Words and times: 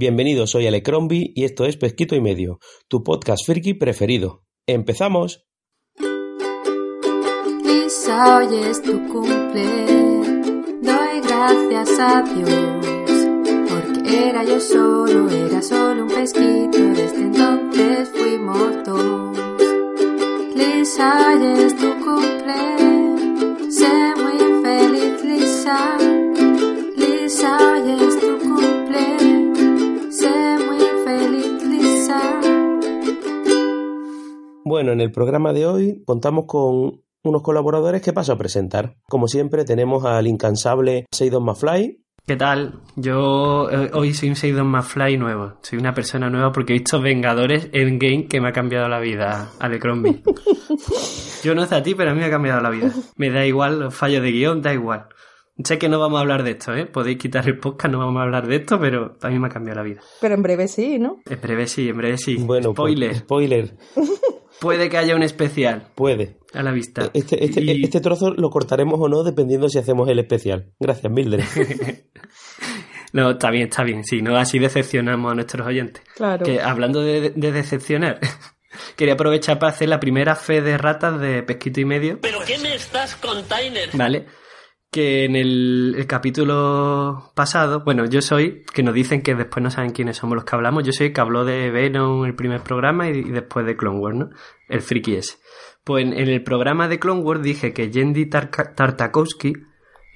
Bienvenido, 0.00 0.46
soy 0.46 0.66
Ale 0.66 0.82
Crombie 0.82 1.30
y 1.34 1.44
esto 1.44 1.66
es 1.66 1.76
Pesquito 1.76 2.16
y 2.16 2.22
Medio, 2.22 2.58
tu 2.88 3.04
podcast 3.04 3.44
friki 3.44 3.74
preferido. 3.74 4.46
¡Empezamos! 4.66 5.46
Lisa, 7.62 8.38
hoy 8.38 8.46
es 8.64 8.80
tu 8.80 8.98
cumple, 9.08 9.66
doy 10.80 11.20
gracias 11.22 12.00
a 12.00 12.22
Dios, 12.22 12.86
porque 13.68 14.28
era 14.30 14.42
yo 14.42 14.58
solo, 14.58 15.28
era 15.28 15.60
solo 15.60 16.04
un 16.04 16.08
pesquito, 16.08 16.78
desde 16.78 17.20
entonces 17.20 18.08
fuimos 18.08 18.82
dos. 18.86 19.38
Lisa, 20.56 21.28
hoy 21.28 21.46
es 21.62 21.76
tu 21.76 21.90
cumple, 22.02 23.70
sé 23.70 24.14
muy 24.16 24.62
feliz, 24.62 25.24
Lisa, 25.24 25.98
Lisa, 26.96 27.58
hoy 27.70 27.90
es 28.00 28.18
tu 28.18 28.38
cumple, 28.38 29.29
Bueno, 34.64 34.92
en 34.92 35.00
el 35.00 35.10
programa 35.10 35.52
de 35.52 35.66
hoy 35.66 36.02
contamos 36.04 36.44
con 36.46 37.02
unos 37.22 37.42
colaboradores 37.42 38.02
que 38.02 38.12
paso 38.12 38.32
a 38.32 38.38
presentar. 38.38 38.96
Como 39.08 39.26
siempre, 39.26 39.64
tenemos 39.64 40.04
al 40.04 40.26
incansable 40.26 41.06
Seidon 41.10 41.44
Mafly. 41.44 42.04
¿Qué 42.26 42.36
tal? 42.36 42.80
Yo 42.94 43.70
eh, 43.70 43.90
hoy 43.94 44.12
soy 44.12 44.28
un 44.28 44.36
Seidon 44.36 44.66
Mafly 44.68 45.16
nuevo. 45.16 45.54
Soy 45.62 45.78
una 45.78 45.94
persona 45.94 46.28
nueva 46.28 46.52
porque 46.52 46.74
he 46.74 46.78
visto 46.78 47.00
Vengadores 47.00 47.68
Endgame 47.72 48.26
que 48.28 48.40
me 48.40 48.48
ha 48.48 48.52
cambiado 48.52 48.88
la 48.88 49.00
vida, 49.00 49.50
Ale 49.58 49.78
Crombie. 49.78 50.22
Yo 51.42 51.54
no 51.54 51.66
sé 51.66 51.74
a 51.74 51.82
ti, 51.82 51.94
pero 51.94 52.10
a 52.10 52.14
mí 52.14 52.20
me 52.20 52.26
ha 52.26 52.30
cambiado 52.30 52.60
la 52.60 52.70
vida. 52.70 52.92
Me 53.16 53.30
da 53.30 53.46
igual 53.46 53.80
los 53.80 53.94
fallos 53.94 54.22
de 54.22 54.30
guion, 54.30 54.60
da 54.60 54.74
igual. 54.74 55.06
Sé 55.64 55.78
que 55.78 55.88
no 55.88 55.98
vamos 55.98 56.18
a 56.18 56.20
hablar 56.20 56.42
de 56.42 56.52
esto, 56.52 56.74
¿eh? 56.74 56.86
Podéis 56.86 57.18
quitar 57.18 57.46
el 57.46 57.58
podcast, 57.58 57.92
no 57.92 57.98
vamos 57.98 58.20
a 58.20 58.24
hablar 58.24 58.46
de 58.46 58.56
esto, 58.56 58.78
pero 58.78 59.16
a 59.20 59.28
mí 59.28 59.38
me 59.38 59.48
ha 59.48 59.50
cambiado 59.50 59.80
la 59.80 59.84
vida. 59.84 60.00
Pero 60.20 60.34
en 60.34 60.42
breve 60.42 60.68
sí, 60.68 60.98
¿no? 60.98 61.20
En 61.28 61.40
breve 61.40 61.66
sí, 61.66 61.88
en 61.88 61.96
breve 61.96 62.18
sí. 62.18 62.36
Bueno, 62.36 62.72
pues, 62.74 63.18
Spoiler. 63.18 63.76
Puede 64.60 64.88
que 64.88 64.98
haya 64.98 65.16
un 65.16 65.22
especial 65.22 65.88
Puede. 65.94 66.36
a 66.54 66.62
la 66.62 66.70
vista. 66.72 67.10
Este, 67.14 67.42
este, 67.44 67.62
Y- 67.62 67.84
este 67.84 68.00
trozo 68.00 68.30
lo 68.30 68.50
cortaremos 68.50 68.98
o 69.00 69.08
no 69.08 69.22
dependiendo 69.24 69.68
si 69.68 69.78
hacemos 69.78 70.08
el 70.08 70.18
especial. 70.18 70.72
Gracias, 70.78 71.10
Mildred. 71.12 71.44
No, 73.12 73.30
está 73.32 73.50
bien, 73.50 73.64
está 73.68 73.82
bien. 73.82 74.04
Sí, 74.04 74.22
no 74.22 74.36
así 74.36 74.60
decepcionamos 74.60 75.32
a 75.32 75.34
nuestros 75.34 75.66
oyentes. 75.66 76.02
Claro. 76.14 76.44
Que 76.46 76.60
hablando 76.60 77.00
de, 77.00 77.30
de 77.30 77.50
decepcionar, 77.52 78.20
quería 78.96 79.14
aprovechar 79.14 79.58
para 79.58 79.72
hacer 79.72 79.88
la 79.88 79.98
primera 79.98 80.36
fe 80.36 80.60
de 80.62 80.78
ratas 80.78 81.20
de 81.20 81.42
pesquito 81.42 81.80
y 81.80 81.84
medio. 81.84 82.20
¿Pero 82.20 82.38
qué 82.46 82.56
me 82.58 82.72
estás 82.74 83.16
container? 83.16 83.88
¿Vale? 83.94 84.26
Que 84.90 85.24
en 85.24 85.36
el, 85.36 86.04
capítulo 86.08 87.30
pasado, 87.36 87.84
bueno, 87.84 88.06
yo 88.06 88.20
soy, 88.20 88.64
que 88.74 88.82
nos 88.82 88.92
dicen 88.92 89.22
que 89.22 89.36
después 89.36 89.62
no 89.62 89.70
saben 89.70 89.92
quiénes 89.92 90.16
somos 90.16 90.34
los 90.34 90.44
que 90.44 90.56
hablamos, 90.56 90.82
yo 90.84 90.92
soy 90.92 91.08
el 91.08 91.12
que 91.12 91.20
habló 91.20 91.44
de 91.44 91.70
Venom 91.70 92.24
el 92.24 92.34
primer 92.34 92.60
programa 92.62 93.08
y, 93.08 93.22
después 93.22 93.64
de 93.66 93.76
Clone 93.76 94.00
Wars, 94.00 94.16
¿no? 94.16 94.30
El 94.68 94.80
friki 94.80 95.14
ese. 95.14 95.36
Pues 95.84 96.04
en, 96.04 96.14
el 96.14 96.42
programa 96.42 96.88
de 96.88 96.98
Clone 96.98 97.20
Wars 97.20 97.42
dije 97.42 97.72
que 97.72 97.90
Yendi 97.90 98.26
Tartakovsky 98.26 99.52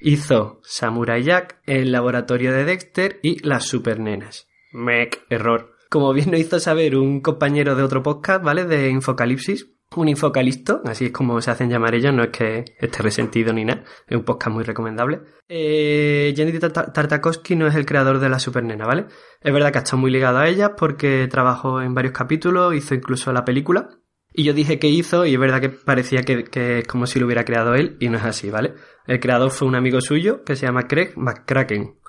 hizo 0.01 0.59
Samurai 0.63 1.23
Jack, 1.23 1.61
el 1.65 1.91
laboratorio 1.93 2.51
de 2.51 2.65
Dexter 2.65 3.19
y 3.23 3.39
las 3.47 3.65
supernenas. 3.65 4.47
Mec, 4.73 5.25
error. 5.29 5.75
Como 5.89 6.11
bien 6.11 6.31
nos 6.31 6.39
hizo 6.41 6.59
saber 6.59 6.97
un 6.97 7.21
compañero 7.21 7.75
de 7.75 7.83
otro 7.83 8.03
podcast, 8.03 8.43
¿vale? 8.43 8.65
De 8.65 8.89
Infocalipsis, 8.89 9.74
un 9.95 10.09
infocalisto, 10.09 10.81
así 10.85 11.05
es 11.05 11.11
como 11.11 11.39
se 11.41 11.51
hacen 11.51 11.69
llamar 11.69 11.95
ellos, 11.95 12.13
no 12.13 12.23
es 12.23 12.29
que 12.29 12.65
esté 12.79 13.01
resentido 13.01 13.53
ni 13.53 13.63
nada, 13.65 13.83
es 14.07 14.17
un 14.17 14.23
podcast 14.23 14.53
muy 14.53 14.63
recomendable. 14.63 15.21
Eh, 15.47 16.33
Jenny 16.35 16.57
Tar- 16.59 16.91
Tartakovsky 16.91 17.55
no 17.55 17.67
es 17.67 17.75
el 17.75 17.85
creador 17.85 18.19
de 18.19 18.27
la 18.29 18.39
Supernena, 18.39 18.85
¿vale? 18.85 19.05
Es 19.41 19.53
verdad 19.53 19.71
que 19.71 19.77
ha 19.77 19.81
estado 19.81 19.99
muy 19.99 20.11
ligado 20.11 20.39
a 20.39 20.47
ella 20.49 20.75
porque 20.75 21.27
trabajó 21.29 21.81
en 21.81 21.93
varios 21.93 22.13
capítulos, 22.13 22.75
hizo 22.75 22.95
incluso 22.95 23.31
la 23.31 23.45
película. 23.45 23.89
Y 24.37 24.43
yo 24.43 24.53
dije 24.53 24.79
que 24.79 24.89
hizo, 24.89 25.25
y 25.25 25.33
es 25.33 25.39
verdad 25.39 25.61
que 25.61 25.69
parecía 25.69 26.23
que, 26.23 26.43
que 26.43 26.79
es 26.79 26.87
como 26.87 27.07
si 27.07 27.19
lo 27.21 27.25
hubiera 27.25 27.45
creado 27.45 27.73
él, 27.73 27.95
y 28.01 28.09
no 28.09 28.17
es 28.17 28.25
así, 28.25 28.49
¿vale? 28.49 28.73
El 29.07 29.21
creador 29.21 29.49
fue 29.51 29.65
un 29.67 29.75
amigo 29.75 30.01
suyo 30.01 30.43
que 30.43 30.57
se 30.57 30.65
llama 30.65 30.87
Craig 30.87 31.13
McCracken. 31.15 31.99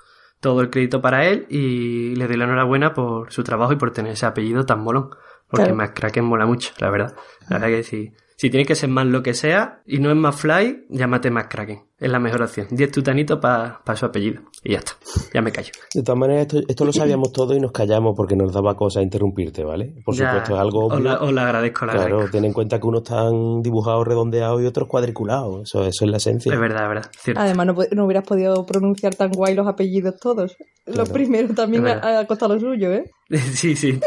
Todo 0.41 0.59
el 0.61 0.69
crédito 0.69 1.01
para 1.01 1.25
él 1.25 1.47
y 1.49 2.15
le 2.15 2.27
doy 2.27 2.37
la 2.37 2.43
enhorabuena 2.43 2.93
por 2.93 3.31
su 3.31 3.43
trabajo 3.43 3.73
y 3.73 3.77
por 3.77 3.91
tener 3.91 4.11
ese 4.11 4.25
apellido 4.25 4.65
tan 4.65 4.81
molón. 4.81 5.09
Porque 5.49 5.65
Claro. 5.65 5.75
McCracken 5.77 6.25
mola 6.25 6.45
mucho, 6.45 6.71
la 6.79 6.89
verdad. 6.89 7.13
La 7.49 7.57
verdad 7.59 7.67
que 7.77 7.83
sí. 7.83 8.11
Si 8.39 8.51
tiene 8.51 8.67
que 8.67 8.75
ser 8.75 8.89
más 8.89 9.07
lo 9.07 9.23
que 9.23 9.33
sea 9.33 9.81
y 9.87 9.97
no 9.97 10.11
es 10.11 10.15
más 10.15 10.35
fly, 10.35 10.85
llámate 10.89 11.31
McCracken. 11.31 11.79
Es 11.97 12.11
la 12.11 12.19
mejor 12.19 12.43
opción. 12.43 12.67
10 12.69 12.91
tutanitos 12.91 13.39
para 13.39 13.81
su 13.95 14.05
apellido. 14.05 14.43
Y 14.63 14.73
ya 14.73 14.77
está. 14.77 14.91
Ya 15.33 15.41
me 15.41 15.51
callo. 15.51 15.71
De 15.91 16.03
todas 16.03 16.19
maneras, 16.19 16.43
esto, 16.45 16.59
esto 16.67 16.85
lo 16.85 16.93
sabíamos 16.93 17.31
todo 17.31 17.55
y 17.55 17.59
nos 17.59 17.71
callamos 17.71 18.13
porque 18.15 18.35
nos 18.35 18.53
daba 18.53 18.75
cosa 18.75 19.01
interrumpirte, 19.01 19.63
¿vale? 19.63 19.95
Por 20.05 20.13
Ya, 20.13 20.27
supuesto, 20.29 20.53
es 20.53 20.61
algo 20.61 20.85
Os 20.85 20.93
obvio. 20.93 21.03
la, 21.05 21.19
os 21.21 21.33
la 21.33 21.43
agradezco, 21.45 21.87
la 21.87 21.93
Claro, 21.93 22.05
agradezco. 22.17 22.31
ten 22.33 22.45
en 22.45 22.53
cuenta 22.53 22.79
que 22.79 22.85
unos 22.85 23.01
están 23.01 23.63
dibujados 23.63 24.05
redondeados 24.07 24.61
y 24.61 24.65
otros 24.67 24.87
cuadriculados. 24.87 25.61
Eso, 25.63 25.87
eso 25.87 26.05
es 26.05 26.11
la 26.11 26.17
esencia. 26.17 26.53
Es 26.53 26.59
verdad, 26.59 26.83
es 26.83 26.89
verdad. 26.89 27.11
Cierto. 27.17 27.41
Además, 27.41 27.65
no, 27.65 27.75
no 27.95 28.05
hubieras 28.05 28.27
podido 28.27 28.63
pronunciar 28.67 29.15
tan 29.15 29.31
guay 29.31 29.55
los 29.55 29.65
apellidos 29.67 30.13
todos. 30.21 30.55
Claro. 30.85 30.99
Los 30.99 31.09
primeros 31.09 31.55
también 31.55 31.87
ha, 31.87 32.19
ha 32.19 32.27
costado 32.27 32.53
lo 32.53 32.59
suyo, 32.59 32.91
¿eh? 32.93 33.09
Sí, 33.55 33.75
sí. 33.75 33.99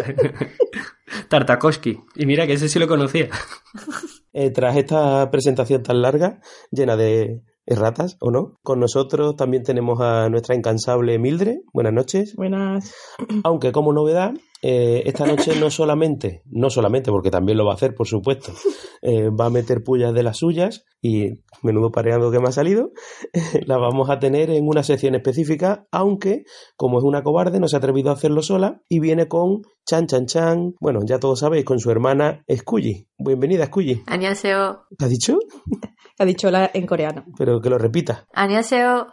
Tartakovsky. 1.29 2.01
Y 2.17 2.27
mira 2.27 2.47
que 2.47 2.55
ese 2.55 2.69
sí 2.69 2.79
lo 2.79 2.89
conocía. 2.89 3.29
Eh, 4.33 4.51
tras 4.51 4.77
esta 4.77 5.29
presentación 5.33 5.83
tan 5.83 6.03
larga, 6.03 6.41
llena 6.71 6.97
de 6.97 7.43
erratas, 7.67 8.17
¿o 8.21 8.31
no? 8.31 8.61
Con 8.63 8.79
nosotros 8.79 9.35
también 9.35 9.65
tenemos 9.65 10.01
a 10.01 10.29
nuestra 10.29 10.55
incansable 10.55 11.19
Mildred. 11.19 11.57
Buenas 11.73 11.93
noches. 11.93 12.37
Buenas. 12.37 12.95
Aunque 13.43 13.73
como 13.73 13.93
novedad, 13.93 14.35
eh, 14.63 15.03
esta 15.07 15.27
noche 15.27 15.59
no 15.59 15.71
solamente, 15.71 16.43
no 16.47 16.69
solamente, 16.69 17.11
porque 17.11 17.31
también 17.31 17.57
lo 17.57 17.65
va 17.65 17.73
a 17.73 17.75
hacer, 17.77 17.95
por 17.95 18.07
supuesto, 18.07 18.53
eh, 19.01 19.31
va 19.31 19.47
a 19.47 19.51
meter 19.51 19.83
pullas 19.83 20.13
de 20.13 20.23
las 20.23 20.39
suyas 20.39 20.85
y 21.01 21.41
menudo 21.63 21.91
pareando 21.91 22.31
que 22.31 22.41
me 22.41 22.49
ha 22.49 22.53
salido, 22.53 22.91
la 23.67 23.79
vamos 23.79 24.11
a 24.11 24.19
tener 24.19 24.51
en 24.51 24.69
una 24.69 24.83
sección 24.83 25.15
específica, 25.15 25.87
aunque 25.91 26.45
como 26.77 26.99
es 26.99 27.05
una 27.05 27.23
cobarde 27.23 27.59
no 27.59 27.69
se 27.69 27.77
ha 27.77 27.79
atrevido 27.79 28.11
a 28.11 28.15
hacerlo 28.15 28.43
sola 28.43 28.83
y 28.89 29.01
viene 29.01 29.29
con 29.29 29.63
Chan 29.87 30.07
Chan 30.07 30.27
Chan, 30.27 30.75
bueno, 30.81 31.01
ya 31.07 31.19
todos 31.19 31.41
sabéis, 31.41 31.65
con 31.65 31.79
su 31.79 31.91
hermana 31.91 32.45
Scully. 32.55 33.09
Bienvenida, 33.19 33.67
Scully. 33.67 34.03
Añaseo. 34.07 34.85
¿Te 34.99 35.05
ha 35.07 35.09
dicho? 35.09 35.39
ha 36.19 36.25
dicho 36.25 36.49
en 36.51 36.87
coreano. 36.87 37.25
Pero 37.39 37.61
que 37.61 37.71
lo 37.71 37.79
repita. 37.79 38.27
Añaseo. 38.35 39.07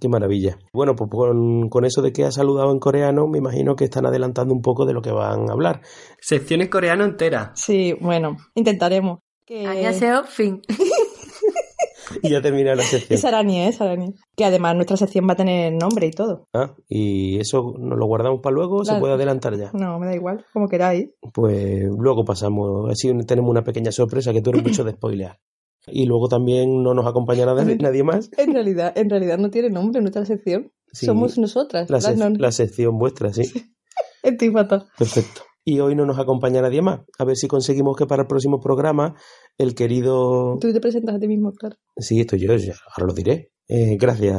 Qué 0.00 0.08
maravilla. 0.08 0.58
Bueno, 0.72 0.96
pues 0.96 1.10
con, 1.10 1.84
eso 1.84 2.02
de 2.02 2.12
que 2.12 2.24
ha 2.24 2.32
saludado 2.32 2.72
en 2.72 2.78
coreano, 2.78 3.26
me 3.28 3.38
imagino 3.38 3.76
que 3.76 3.84
están 3.84 4.06
adelantando 4.06 4.54
un 4.54 4.62
poco 4.62 4.86
de 4.86 4.94
lo 4.94 5.02
que 5.02 5.12
van 5.12 5.50
a 5.50 5.52
hablar. 5.52 5.82
Sección 6.20 6.62
en 6.62 6.68
coreano 6.68 7.04
entera. 7.04 7.52
Sí, 7.54 7.94
bueno, 8.00 8.36
intentaremos. 8.54 9.20
Que... 9.44 9.66
Ah, 9.66 9.72
Añaseo, 9.72 10.20
oh, 10.20 10.24
fin. 10.24 10.62
y 12.22 12.30
ya 12.30 12.40
termina 12.40 12.74
la 12.74 12.82
sección. 12.82 13.18
Es 13.18 13.24
Arani, 13.24 13.62
es 13.62 13.80
Arani. 13.80 14.14
Que 14.34 14.44
además 14.44 14.74
nuestra 14.74 14.96
sección 14.96 15.26
va 15.28 15.34
a 15.34 15.36
tener 15.36 15.72
nombre 15.72 16.06
y 16.06 16.10
todo. 16.10 16.48
Ah, 16.54 16.74
¿y 16.88 17.38
eso 17.38 17.74
nos 17.78 17.98
lo 17.98 18.06
guardamos 18.06 18.40
para 18.40 18.54
luego 18.54 18.76
o 18.76 18.84
se 18.84 18.98
puede 18.98 19.14
adelantar 19.14 19.56
ya? 19.56 19.70
No, 19.74 19.98
me 19.98 20.06
da 20.06 20.14
igual, 20.14 20.44
como 20.52 20.68
queráis. 20.68 21.10
Pues 21.32 21.84
luego 21.98 22.24
pasamos, 22.24 22.90
así 22.90 23.12
tenemos 23.26 23.50
una 23.50 23.62
pequeña 23.62 23.92
sorpresa 23.92 24.32
que 24.32 24.40
tú 24.40 24.50
eres 24.50 24.62
mucho 24.64 24.84
de 24.84 24.92
spoilear. 24.92 25.38
Y 25.86 26.06
luego 26.06 26.28
también 26.28 26.82
no 26.82 26.94
nos 26.94 27.06
acompañará 27.06 27.54
nadie 27.54 28.02
más. 28.04 28.30
En 28.36 28.52
realidad, 28.54 28.92
en 28.96 29.10
realidad 29.10 29.38
no 29.38 29.50
tiene 29.50 29.68
nombre 29.70 30.00
nuestra 30.00 30.24
sección. 30.24 30.70
Sí, 30.92 31.06
Somos 31.06 31.38
nosotras. 31.38 31.88
la, 31.90 31.98
sec- 31.98 32.16
non- 32.16 32.38
la 32.38 32.52
sección 32.52 32.98
vuestra, 32.98 33.32
sí. 33.32 33.42
Estoy 34.22 34.50
fatal. 34.50 34.86
Perfecto. 34.98 35.42
Y 35.64 35.80
hoy 35.80 35.94
no 35.94 36.04
nos 36.06 36.18
acompaña 36.18 36.60
nadie 36.60 36.82
más. 36.82 37.00
A 37.18 37.24
ver 37.24 37.36
si 37.36 37.46
conseguimos 37.48 37.96
que 37.96 38.06
para 38.06 38.22
el 38.22 38.28
próximo 38.28 38.60
programa 38.60 39.14
el 39.58 39.74
querido... 39.74 40.58
Tú 40.60 40.72
te 40.72 40.80
presentas 40.80 41.14
a 41.16 41.18
ti 41.18 41.28
mismo, 41.28 41.52
claro. 41.52 41.76
Sí, 41.96 42.20
esto 42.20 42.36
yo, 42.36 42.54
ya, 42.56 42.74
ahora 42.96 43.06
lo 43.08 43.14
diré. 43.14 43.52
Eh, 43.68 43.96
gracias, 43.98 44.36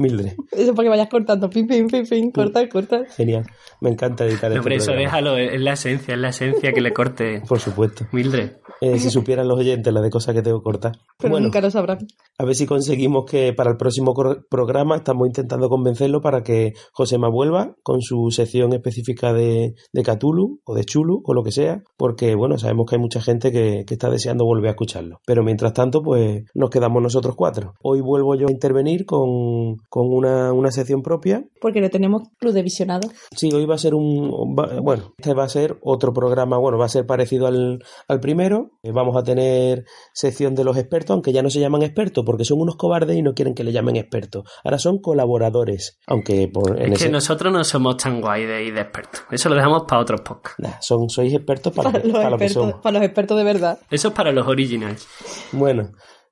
Mildred. 0.00 0.32
Eso 0.52 0.74
para 0.74 0.86
que 0.86 0.90
vayas 0.90 1.08
cortando. 1.08 1.48
Pim, 1.50 1.66
pim, 1.66 1.86
pim, 1.86 2.04
pim. 2.06 2.30
Corta, 2.32 2.68
corta. 2.68 3.04
Genial. 3.16 3.44
Me 3.80 3.90
encanta 3.90 4.24
editar 4.26 4.50
No, 4.50 4.56
este 4.56 4.58
hombre, 4.60 4.76
eso 4.76 4.86
programa. 4.86 5.04
déjalo, 5.08 5.36
es 5.36 5.60
la 5.60 5.72
esencia, 5.74 6.14
es 6.14 6.20
la 6.20 6.28
esencia 6.30 6.72
que 6.72 6.80
le 6.80 6.92
corte 6.92 7.42
Por 7.48 7.60
supuesto. 7.60 8.06
Mildred. 8.12 8.52
Eh, 8.80 8.98
si 8.98 9.10
supieran 9.10 9.46
los 9.46 9.58
oyentes 9.58 9.92
la 9.92 10.00
de 10.00 10.08
cosas 10.10 10.34
que 10.34 10.40
tengo 10.42 10.58
que 10.60 10.64
cortar. 10.64 10.92
Pero 11.18 11.30
bueno, 11.32 11.44
nunca 11.44 11.60
lo 11.60 11.70
sabrán. 11.70 11.98
a 12.38 12.44
ver 12.46 12.54
si 12.54 12.64
conseguimos 12.66 13.24
que 13.30 13.52
para 13.52 13.70
el 13.70 13.76
próximo 13.76 14.14
programa 14.48 14.96
estamos 14.96 15.26
intentando 15.26 15.68
convencerlo 15.68 16.22
para 16.22 16.42
que 16.42 16.72
Josema 16.92 17.28
vuelva 17.28 17.74
con 17.82 18.00
su 18.00 18.30
sección 18.30 18.72
específica 18.72 19.34
de, 19.34 19.74
de 19.92 20.02
Cthulhu 20.02 20.60
o 20.64 20.74
de 20.74 20.84
Chulu 20.84 21.20
o 21.24 21.34
lo 21.34 21.42
que 21.42 21.52
sea, 21.52 21.82
porque 21.98 22.34
bueno, 22.34 22.56
sabemos 22.56 22.86
que 22.88 22.96
hay 22.96 23.00
mucha 23.02 23.20
gente 23.20 23.52
que, 23.52 23.84
que 23.86 23.94
está 23.94 24.08
deseando 24.08 24.46
volver 24.46 24.68
a 24.68 24.70
escucharlo. 24.70 25.20
Pero 25.26 25.42
mientras 25.42 25.74
tanto, 25.74 26.02
pues 26.02 26.44
nos 26.54 26.70
quedamos 26.70 27.02
nosotros 27.02 27.34
cuatro. 27.36 27.74
Hoy 27.82 28.00
vuelvo 28.00 28.34
yo 28.34 28.48
a 28.48 28.50
intervenir 28.52 29.04
con, 29.04 29.76
con 29.90 30.06
una, 30.10 30.52
una 30.54 30.70
sección 30.70 31.02
propia 31.02 31.44
Porque 31.60 31.80
no 31.82 31.90
tenemos 31.90 32.22
club 32.38 32.52
de 32.54 32.62
visionados. 32.62 33.10
Sí, 33.36 33.50
hoy 33.52 33.66
va 33.66 33.74
a 33.74 33.78
ser 33.78 33.94
un. 33.94 34.30
va- 34.56 34.80
bueno, 34.80 35.12
este 35.18 35.34
va 35.34 35.44
a 35.44 35.48
ser 35.48 35.76
otro 35.82 36.12
programa. 36.14 36.56
Bueno, 36.58 36.78
va 36.78 36.86
a 36.86 36.88
ser 36.88 37.04
parecido 37.06 37.46
al, 37.48 37.84
al 38.08 38.20
primero. 38.20 38.70
Eh, 38.82 38.92
Vamos 38.92 39.16
a 39.16 39.22
tener 39.24 39.84
sección 40.14 40.54
de 40.54 40.64
los 40.64 40.76
expertos, 40.78 41.10
aunque 41.14 41.32
ya 41.32 41.42
no 41.42 41.50
se 41.50 41.60
llaman 41.60 41.82
expertos 41.82 42.24
porque 42.24 42.44
son 42.44 42.60
unos 42.60 42.76
cobardes 42.76 43.16
y 43.16 43.22
no 43.22 43.34
quieren 43.34 43.52
que 43.54 43.64
le 43.64 43.72
llamen 43.72 43.96
expertos. 43.96 44.44
Ahora 44.64 44.78
son 44.78 44.98
colaboradores. 45.00 45.98
Aunque 46.06 46.48
por, 46.48 46.80
en 46.80 46.92
Es 46.92 46.98
que 47.00 47.04
ese. 47.06 47.10
nosotros 47.12 47.52
no 47.52 47.64
somos 47.64 47.96
tan 47.96 48.20
guay 48.20 48.46
de, 48.46 48.70
de 48.72 48.80
expertos. 48.80 49.22
Eso 49.30 49.48
lo 49.48 49.56
dejamos 49.56 49.82
para 49.88 50.02
otros 50.02 50.20
podcasts. 50.20 50.60
Nah, 50.60 50.80
son, 50.80 51.08
sois 51.10 51.34
expertos 51.34 51.72
para, 51.72 51.90
Para, 51.90 52.04
lo- 52.04 52.10
los 52.12 52.16
para 52.16 52.30
lo 52.30 52.38
que 52.38 52.44
expertos, 52.44 52.70
somos. 52.70 52.82
para 52.82 52.92
los 52.98 53.02
expertos 53.06 53.36
de 53.38 53.44
verdad. 53.44 53.78
Eso 53.90 54.08
es 54.08 54.14
para 54.14 54.30
los 54.32 54.46
originals. 54.46 55.06
Bueno, 55.52 55.90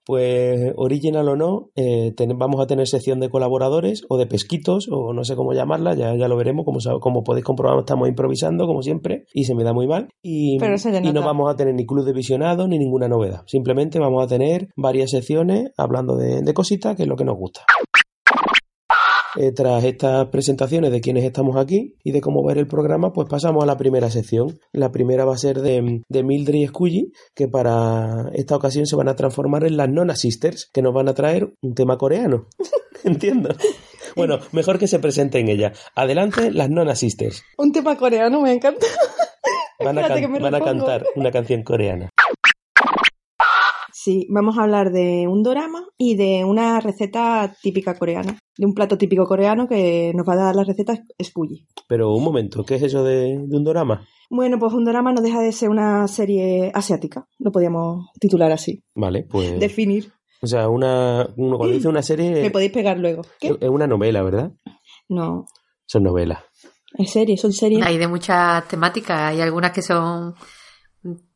pues 0.08 0.72
original 0.76 1.28
o 1.28 1.37
no, 1.37 1.69
eh, 1.76 2.14
ten- 2.16 2.38
vamos 2.38 2.62
a 2.62 2.66
tener 2.66 2.87
sección 2.88 3.20
de 3.20 3.28
colaboradores 3.28 4.06
o 4.08 4.16
de 4.16 4.25
pesquitos 4.26 4.88
o 4.90 5.12
no 5.12 5.22
sé 5.22 5.37
cómo 5.37 5.52
llamarla, 5.52 5.94
ya, 5.94 6.16
ya 6.16 6.28
lo 6.28 6.37
veremos, 6.38 6.64
como, 6.64 6.78
como 7.00 7.22
podéis 7.22 7.44
comprobar 7.44 7.78
estamos 7.78 8.08
improvisando 8.08 8.66
como 8.66 8.81
siempre 8.81 9.26
y 9.34 9.44
se 9.44 9.55
me 9.55 9.64
da 9.64 9.75
muy 9.75 9.87
mal 9.87 10.08
y, 10.22 10.58
Pero 10.58 10.78
y 11.10 11.12
no 11.12 11.20
vamos 11.26 11.52
a 11.52 11.56
tener 11.56 11.75
ni 11.75 11.84
club 11.84 12.06
de 12.06 12.14
visionados 12.14 12.66
ni 12.70 12.78
ninguna 12.78 13.06
novedad, 13.06 13.43
simplemente 13.46 13.99
vamos 13.99 14.25
a 14.25 14.26
tener 14.26 14.69
varias 14.76 15.10
secciones 15.10 15.72
hablando 15.76 16.16
de, 16.16 16.40
de 16.40 16.54
cositas 16.54 16.96
que 16.96 17.02
es 17.02 17.08
lo 17.08 17.16
que 17.16 17.25
nos 17.26 17.37
gusta. 17.37 17.61
Eh, 19.40 19.52
tras 19.52 19.85
estas 19.85 20.26
presentaciones 20.31 20.90
de 20.90 21.00
quienes 21.00 21.23
estamos 21.23 21.56
aquí 21.56 21.94
y 22.02 22.11
de 22.11 22.20
cómo 22.20 22.44
ver 22.44 22.58
el 22.58 22.67
programa, 22.67 23.12
pues 23.12 23.29
pasamos 23.29 23.62
a 23.62 23.67
la 23.67 23.76
primera 23.76 24.11
sección. 24.11 24.58
La 24.73 24.90
primera 24.90 25.25
va 25.25 25.35
a 25.35 25.38
ser 25.38 25.61
de, 25.61 26.02
de 26.08 26.23
Mildred 26.25 26.56
y 26.56 26.67
Scully, 26.67 27.12
que 27.37 27.46
para 27.46 28.31
esta 28.35 28.56
ocasión 28.56 28.87
se 28.87 28.96
van 28.96 29.08
a 29.08 29.14
transformar 29.14 29.62
en 29.64 29.76
las 29.76 29.88
Nona 29.88 30.17
Sisters, 30.17 30.69
que 30.73 30.82
nos 30.82 30.93
van 30.93 31.08
a 31.08 31.14
traer 31.14 31.52
un 31.62 31.75
tema 31.75 31.96
coreano. 31.99 32.46
Entiendo. 33.05 33.50
Bueno, 34.17 34.38
mejor 34.50 34.76
que 34.81 34.88
se 34.88 34.99
presenten 34.99 35.49
ellas. 35.49 35.79
Adelante, 35.94 36.50
las 36.50 36.69
Nona 36.69 36.96
Sisters. 36.96 37.44
Un 37.58 37.70
tema 37.70 37.96
coreano 37.96 38.40
me 38.40 38.52
encanta. 38.52 38.87
Van 39.85 39.96
a, 39.99 40.08
can- 40.08 40.32
van 40.32 40.61
cantar 40.64 41.05
una 41.14 41.31
canción 41.31 41.62
coreana. 41.62 42.08
Sí, 44.08 44.26
vamos 44.31 44.56
a 44.56 44.62
hablar 44.62 44.90
de 44.90 45.28
un 45.28 45.43
dorama 45.43 45.84
y 45.99 46.16
de 46.16 46.43
una 46.43 46.81
receta 46.81 47.55
típica 47.60 47.99
coreana. 47.99 48.38
De 48.56 48.64
un 48.64 48.72
plato 48.72 48.96
típico 48.96 49.26
coreano 49.26 49.69
que 49.69 50.12
nos 50.14 50.26
va 50.26 50.32
a 50.32 50.37
dar 50.44 50.56
la 50.56 50.64
receta 50.64 50.94
Scully. 51.22 51.66
Pero 51.87 52.14
un 52.14 52.25
momento, 52.25 52.64
¿qué 52.64 52.76
es 52.76 52.84
eso 52.84 53.05
de, 53.05 53.38
de 53.38 53.55
un 53.58 53.64
drama? 53.64 54.06
Bueno, 54.31 54.58
pues 54.58 54.72
un 54.72 54.87
dorama 54.87 55.12
no 55.12 55.20
deja 55.20 55.43
de 55.43 55.52
ser 55.52 55.69
una 55.69 56.08
serie 56.08 56.70
asiática. 56.72 57.26
Lo 57.38 57.52
podríamos 57.52 58.06
titular 58.19 58.50
así. 58.50 58.82
Vale, 58.94 59.26
pues. 59.31 59.60
Definir. 59.60 60.11
O 60.40 60.46
sea, 60.46 60.70
una, 60.70 61.28
uno 61.37 61.58
cuando 61.58 61.75
dice 61.76 61.88
una 61.88 62.00
serie. 62.00 62.31
Me 62.40 62.50
podéis 62.50 62.72
pegar 62.72 62.99
luego. 62.99 63.20
¿Qué? 63.38 63.58
Es 63.61 63.69
una 63.69 63.87
novela, 63.87 64.22
¿verdad? 64.22 64.52
No, 65.11 65.44
Son 65.84 66.02
novelas. 66.02 66.38
es 66.96 67.11
serie, 67.11 67.37
son 67.37 67.52
series. 67.52 67.84
Hay 67.84 67.99
de 67.99 68.08
muchas 68.08 68.66
temáticas. 68.69 69.20
Hay 69.20 69.43
algunas 69.43 69.72
que 69.72 69.82
son 69.82 70.32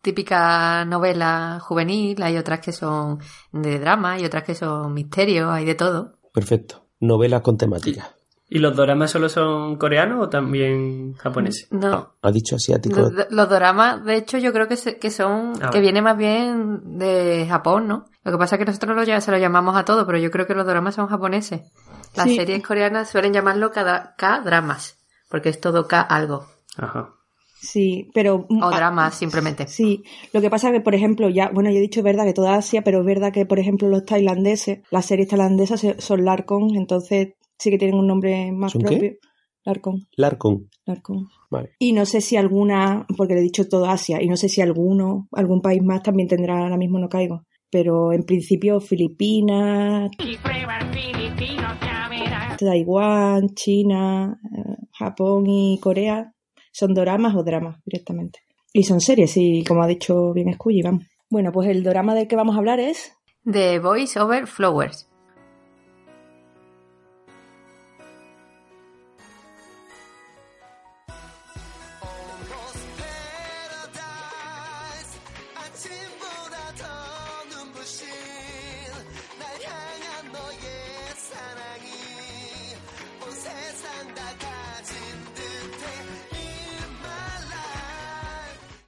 típica 0.00 0.84
novela 0.84 1.58
juvenil, 1.60 2.22
hay 2.22 2.36
otras 2.38 2.60
que 2.60 2.72
son 2.72 3.18
de 3.52 3.78
drama, 3.78 4.12
hay 4.12 4.24
otras 4.24 4.42
que 4.44 4.54
son 4.54 4.92
misterio, 4.92 5.50
hay 5.50 5.64
de 5.64 5.74
todo. 5.74 6.14
Perfecto. 6.32 6.86
Novelas 7.00 7.42
con 7.42 7.56
temática. 7.56 8.10
¿Y 8.48 8.58
los 8.58 8.76
doramas 8.76 9.10
solo 9.10 9.30
son 9.30 9.76
coreanos 9.76 10.26
o 10.26 10.28
también 10.28 11.14
japoneses? 11.14 11.68
No. 11.72 12.16
Ha 12.20 12.30
dicho 12.30 12.56
asiático. 12.56 13.00
Los, 13.00 13.12
los 13.30 13.48
doramas, 13.48 14.04
de 14.04 14.16
hecho, 14.16 14.36
yo 14.36 14.52
creo 14.52 14.68
que, 14.68 14.76
se- 14.76 14.98
que 14.98 15.10
son, 15.10 15.54
Ah, 15.62 15.70
que 15.70 15.80
viene 15.80 16.02
más 16.02 16.18
bien 16.18 16.98
de 16.98 17.46
Japón, 17.48 17.88
¿no? 17.88 18.04
Lo 18.24 18.32
que 18.32 18.36
pasa 18.38 18.56
es 18.56 18.58
que 18.58 18.66
nosotros 18.66 18.94
lo, 18.94 19.04
ya- 19.04 19.22
se 19.22 19.30
lo 19.30 19.38
llamamos 19.38 19.74
a 19.76 19.86
todo, 19.86 20.04
pero 20.04 20.18
yo 20.18 20.30
creo 20.30 20.46
que 20.46 20.54
los 20.54 20.66
doramas 20.66 20.94
son 20.96 21.06
japoneses. 21.06 21.62
Las 22.14 22.26
Sí. 22.26 22.36
series 22.36 22.62
coreanas 22.62 23.08
suelen 23.08 23.32
llamarlo 23.32 23.70
cada- 23.72 24.14
K-dramas, 24.18 24.98
porque 25.30 25.48
es 25.48 25.58
todo 25.58 25.88
K 25.88 26.02
algo. 26.02 26.44
Ajá. 26.76 27.14
Sí, 27.62 28.10
pero... 28.12 28.46
O 28.48 28.58
ah, 28.60 28.76
dramas, 28.76 29.14
simplemente. 29.14 29.68
Sí, 29.68 30.02
lo 30.32 30.40
que 30.40 30.50
pasa 30.50 30.68
es 30.68 30.74
que, 30.74 30.80
por 30.80 30.96
ejemplo, 30.96 31.28
ya, 31.28 31.48
bueno, 31.54 31.70
yo 31.70 31.76
he 31.76 31.80
dicho 31.80 32.00
es 32.00 32.04
verdad 32.04 32.24
que 32.24 32.32
toda 32.32 32.56
Asia, 32.56 32.82
pero 32.82 32.98
es 33.00 33.06
verdad 33.06 33.32
que, 33.32 33.46
por 33.46 33.60
ejemplo, 33.60 33.88
los 33.88 34.04
tailandeses, 34.04 34.80
las 34.90 35.06
series 35.06 35.28
tailandesas 35.28 35.86
son 35.98 36.24
Larcon, 36.24 36.74
entonces 36.74 37.34
sí 37.58 37.70
que 37.70 37.78
tienen 37.78 37.96
un 37.96 38.08
nombre 38.08 38.50
más 38.50 38.72
¿Son 38.72 38.82
qué? 38.82 38.88
propio. 38.88 39.12
Larcon, 39.64 40.08
Larcon. 40.16 40.68
Larcon. 40.86 41.28
Vale. 41.50 41.70
Y 41.78 41.92
no 41.92 42.04
sé 42.04 42.20
si 42.20 42.36
alguna, 42.36 43.06
porque 43.16 43.34
le 43.34 43.40
he 43.40 43.44
dicho 43.44 43.68
toda 43.68 43.92
Asia, 43.92 44.20
y 44.20 44.26
no 44.26 44.36
sé 44.36 44.48
si 44.48 44.60
alguno, 44.60 45.28
algún 45.30 45.62
país 45.62 45.84
más 45.84 46.02
también 46.02 46.28
tendrá, 46.28 46.58
ahora 46.58 46.76
mismo 46.76 46.98
no 46.98 47.08
caigo. 47.08 47.44
Pero 47.70 48.12
en 48.12 48.24
principio 48.24 48.80
Filipinas, 48.80 50.10
Taiwán, 52.58 53.54
China, 53.54 54.40
eh, 54.52 54.76
Japón 54.92 55.46
y 55.46 55.78
Corea 55.80 56.32
son 56.72 56.94
doramas 56.94 57.34
o 57.36 57.44
dramas 57.44 57.80
directamente. 57.84 58.40
Y 58.72 58.84
son 58.84 59.00
series, 59.00 59.36
y 59.36 59.64
como 59.64 59.82
ha 59.82 59.86
dicho 59.86 60.32
bien 60.32 60.52
Scully, 60.54 60.82
vamos. 60.82 61.04
Bueno, 61.30 61.52
pues 61.52 61.68
el 61.68 61.82
drama 61.82 62.14
del 62.14 62.26
que 62.26 62.36
vamos 62.36 62.56
a 62.56 62.58
hablar 62.58 62.80
es 62.80 63.12
The 63.44 63.78
Voice 63.78 64.18
Over 64.18 64.46
Flowers. 64.46 65.11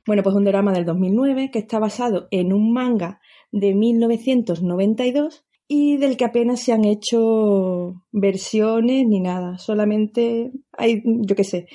Bueno, 0.06 0.22
pues 0.22 0.36
un 0.36 0.44
drama 0.44 0.72
del 0.72 0.84
2009 0.84 1.50
que 1.50 1.60
está 1.60 1.78
basado 1.78 2.28
en 2.30 2.52
un 2.52 2.72
manga 2.72 3.20
de 3.52 3.74
1992 3.74 5.44
y 5.66 5.96
del 5.96 6.16
que 6.16 6.26
apenas 6.26 6.60
se 6.60 6.72
han 6.72 6.84
hecho 6.84 8.02
versiones 8.12 9.06
ni 9.06 9.20
nada. 9.20 9.56
Solamente 9.58 10.52
hay, 10.72 11.02
yo 11.04 11.34
qué 11.34 11.44
sé, 11.44 11.66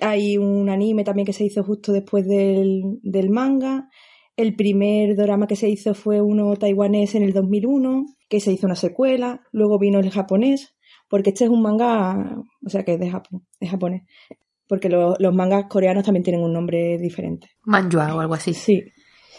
hay 0.00 0.36
un 0.36 0.68
anime 0.68 1.04
también 1.04 1.26
que 1.26 1.32
se 1.32 1.44
hizo 1.44 1.64
justo 1.64 1.92
después 1.92 2.26
del, 2.26 2.82
del 3.02 3.30
manga. 3.30 3.88
El 4.36 4.54
primer 4.54 5.16
drama 5.16 5.46
que 5.46 5.56
se 5.56 5.68
hizo 5.68 5.94
fue 5.94 6.20
uno 6.20 6.56
taiwanés 6.56 7.14
en 7.14 7.22
el 7.22 7.32
2001, 7.32 8.04
que 8.28 8.40
se 8.40 8.52
hizo 8.52 8.66
una 8.66 8.76
secuela. 8.76 9.40
Luego 9.50 9.78
vino 9.78 9.98
el 9.98 10.10
japonés, 10.10 10.76
porque 11.08 11.30
este 11.30 11.44
es 11.44 11.50
un 11.50 11.62
manga, 11.62 12.36
o 12.64 12.68
sea 12.68 12.84
que 12.84 12.94
es 12.94 13.00
de 13.00 13.10
Japón, 13.10 13.46
japonés. 13.60 14.02
Porque 14.68 14.88
lo- 14.88 15.16
los 15.18 15.34
mangas 15.34 15.64
coreanos 15.68 16.04
también 16.04 16.22
tienen 16.24 16.42
un 16.42 16.52
nombre 16.52 16.98
diferente. 16.98 17.48
Manhua 17.64 18.14
o 18.14 18.20
algo 18.20 18.34
así. 18.34 18.52
Sí, 18.54 18.82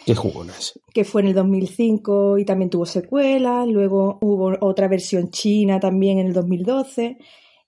Qué 0.06 0.14
jugonas. 0.14 0.78
que 0.94 1.04
fue 1.04 1.20
en 1.22 1.28
el 1.28 1.34
2005 1.34 2.38
y 2.38 2.44
también 2.44 2.70
tuvo 2.70 2.86
secuelas, 2.86 3.66
luego 3.68 4.18
hubo 4.22 4.52
otra 4.60 4.88
versión 4.88 5.30
china 5.30 5.78
también 5.78 6.18
en 6.18 6.26
el 6.28 6.32
2012 6.32 7.18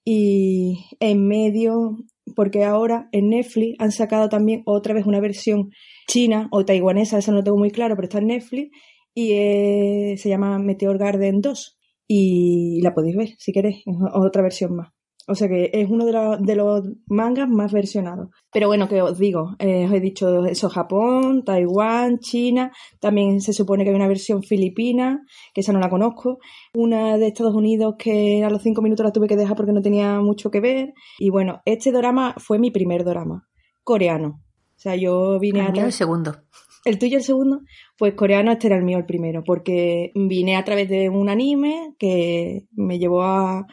y 0.04 0.78
en 0.98 1.26
medio, 1.28 1.98
porque 2.34 2.64
ahora 2.64 3.08
en 3.12 3.28
Netflix 3.28 3.76
han 3.78 3.92
sacado 3.92 4.28
también 4.28 4.62
otra 4.66 4.94
vez 4.94 5.06
una 5.06 5.20
versión 5.20 5.70
china 6.08 6.48
o 6.50 6.64
taiwanesa, 6.64 7.18
eso 7.18 7.30
no 7.32 7.38
lo 7.38 7.44
tengo 7.44 7.58
muy 7.58 7.70
claro, 7.70 7.94
pero 7.94 8.06
está 8.06 8.18
en 8.18 8.26
Netflix 8.28 8.70
y 9.14 9.32
eh, 9.32 10.14
se 10.18 10.28
llama 10.28 10.58
Meteor 10.58 10.98
Garden 10.98 11.40
2 11.40 11.78
y 12.08 12.80
la 12.82 12.94
podéis 12.94 13.16
ver 13.16 13.28
si 13.38 13.52
queréis, 13.52 13.76
es 13.86 13.96
otra 14.14 14.42
versión 14.42 14.74
más. 14.74 14.88
O 15.28 15.34
sea 15.34 15.48
que 15.48 15.70
es 15.72 15.88
uno 15.88 16.04
de, 16.04 16.12
los- 16.12 16.42
de 16.42 16.56
los 16.56 16.82
mangas 17.06 17.48
más 17.48 17.72
versionados. 17.72 18.28
Pero 18.52 18.66
bueno, 18.66 18.88
que 18.88 19.00
os 19.02 19.18
digo, 19.18 19.54
eh, 19.58 19.86
os 19.86 19.92
he 19.92 20.00
dicho 20.00 20.44
eso, 20.46 20.68
Japón, 20.68 21.44
Taiwán, 21.44 22.18
China, 22.18 22.72
también 23.00 23.40
se 23.40 23.52
supone 23.52 23.84
que 23.84 23.90
hay 23.90 23.96
una 23.96 24.08
versión 24.08 24.42
filipina, 24.42 25.20
que 25.54 25.60
esa 25.60 25.72
no 25.72 25.78
la 25.78 25.88
conozco, 25.90 26.38
una 26.74 27.16
de 27.18 27.28
Estados 27.28 27.54
Unidos 27.54 27.94
que 27.98 28.42
a 28.44 28.50
los 28.50 28.62
cinco 28.62 28.82
minutos 28.82 29.04
la 29.04 29.12
tuve 29.12 29.28
que 29.28 29.36
dejar 29.36 29.56
porque 29.56 29.72
no 29.72 29.80
tenía 29.82 30.20
mucho 30.20 30.50
que 30.50 30.60
ver. 30.60 30.92
Y 31.18 31.30
bueno, 31.30 31.60
este 31.64 31.92
drama 31.92 32.34
fue 32.38 32.58
mi 32.58 32.70
primer 32.70 33.04
drama, 33.04 33.48
coreano. 33.84 34.40
O 34.76 34.78
sea, 34.82 34.96
yo 34.96 35.38
vine 35.38 35.60
El 35.60 35.78
a... 35.78 35.84
el 35.84 35.92
segundo. 35.92 36.36
¿El 36.84 36.98
tuyo 36.98 37.18
el 37.18 37.22
segundo? 37.22 37.60
Pues 37.96 38.14
coreano, 38.14 38.50
este 38.50 38.66
era 38.66 38.76
el 38.76 38.82
mío 38.82 38.98
el 38.98 39.06
primero, 39.06 39.44
porque 39.44 40.10
vine 40.16 40.56
a 40.56 40.64
través 40.64 40.88
de 40.88 41.08
un 41.08 41.28
anime 41.28 41.94
que 41.96 42.66
me 42.72 42.98
llevó 42.98 43.22
a, 43.22 43.64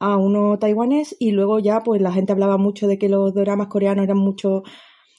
a 0.00 0.16
uno 0.16 0.58
taiwanés 0.58 1.16
y 1.18 1.32
luego 1.32 1.58
ya 1.58 1.80
pues 1.82 2.00
la 2.00 2.12
gente 2.12 2.32
hablaba 2.32 2.56
mucho 2.58 2.86
de 2.86 2.98
que 2.98 3.08
los 3.08 3.34
dramas 3.34 3.68
coreanos 3.68 4.04
eran 4.04 4.18
mucho 4.18 4.62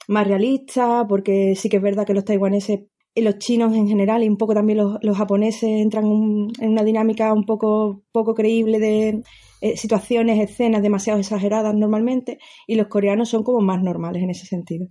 más 0.07 0.27
realistas, 0.27 1.05
porque 1.07 1.55
sí 1.55 1.69
que 1.69 1.77
es 1.77 1.83
verdad 1.83 2.05
que 2.05 2.13
los 2.13 2.25
taiwaneses 2.25 2.81
los 3.15 3.37
chinos 3.39 3.75
en 3.75 3.87
general 3.87 4.23
y 4.23 4.29
un 4.29 4.37
poco 4.37 4.53
también 4.53 4.77
los, 4.77 4.97
los 5.01 5.17
japoneses 5.17 5.63
entran 5.63 6.05
un- 6.05 6.53
en 6.59 6.69
una 6.71 6.83
dinámica 6.83 7.33
un 7.33 7.45
poco, 7.45 8.03
poco 8.13 8.33
creíble 8.33 8.79
de 8.79 9.23
eh, 9.61 9.75
situaciones, 9.77 10.39
escenas 10.39 10.81
demasiado 10.81 11.19
exageradas 11.19 11.75
normalmente 11.75 12.37
y 12.67 12.75
los 12.75 12.87
coreanos 12.87 13.27
son 13.29 13.43
como 13.43 13.59
más 13.61 13.81
normales 13.83 14.23
en 14.23 14.29
ese 14.29 14.45
sentido. 14.45 14.87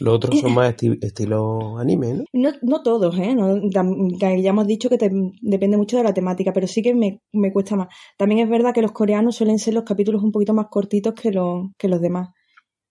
Los 0.00 0.14
otros 0.14 0.40
son 0.40 0.54
más 0.54 0.74
esti- 0.74 0.98
estilo 1.02 1.78
anime, 1.78 2.14
¿no? 2.14 2.24
No, 2.32 2.50
no 2.62 2.82
todos, 2.82 3.18
¿eh? 3.18 3.34
No, 3.34 3.56
ya 3.70 4.50
hemos 4.50 4.66
dicho 4.66 4.88
que 4.88 4.98
te- 4.98 5.10
depende 5.42 5.76
mucho 5.76 5.96
de 5.96 6.02
la 6.04 6.14
temática, 6.14 6.52
pero 6.52 6.66
sí 6.66 6.82
que 6.82 6.94
me, 6.94 7.20
me 7.32 7.52
cuesta 7.52 7.76
más. 7.76 7.88
También 8.16 8.40
es 8.40 8.48
verdad 8.50 8.72
que 8.74 8.82
los 8.82 8.92
coreanos 8.92 9.36
suelen 9.36 9.58
ser 9.58 9.74
los 9.74 9.84
capítulos 9.84 10.22
un 10.22 10.32
poquito 10.32 10.54
más 10.54 10.66
cortitos 10.70 11.14
que, 11.14 11.30
los 11.32 11.68
que 11.78 11.88
los 11.88 12.00
demás. 12.00 12.30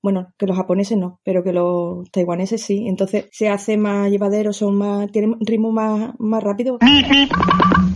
Bueno, 0.01 0.34
que 0.38 0.48
los 0.48 0.56
japoneses 0.56 0.98
no, 0.98 1.20
pero 1.24 1.44
que 1.44 1.51
los 1.51 2.10
taiwaneses 2.12 2.62
sí. 2.62 2.88
Entonces 2.88 3.27
se 3.32 3.50
hace 3.50 3.77
más 3.77 4.10
llevadero, 4.10 4.53
son 4.53 4.75
más, 4.75 5.12
tienen 5.12 5.36
ritmo 5.41 5.72
más, 5.72 6.13
más 6.20 6.44
rápido. 6.44 6.79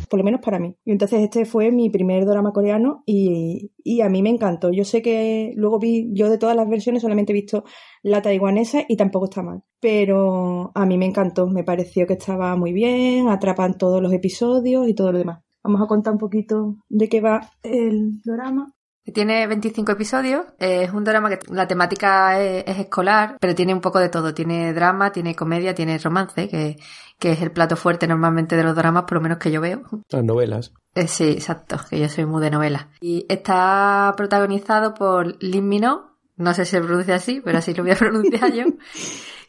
Por 0.10 0.20
lo 0.20 0.24
menos 0.24 0.42
para 0.42 0.60
mí. 0.60 0.76
Y 0.86 0.92
entonces 0.92 1.22
este 1.22 1.46
fue 1.46 1.72
mi 1.72 1.90
primer 1.90 2.26
drama 2.26 2.52
coreano 2.52 3.04
y, 3.06 3.72
y 3.84 4.02
a 4.02 4.10
mí 4.10 4.22
me 4.22 4.30
encantó. 4.30 4.72
Yo 4.72 4.84
sé 4.84 5.02
que 5.02 5.54
luego 5.56 5.80
vi, 5.80 6.10
yo 6.14 6.30
de 6.30 6.38
todas 6.38 6.56
las 6.56 6.70
versiones 6.70 7.02
solamente 7.02 7.32
he 7.32 7.34
visto 7.34 7.64
la 8.02 8.22
taiwanesa 8.22 8.84
y 8.88 8.98
tampoco 8.98 9.26
está 9.26 9.42
mal. 9.42 9.64
Pero 9.80 10.72
a 10.76 10.86
mí 10.86 10.98
me 10.98 11.06
encantó, 11.06 11.48
me 11.48 11.64
pareció 11.64 12.06
que 12.06 12.14
estaba 12.14 12.56
muy 12.56 12.74
bien, 12.74 13.30
atrapan 13.30 13.78
todos 13.78 14.02
los 14.02 14.14
episodios 14.14 14.88
y 14.88 14.94
todo 14.94 15.12
lo 15.12 15.20
demás. 15.20 15.44
Vamos 15.64 15.82
a 15.82 15.88
contar 15.88 16.14
un 16.14 16.20
poquito 16.20 16.76
de 16.90 17.08
qué 17.08 17.22
va 17.22 17.50
el 17.64 18.22
drama. 18.22 18.74
Tiene 19.12 19.48
25 19.48 19.92
episodios, 19.92 20.46
es 20.60 20.92
un 20.92 21.04
drama 21.04 21.30
que 21.30 21.40
la 21.54 21.68
temática 21.68 22.40
es, 22.40 22.64
es 22.66 22.80
escolar, 22.80 23.38
pero 23.40 23.54
tiene 23.54 23.74
un 23.74 23.82
poco 23.82 24.00
de 24.00 24.10
todo. 24.10 24.34
Tiene 24.34 24.74
drama, 24.74 25.12
tiene 25.12 25.36
comedia, 25.36 25.76
tiene 25.76 25.98
romance, 25.98 26.48
que, 26.48 26.78
que 27.20 27.32
es 27.32 27.42
el 27.42 27.52
plato 27.52 27.76
fuerte 27.76 28.08
normalmente 28.08 28.56
de 28.56 28.64
los 28.64 28.76
dramas, 28.76 29.04
por 29.04 29.16
lo 29.16 29.22
menos 29.22 29.40
que 29.40 29.52
yo 29.52 29.60
veo. 29.60 29.82
Las 30.10 30.24
novelas. 30.24 30.74
Eh, 30.96 31.08
sí, 31.08 31.32
exacto, 31.32 31.78
que 31.90 32.00
yo 32.00 32.08
soy 32.08 32.26
muy 32.26 32.42
de 32.42 32.52
novela. 32.52 32.90
Y 33.02 33.26
está 33.28 34.14
protagonizado 34.16 34.94
por 34.94 35.42
Lin 35.44 35.68
Minho, 35.68 36.18
no 36.38 36.54
sé 36.54 36.66
si 36.66 36.72
se 36.72 36.82
pronuncia 36.82 37.16
así, 37.16 37.42
pero 37.44 37.58
así 37.58 37.74
lo 37.74 37.84
voy 37.84 37.92
a 37.92 37.96
pronunciar 37.98 38.54
yo, 38.54 38.66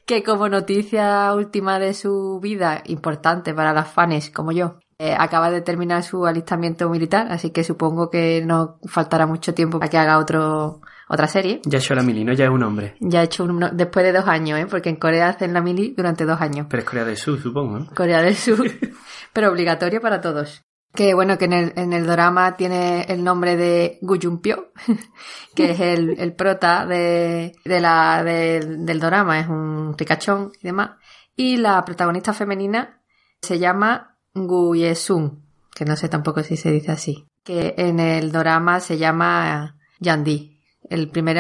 que 0.06 0.23
como 0.23 0.49
noticia 0.49 1.34
última 1.34 1.78
de 1.78 1.94
su 1.94 2.40
vida, 2.40 2.82
importante 2.87 3.52
para 3.54 3.73
las 3.73 3.90
fans 3.90 4.30
como 4.30 4.52
yo, 4.52 4.78
eh, 5.08 5.16
acaba 5.18 5.50
de 5.50 5.61
terminar 5.61 6.02
su 6.02 6.26
alistamiento 6.26 6.88
militar, 6.88 7.26
así 7.30 7.50
que 7.50 7.64
supongo 7.64 8.11
que 8.11 8.42
no 8.44 8.78
faltará 8.87 9.26
mucho 9.26 9.54
tiempo 9.54 9.78
para 9.78 9.90
que 9.90 9.99
haga 9.99 10.18
otro, 10.18 10.80
otra 11.08 11.26
serie. 11.28 11.61
Ya 11.64 11.78
hecho 11.78 11.94
la 11.94 12.02
mili, 12.02 12.25
¿no? 12.25 12.32
Ya 12.32 12.44
es 12.44 12.50
un 12.50 12.62
hombre. 12.62 12.96
Ya 13.00 13.20
ha 13.20 13.25
hecho 13.25 13.44
uno, 13.44 13.70
después 13.73 14.04
de 14.04 14.12
dos 14.12 14.26
años, 14.26 14.58
¿eh? 14.58 14.66
porque 14.70 14.88
en 14.88 14.96
Corea 14.96 15.28
hacen 15.28 15.52
la 15.52 15.61
mili 15.61 15.94
durante 15.96 16.25
dos 16.25 16.40
años. 16.40 16.66
Pero 16.70 16.82
es 16.82 16.88
Corea 16.88 17.04
del 17.04 17.16
Sur, 17.16 17.40
supongo, 17.40 17.78
¿no? 17.80 17.87
Corea 17.94 18.23
del 18.23 18.34
Sur, 18.37 18.66
pero 19.32 19.50
obligatorio 19.50 20.00
para 20.00 20.20
todos. 20.20 20.62
Que 20.94 21.12
bueno, 21.12 21.37
que 21.38 21.46
en 21.46 21.52
el, 21.54 21.73
en 21.75 21.92
el 21.92 22.06
drama 22.06 22.56
tiene 22.56 23.02
el 23.08 23.25
nombre 23.25 23.56
de 23.56 23.99
Gu 24.00 24.16
Junpyo, 24.23 24.68
que 25.56 25.73
es 25.73 25.80
el, 25.80 26.18
el 26.20 26.34
prota 26.34 26.87
de, 26.87 27.52
de 27.64 27.80
la, 27.80 28.23
de- 28.23 28.61
del 28.78 29.00
drama, 29.00 29.40
es 29.40 29.49
un 29.49 29.96
ricachón 29.99 30.52
y 30.61 30.66
demás. 30.68 30.92
Y 31.34 31.56
la 31.56 31.84
protagonista 31.84 32.32
femenina 32.32 33.00
se 33.42 33.58
llama 33.58 34.13
Gu 34.34 34.74
Yesun, 34.74 35.42
que 35.74 35.84
no 35.84 35.96
sé 35.96 36.08
tampoco 36.08 36.42
si 36.42 36.56
se 36.56 36.70
dice 36.72 36.92
así. 36.92 37.24
Que 37.42 37.74
en 37.76 38.00
el 38.00 38.32
drama 38.32 38.80
se 38.80 38.98
llama 38.98 39.76
Yandi. 40.00 40.58
El 40.88 41.10
primer 41.10 41.36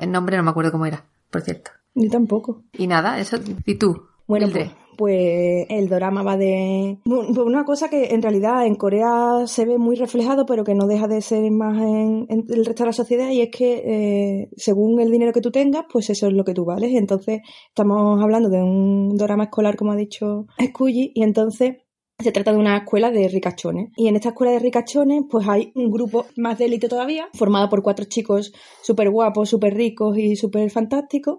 el 0.00 0.10
nombre 0.10 0.36
no 0.36 0.42
me 0.42 0.50
acuerdo 0.50 0.72
cómo 0.72 0.86
era, 0.86 1.04
por 1.30 1.42
cierto. 1.42 1.70
Yo 1.94 2.10
tampoco. 2.10 2.62
Y 2.72 2.86
nada, 2.86 3.18
eso. 3.18 3.38
¿Y 3.64 3.74
tú? 3.76 4.02
Bueno, 4.26 4.48
pues, 4.52 4.70
pues 4.98 5.66
el 5.68 5.88
drama 5.88 6.22
va 6.22 6.36
de... 6.36 6.98
Una 7.04 7.64
cosa 7.64 7.88
que 7.88 8.06
en 8.06 8.22
realidad 8.22 8.66
en 8.66 8.74
Corea 8.74 9.46
se 9.46 9.64
ve 9.64 9.78
muy 9.78 9.96
reflejado, 9.96 10.46
pero 10.46 10.64
que 10.64 10.74
no 10.74 10.86
deja 10.86 11.06
de 11.06 11.20
ser 11.22 11.50
más 11.50 11.78
en, 11.78 12.26
en 12.28 12.44
el 12.48 12.66
resto 12.66 12.82
de 12.82 12.88
la 12.88 12.92
sociedad, 12.92 13.30
y 13.30 13.40
es 13.40 13.50
que 13.50 13.82
eh, 13.84 14.50
según 14.56 15.00
el 15.00 15.10
dinero 15.10 15.32
que 15.32 15.40
tú 15.40 15.50
tengas, 15.50 15.84
pues 15.90 16.10
eso 16.10 16.26
es 16.26 16.32
lo 16.32 16.44
que 16.44 16.54
tú 16.54 16.64
vales. 16.64 16.92
Entonces, 16.94 17.40
estamos 17.68 18.22
hablando 18.22 18.48
de 18.48 18.62
un 18.62 19.16
drama 19.16 19.44
escolar, 19.44 19.76
como 19.76 19.92
ha 19.92 19.96
dicho 19.96 20.46
Scully, 20.60 21.12
y 21.14 21.22
entonces 21.22 21.76
se 22.18 22.32
trata 22.32 22.52
de 22.52 22.58
una 22.58 22.78
escuela 22.78 23.10
de 23.10 23.28
ricachones. 23.28 23.90
Y 23.96 24.08
en 24.08 24.16
esta 24.16 24.30
escuela 24.30 24.52
de 24.52 24.58
ricachones, 24.58 25.24
pues 25.30 25.46
hay 25.48 25.72
un 25.74 25.90
grupo 25.90 26.26
más 26.36 26.58
de 26.58 26.64
élite 26.64 26.88
todavía, 26.88 27.28
formado 27.34 27.68
por 27.68 27.82
cuatro 27.82 28.06
chicos 28.06 28.52
súper 28.82 29.10
guapos, 29.10 29.50
súper 29.50 29.74
ricos 29.74 30.16
y 30.16 30.36
súper 30.36 30.70
fantásticos, 30.70 31.38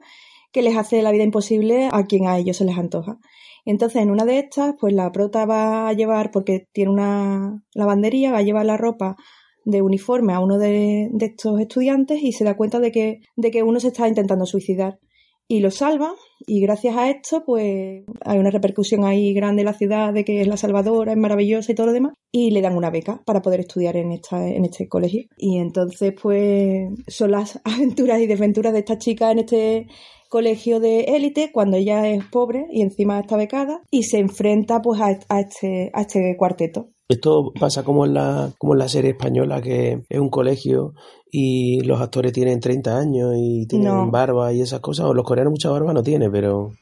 que 0.52 0.62
les 0.62 0.78
hace 0.78 1.02
la 1.02 1.12
vida 1.12 1.24
imposible 1.24 1.90
a 1.92 2.06
quien 2.06 2.28
a 2.28 2.38
ellos 2.38 2.58
se 2.58 2.66
les 2.66 2.78
antoja. 2.78 3.18
Entonces, 3.66 4.02
en 4.02 4.12
una 4.12 4.24
de 4.24 4.40
estas, 4.40 4.76
pues 4.80 4.94
la 4.94 5.12
prota 5.12 5.46
va 5.46 5.90
a 5.90 5.94
llevar, 5.94 6.32
porque 6.32 6.68
tiene 6.72 6.92
una 6.92 7.64
lavandería, 7.74 8.32
va 8.32 8.38
a 8.38 8.44
llevar 8.44 8.66
la 8.66 8.78
ropa 8.78 9.18
de 9.66 9.82
uniforme 9.82 10.34
a 10.34 10.40
uno 10.40 10.58
de, 10.58 11.10
de 11.12 11.26
estos 11.26 11.60
estudiantes 11.60 12.22
y 12.22 12.32
se 12.32 12.46
da 12.46 12.56
cuenta 12.56 12.80
de 12.80 12.92
que, 12.92 13.20
de 13.36 13.52
que 13.52 13.64
uno 13.64 13.82
se 13.82 13.90
está 13.90 14.08
intentando 14.08 14.46
suicidar. 14.46 15.00
Y 15.50 15.62
lo 15.62 15.72
salva, 15.72 16.14
y 16.46 16.60
gracias 16.60 16.98
a 16.98 17.10
esto, 17.10 17.44
pues 17.46 18.04
hay 18.26 18.38
una 18.38 18.52
repercusión 18.52 19.06
ahí 19.06 19.34
grande 19.34 19.62
en 19.62 19.68
la 19.68 19.74
ciudad 19.74 20.14
de 20.14 20.26
que 20.26 20.42
es 20.42 20.48
la 20.48 20.58
salvadora, 20.58 21.14
es 21.14 21.18
maravillosa 21.18 21.72
y 21.72 21.76
todo 21.76 21.88
lo 21.88 21.94
demás, 21.94 22.14
y 22.32 22.52
le 22.52 22.62
dan 22.62 22.76
una 22.76 22.90
beca 22.90 23.22
para 23.26 23.42
poder 23.42 23.62
estudiar 23.62 23.96
en, 23.96 24.12
esta, 24.12 24.46
en 24.46 24.66
este 24.66 24.90
colegio. 24.90 25.24
Y 25.38 25.60
entonces, 25.60 26.14
pues, 26.22 26.90
son 27.08 27.32
las 27.32 27.62
aventuras 27.64 28.20
y 28.20 28.28
desventuras 28.28 28.74
de 28.74 28.80
esta 28.80 28.98
chica 28.98 29.32
en 29.32 29.40
este 29.40 29.88
colegio 30.30 30.82
de 30.82 31.02
élite 31.16 31.52
cuando 31.54 31.78
ella 31.78 32.10
es 32.10 32.26
pobre 32.26 32.68
y 32.72 32.82
encima 32.82 33.20
está 33.20 33.38
becada 33.38 33.82
y 33.90 34.04
se 34.04 34.20
enfrenta 34.20 34.82
pues 34.82 35.00
a, 35.00 35.18
a 35.30 35.40
este, 35.40 35.90
a 35.94 36.02
este 36.02 36.36
cuarteto. 36.38 36.90
Esto 37.10 37.54
pasa 37.58 37.86
como 37.86 38.06
en 38.06 38.14
la, 38.14 38.52
como 38.58 38.74
en 38.74 38.80
la 38.80 38.90
serie 38.90 39.12
española, 39.12 39.62
que 39.62 40.04
es 40.10 40.20
un 40.20 40.30
colegio 40.30 40.94
y 41.32 41.80
los 41.86 42.02
actores 42.02 42.34
tienen 42.34 42.60
30 42.60 42.98
años 42.98 43.34
y 43.38 43.66
tienen 43.66 43.88
No. 43.88 44.12
barba 44.12 44.52
y 44.52 44.60
esas 44.62 44.82
cosas. 44.82 45.06
O 45.06 45.14
los 45.14 45.26
coreanos 45.26 45.52
mucha 45.52 45.70
barba 45.70 45.94
no 45.94 46.04
tienen, 46.04 46.30
pero 46.34 46.74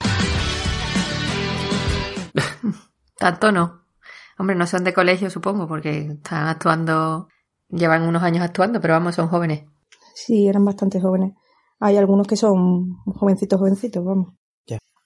Tanto 3.19 3.51
no. 3.51 3.81
Hombre, 4.39 4.55
no 4.55 4.65
son 4.65 4.83
de 4.83 4.95
colegio, 4.95 5.29
supongo, 5.29 5.67
porque 5.67 5.99
están 6.13 6.47
actuando, 6.47 7.27
llevan 7.69 8.01
unos 8.01 8.23
años 8.23 8.43
actuando, 8.43 8.81
pero 8.81 8.95
vamos, 8.95 9.13
son 9.13 9.27
jóvenes. 9.27 9.65
Sí, 10.15 10.47
eran 10.47 10.65
bastante 10.65 10.99
jóvenes. 10.99 11.33
Hay 11.79 11.97
algunos 11.97 12.25
que 12.25 12.35
son 12.35 12.95
jovencitos, 13.05 13.59
jovencitos, 13.59 14.03
vamos. 14.03 14.33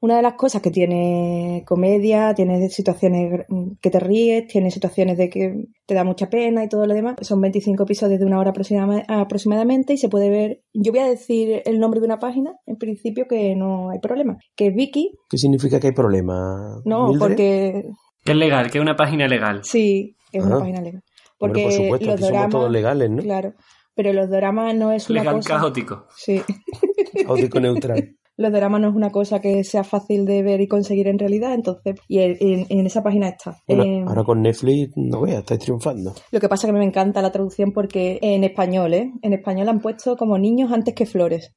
Una 0.02 0.16
de 0.16 0.22
las 0.22 0.36
cosas 0.36 0.62
que 0.62 0.72
tiene 0.72 1.64
comedia, 1.68 2.34
tiene 2.34 2.70
situaciones 2.70 3.32
gr- 3.34 3.78
que 3.82 3.90
te 3.90 4.00
ríes, 4.00 4.48
tiene 4.48 4.72
situaciones 4.72 5.18
de 5.18 5.30
que 5.30 5.66
te 5.86 5.94
da 5.94 6.06
mucha 6.06 6.30
pena 6.30 6.64
y 6.64 6.70
todo 6.70 6.86
lo 6.86 6.94
demás. 6.94 7.16
Son 7.22 7.42
25 7.42 7.84
episodios 7.84 8.18
de 8.20 8.26
una 8.26 8.40
hora 8.40 8.52
aproxima- 8.54 9.04
aproximadamente 9.10 9.92
y 9.94 9.98
se 9.98 10.08
puede 10.08 10.30
ver. 10.30 10.62
Yo 10.74 10.94
voy 10.94 11.02
a 11.02 11.06
decir 11.08 11.62
el 11.66 11.80
nombre 11.80 12.00
de 12.00 12.06
una 12.06 12.18
página, 12.20 12.54
en 12.66 12.78
principio 12.78 13.26
que 13.28 13.56
no 13.58 13.90
hay 13.90 14.00
problema, 14.00 14.38
que 14.56 14.68
es 14.68 14.74
Vicky. 14.76 15.12
¿qué 15.30 15.38
significa 15.38 15.82
que 15.82 15.88
hay 15.88 15.94
problemas? 15.94 16.82
No, 16.86 17.08
Mildred? 17.10 17.20
porque 17.20 17.84
Que 18.24 18.32
es 18.32 18.38
legal, 18.38 18.72
que 18.72 18.78
es 18.78 18.82
una 18.82 18.96
página 18.96 19.28
legal. 19.28 19.62
sí, 19.64 20.16
es 20.32 20.46
una 20.46 20.56
Ah. 20.56 20.60
página 20.60 20.82
legal. 20.82 21.02
Hombre, 21.42 21.64
Porque 21.64 21.64
por 21.64 21.72
supuesto, 21.74 22.06
los 22.06 22.14
aquí 22.16 22.22
somos 22.24 22.32
dramas, 22.32 22.50
todos 22.52 22.72
legales, 22.72 23.10
¿no? 23.10 23.22
claro, 23.22 23.54
pero 23.96 24.14
los 24.14 24.30
dramas 24.30 24.74
no 24.76 24.92
es 24.94 25.10
una 25.10 25.20
Legal 25.22 25.36
cosa. 25.36 25.58
caótico. 25.58 26.06
Sí. 26.16 26.42
Caótico 27.28 27.60
neutral. 27.60 28.16
Los 28.40 28.54
dramas 28.54 28.80
no 28.80 28.88
es 28.88 28.96
una 28.96 29.10
cosa 29.10 29.42
que 29.42 29.66
sea 29.66 29.84
fácil 29.84 30.26
de 30.26 30.42
ver 30.44 30.62
y 30.62 30.68
conseguir 30.70 31.10
en 31.10 31.20
realidad, 31.20 31.54
entonces, 31.54 31.98
y 32.08 32.20
en, 32.20 32.86
esa 32.86 33.04
página 33.04 33.28
está. 33.28 33.58
Bueno, 33.68 33.84
Eh, 33.84 34.06
ahora 34.08 34.24
con 34.24 34.42
Netflix, 34.42 34.94
no 34.96 35.20
veas, 35.20 35.40
estáis 35.40 35.60
triunfando. 35.60 36.14
Lo 36.32 36.40
que 36.40 36.48
pasa 36.48 36.66
es 36.66 36.72
que 36.72 36.80
me 36.80 36.86
encanta 36.86 37.22
la 37.22 37.34
traducción 37.34 37.74
porque 37.74 38.18
en 38.22 38.46
español, 38.46 38.94
¿eh? 38.94 39.12
En 39.24 39.34
español 39.34 39.68
han 39.68 39.82
puesto 39.82 40.16
como 40.16 40.38
niños 40.38 40.72
antes 40.72 40.96
que 40.96 41.06
flores. 41.06 41.54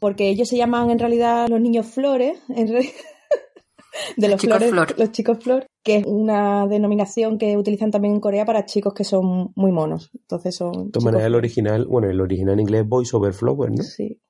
Porque 0.00 0.28
ellos 0.28 0.48
se 0.48 0.56
llaman 0.56 0.90
en 0.90 0.98
realidad 0.98 1.46
los 1.48 1.60
niños 1.60 1.86
flores, 1.86 2.36
en 2.48 2.66
de 4.16 4.28
los, 4.28 4.40
chicos 4.40 4.56
flores, 4.56 4.70
flor. 4.70 4.98
los 4.98 5.12
chicos 5.12 5.38
flor, 5.38 5.66
que 5.84 5.98
es 5.98 6.04
una 6.04 6.66
denominación 6.66 7.38
que 7.38 7.56
utilizan 7.56 7.92
también 7.92 8.14
en 8.14 8.20
Corea 8.20 8.44
para 8.44 8.64
chicos 8.64 8.92
que 8.92 9.04
son 9.04 9.52
muy 9.54 9.70
monos. 9.70 10.10
Entonces 10.12 10.56
son. 10.56 10.86
De 10.86 10.90
todas 10.90 11.04
maneras, 11.04 11.28
el 11.28 11.36
original, 11.36 11.86
bueno, 11.86 12.10
el 12.10 12.20
original 12.20 12.54
en 12.54 12.60
inglés 12.60 12.82
es 12.82 12.88
Voice 12.88 13.16
Over 13.16 13.34
Flower, 13.34 13.70
¿no? 13.70 13.84
Sí. 13.84 14.20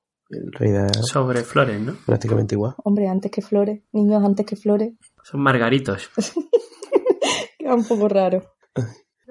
Sobre 1.03 1.43
flores, 1.43 1.79
¿no? 1.79 1.95
prácticamente 2.05 2.55
igual. 2.55 2.73
Hombre, 2.83 3.07
antes 3.07 3.31
que 3.31 3.41
flores, 3.41 3.81
niños 3.91 4.23
antes 4.23 4.45
que 4.45 4.55
flores. 4.55 4.93
Son 5.23 5.39
margaritos. 5.41 6.09
Queda 7.57 7.75
un 7.75 7.85
poco 7.85 8.07
raro. 8.07 8.43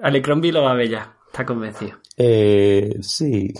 Alecrombie 0.01 0.51
lo 0.51 0.63
va 0.63 0.71
a 0.71 0.75
ver 0.75 0.89
ya. 0.89 1.17
Está 1.27 1.45
convencido. 1.45 1.97
Eh, 2.17 2.95
sí. 3.01 3.53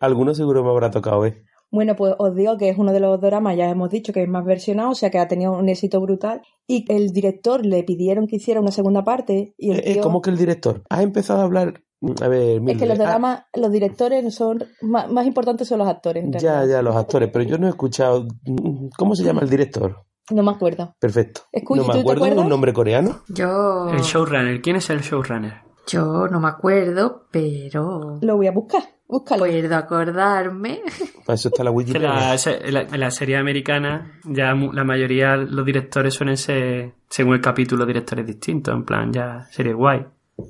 Algunos 0.00 0.36
seguro 0.36 0.62
me 0.64 0.70
habrá 0.70 0.90
tocado, 0.90 1.24
¿eh? 1.26 1.44
Bueno, 1.70 1.96
pues 1.96 2.14
os 2.18 2.34
digo 2.36 2.58
que 2.58 2.68
es 2.68 2.76
uno 2.76 2.92
de 2.92 3.00
los 3.00 3.18
dramas, 3.18 3.56
ya 3.56 3.70
hemos 3.70 3.88
dicho 3.88 4.12
que 4.12 4.22
es 4.22 4.28
más 4.28 4.44
versionado, 4.44 4.90
o 4.90 4.94
sea 4.94 5.10
que 5.10 5.18
ha 5.18 5.26
tenido 5.28 5.52
un 5.52 5.70
éxito 5.70 6.00
brutal. 6.02 6.42
Y 6.66 6.84
el 6.92 7.12
director 7.12 7.64
le 7.64 7.82
pidieron 7.82 8.26
que 8.26 8.36
hiciera 8.36 8.60
una 8.60 8.70
segunda 8.72 9.04
parte 9.04 9.54
y 9.56 9.70
el 9.70 9.78
Eh, 9.78 9.82
eh, 9.86 9.92
tío- 9.94 10.02
¿Cómo 10.02 10.20
que 10.20 10.28
el 10.30 10.36
director? 10.36 10.82
¿Has 10.90 11.00
empezado 11.02 11.40
a 11.40 11.44
hablar 11.44 11.82
A 12.20 12.28
ver, 12.28 12.60
Es 12.66 12.78
que 12.78 12.86
los 12.86 12.98
ah, 12.98 13.02
dramas, 13.02 13.44
los 13.54 13.70
directores 13.70 14.34
son 14.34 14.64
más, 14.80 15.10
más 15.10 15.24
importantes 15.26 15.68
son 15.68 15.78
los 15.78 15.88
actores. 15.88 16.24
en 16.24 16.32
ya, 16.32 16.38
realidad. 16.54 16.76
ya, 16.78 16.82
los 16.82 16.96
actores, 16.96 17.30
pero 17.32 17.44
yo 17.44 17.58
no 17.58 17.66
he 17.66 17.70
escuchado. 17.70 18.26
¿Cómo 18.98 19.14
se 19.14 19.22
llama 19.24 19.40
el 19.42 19.50
director? 19.50 20.04
No 20.30 20.42
me 20.42 20.50
acuerdo. 20.52 20.94
Perfecto. 20.98 21.42
Escucha, 21.52 21.82
no 21.82 21.86
¿tú 21.88 21.94
me 21.94 22.00
acuerdo 22.00 22.40
un 22.42 22.48
nombre 22.48 22.72
coreano. 22.72 23.22
Yo, 23.28 23.88
El 23.90 24.00
showrunner. 24.00 24.60
¿Quién 24.62 24.76
es 24.76 24.88
el 24.90 25.00
showrunner? 25.00 25.62
yo 25.88 26.28
no 26.28 26.38
me 26.38 26.46
acuerdo, 26.48 27.26
pero 27.32 28.18
Lo 28.20 28.36
voy 28.36 28.46
a 28.46 28.52
buscar. 28.52 28.82
Búscalo. 29.08 29.40
puedo 29.44 29.76
acordarme. 29.76 30.80
Para 31.26 31.34
eso 31.34 31.48
está 31.48 31.64
la 31.64 31.70
Wikipedia. 31.72 32.08
la, 32.08 32.38
se- 32.38 32.70
la- 32.72 32.82
en 32.82 33.00
la 33.00 33.10
serie 33.10 33.36
americana, 33.36 34.20
ya 34.24 34.54
la 34.54 34.84
mayoría, 34.84 35.36
los 35.36 35.66
directores 35.66 36.14
suelen 36.14 36.36
ser, 36.36 36.94
según 37.10 37.34
el 37.34 37.40
capítulo, 37.40 37.84
directores 37.84 38.24
distintos. 38.26 38.72
En 38.74 38.84
plan, 38.84 39.12
ya 39.12 39.46
serie 39.50 39.74
guay. 39.74 40.06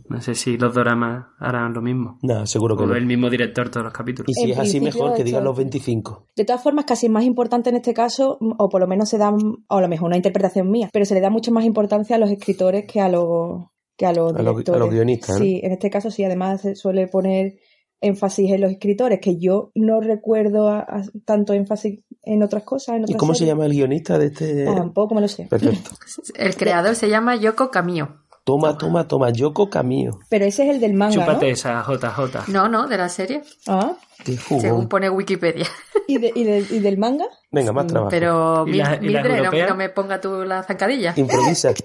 No 0.08 0.20
sé 0.20 0.34
si 0.34 0.56
los 0.56 0.74
doramas 0.74 1.26
harán 1.38 1.72
lo 1.74 1.82
mismo. 1.82 2.18
No, 2.22 2.46
seguro 2.46 2.76
que 2.76 2.84
O 2.84 2.86
no. 2.86 2.94
el 2.96 3.06
mismo 3.06 3.28
director 3.30 3.70
todos 3.70 3.84
los 3.84 3.92
capítulos. 3.92 4.28
Y 4.30 4.34
si 4.34 4.44
En 4.44 4.50
es 4.52 4.58
así, 4.58 4.80
mejor 4.80 5.14
que 5.14 5.24
digan 5.24 5.44
los 5.44 5.56
25. 5.56 6.28
De 6.36 6.44
todas 6.44 6.62
formas, 6.62 6.84
casi 6.84 7.06
es 7.06 7.12
más 7.12 7.24
importante 7.24 7.70
en 7.70 7.76
este 7.76 7.94
caso, 7.94 8.38
o 8.40 8.68
por 8.68 8.80
lo 8.80 8.86
menos 8.86 9.08
se 9.08 9.18
da, 9.18 9.30
o 9.30 9.76
a 9.76 9.80
lo 9.80 9.88
mejor 9.88 10.06
una 10.08 10.16
interpretación 10.16 10.70
mía, 10.70 10.88
pero 10.92 11.04
se 11.04 11.14
le 11.14 11.20
da 11.20 11.30
mucho 11.30 11.52
más 11.52 11.64
importancia 11.64 12.16
a 12.16 12.18
los 12.18 12.30
escritores 12.30 12.84
que 12.86 13.00
a 13.00 13.08
los 13.08 13.66
que 13.96 14.06
a 14.06 14.12
los 14.12 14.30
A 14.34 14.38
los- 14.42 14.46
a 14.46 14.50
directores. 14.52 14.80
los 14.80 14.90
guionistas, 14.90 15.38
¿no? 15.38 15.44
Sí, 15.44 15.60
en 15.62 15.72
este 15.72 15.90
caso 15.90 16.10
sí, 16.10 16.24
además 16.24 16.62
se 16.62 16.74
suele 16.74 17.06
poner 17.08 17.54
énfasis 18.00 18.50
en 18.50 18.60
los 18.62 18.72
escritores, 18.72 19.20
que 19.20 19.38
yo 19.38 19.70
no 19.76 20.00
recuerdo 20.00 20.68
a- 20.68 20.80
a- 20.80 21.02
tanto 21.24 21.52
énfasis 21.52 22.00
en 22.24 22.42
otras 22.42 22.64
cosas. 22.64 22.96
En 22.96 23.04
¿Y 23.06 23.14
cómo 23.14 23.32
se 23.34 23.46
llama 23.46 23.66
el 23.66 23.72
guionista 23.72 24.18
de 24.18 24.26
este? 24.26 24.64
Tampoco 24.64 25.14
me 25.14 25.20
lo 25.20 25.28
sé. 25.28 25.46
Perfecto. 25.48 25.90
El 26.34 26.56
creador 26.56 26.96
se 26.96 27.08
llama 27.08 27.36
Yoko 27.36 27.70
Kamio. 27.70 28.21
Toma, 28.44 28.76
toma, 28.76 29.06
toma. 29.06 29.30
Yoko 29.30 29.70
Camio. 29.70 30.18
Pero 30.28 30.44
ese 30.44 30.64
es 30.64 30.70
el 30.74 30.80
del 30.80 30.94
manga, 30.94 31.14
Chúpate 31.14 31.46
¿no? 31.46 31.52
esa 31.52 31.84
JJ. 31.86 32.48
No, 32.48 32.68
no, 32.68 32.88
de 32.88 32.96
la 32.96 33.08
serie, 33.08 33.42
Ah, 33.68 33.92
Qué 34.24 34.36
según 34.60 34.88
pone 34.88 35.08
Wikipedia. 35.10 35.66
¿y, 36.06 36.18
de- 36.18 36.32
y 36.34 36.44
de- 36.44 36.66
y 36.70 36.78
del 36.80 36.98
manga? 36.98 37.26
Venga, 37.50 37.72
más 37.72 37.86
trabajo. 37.86 38.10
Pero 38.10 38.64
¿Y 38.66 38.74
la- 38.74 38.98
Mil- 38.98 39.10
y 39.10 39.12
las 39.12 39.24
Mildred, 39.24 39.68
no, 39.68 39.76
me 39.76 39.88
ponga 39.90 40.20
tú 40.20 40.44
la 40.44 40.62
zancadilla. 40.62 41.12
Improvisa. 41.16 41.72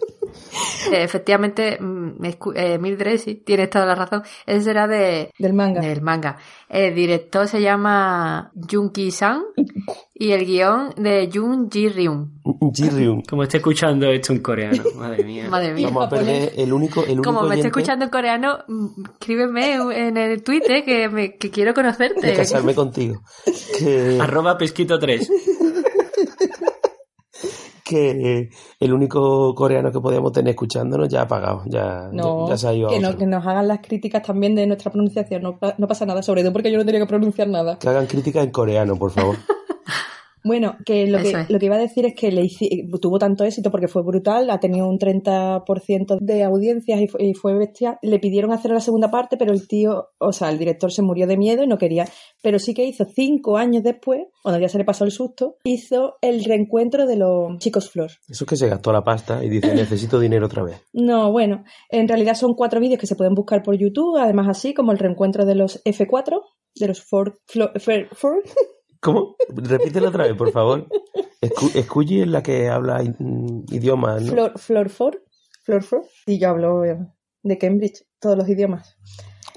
Eh, 0.91 1.03
Efectivamente, 1.03 1.77
mm, 1.81 2.23
eh, 2.55 2.77
Mildred, 2.77 3.17
sí, 3.17 3.35
tienes 3.35 3.69
toda 3.69 3.85
la 3.85 3.95
razón. 3.95 4.23
Ese 4.45 4.61
será 4.61 4.87
de, 4.87 5.31
Del 5.37 5.53
manga. 5.53 5.81
del 5.81 6.01
manga. 6.01 6.37
El 6.69 6.93
director 6.95 7.47
se 7.47 7.61
llama 7.61 8.51
Jun 8.69 8.91
Ki-san 8.91 9.41
y 10.13 10.31
el 10.31 10.45
guion 10.45 10.89
de 10.97 11.29
Jun 11.33 11.69
Ji-ryun. 11.69 12.41
Ji-ryun. 12.73 13.21
Como 13.23 13.43
esté 13.43 13.57
escuchando 13.57 14.07
esto 14.11 14.33
en 14.33 14.39
coreano. 14.41 14.83
Madre 14.95 15.23
mía. 15.23 15.47
Madre 15.49 15.73
mía. 15.73 15.87
Vamos 15.87 16.05
a 16.05 16.09
perder 16.09 16.53
el 16.55 16.71
único, 16.71 17.03
el 17.03 17.19
único 17.19 17.23
Como 17.33 17.43
me 17.43 17.55
esté 17.55 17.67
escuchando 17.67 18.05
en 18.05 18.11
coreano, 18.11 18.59
mm, 18.67 18.87
escríbeme 19.13 19.75
en 20.07 20.17
el 20.17 20.43
Twitter 20.43 20.83
que, 20.85 21.09
me, 21.09 21.35
que 21.35 21.49
quiero 21.49 21.73
de 22.31 22.37
casarme 22.37 22.73
contigo. 22.75 23.21
Que, 23.77 24.17
Arroba 24.21 24.57
pesquito 24.57 24.97
3. 24.99 25.29
que 27.83 28.49
el 28.81 28.93
único 28.93 29.55
coreano 29.55 29.91
que 29.91 29.99
podíamos 30.01 30.33
tener 30.33 30.49
escuchándonos 30.51 31.07
ya 31.07 31.21
ha 31.21 31.27
pagado. 31.27 31.63
Ya, 31.67 32.09
No, 32.11 32.45
ya, 32.47 32.53
ya 32.53 32.57
se 32.57 32.67
ha 32.67 32.73
ido 32.73 32.87
a 32.89 32.91
que, 32.91 32.99
no- 32.99 33.17
que 33.17 33.25
nos 33.25 33.45
hagan 33.47 33.67
las 33.67 33.79
críticas 33.79 34.23
también 34.23 34.55
de 34.55 34.67
nuestra 34.67 34.91
pronunciación. 34.91 35.41
No, 35.41 35.57
no 35.77 35.87
pasa 35.87 36.05
nada, 36.05 36.21
sobre 36.21 36.41
todo 36.41 36.51
porque 36.51 36.69
yo 36.71 36.77
no 36.77 36.85
tenía 36.85 36.99
que 37.01 37.07
pronunciar 37.07 37.47
nada. 37.47 37.79
Que 37.79 37.87
hagan 37.87 38.07
crítica 38.07 38.41
en 38.43 38.51
coreano, 38.51 38.97
por 38.97 39.11
favor. 39.11 39.37
Bueno, 40.47 40.77
que 40.85 41.05
lo, 41.07 41.19
que 41.21 41.31
es. 41.31 41.49
lo 41.49 41.59
que 41.59 41.65
iba 41.67 41.75
a 41.75 41.79
decir 41.79 42.05
es 42.05 42.15
que 42.15 42.31
le 42.31 42.41
hici- 42.43 42.89
tuvo 42.99 43.19
tanto 43.19 43.43
éxito 43.43 43.69
porque 43.69 43.87
fue 43.87 44.01
brutal, 44.03 44.49
ha 44.49 44.59
tenido 44.59 44.87
un 44.87 44.97
30% 44.97 46.17
de 46.19 46.43
audiencias 46.43 47.01
y 47.01 47.07
fue, 47.07 47.23
y 47.25 47.33
fue 47.33 47.53
bestial. 47.55 47.97
Le 48.01 48.19
pidieron 48.19 48.51
hacer 48.51 48.71
la 48.71 48.79
segunda 48.79 49.11
parte, 49.11 49.37
pero 49.37 49.51
el 49.53 49.67
tío, 49.67 50.07
o 50.19 50.31
sea, 50.31 50.49
el 50.49 50.57
director 50.57 50.91
se 50.91 51.01
murió 51.01 51.27
de 51.27 51.37
miedo 51.37 51.63
y 51.63 51.67
no 51.67 51.77
quería. 51.77 52.05
Pero 52.41 52.59
sí 52.59 52.73
que 52.73 52.85
hizo 52.85 53.05
cinco 53.05 53.57
años 53.57 53.83
después, 53.83 54.21
cuando 54.41 54.59
ya 54.59 54.69
se 54.69 54.77
le 54.77 54.85
pasó 54.85 55.03
el 55.03 55.11
susto, 55.11 55.57
hizo 55.63 56.15
el 56.21 56.43
reencuentro 56.43 57.05
de 57.05 57.17
los 57.17 57.57
chicos 57.59 57.89
Flor. 57.89 58.11
Eso 58.27 58.43
es 58.43 58.49
que 58.49 58.55
se 58.55 58.69
gastó 58.69 58.91
la 58.93 59.03
pasta 59.03 59.43
y 59.43 59.49
dice, 59.49 59.73
necesito 59.75 60.19
dinero 60.19 60.45
otra 60.45 60.63
vez. 60.63 60.81
No, 60.93 61.31
bueno, 61.31 61.63
en 61.89 62.07
realidad 62.07 62.35
son 62.35 62.53
cuatro 62.53 62.79
vídeos 62.79 62.99
que 62.99 63.07
se 63.07 63.15
pueden 63.15 63.33
buscar 63.35 63.63
por 63.63 63.75
YouTube, 63.77 64.17
además 64.17 64.47
así 64.49 64.73
como 64.73 64.91
el 64.91 64.97
reencuentro 64.99 65.45
de 65.45 65.55
los 65.55 65.83
F4, 65.83 66.41
de 66.75 66.87
los 66.87 67.01
Ford, 67.03 67.33
Ford, 68.13 68.39
¿Cómo? 69.01 69.35
Repítelo 69.49 70.09
otra 70.09 70.25
vez, 70.25 70.35
por 70.35 70.51
favor. 70.51 70.87
Escu 71.41 72.01
es 72.01 72.27
la 72.27 72.41
que 72.43 72.67
habla 72.67 73.03
idiomas, 73.71 74.21
¿no? 74.23 74.31
Flor, 74.31 74.59
Flor 74.59 74.89
Ford, 74.89 75.15
Flor 75.63 75.83
Ford, 75.83 76.03
y 76.25 76.39
yo 76.39 76.49
hablo 76.49 76.81
de 77.43 77.57
Cambridge, 77.57 78.03
todos 78.19 78.37
los 78.37 78.49
idiomas. 78.49 78.97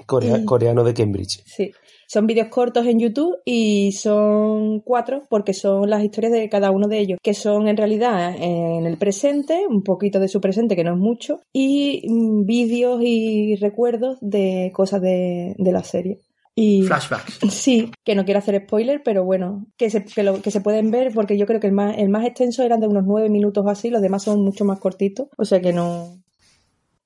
Corea- 0.05 0.37
y- 0.39 0.45
Coreano 0.45 0.83
de 0.83 0.93
Cambridge. 0.93 1.43
Sí, 1.45 1.71
son 2.07 2.27
vídeos 2.27 2.47
cortos 2.49 2.85
en 2.85 2.99
YouTube 2.99 3.35
y 3.45 3.91
son 3.93 4.79
cuatro 4.81 5.23
porque 5.29 5.53
son 5.53 5.89
las 5.89 6.03
historias 6.03 6.33
de 6.33 6.49
cada 6.49 6.71
uno 6.71 6.87
de 6.87 6.99
ellos, 6.99 7.19
que 7.21 7.33
son 7.33 7.67
en 7.67 7.77
realidad 7.77 8.35
en 8.37 8.85
el 8.85 8.97
presente, 8.97 9.63
un 9.69 9.83
poquito 9.83 10.19
de 10.19 10.27
su 10.27 10.41
presente, 10.41 10.75
que 10.75 10.83
no 10.83 10.93
es 10.93 10.99
mucho, 10.99 11.39
y 11.53 12.03
mm, 12.09 12.45
vídeos 12.45 12.99
y 13.03 13.55
recuerdos 13.55 14.17
de 14.21 14.71
cosas 14.73 15.01
de, 15.01 15.55
de 15.57 15.71
la 15.71 15.83
serie. 15.83 16.19
Y 16.55 16.83
Flashbacks. 16.83 17.39
sí, 17.49 17.91
que 18.03 18.13
no 18.15 18.25
quiero 18.25 18.39
hacer 18.39 18.61
spoiler, 18.65 19.01
pero 19.03 19.23
bueno, 19.23 19.67
que 19.77 19.89
se, 19.89 20.03
que, 20.03 20.23
lo- 20.23 20.41
que 20.41 20.51
se 20.51 20.61
pueden 20.61 20.91
ver 20.91 21.13
porque 21.13 21.37
yo 21.37 21.45
creo 21.45 21.59
que 21.59 21.67
el 21.67 21.73
más, 21.73 21.97
el 21.97 22.09
más 22.09 22.25
extenso 22.25 22.63
eran 22.63 22.79
de 22.81 22.87
unos 22.87 23.05
nueve 23.05 23.29
minutos 23.29 23.65
o 23.65 23.69
así, 23.69 23.89
los 23.89 24.01
demás 24.01 24.23
son 24.23 24.43
mucho 24.43 24.65
más 24.65 24.79
cortitos, 24.79 25.27
o 25.37 25.45
sea 25.45 25.61
que 25.61 25.71
no, 25.71 26.21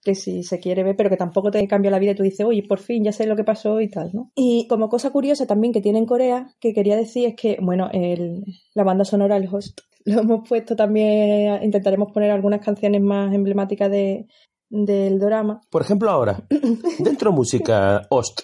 que 0.04 0.16
si 0.16 0.44
se 0.44 0.60
quiere 0.60 0.84
ver, 0.84 0.96
pero 0.96 1.10
que 1.12 1.18
tampoco 1.18 1.52
te 1.52 1.68
cambia 1.68 1.92
la 1.92 2.00
vida 2.00 2.12
y 2.12 2.16
tú 2.16 2.24
dices, 2.24 2.46
oye, 2.46 2.64
por 2.68 2.80
fin 2.80 3.04
ya 3.04 3.12
sé 3.12 3.28
lo 3.28 3.36
que 3.36 3.44
pasó 3.44 3.80
y 3.82 3.90
tal, 3.90 4.10
¿no? 4.14 4.32
Y 4.36 4.66
como 4.68 4.90
cosa 4.90 5.12
curiosa 5.12 5.46
también 5.46 5.74
que 5.74 5.82
tiene 5.82 6.00
en 6.00 6.06
Corea, 6.08 6.48
que 6.60 6.74
quería 6.74 6.96
decir 6.96 7.28
es 7.28 7.36
que, 7.36 7.58
bueno, 7.62 7.90
el, 7.94 8.44
la 8.74 8.84
banda 8.84 9.06
sonora, 9.06 9.38
el 9.38 9.48
host, 9.52 9.80
lo 10.06 10.22
hemos 10.22 10.48
puesto 10.50 10.76
también, 10.76 11.64
intentaremos 11.64 12.12
poner 12.12 12.32
algunas 12.32 12.62
canciones 12.66 13.02
más 13.02 13.34
emblemáticas 13.34 13.92
de, 13.92 14.26
del 14.70 15.20
drama. 15.20 15.62
Por 15.70 15.84
ejemplo, 15.84 16.10
ahora, 16.10 16.44
dentro 17.00 17.32
música 17.32 18.02
Ost. 18.10 18.42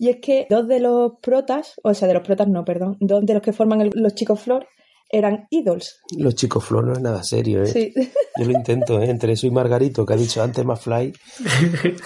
Y 0.00 0.10
es 0.10 0.18
que 0.22 0.46
dos 0.48 0.68
de 0.68 0.78
los 0.78 1.12
protas, 1.20 1.74
o 1.82 1.92
sea, 1.92 2.06
de 2.06 2.14
los 2.14 2.22
protas 2.22 2.46
no, 2.48 2.64
perdón, 2.64 2.96
dos 3.00 3.24
de 3.26 3.34
los 3.34 3.42
que 3.42 3.52
forman 3.52 3.80
el- 3.80 3.90
los 3.94 4.14
chicos 4.14 4.40
Flor 4.40 4.66
eran 5.10 5.46
idols. 5.50 6.00
Los 6.16 6.34
chicos 6.36 6.64
Flor 6.64 6.84
no 6.84 6.92
es 6.92 7.00
nada 7.00 7.22
serio, 7.24 7.62
¿eh? 7.64 7.66
Sí. 7.66 7.92
Yo 8.36 8.44
lo 8.44 8.52
intento, 8.52 9.00
¿eh? 9.00 9.10
Entre 9.10 9.32
eso 9.32 9.46
y 9.46 9.50
Margarito, 9.50 10.06
que 10.06 10.12
ha 10.12 10.16
dicho 10.16 10.42
antes 10.42 10.64
más 10.64 10.80
fly. 10.80 11.12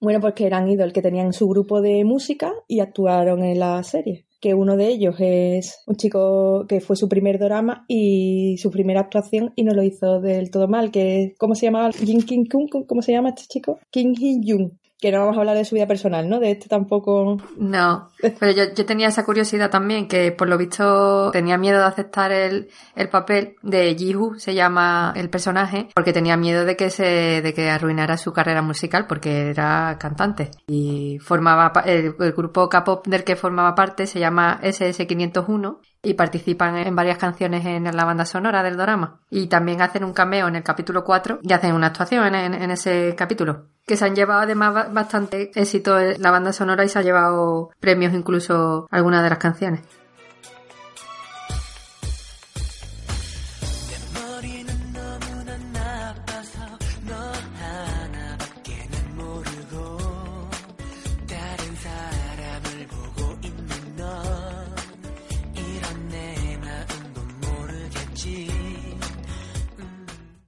Bueno, 0.00 0.20
pues 0.20 0.34
que 0.34 0.44
eran 0.44 0.68
idol, 0.68 0.92
que 0.92 1.00
tenían 1.00 1.32
su 1.32 1.48
grupo 1.48 1.80
de 1.80 2.04
música 2.04 2.52
y 2.68 2.80
actuaron 2.80 3.42
en 3.42 3.58
la 3.58 3.82
serie. 3.84 4.26
Que 4.44 4.52
uno 4.52 4.76
de 4.76 4.88
ellos 4.88 5.16
es 5.20 5.82
un 5.86 5.96
chico 5.96 6.66
que 6.68 6.82
fue 6.82 6.96
su 6.96 7.08
primer 7.08 7.38
drama 7.38 7.86
y 7.88 8.58
su 8.58 8.70
primera 8.70 9.00
actuación 9.00 9.54
y 9.56 9.62
no 9.62 9.72
lo 9.72 9.82
hizo 9.82 10.20
del 10.20 10.50
todo 10.50 10.68
mal. 10.68 10.90
Que, 10.90 11.34
¿Cómo 11.38 11.54
se 11.54 11.64
llamaba? 11.64 11.90
Jin 11.92 12.20
Kim 12.20 12.44
Kun, 12.44 12.68
¿cómo 12.86 13.00
se 13.00 13.12
llama 13.12 13.30
este 13.30 13.44
chico? 13.48 13.78
Kim 13.90 14.12
Hee 14.12 14.42
Jung. 14.46 14.72
Que 15.04 15.12
no 15.12 15.18
vamos 15.18 15.36
a 15.36 15.40
hablar 15.40 15.58
de 15.58 15.66
su 15.66 15.74
vida 15.74 15.86
personal, 15.86 16.26
¿no? 16.30 16.40
De 16.40 16.50
este 16.50 16.66
tampoco. 16.66 17.36
No, 17.58 18.08
pero 18.40 18.52
yo, 18.52 18.72
yo 18.74 18.86
tenía 18.86 19.08
esa 19.08 19.22
curiosidad 19.22 19.68
también, 19.68 20.08
que 20.08 20.32
por 20.32 20.48
lo 20.48 20.56
visto 20.56 21.30
tenía 21.30 21.58
miedo 21.58 21.78
de 21.78 21.84
aceptar 21.84 22.32
el, 22.32 22.70
el 22.96 23.10
papel 23.10 23.56
de 23.60 23.94
Jihu, 23.94 24.38
se 24.38 24.54
llama 24.54 25.12
el 25.14 25.28
personaje, 25.28 25.88
porque 25.94 26.14
tenía 26.14 26.38
miedo 26.38 26.64
de 26.64 26.74
que 26.74 26.88
se, 26.88 27.42
de 27.42 27.52
que 27.52 27.68
arruinara 27.68 28.16
su 28.16 28.32
carrera 28.32 28.62
musical, 28.62 29.06
porque 29.06 29.50
era 29.50 29.98
cantante. 30.00 30.52
Y 30.68 31.18
formaba, 31.18 31.70
el, 31.84 32.14
el 32.18 32.32
grupo 32.32 32.70
K-pop 32.70 33.06
del 33.06 33.24
que 33.24 33.36
formaba 33.36 33.74
parte 33.74 34.06
se 34.06 34.20
llama 34.20 34.58
SS501 34.62 35.80
y 36.04 36.14
participan 36.14 36.76
en 36.76 36.94
varias 36.94 37.18
canciones 37.18 37.64
en 37.66 37.84
la 37.84 38.04
banda 38.04 38.24
sonora 38.24 38.62
del 38.62 38.76
drama. 38.76 39.20
Y 39.30 39.46
también 39.48 39.82
hacen 39.82 40.04
un 40.04 40.12
cameo 40.12 40.48
en 40.48 40.56
el 40.56 40.62
capítulo 40.62 41.04
4 41.04 41.40
y 41.42 41.52
hacen 41.52 41.74
una 41.74 41.88
actuación 41.88 42.34
en, 42.34 42.54
en- 42.54 42.70
ese 42.70 43.14
capítulo. 43.16 43.66
Que 43.86 43.96
se 43.96 44.04
han 44.04 44.14
llevado 44.16 44.40
además 44.40 44.74
ba- 44.74 44.88
bastante 44.90 45.50
éxito 45.54 45.96
la 46.18 46.30
banda 46.30 46.52
sonora 46.52 46.84
y 46.84 46.88
se 46.88 46.98
ha 46.98 47.02
llevado 47.02 47.70
premios 47.80 48.12
incluso 48.14 48.86
algunas 48.90 49.22
de 49.22 49.30
las 49.30 49.38
canciones. 49.38 49.80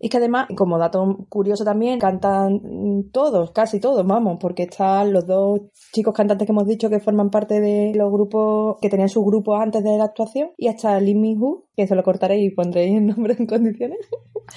Y 0.06 0.08
que 0.08 0.18
además, 0.18 0.46
como 0.56 0.78
dato 0.78 1.26
curioso 1.28 1.64
también, 1.64 1.98
cantan 1.98 2.60
todos, 3.10 3.50
casi 3.50 3.80
todos, 3.80 4.06
vamos, 4.06 4.38
porque 4.40 4.62
están 4.62 5.12
los 5.12 5.26
dos 5.26 5.62
chicos 5.92 6.14
cantantes 6.14 6.46
que 6.46 6.52
hemos 6.52 6.64
dicho 6.68 6.88
que 6.88 7.00
forman 7.00 7.28
parte 7.28 7.60
de 7.60 7.92
los 7.92 8.12
grupos, 8.12 8.76
que 8.80 8.88
tenían 8.88 9.08
sus 9.08 9.24
grupos 9.24 9.60
antes 9.60 9.82
de 9.82 9.98
la 9.98 10.04
actuación, 10.04 10.50
y 10.56 10.68
hasta 10.68 11.00
Lee 11.00 11.16
Min 11.16 11.42
Ho, 11.42 11.64
que 11.74 11.82
eso 11.82 11.96
lo 11.96 12.04
cortaré 12.04 12.38
y 12.40 12.50
pondréis 12.50 12.96
el 12.98 13.06
nombre 13.08 13.34
en 13.36 13.46
condiciones, 13.46 13.98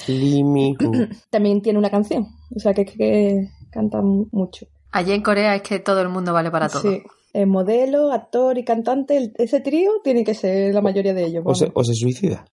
Lee 0.08 0.44
también 1.32 1.64
tiene 1.64 1.80
una 1.80 1.90
canción. 1.90 2.28
O 2.56 2.60
sea 2.60 2.76
que 2.76 2.84
es 2.84 2.92
que 2.96 3.48
cantan 3.72 4.28
mucho. 4.32 4.68
Allí 4.92 5.14
en 5.14 5.24
Corea 5.24 5.56
es 5.56 5.64
que 5.64 5.80
todo 5.80 6.02
el 6.02 6.10
mundo 6.10 6.32
vale 6.32 6.52
para 6.52 6.70
todo. 6.70 6.84
Sí. 6.84 7.02
Eh, 7.34 7.48
modelo, 7.48 8.12
actor 8.12 8.56
y 8.60 8.64
cantante, 8.64 9.18
el- 9.18 9.34
ese 9.40 9.62
trío 9.62 9.90
tiene 10.04 10.24
que 10.24 10.36
ser 10.36 10.76
la 10.76 10.82
mayoría 10.82 11.16
de 11.16 11.26
ellos. 11.26 11.44
O 11.44 11.56
se, 11.56 11.72
o 11.74 11.84
se 11.84 11.96
suicida. 11.96 12.46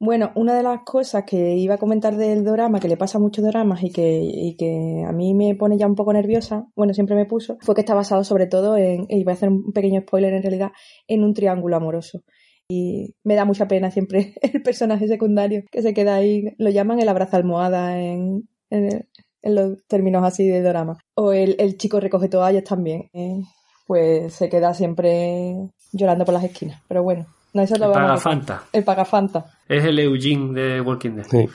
Bueno, 0.00 0.30
una 0.36 0.54
de 0.54 0.62
las 0.62 0.82
cosas 0.84 1.24
que 1.24 1.56
iba 1.56 1.74
a 1.74 1.78
comentar 1.78 2.16
del 2.16 2.44
drama, 2.44 2.78
que 2.78 2.86
le 2.86 2.96
pasa 2.96 3.18
a 3.18 3.20
muchos 3.20 3.44
dramas 3.44 3.82
y 3.82 3.90
que, 3.90 4.20
y 4.22 4.56
que 4.56 5.04
a 5.04 5.10
mí 5.12 5.34
me 5.34 5.56
pone 5.56 5.76
ya 5.76 5.88
un 5.88 5.96
poco 5.96 6.12
nerviosa, 6.12 6.68
bueno, 6.76 6.94
siempre 6.94 7.16
me 7.16 7.26
puso, 7.26 7.58
fue 7.62 7.74
que 7.74 7.80
está 7.80 7.94
basado 7.94 8.22
sobre 8.22 8.46
todo 8.46 8.76
en, 8.76 9.06
y 9.08 9.24
voy 9.24 9.32
a 9.32 9.34
hacer 9.34 9.48
un 9.48 9.72
pequeño 9.72 10.02
spoiler 10.02 10.32
en 10.34 10.42
realidad, 10.42 10.70
en 11.08 11.24
un 11.24 11.34
triángulo 11.34 11.76
amoroso. 11.76 12.22
Y 12.68 13.16
me 13.24 13.34
da 13.34 13.44
mucha 13.44 13.66
pena 13.66 13.90
siempre 13.90 14.34
el 14.42 14.62
personaje 14.62 15.08
secundario 15.08 15.64
que 15.70 15.82
se 15.82 15.94
queda 15.94 16.14
ahí, 16.14 16.44
lo 16.58 16.70
llaman 16.70 17.00
el 17.00 17.08
abrazo 17.08 17.36
almohada 17.36 18.00
en, 18.00 18.48
en, 18.70 19.04
los 19.42 19.84
términos 19.88 20.22
así 20.24 20.46
de 20.46 20.62
drama. 20.62 20.98
O 21.16 21.32
el, 21.32 21.56
el 21.58 21.76
chico 21.76 21.98
recoge 21.98 22.28
toallas 22.28 22.64
también, 22.64 23.10
eh, 23.14 23.40
pues 23.88 24.32
se 24.34 24.48
queda 24.48 24.74
siempre 24.74 25.56
llorando 25.92 26.24
por 26.24 26.34
las 26.34 26.44
esquinas. 26.44 26.82
Pero 26.86 27.02
bueno, 27.02 27.26
no 27.54 27.62
eso 27.62 27.76
lo 27.76 27.86
El 27.86 27.92
Pagafanta. 27.92 28.62
El 28.72 28.84
pagafanta. 28.84 29.44
Es 29.68 29.84
el 29.84 29.98
Eugene 29.98 30.52
de 30.60 30.80
Walking 30.80 31.10
Dead. 31.16 31.26
Sí. 31.26 31.48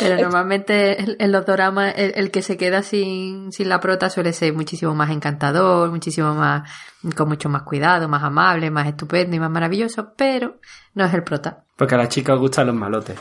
Pero 0.00 0.16
normalmente 0.22 1.00
en- 1.22 1.32
los 1.32 1.44
doramas 1.44 1.92
el, 1.96 2.12
el 2.14 2.30
que 2.30 2.40
se 2.42 2.56
queda 2.56 2.82
sin, 2.82 3.50
sin 3.50 3.68
la 3.68 3.80
prota 3.80 4.08
suele 4.10 4.32
ser 4.32 4.52
muchísimo 4.52 4.94
más 4.94 5.10
encantador, 5.10 5.90
muchísimo 5.90 6.34
más, 6.34 6.70
con 7.16 7.28
mucho 7.28 7.48
más 7.48 7.62
cuidado, 7.62 8.08
más 8.08 8.22
amable, 8.22 8.70
más 8.70 8.86
estupendo 8.86 9.34
y 9.34 9.40
más 9.40 9.50
maravilloso, 9.50 10.12
pero 10.16 10.58
no 10.94 11.04
es 11.04 11.12
el 11.14 11.24
prota. 11.24 11.64
Porque 11.76 11.96
a 11.96 11.98
las 11.98 12.10
chicas 12.10 12.34
os 12.34 12.40
gustan 12.40 12.68
los 12.68 12.76
malotes. 12.76 13.16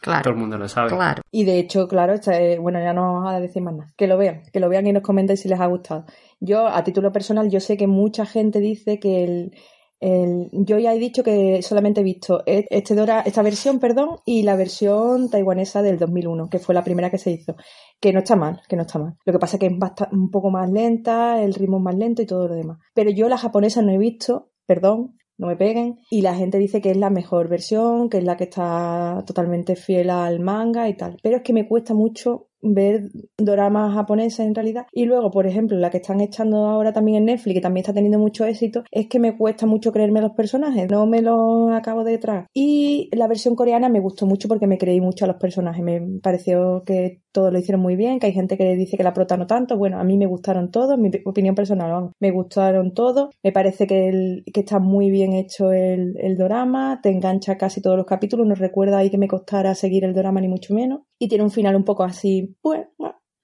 Todo 0.00 0.14
el 0.14 0.22
Claro, 0.22 0.36
mundo 0.36 0.58
lo 0.58 0.68
sabe. 0.68 0.88
claro. 0.90 1.22
Y 1.30 1.44
de 1.44 1.58
hecho, 1.60 1.86
claro, 1.86 2.14
bueno, 2.60 2.80
ya 2.80 2.92
no 2.92 3.02
vamos 3.14 3.32
a 3.32 3.38
decir 3.40 3.62
más 3.62 3.74
nada. 3.74 3.92
Que 3.96 4.06
lo 4.08 4.16
vean, 4.18 4.42
que 4.52 4.58
lo 4.60 4.68
vean 4.68 4.86
y 4.86 4.92
nos 4.92 5.02
comenten 5.02 5.36
si 5.36 5.48
les 5.48 5.60
ha 5.60 5.66
gustado. 5.66 6.06
Yo, 6.40 6.66
a 6.66 6.84
título 6.84 7.12
personal, 7.12 7.50
yo 7.50 7.60
sé 7.60 7.76
que 7.76 7.86
mucha 7.86 8.26
gente 8.26 8.60
dice 8.60 8.98
que 9.00 9.24
el, 9.24 9.52
el- 10.00 10.48
yo 10.52 10.78
ya 10.78 10.94
he 10.94 10.98
dicho 10.98 11.22
que 11.22 11.62
solamente 11.62 12.00
he 12.02 12.04
visto 12.04 12.42
e- 12.46 12.66
este 12.70 12.94
Dora, 12.94 13.22
esta 13.22 13.42
versión, 13.42 13.78
perdón, 13.80 14.18
y 14.26 14.42
la 14.42 14.56
versión 14.56 15.30
taiwanesa 15.30 15.82
del 15.82 15.98
2001, 15.98 16.48
que 16.50 16.58
fue 16.58 16.74
la 16.74 16.84
primera 16.84 17.10
que 17.10 17.18
se 17.18 17.30
hizo. 17.30 17.56
Que 18.00 18.12
no 18.12 18.18
está 18.20 18.36
mal, 18.36 18.60
que 18.68 18.76
no 18.76 18.82
está 18.82 18.98
mal. 18.98 19.14
Lo 19.24 19.32
que 19.32 19.38
pasa 19.38 19.56
es 19.56 19.60
que 19.60 19.66
es 19.66 19.72
un 20.12 20.30
poco 20.30 20.50
más 20.50 20.70
lenta, 20.70 21.42
el 21.42 21.54
ritmo 21.54 21.78
es 21.78 21.82
más 21.84 21.96
lento 21.96 22.22
y 22.22 22.26
todo 22.26 22.48
lo 22.48 22.54
demás. 22.54 22.78
Pero 22.94 23.10
yo 23.10 23.28
la 23.28 23.38
japonesa 23.38 23.80
no 23.82 23.92
he 23.92 23.98
visto, 23.98 24.50
perdón, 24.66 25.16
no 25.38 25.46
me 25.46 25.56
peguen. 25.56 25.98
Y 26.10 26.20
la 26.22 26.34
gente 26.34 26.58
dice 26.58 26.80
que 26.82 26.90
es 26.90 26.96
la 26.98 27.10
mejor 27.10 27.48
versión, 27.48 28.10
que 28.10 28.18
es 28.18 28.24
la 28.24 28.36
que 28.36 28.44
está 28.44 29.22
totalmente 29.26 29.76
fiel 29.76 30.10
al 30.10 30.40
manga 30.40 30.88
y 30.88 30.96
tal. 30.96 31.16
Pero 31.22 31.36
es 31.38 31.42
que 31.42 31.52
me 31.54 31.66
cuesta 31.66 31.94
mucho 31.94 32.48
ver 32.74 33.10
doramas 33.36 33.94
japoneses 33.94 34.40
en 34.40 34.54
realidad. 34.54 34.86
Y 34.92 35.04
luego, 35.04 35.30
por 35.30 35.46
ejemplo, 35.46 35.76
la 35.76 35.90
que 35.90 35.98
están 35.98 36.20
echando 36.20 36.66
ahora 36.66 36.92
también 36.92 37.18
en 37.18 37.24
Netflix, 37.26 37.54
que 37.54 37.60
también 37.60 37.82
está 37.82 37.92
teniendo 37.92 38.18
mucho 38.18 38.44
éxito, 38.44 38.84
es 38.90 39.08
que 39.08 39.18
me 39.18 39.36
cuesta 39.36 39.66
mucho 39.66 39.92
creerme 39.92 40.20
los 40.20 40.32
personajes, 40.32 40.90
no 40.90 41.06
me 41.06 41.22
los 41.22 41.70
acabo 41.72 42.04
de 42.04 42.18
traer. 42.18 42.46
Y 42.54 43.08
la 43.12 43.28
versión 43.28 43.54
coreana 43.54 43.88
me 43.88 44.00
gustó 44.00 44.26
mucho 44.26 44.48
porque 44.48 44.66
me 44.66 44.78
creí 44.78 45.00
mucho 45.00 45.24
a 45.24 45.28
los 45.28 45.36
personajes, 45.36 45.82
me 45.82 46.00
pareció 46.22 46.82
que 46.84 47.20
todo 47.36 47.50
lo 47.50 47.58
hicieron 47.58 47.82
muy 47.82 47.96
bien, 47.96 48.18
que 48.18 48.28
hay 48.28 48.32
gente 48.32 48.56
que 48.56 48.74
dice 48.76 48.96
que 48.96 49.02
la 49.02 49.12
prota 49.12 49.36
no 49.36 49.46
tanto, 49.46 49.76
bueno, 49.76 50.00
a 50.00 50.04
mí 50.04 50.16
me 50.16 50.24
gustaron 50.24 50.70
todos, 50.70 50.98
mi 50.98 51.10
opinión 51.26 51.54
personal, 51.54 52.10
me 52.18 52.30
gustaron 52.30 52.94
todos, 52.94 53.28
me 53.42 53.52
parece 53.52 53.86
que, 53.86 54.08
el, 54.08 54.42
que 54.54 54.60
está 54.60 54.78
muy 54.78 55.10
bien 55.10 55.34
hecho 55.34 55.70
el, 55.70 56.14
el 56.18 56.38
dorama, 56.38 57.00
te 57.02 57.10
engancha 57.10 57.58
casi 57.58 57.82
todos 57.82 57.98
los 57.98 58.06
capítulos, 58.06 58.46
no 58.46 58.54
recuerda 58.54 58.96
ahí 58.96 59.10
que 59.10 59.18
me 59.18 59.28
costara 59.28 59.74
seguir 59.74 60.04
el 60.04 60.14
dorama 60.14 60.40
ni 60.40 60.48
mucho 60.48 60.72
menos, 60.72 61.00
y 61.18 61.28
tiene 61.28 61.44
un 61.44 61.50
final 61.50 61.76
un 61.76 61.84
poco 61.84 62.04
así, 62.04 62.55
bueno, 62.62 62.86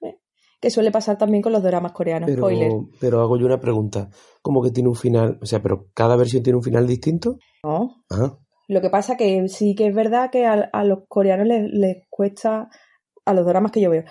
eh, 0.03 0.19
que 0.61 0.71
suele 0.71 0.91
pasar 0.91 1.19
también 1.19 1.43
con 1.43 1.53
los 1.53 1.63
doramas 1.63 1.93
coreanos, 1.93 2.29
Pero, 2.29 2.43
spoiler. 2.43 2.71
pero 3.01 3.21
hago 3.21 3.37
yo 3.37 3.47
una 3.47 3.61
pregunta. 3.61 4.09
¿Cómo 4.43 4.63
que 4.63 4.71
tiene 4.71 4.89
un 4.89 4.97
final? 4.97 5.39
O 5.43 5.47
sea, 5.47 5.63
pero 5.63 5.87
cada 5.95 6.17
versión 6.17 6.43
tiene 6.43 6.57
un 6.57 6.63
final 6.63 6.87
distinto. 6.87 7.39
No, 7.65 8.03
Ah, 8.11 8.39
Lo 8.69 8.81
que 8.81 8.91
pasa 8.91 9.17
que 9.17 9.49
sí 9.49 9.75
que 9.75 9.87
es 9.87 9.95
verdad 9.95 10.31
que 10.31 10.47
a, 10.47 10.55
a 10.73 10.85
los 10.85 11.01
coreanos 11.09 11.47
les, 11.47 11.71
les 11.73 11.97
cuesta, 12.11 12.69
a 13.25 13.35
los 13.35 13.47
dramas 13.47 13.73
que 13.73 13.81
yo 13.81 13.91
veo, 13.91 14.05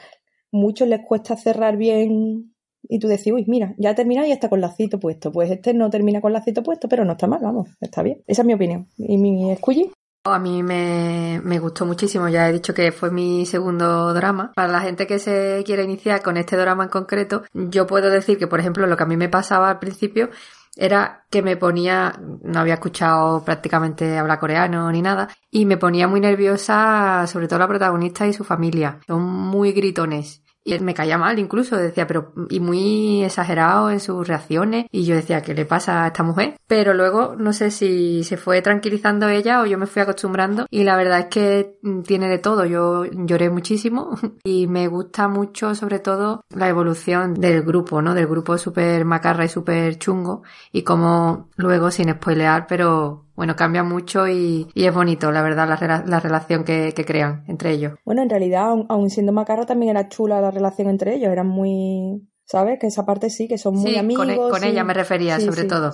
muchos 0.52 0.88
les 0.88 1.02
cuesta 1.06 1.36
cerrar 1.38 1.78
bien 1.78 2.54
y 2.84 3.00
tú 3.00 3.08
decís, 3.08 3.32
uy, 3.32 3.46
mira, 3.48 3.76
ya 3.78 3.92
ha 3.92 3.96
terminado 3.96 4.28
y 4.28 4.32
está 4.32 4.50
con 4.50 4.60
lacito 4.60 5.00
puesto. 5.00 5.32
Pues 5.32 5.52
este 5.52 5.74
no 5.74 5.90
termina 5.90 6.20
con 6.20 6.34
lacito 6.34 6.64
puesto, 6.64 6.90
pero 6.90 7.06
no 7.06 7.12
está 7.14 7.28
mal, 7.28 7.40
vamos, 7.42 7.70
está 7.80 8.02
bien. 8.04 8.24
Esa 8.28 8.42
es 8.42 8.46
mi 8.46 8.54
opinión. 8.54 8.88
¿Y 8.98 9.18
mi 9.18 9.52
escuyi? 9.52 9.92
A 10.24 10.38
mí 10.38 10.62
me, 10.62 11.40
gustó 11.60 11.84
muchísimo, 11.88 12.30
ya 12.30 12.48
he 12.48 12.54
dicho 12.54 12.76
que 12.76 12.92
fue 12.92 13.10
mi 13.10 13.48
segundo 13.48 14.14
drama. 14.14 14.52
Para 14.54 14.72
la 14.72 14.82
gente 14.82 15.08
que 15.08 15.18
se 15.18 15.64
quiere 15.66 15.84
iniciar 15.84 16.22
con 16.22 16.38
este 16.38 16.56
drama 16.58 16.84
en 16.84 16.90
concreto, 16.90 17.44
yo 17.54 17.88
puedo 17.88 18.12
decir 18.12 18.38
que, 18.38 18.46
por 18.46 18.60
ejemplo, 18.60 18.86
lo 18.86 18.96
que 18.96 19.04
a 19.04 19.08
mí 19.08 19.18
me 19.18 19.30
pasaba 19.30 19.72
al 19.72 19.80
principio 19.80 20.30
era 20.76 21.26
que 21.32 21.42
me 21.42 21.58
ponía, 21.58 22.14
no 22.44 22.60
había 22.60 22.76
escuchado 22.76 23.44
prácticamente 23.44 24.20
hablar 24.20 24.40
coreano 24.40 24.92
ni 24.92 25.02
nada, 25.02 25.28
y 25.50 25.66
me 25.66 25.78
ponía 25.78 26.08
muy 26.08 26.20
nerviosa, 26.20 27.26
sobre 27.26 27.48
todo 27.48 27.58
la 27.58 27.68
protagonista 27.68 28.28
y 28.28 28.34
su 28.34 28.44
familia. 28.44 29.00
Son 29.08 29.24
muy 29.24 29.72
gritones. 29.72 30.44
Y 30.64 30.78
me 30.80 30.94
caía 30.94 31.18
mal 31.18 31.40
incluso, 31.40 31.76
decía, 31.76 32.06
pero, 32.06 32.34
y 32.50 32.60
muy 32.60 33.24
exagerado 33.24 33.90
en 33.90 34.00
sus 34.00 34.28
reacciones, 34.28 34.86
y 34.92 35.06
yo 35.06 35.16
decía, 35.16 35.42
¿qué 35.42 35.54
le 35.54 35.66
pasa 35.66 36.04
a 36.04 36.08
esta 36.08 36.24
mujer? 36.24 36.56
Pero 36.68 36.94
luego, 36.94 37.36
no 37.36 37.52
sé 37.52 37.72
si 37.72 38.24
se 38.24 38.38
fue 38.38 38.62
tranquilizando 38.62 39.28
ella 39.28 39.62
o 39.62 39.66
yo 39.66 39.78
me 39.78 39.88
fui 39.88 40.02
acostumbrando, 40.02 40.68
y 40.70 40.84
la 40.84 40.96
verdad 40.96 41.20
es 41.20 41.26
que 41.26 41.80
mm, 41.82 42.02
tiene 42.02 42.30
de 42.30 42.38
todo, 42.38 42.66
yo 42.66 43.06
lloré 43.06 43.50
muchísimo, 43.50 44.18
y 44.44 44.68
me 44.68 44.88
gusta 44.88 45.28
mucho, 45.28 45.74
sobre 45.74 46.00
todo, 46.00 46.44
la 46.50 46.70
evolución 46.70 47.34
del 47.34 47.64
grupo, 47.64 48.02
¿no? 48.02 48.14
Del 48.14 48.28
grupo 48.28 48.58
súper 48.58 49.04
macarra 49.04 49.46
y 49.46 49.50
súper 49.50 49.98
chungo, 49.98 50.44
y 50.72 50.84
como 50.84 51.50
luego, 51.56 51.90
sin 51.90 52.12
spoilear, 52.12 52.68
pero 52.68 53.26
bueno, 53.36 53.56
cambia 53.56 53.84
mucho 53.84 54.28
y, 54.28 54.68
y 54.74 54.86
es 54.86 54.94
bonito, 54.94 55.32
la 55.32 55.42
verdad, 55.42 55.68
la, 55.68 56.04
la 56.06 56.20
relación 56.20 56.64
que, 56.64 56.94
que 56.96 57.06
crean 57.06 57.44
entre 57.48 57.72
ellos. 57.72 57.94
Bueno, 58.06 58.22
en 58.22 58.30
realidad, 58.30 58.64
aun, 58.70 58.86
aun 58.90 59.10
siendo 59.10 59.32
macarra, 59.32 59.66
también 59.66 59.92
era 59.92 60.10
chula 60.10 60.42
la 60.42 60.52
relación 60.52 60.90
entre 60.90 61.16
ellos, 61.16 61.32
eran 61.32 61.48
muy... 61.48 62.28
¿Sabes? 62.44 62.80
Que 62.80 62.88
esa 62.88 63.06
parte 63.06 63.30
sí, 63.30 63.48
que 63.48 63.58
son 63.58 63.76
muy 63.76 63.92
Sí, 63.92 63.98
amigos. 63.98 64.26
con 64.26 64.30
e- 64.34 64.38
con 64.38 64.60
sí. 64.60 64.68
ella 64.68 64.84
me 64.84 64.94
refería, 64.94 65.40
Sí, 65.40 65.46
sobre 65.46 65.64
todo. 65.64 65.94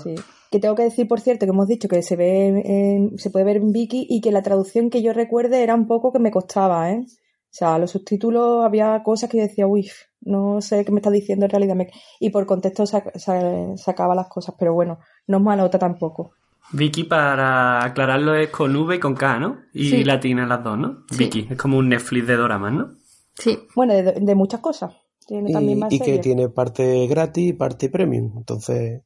Que 0.49 0.59
tengo 0.59 0.73
que 0.73 0.83
decir, 0.83 1.07
por 1.07 1.19
cierto, 1.19 1.45
que 1.45 1.51
hemos 1.51 1.67
dicho 1.67 1.87
que 1.87 2.01
se 2.01 2.15
ve, 2.15 2.47
en- 2.65 3.19
se 3.19 3.29
puede 3.29 3.45
ver 3.45 3.57
en 3.57 3.71
Viki 3.71 4.07
y 4.09 4.21
que 4.21 4.31
la 4.31 4.41
traducción 4.41 4.89
que 4.89 5.03
yo 5.03 5.13
recuerde 5.13 5.61
era 5.61 5.75
un 5.75 5.85
poco 5.85 6.11
que 6.11 6.17
me 6.17 6.31
costaba, 6.31 6.89
¿eh? 6.91 7.05
O 7.05 7.49
sea, 7.51 7.77
los 7.77 7.91
subtítulos 7.91 8.65
había 8.65 9.03
cosas 9.03 9.29
que 9.29 9.37
yo 9.37 9.43
decía, 9.43 9.67
uy, 9.67 9.87
no 10.21 10.59
sé 10.61 10.83
qué 10.83 10.91
me 10.91 10.97
está 10.99 11.11
diciendo 11.11 11.45
en 11.45 11.51
realidad. 11.51 11.75
Y 12.19 12.31
por 12.31 12.47
contexto 12.47 12.83
sac- 12.85 13.15
sa- 13.19 13.77
sacaba 13.77 14.15
las 14.15 14.27
cosas, 14.27 14.55
pero 14.57 14.73
bueno, 14.73 14.97
no 15.27 15.37
es 15.37 15.43
malota 15.43 15.77
tampoco. 15.77 16.31
Vicky, 16.73 17.03
para 17.05 17.83
aclararlo, 17.83 18.35
es 18.35 18.49
con 18.49 18.75
V 18.75 18.95
y 18.95 18.99
con 18.99 19.15
K, 19.15 19.39
¿no? 19.39 19.57
Y 19.73 19.89
Sí. 19.89 20.03
latina 20.03 20.45
las 20.45 20.63
dos, 20.63 20.77
¿no? 20.77 21.03
Sí. 21.11 21.17
Vicky, 21.17 21.47
es 21.51 21.57
como 21.57 21.77
un 21.77 21.89
Netflix 21.89 22.27
de 22.27 22.35
doramas, 22.35 22.73
¿no? 22.73 22.91
Sí, 23.35 23.57
Bueno, 23.75 23.93
de, 23.93 24.03
de 24.13 24.35
muchas 24.35 24.59
cosas. 24.59 24.93
Tiene 25.27 25.51
también 25.51 25.77
y, 25.77 25.81
más 25.81 25.93
y 25.93 25.99
que 25.99 26.05
series. 26.05 26.21
tiene 26.21 26.49
parte 26.49 27.05
gratis 27.07 27.49
y 27.49 27.53
parte 27.53 27.89
premium. 27.89 28.31
Entonces, 28.37 29.01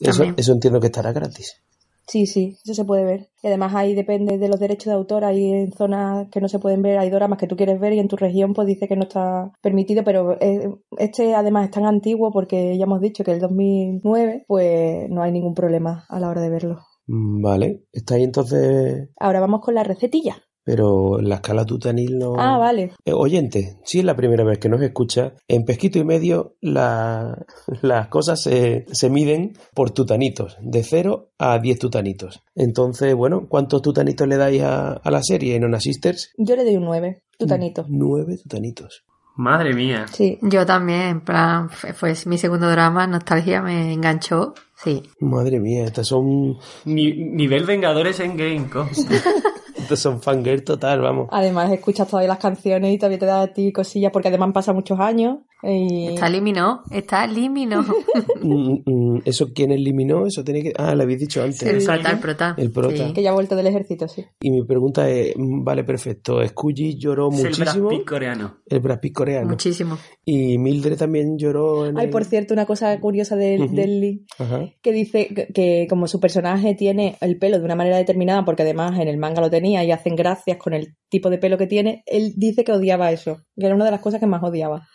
eso, 0.00 0.12
También. 0.12 0.34
eso 0.38 0.52
entiendo 0.52 0.80
que 0.80 0.86
estará 0.86 1.12
gratis. 1.12 1.62
Sí, 2.06 2.24
sí, 2.26 2.56
eso 2.64 2.72
se 2.72 2.84
puede 2.86 3.04
ver. 3.04 3.28
Y 3.42 3.48
además 3.48 3.74
ahí 3.74 3.94
depende 3.94 4.38
de 4.38 4.48
los 4.48 4.58
derechos 4.58 4.86
de 4.86 4.92
autor, 4.94 5.24
hay 5.26 5.52
en 5.52 5.72
zonas 5.72 6.28
que 6.30 6.40
no 6.40 6.48
se 6.48 6.58
pueden 6.58 6.80
ver, 6.80 6.98
hay 6.98 7.10
doramas 7.10 7.38
que 7.38 7.46
tú 7.46 7.54
quieres 7.54 7.78
ver 7.78 7.92
y 7.92 7.98
en 7.98 8.08
tu 8.08 8.16
región 8.16 8.54
pues 8.54 8.66
dice 8.66 8.88
que 8.88 8.96
no 8.96 9.02
está 9.02 9.52
permitido, 9.60 10.02
pero 10.04 10.38
eh, 10.40 10.70
este 10.96 11.34
además 11.34 11.66
es 11.66 11.70
tan 11.70 11.84
antiguo 11.84 12.32
porque 12.32 12.78
ya 12.78 12.84
hemos 12.84 13.02
dicho 13.02 13.24
que 13.24 13.32
el 13.32 13.40
2009 13.40 14.44
pues 14.48 15.10
no 15.10 15.22
hay 15.22 15.32
ningún 15.32 15.54
problema 15.54 16.06
a 16.08 16.18
la 16.18 16.30
hora 16.30 16.40
de 16.40 16.48
verlo. 16.48 16.80
Mm, 17.08 17.42
Vale, 17.42 17.84
está 17.92 18.14
ahí 18.14 18.22
entonces, 18.22 19.08
Ahora 19.18 19.40
vamos 19.40 19.60
con 19.62 19.74
la 19.74 19.82
recetilla. 19.82 20.36
pero 20.62 21.18
en 21.18 21.30
la 21.30 21.36
escala 21.36 21.64
tutanil 21.64 22.18
no... 22.18 22.34
Ah, 22.38 22.58
vale. 22.58 22.92
Eh, 23.06 23.12
oyente, 23.14 23.78
si 23.84 24.00
es 24.00 24.04
la 24.04 24.14
primera 24.14 24.44
vez 24.44 24.58
que 24.58 24.68
nos 24.68 24.82
escucha, 24.82 25.32
en 25.48 25.64
Pesquito 25.64 25.98
y 25.98 26.04
Medio 26.04 26.56
la- 26.60 27.46
las 27.82 28.08
cosas 28.08 28.42
se, 28.42 28.84
se 28.92 29.08
miden 29.08 29.54
por 29.74 29.92
tutanitos, 29.92 30.58
de 30.60 30.82
0 30.82 31.30
a 31.38 31.58
10 31.58 31.78
tutanitos. 31.78 32.42
Entonces, 32.54 33.14
bueno, 33.14 33.46
¿cuántos 33.48 33.80
tutanitos 33.80 34.28
le 34.28 34.36
dais 34.36 34.62
a, 34.62 34.92
a 34.92 35.10
la 35.10 35.22
serie 35.22 35.56
en 35.56 35.64
Ona 35.64 35.80
Sisters? 35.80 36.32
Yo 36.36 36.54
le 36.54 36.64
doy 36.64 36.76
un 36.76 36.84
9, 36.84 37.22
tutanito. 37.38 37.86
9 37.88 38.36
tutanitos. 38.42 39.04
Madre 39.36 39.72
mía. 39.72 40.04
Sí. 40.12 40.36
yo 40.42 40.66
también, 40.66 41.00
en 41.02 41.20
plan, 41.22 41.70
fue, 41.70 41.94
fue 41.94 42.12
mi 42.26 42.36
segundo 42.38 42.68
drama, 42.68 43.06
Nostalgia, 43.06 43.62
me 43.62 43.92
enganchó. 43.94 44.52
Sí. 44.82 45.02
Madre 45.20 45.58
mía, 45.60 45.84
estas 45.84 46.06
son, 46.06 46.56
Ni- 46.84 47.12
nivel 47.12 47.64
Vengadores 47.64 48.20
en 48.20 48.36
Game 48.36 48.66
estas 49.76 49.98
son 49.98 50.20
fangirl 50.22 50.62
total, 50.62 51.00
vamos. 51.00 51.28
Además, 51.32 51.72
escuchas 51.72 52.06
todavía 52.08 52.28
las 52.28 52.38
canciones 52.38 52.92
y 52.92 52.98
todavía 52.98 53.18
te 53.18 53.26
da 53.26 53.42
a 53.42 53.46
ti 53.52 53.72
cosillas 53.72 54.12
porque 54.12 54.28
además 54.28 54.48
han 54.48 54.52
pasado 54.52 54.74
muchos 54.74 55.00
años. 55.00 55.38
Y... 55.62 56.08
Está 56.14 56.28
eliminó, 56.28 56.82
está 56.90 57.24
eliminó. 57.24 57.84
Mm, 58.40 58.82
mm, 58.86 59.22
¿Eso 59.24 59.52
quién 59.52 59.72
eliminó? 59.72 60.24
Eso 60.26 60.44
tiene 60.44 60.62
que... 60.62 60.72
Ah, 60.76 60.94
lo 60.94 61.02
habéis 61.02 61.18
dicho 61.18 61.42
antes. 61.42 61.60
El 61.62 61.80
Sí. 61.80 61.86
prota, 61.88 62.10
el 62.10 62.18
prota. 62.20 62.54
El 62.56 62.70
prota. 62.70 63.08
Sí. 63.08 63.12
Que 63.12 63.22
ya 63.22 63.30
ha 63.30 63.34
vuelto 63.34 63.56
del 63.56 63.66
ejército, 63.66 64.06
sí. 64.06 64.24
Y 64.40 64.50
mi 64.52 64.64
pregunta 64.64 65.10
es, 65.10 65.34
mm, 65.36 65.64
vale, 65.64 65.82
perfecto, 65.82 66.46
Scully 66.46 66.96
lloró 66.98 67.30
Es 67.32 67.38
el 67.38 67.42
Brad 67.50 67.58
muchísimo, 67.58 67.88
Pitt 67.88 68.08
coreano. 68.08 68.58
el 68.66 68.80
Brad 68.80 69.00
Pitt 69.00 69.12
coreano, 69.14 69.48
Muchísimo. 69.48 69.98
y 70.24 70.56
Mildred 70.58 70.96
también 70.96 71.36
lloró 71.36 71.86
en 71.86 71.98
Ay, 71.98 72.04
el- 72.06 72.10
por 72.10 72.24
cierto, 72.24 72.54
una 72.54 72.64
cosa 72.66 72.98
curiosa 73.00 73.34
del, 73.34 73.62
Ujú. 73.62 73.74
del 73.74 74.00
Lee, 74.00 74.24
Ajá. 74.38 74.66
que 74.80 74.92
dice 74.92 75.26
que, 75.34 75.48
que 75.52 75.86
como 75.90 76.06
su 76.06 76.20
personaje 76.20 76.74
tiene 76.74 77.16
el 77.20 77.38
pelo 77.38 77.58
de 77.58 77.64
una 77.64 77.74
manera 77.76 77.96
determinada, 77.96 78.44
porque 78.44 78.62
además 78.62 78.98
en 79.00 79.08
el 79.08 79.18
manga 79.18 79.40
lo 79.40 79.50
tenía 79.50 79.82
y 79.84 79.90
hacen 79.90 80.14
gracias 80.14 80.58
con 80.58 80.74
el 80.74 80.94
tipo 81.10 81.28
de 81.28 81.38
pelo 81.38 81.58
que 81.58 81.66
tiene, 81.66 82.02
él 82.06 82.34
dice 82.36 82.62
que 82.62 82.72
odiaba 82.72 83.10
eso, 83.10 83.38
que 83.58 83.66
era 83.66 83.74
una 83.74 83.84
de 83.84 83.90
las 83.90 84.00
cosas 84.00 84.20
que 84.20 84.26
más 84.26 84.42
odiaba. 84.44 84.86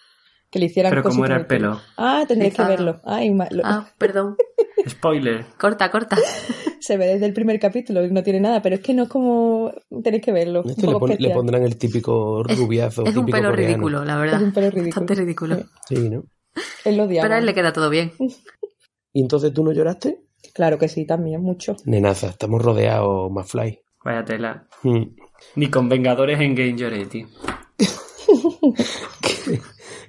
Que 0.54 0.60
le 0.60 0.66
hicieran 0.68 0.92
Pero 0.92 1.02
cosas 1.02 1.16
como 1.16 1.26
era 1.26 1.38
el 1.38 1.48
pelo. 1.48 1.82
Ah, 1.98 2.26
tendréis 2.28 2.54
que 2.54 2.62
verlo. 2.62 3.02
Ay, 3.04 3.36
Ah, 3.64 3.88
perdón. 3.98 4.36
Spoiler. 4.88 5.46
Corta, 5.58 5.90
corta. 5.90 6.16
Se 6.80 6.96
ve 6.96 7.08
desde 7.08 7.26
el 7.26 7.34
primer 7.34 7.60
capítulo 7.60 8.06
y 8.06 8.12
no 8.12 8.22
tiene 8.22 8.40
nada, 8.40 8.62
pero 8.62 8.76
es 8.76 8.82
que 8.82 8.94
no 8.94 9.04
es 9.04 9.10
como... 9.10 9.74
Tenéis 10.04 10.22
que 10.22 10.32
verlo. 10.32 10.64
Esto 10.64 10.92
le, 10.92 11.00
pon- 11.00 11.34
pondrán 11.34 11.64
el 11.64 11.76
típico 11.78 12.44
rubiazo, 12.44 13.02
Es 13.04 13.16
un 13.16 13.26
típico 13.26 13.38
pelo 13.38 13.50
coreano. 13.50 13.74
ridículo, 13.74 14.06
la 14.06 14.18
verdad. 14.18 14.36
Es 14.38 14.44
un 14.44 14.52
pelo 14.54 14.68
ridículo. 14.70 14.90
Bastante 14.90 15.16
ridículo. 15.16 15.56
Sí. 15.88 15.96
Sí, 15.96 16.10
¿no? 16.12 16.24
Él 16.86 16.98
lo 16.98 17.06
odiaba. 17.06 17.24
Pero 17.26 17.36
a 17.36 17.40
él 17.40 17.46
le 17.48 17.54
queda 17.56 17.74
todo 17.74 17.90
bien. 17.90 18.12
¿Y 19.14 19.22
entonces 19.22 19.52
tú 19.56 19.64
no 19.64 19.72
lloraste? 19.72 20.20
Claro 20.54 20.78
que 20.78 20.88
sí, 20.88 21.08
también, 21.08 21.42
mucho. 21.42 21.76
Nenaza, 21.86 22.28
estamos 22.28 22.62
rodeados, 22.62 23.32
más 23.32 23.50
fly. 23.50 23.80
Vaya 24.06 24.24
tela. 24.24 24.68
Mm. 24.84 25.04
Ni 25.56 25.68
con 25.72 25.90
Vengadores 25.90 26.40
en 26.42 26.54
Game 26.54 26.76
lloré, 26.78 27.06
tío. 27.08 27.28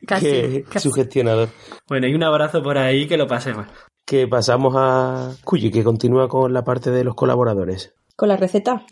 Casi. 0.07 0.65
Sugestionador. 0.79 1.49
Bueno, 1.89 2.07
y 2.07 2.15
un 2.15 2.23
abrazo 2.23 2.63
por 2.63 2.79
ahí 2.79 3.07
que 3.07 3.17
lo 3.17 3.27
pasemos. 3.27 3.67
Que 4.05 4.29
pasamos 4.29 4.75
a 4.77 5.33
Cuyi, 5.45 5.71
que 5.71 5.83
continúa 5.83 6.29
con 6.29 6.53
la 6.53 6.63
parte 6.63 6.91
de 6.91 7.05
los 7.05 7.15
colaboradores. 7.15 7.95
Con 8.17 8.29
la 8.29 8.37
receta. 8.37 8.85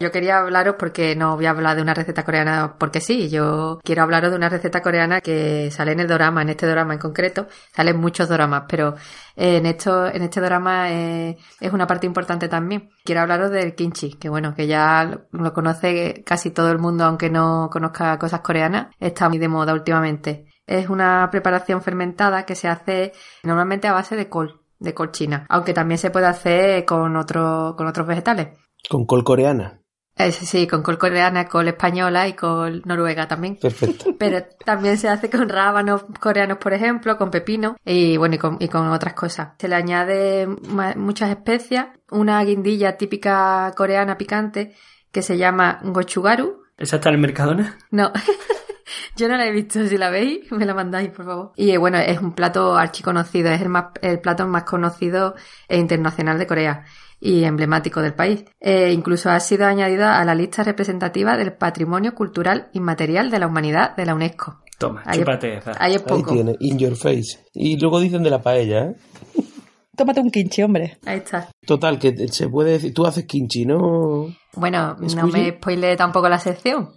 Yo 0.00 0.12
quería 0.12 0.38
hablaros 0.38 0.76
porque 0.78 1.16
no 1.16 1.34
voy 1.34 1.46
a 1.46 1.50
hablar 1.50 1.74
de 1.74 1.82
una 1.82 1.92
receta 1.92 2.24
coreana 2.24 2.76
porque 2.78 3.00
sí, 3.00 3.28
yo 3.28 3.80
quiero 3.82 4.02
hablaros 4.02 4.30
de 4.30 4.36
una 4.36 4.48
receta 4.48 4.80
coreana 4.80 5.20
que 5.20 5.72
sale 5.72 5.90
en 5.90 6.00
el 6.00 6.06
drama, 6.06 6.42
en 6.42 6.50
este 6.50 6.66
drama 6.66 6.94
en 6.94 7.00
concreto, 7.00 7.48
salen 7.74 7.98
muchos 7.98 8.28
dramas, 8.28 8.64
pero 8.68 8.94
en 9.34 9.66
esto, 9.66 10.06
en 10.06 10.22
este 10.22 10.40
drama 10.40 10.92
eh, 10.92 11.36
es 11.60 11.72
una 11.72 11.88
parte 11.88 12.06
importante 12.06 12.48
también. 12.48 12.90
Quiero 13.04 13.22
hablaros 13.22 13.50
del 13.50 13.74
kimchi, 13.74 14.14
que 14.14 14.28
bueno, 14.28 14.54
que 14.54 14.68
ya 14.68 15.04
lo, 15.04 15.26
lo 15.32 15.52
conoce 15.52 16.22
casi 16.24 16.50
todo 16.50 16.70
el 16.70 16.78
mundo, 16.78 17.04
aunque 17.04 17.28
no 17.28 17.68
conozca 17.72 18.18
cosas 18.18 18.40
coreanas, 18.40 18.94
está 19.00 19.28
muy 19.28 19.38
de 19.38 19.48
moda 19.48 19.72
últimamente. 19.72 20.46
Es 20.66 20.88
una 20.88 21.28
preparación 21.32 21.82
fermentada 21.82 22.44
que 22.44 22.54
se 22.54 22.68
hace 22.68 23.12
normalmente 23.42 23.88
a 23.88 23.94
base 23.94 24.14
de 24.14 24.28
col, 24.28 24.60
de 24.78 24.94
col 24.94 25.10
china, 25.10 25.44
aunque 25.48 25.74
también 25.74 25.98
se 25.98 26.10
puede 26.10 26.26
hacer 26.26 26.84
con 26.84 27.16
otro, 27.16 27.74
con 27.76 27.88
otros 27.88 28.06
vegetales. 28.06 28.48
Con 28.88 29.04
col 29.04 29.24
coreana. 29.24 29.80
Sí, 30.32 30.66
con 30.66 30.82
col 30.82 30.98
coreana, 30.98 31.46
col 31.46 31.68
española 31.68 32.26
y 32.26 32.32
col 32.32 32.82
noruega 32.84 33.28
también. 33.28 33.56
Perfecto. 33.56 34.14
Pero 34.18 34.42
también 34.64 34.98
se 34.98 35.08
hace 35.08 35.30
con 35.30 35.48
rábanos 35.48 36.04
coreanos, 36.20 36.58
por 36.58 36.72
ejemplo, 36.72 37.16
con 37.16 37.30
pepino 37.30 37.76
y 37.84 38.16
bueno, 38.16 38.34
y 38.34 38.38
con, 38.38 38.56
y 38.60 38.68
con 38.68 38.88
otras 38.88 39.14
cosas. 39.14 39.50
Se 39.58 39.68
le 39.68 39.76
añade 39.76 40.46
muchas 40.96 41.30
especias, 41.30 41.88
una 42.10 42.42
guindilla 42.42 42.96
típica 42.96 43.72
coreana 43.76 44.18
picante 44.18 44.74
que 45.12 45.22
se 45.22 45.38
llama 45.38 45.80
gochugaru. 45.82 46.64
¿Esa 46.76 46.96
está 46.96 47.08
en 47.10 47.16
el 47.16 47.20
Mercadona? 47.20 47.78
No, 47.90 48.12
yo 49.16 49.28
no 49.28 49.36
la 49.36 49.46
he 49.46 49.52
visto. 49.52 49.86
Si 49.86 49.96
la 49.98 50.10
veis, 50.10 50.50
me 50.50 50.66
la 50.66 50.74
mandáis, 50.74 51.10
por 51.10 51.26
favor. 51.26 51.52
Y 51.56 51.76
bueno, 51.76 51.98
es 51.98 52.20
un 52.20 52.32
plato 52.32 52.76
archiconocido, 52.76 53.50
es 53.50 53.60
el, 53.60 53.68
más, 53.68 53.86
el 54.02 54.20
plato 54.20 54.46
más 54.46 54.64
conocido 54.64 55.36
e 55.68 55.78
internacional 55.78 56.38
de 56.38 56.46
Corea 56.46 56.84
y 57.20 57.44
emblemático 57.44 58.00
del 58.02 58.14
país. 58.14 58.44
Eh, 58.60 58.92
incluso 58.92 59.30
ha 59.30 59.40
sido 59.40 59.66
añadida 59.66 60.20
a 60.20 60.24
la 60.24 60.34
lista 60.34 60.62
representativa 60.62 61.36
del 61.36 61.52
Patrimonio 61.52 62.14
Cultural 62.14 62.68
Inmaterial 62.72 63.30
de 63.30 63.38
la 63.38 63.46
Humanidad 63.46 63.96
de 63.96 64.06
la 64.06 64.14
UNESCO. 64.14 64.60
Toma, 64.78 65.02
Ahí- 65.04 65.18
chúpate 65.18 65.56
esa. 65.58 65.72
Ahí 65.78 65.94
es 65.96 66.02
Ahí 66.02 66.06
poco. 66.06 66.32
tiene, 66.32 66.54
in 66.60 66.78
your 66.78 66.94
face. 66.96 67.38
Y 67.54 67.78
luego 67.80 67.98
dicen 68.00 68.22
de 68.22 68.30
la 68.30 68.40
paella, 68.40 68.84
¿eh? 68.84 68.94
Tómate 69.96 70.20
un 70.20 70.30
kimchi, 70.30 70.62
hombre. 70.62 70.98
Ahí 71.06 71.18
está. 71.18 71.50
Total, 71.66 71.98
que 71.98 72.28
se 72.28 72.48
puede 72.48 72.70
decir, 72.72 72.94
tú 72.94 73.04
haces 73.04 73.24
kimchi, 73.26 73.64
¿no? 73.66 74.28
Bueno, 74.54 74.94
no 75.16 75.26
me 75.26 75.50
spoile 75.50 75.96
tampoco 75.96 76.28
la 76.28 76.38
sección. 76.38 76.90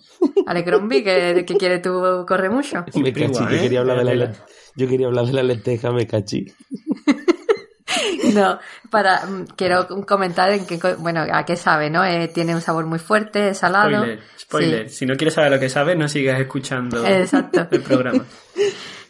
Ale 0.45 0.63
Crombie, 0.63 1.03
que, 1.03 1.43
que 1.43 1.55
quiere 1.55 1.79
tú 1.79 2.23
corre 2.27 2.51
mucho. 2.51 2.85
Me 2.93 3.11
que 3.11 3.25
¿eh? 3.25 3.31
quería 3.59 3.79
hablar 3.79 4.05
de 4.05 4.15
la, 4.15 4.31
yo 4.75 4.87
quería 4.87 5.07
hablar 5.07 5.25
de 5.25 5.33
la 5.33 5.41
lenteja, 5.41 5.91
me 5.91 6.05
cachi. 6.05 6.45
No, 8.33 8.59
para 8.89 9.25
mm, 9.25 9.45
quiero 9.55 9.87
comentar 10.05 10.51
en 10.51 10.65
qué, 10.65 10.79
co- 10.79 10.95
bueno, 10.97 11.25
a 11.31 11.43
qué 11.45 11.55
sabe, 11.55 11.89
¿no? 11.89 12.03
Eh, 12.05 12.29
tiene 12.33 12.53
un 12.55 12.61
sabor 12.61 12.85
muy 12.85 12.99
fuerte, 12.99 13.49
es 13.49 13.57
salado. 13.57 13.89
Spoiler, 13.89 14.19
spoiler. 14.39 14.89
Sí. 14.89 14.95
Si 14.97 15.05
no 15.05 15.15
quieres 15.15 15.33
saber 15.33 15.51
lo 15.51 15.59
que 15.59 15.69
sabes, 15.69 15.97
no 15.97 16.07
sigas 16.07 16.39
escuchando 16.39 17.05
Exacto. 17.05 17.67
el 17.71 17.81
programa. 17.81 18.25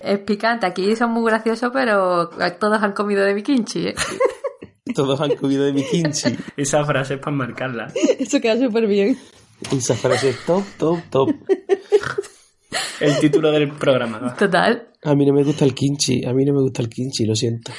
Es 0.04 0.18
picante. 0.18 0.66
Aquí 0.66 0.96
son 0.96 1.12
muy 1.12 1.30
graciosos, 1.30 1.70
pero 1.72 2.28
todos 2.60 2.82
han 2.82 2.94
comido 2.94 3.24
de 3.24 3.36
mi 3.36 3.44
kimchi, 3.44 3.90
¿eh? 3.90 3.94
Todos 4.96 5.22
han 5.22 5.36
comido 5.36 5.64
de 5.64 5.74
mi 5.74 5.84
kimchi. 5.84 6.36
Esa 6.58 6.84
frase 6.84 7.14
es 7.14 7.20
para 7.20 7.36
marcarla. 7.36 7.94
Eso 8.18 8.42
queda 8.42 8.58
súper 8.58 8.88
bien. 8.88 9.16
Esa 9.72 9.94
frase 9.94 10.30
es 10.30 10.40
top, 10.44 10.64
top, 10.80 11.00
top. 11.12 11.30
El 13.00 13.20
título 13.20 13.52
del 13.52 13.70
programa. 13.74 14.36
Total. 14.36 14.88
A 15.04 15.14
mí 15.16 15.26
no 15.26 15.34
me 15.34 15.44
gusta 15.44 15.66
el 15.66 15.74
kimchi, 15.76 16.26
a 16.26 16.34
mí 16.34 16.46
no 16.46 16.54
me 16.54 16.62
gusta 16.62 16.82
el 16.82 16.90
kimchi, 16.90 17.26
lo 17.26 17.36
siento. 17.36 17.72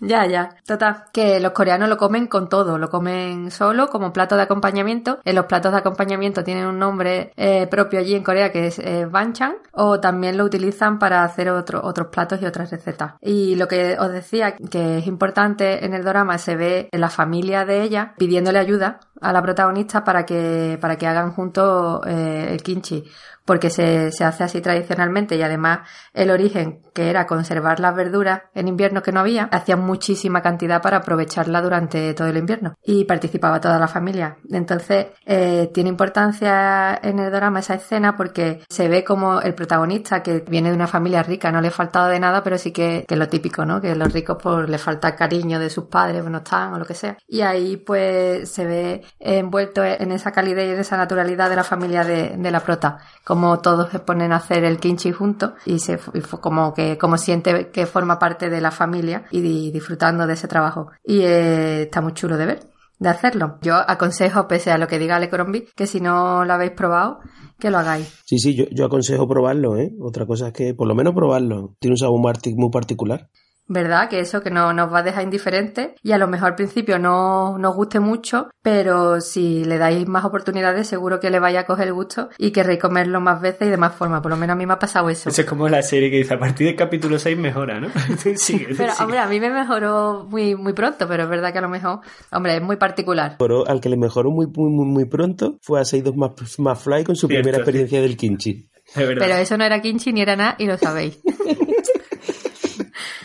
Ya, 0.00 0.26
ya. 0.26 0.50
Total. 0.66 1.04
Que 1.12 1.40
los 1.40 1.52
coreanos 1.52 1.88
lo 1.88 1.96
comen 1.96 2.26
con 2.26 2.48
todo. 2.48 2.78
Lo 2.78 2.88
comen 2.90 3.50
solo 3.50 3.88
como 3.88 4.12
plato 4.12 4.36
de 4.36 4.42
acompañamiento. 4.42 5.18
En 5.24 5.34
los 5.36 5.46
platos 5.46 5.72
de 5.72 5.78
acompañamiento 5.78 6.42
tienen 6.44 6.66
un 6.66 6.78
nombre 6.78 7.32
eh, 7.36 7.66
propio 7.70 8.00
allí 8.00 8.14
en 8.14 8.22
Corea 8.24 8.50
que 8.52 8.66
es 8.68 8.78
eh, 8.78 9.06
banchan. 9.06 9.54
O 9.72 10.00
también 10.00 10.36
lo 10.36 10.44
utilizan 10.44 10.98
para 10.98 11.22
hacer 11.24 11.50
otro- 11.50 11.80
otros 11.84 12.08
platos 12.08 12.40
y 12.42 12.46
otras 12.46 12.70
recetas. 12.70 13.14
Y 13.20 13.56
lo 13.56 13.68
que 13.68 13.96
os 13.98 14.10
decía 14.10 14.56
que 14.56 14.98
es 14.98 15.06
importante 15.06 15.84
en 15.84 15.94
el 15.94 16.04
drama 16.04 16.38
se 16.38 16.56
ve 16.56 16.88
en 16.92 17.00
la 17.00 17.10
familia 17.10 17.64
de 17.64 17.82
ella 17.82 18.14
pidiéndole 18.16 18.58
ayuda 18.58 19.00
a 19.20 19.32
la 19.34 19.42
protagonista 19.42 20.02
para 20.02 20.24
que, 20.24 20.78
para 20.80 20.96
que 20.96 21.06
hagan 21.06 21.32
juntos 21.32 22.00
eh, 22.06 22.48
el 22.50 22.62
kimchi 22.62 23.04
porque 23.50 23.68
se, 23.68 24.12
se 24.12 24.22
hace 24.22 24.44
así 24.44 24.60
tradicionalmente 24.60 25.34
y 25.34 25.42
además 25.42 25.80
el 26.14 26.30
origen 26.30 26.82
que 26.94 27.10
era 27.10 27.26
conservar 27.26 27.80
las 27.80 27.96
verduras 27.96 28.42
en 28.54 28.68
invierno 28.68 29.02
que 29.02 29.10
no 29.10 29.18
había, 29.18 29.48
hacían 29.50 29.80
muchísima 29.80 30.40
cantidad 30.40 30.80
para 30.80 30.98
aprovecharla 30.98 31.60
durante 31.60 32.14
todo 32.14 32.28
el 32.28 32.36
invierno 32.36 32.76
y 32.84 33.06
participaba 33.06 33.60
toda 33.60 33.80
la 33.80 33.88
familia. 33.88 34.36
Entonces 34.52 35.08
eh, 35.26 35.68
tiene 35.74 35.88
importancia 35.88 36.96
en 37.02 37.18
el 37.18 37.32
drama 37.32 37.58
esa 37.58 37.74
escena 37.74 38.16
porque 38.16 38.62
se 38.68 38.88
ve 38.88 39.02
como 39.02 39.40
el 39.40 39.54
protagonista 39.54 40.22
que 40.22 40.44
viene 40.48 40.68
de 40.68 40.76
una 40.76 40.86
familia 40.86 41.24
rica, 41.24 41.50
no 41.50 41.60
le 41.60 41.68
ha 41.68 41.72
faltado 41.72 42.06
de 42.06 42.20
nada, 42.20 42.44
pero 42.44 42.56
sí 42.56 42.70
que, 42.70 43.04
es 43.08 43.18
lo 43.18 43.28
típico, 43.28 43.64
¿no? 43.64 43.80
Que 43.80 43.96
los 43.96 44.12
ricos 44.12 44.38
pues 44.40 44.68
le 44.68 44.78
falta 44.78 45.16
cariño 45.16 45.58
de 45.58 45.70
sus 45.70 45.86
padres, 45.86 46.20
pues 46.20 46.30
no 46.30 46.38
están 46.38 46.74
o 46.74 46.78
lo 46.78 46.84
que 46.84 46.94
sea. 46.94 47.16
Y 47.26 47.40
ahí 47.40 47.78
pues 47.78 48.48
se 48.48 48.64
ve 48.64 49.02
envuelto 49.18 49.82
en 49.82 50.12
esa 50.12 50.30
calidez 50.30 50.68
y 50.68 50.74
en 50.74 50.78
esa 50.78 50.96
naturalidad 50.96 51.50
de 51.50 51.56
la 51.56 51.64
familia 51.64 52.04
de, 52.04 52.36
de 52.36 52.50
la 52.52 52.60
prota, 52.60 52.98
como 53.24 53.39
todos 53.60 53.90
se 53.90 53.98
ponen 53.98 54.32
a 54.32 54.36
hacer 54.36 54.64
el 54.64 54.78
kimchi 54.78 55.12
juntos 55.12 55.52
y 55.66 55.78
se 55.78 55.98
fue 55.98 56.40
como 56.40 56.72
que 56.74 56.96
como 56.98 57.16
siente 57.18 57.70
que 57.70 57.86
forma 57.86 58.18
parte 58.18 58.50
de 58.50 58.60
la 58.60 58.70
familia 58.70 59.24
y 59.30 59.40
di- 59.40 59.70
disfrutando 59.70 60.26
de 60.26 60.34
ese 60.34 60.48
trabajo. 60.48 60.90
Y 61.04 61.20
eh, 61.22 61.82
está 61.82 62.00
muy 62.00 62.12
chulo 62.14 62.36
de 62.36 62.46
ver, 62.46 62.60
de 62.98 63.08
hacerlo. 63.08 63.58
Yo 63.62 63.74
aconsejo, 63.76 64.46
pese 64.48 64.70
a 64.70 64.78
lo 64.78 64.86
que 64.86 64.98
diga 64.98 65.16
Ale 65.16 65.30
Crombie, 65.30 65.66
que 65.74 65.86
si 65.86 66.00
no 66.00 66.44
lo 66.44 66.52
habéis 66.52 66.72
probado, 66.72 67.18
que 67.58 67.70
lo 67.70 67.78
hagáis. 67.78 68.20
Sí, 68.24 68.38
sí, 68.38 68.54
yo, 68.54 68.64
yo 68.70 68.86
aconsejo 68.86 69.28
probarlo, 69.28 69.76
¿eh? 69.76 69.90
Otra 70.00 70.24
cosa 70.26 70.48
es 70.48 70.52
que 70.52 70.74
por 70.74 70.86
lo 70.88 70.94
menos 70.94 71.14
probarlo. 71.14 71.74
Tiene 71.78 71.92
un 71.94 71.98
sabor 71.98 72.20
muy 72.20 72.70
particular. 72.70 73.28
¿Verdad? 73.70 74.08
Que 74.08 74.18
eso 74.18 74.42
que 74.42 74.50
no 74.50 74.72
nos 74.72 74.92
va 74.92 74.98
a 74.98 75.02
dejar 75.04 75.22
indiferentes 75.22 75.90
y 76.02 76.10
a 76.10 76.18
lo 76.18 76.26
mejor 76.26 76.48
al 76.48 76.54
principio 76.56 76.98
no 76.98 77.56
nos 77.56 77.76
guste 77.76 78.00
mucho, 78.00 78.48
pero 78.62 79.20
si 79.20 79.64
le 79.64 79.78
dais 79.78 80.08
más 80.08 80.24
oportunidades 80.24 80.88
seguro 80.88 81.20
que 81.20 81.30
le 81.30 81.38
vaya 81.38 81.60
a 81.60 81.66
coger 81.66 81.86
el 81.86 81.94
gusto 81.94 82.30
y 82.36 82.50
querréis 82.50 82.80
comerlo 82.80 83.20
más 83.20 83.40
veces 83.40 83.68
y 83.68 83.70
de 83.70 83.76
más 83.76 83.94
forma. 83.94 84.20
Por 84.20 84.32
lo 84.32 84.36
menos 84.36 84.54
a 84.54 84.56
mí 84.56 84.66
me 84.66 84.72
ha 84.72 84.78
pasado 84.80 85.08
eso. 85.08 85.28
Eso 85.28 85.42
es 85.42 85.46
como 85.46 85.68
la 85.68 85.82
serie 85.82 86.10
que 86.10 86.16
dice, 86.16 86.34
a 86.34 86.38
partir 86.40 86.66
del 86.66 86.74
capítulo 86.74 87.16
6 87.16 87.38
mejora, 87.38 87.78
¿no? 87.80 87.88
Sigue, 88.34 88.74
Pero, 88.76 88.92
sigue. 88.92 89.04
hombre, 89.04 89.18
a 89.20 89.28
mí 89.28 89.38
me 89.38 89.50
mejoró 89.50 90.26
muy, 90.28 90.56
muy 90.56 90.72
pronto, 90.72 91.06
pero 91.06 91.22
es 91.22 91.28
verdad 91.28 91.52
que 91.52 91.58
a 91.58 91.62
lo 91.62 91.68
mejor, 91.68 92.00
hombre, 92.32 92.56
es 92.56 92.62
muy 92.62 92.74
particular. 92.74 93.36
Pero 93.38 93.68
al 93.68 93.80
que 93.80 93.88
le 93.88 93.96
mejoró 93.96 94.32
muy, 94.32 94.46
muy, 94.46 94.70
muy, 94.72 94.86
muy 94.86 95.04
pronto 95.04 95.58
fue 95.62 95.80
a 95.80 95.84
Seidos 95.84 96.16
más 96.16 96.82
Fly 96.82 97.04
con 97.04 97.14
su 97.14 97.28
Cierto, 97.28 97.42
primera 97.44 97.58
sí. 97.58 97.60
experiencia 97.60 98.02
del 98.02 98.16
kimchi. 98.16 98.68
Es. 98.96 99.06
Pero 99.06 99.34
eso 99.36 99.56
no 99.56 99.64
era 99.64 99.80
kimchi 99.80 100.12
ni 100.12 100.22
era 100.22 100.34
nada 100.34 100.56
y 100.58 100.66
lo 100.66 100.76
sabéis. 100.76 101.20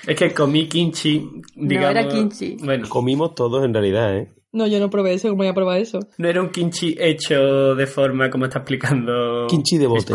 Es 0.08 0.16
que 0.16 0.34
comí 0.34 0.68
kimchi, 0.68 1.30
digamos... 1.56 1.92
era 1.92 2.08
kimchi. 2.08 2.58
Bueno, 2.64 2.88
Comimos 2.90 3.36
todos 3.36 3.64
en 3.66 3.74
realidad, 3.74 4.16
¿eh? 4.18 4.32
No, 4.52 4.66
yo 4.68 4.80
no 4.80 4.90
probé 4.90 5.16
eso, 5.16 5.28
¿cómo 5.28 5.40
voy 5.40 5.48
a 5.48 5.54
probar 5.54 5.80
eso? 5.82 6.00
no 6.18 6.30
era 6.30 6.42
un 6.42 6.50
kimchi 6.50 6.96
hecho 6.98 7.76
de 7.76 7.86
forma 7.88 8.30
como 8.30 8.46
está 8.46 8.60
explicando... 8.60 9.48
Kimchi 9.50 9.78
de 9.78 9.86
bote. 9.88 10.14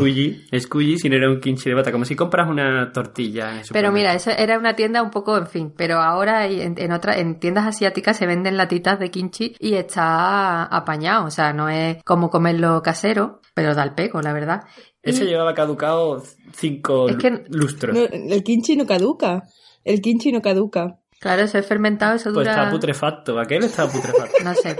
Squeegee, 0.59 0.97
sino 0.99 1.17
era 1.17 1.29
un 1.29 1.41
kimchi 1.41 1.69
de 1.69 1.75
bota, 1.75 1.93
como 1.93 2.07
si 2.07 2.17
compras 2.17 2.49
una 2.49 2.91
tortilla 2.91 3.57
en 3.59 3.63
Pero 3.71 3.93
mira, 3.93 4.15
eso 4.15 4.31
era 4.31 4.59
una 4.59 4.75
tienda 4.75 5.03
un 5.03 5.11
poco, 5.11 5.37
en 5.37 5.47
fin, 5.47 5.75
pero 5.77 5.97
ahora 5.99 6.47
en, 6.47 6.75
en 6.79 6.93
otra, 6.93 7.19
en 7.19 7.39
tiendas 7.39 7.67
asiáticas 7.67 8.17
se 8.17 8.27
venden 8.27 8.57
latitas 8.57 8.99
de 8.99 9.11
kimchi 9.11 9.55
y 9.59 9.75
está 9.75 10.65
apañado, 10.65 11.27
o 11.27 11.31
sea, 11.31 11.53
no 11.53 11.69
es 11.69 12.03
como 12.05 12.31
comerlo 12.31 12.81
casero, 12.83 13.41
pero 13.53 13.75
da 13.75 13.83
el 13.83 13.93
pego, 13.93 14.23
la 14.23 14.33
verdad. 14.33 14.63
Ese 15.03 15.25
Y- 15.25 15.29
llevaba 15.29 15.53
caducado 15.53 16.23
cinco 16.55 17.11
Es 17.11 17.17
que- 17.17 17.45
lustros. 17.51 17.95
No, 17.95 18.05
el 18.07 18.43
kimchi 18.43 18.75
no 18.77 18.87
caduca. 18.87 19.43
El 19.85 20.01
kimchi 20.01 20.33
no 20.33 20.43
caduca. 20.43 20.97
Claro, 21.21 21.43
eso 21.43 21.59
es 21.59 21.67
fermentado, 21.67 22.15
eso 22.17 22.33
Pues 22.33 22.47
dura... 22.47 22.51
estaba 22.53 22.71
putrefacto, 22.71 23.39
aquel 23.39 23.65
estaba 23.65 23.91
putrefacto. 23.91 24.37
No 24.45 24.55
sé. 24.55 24.77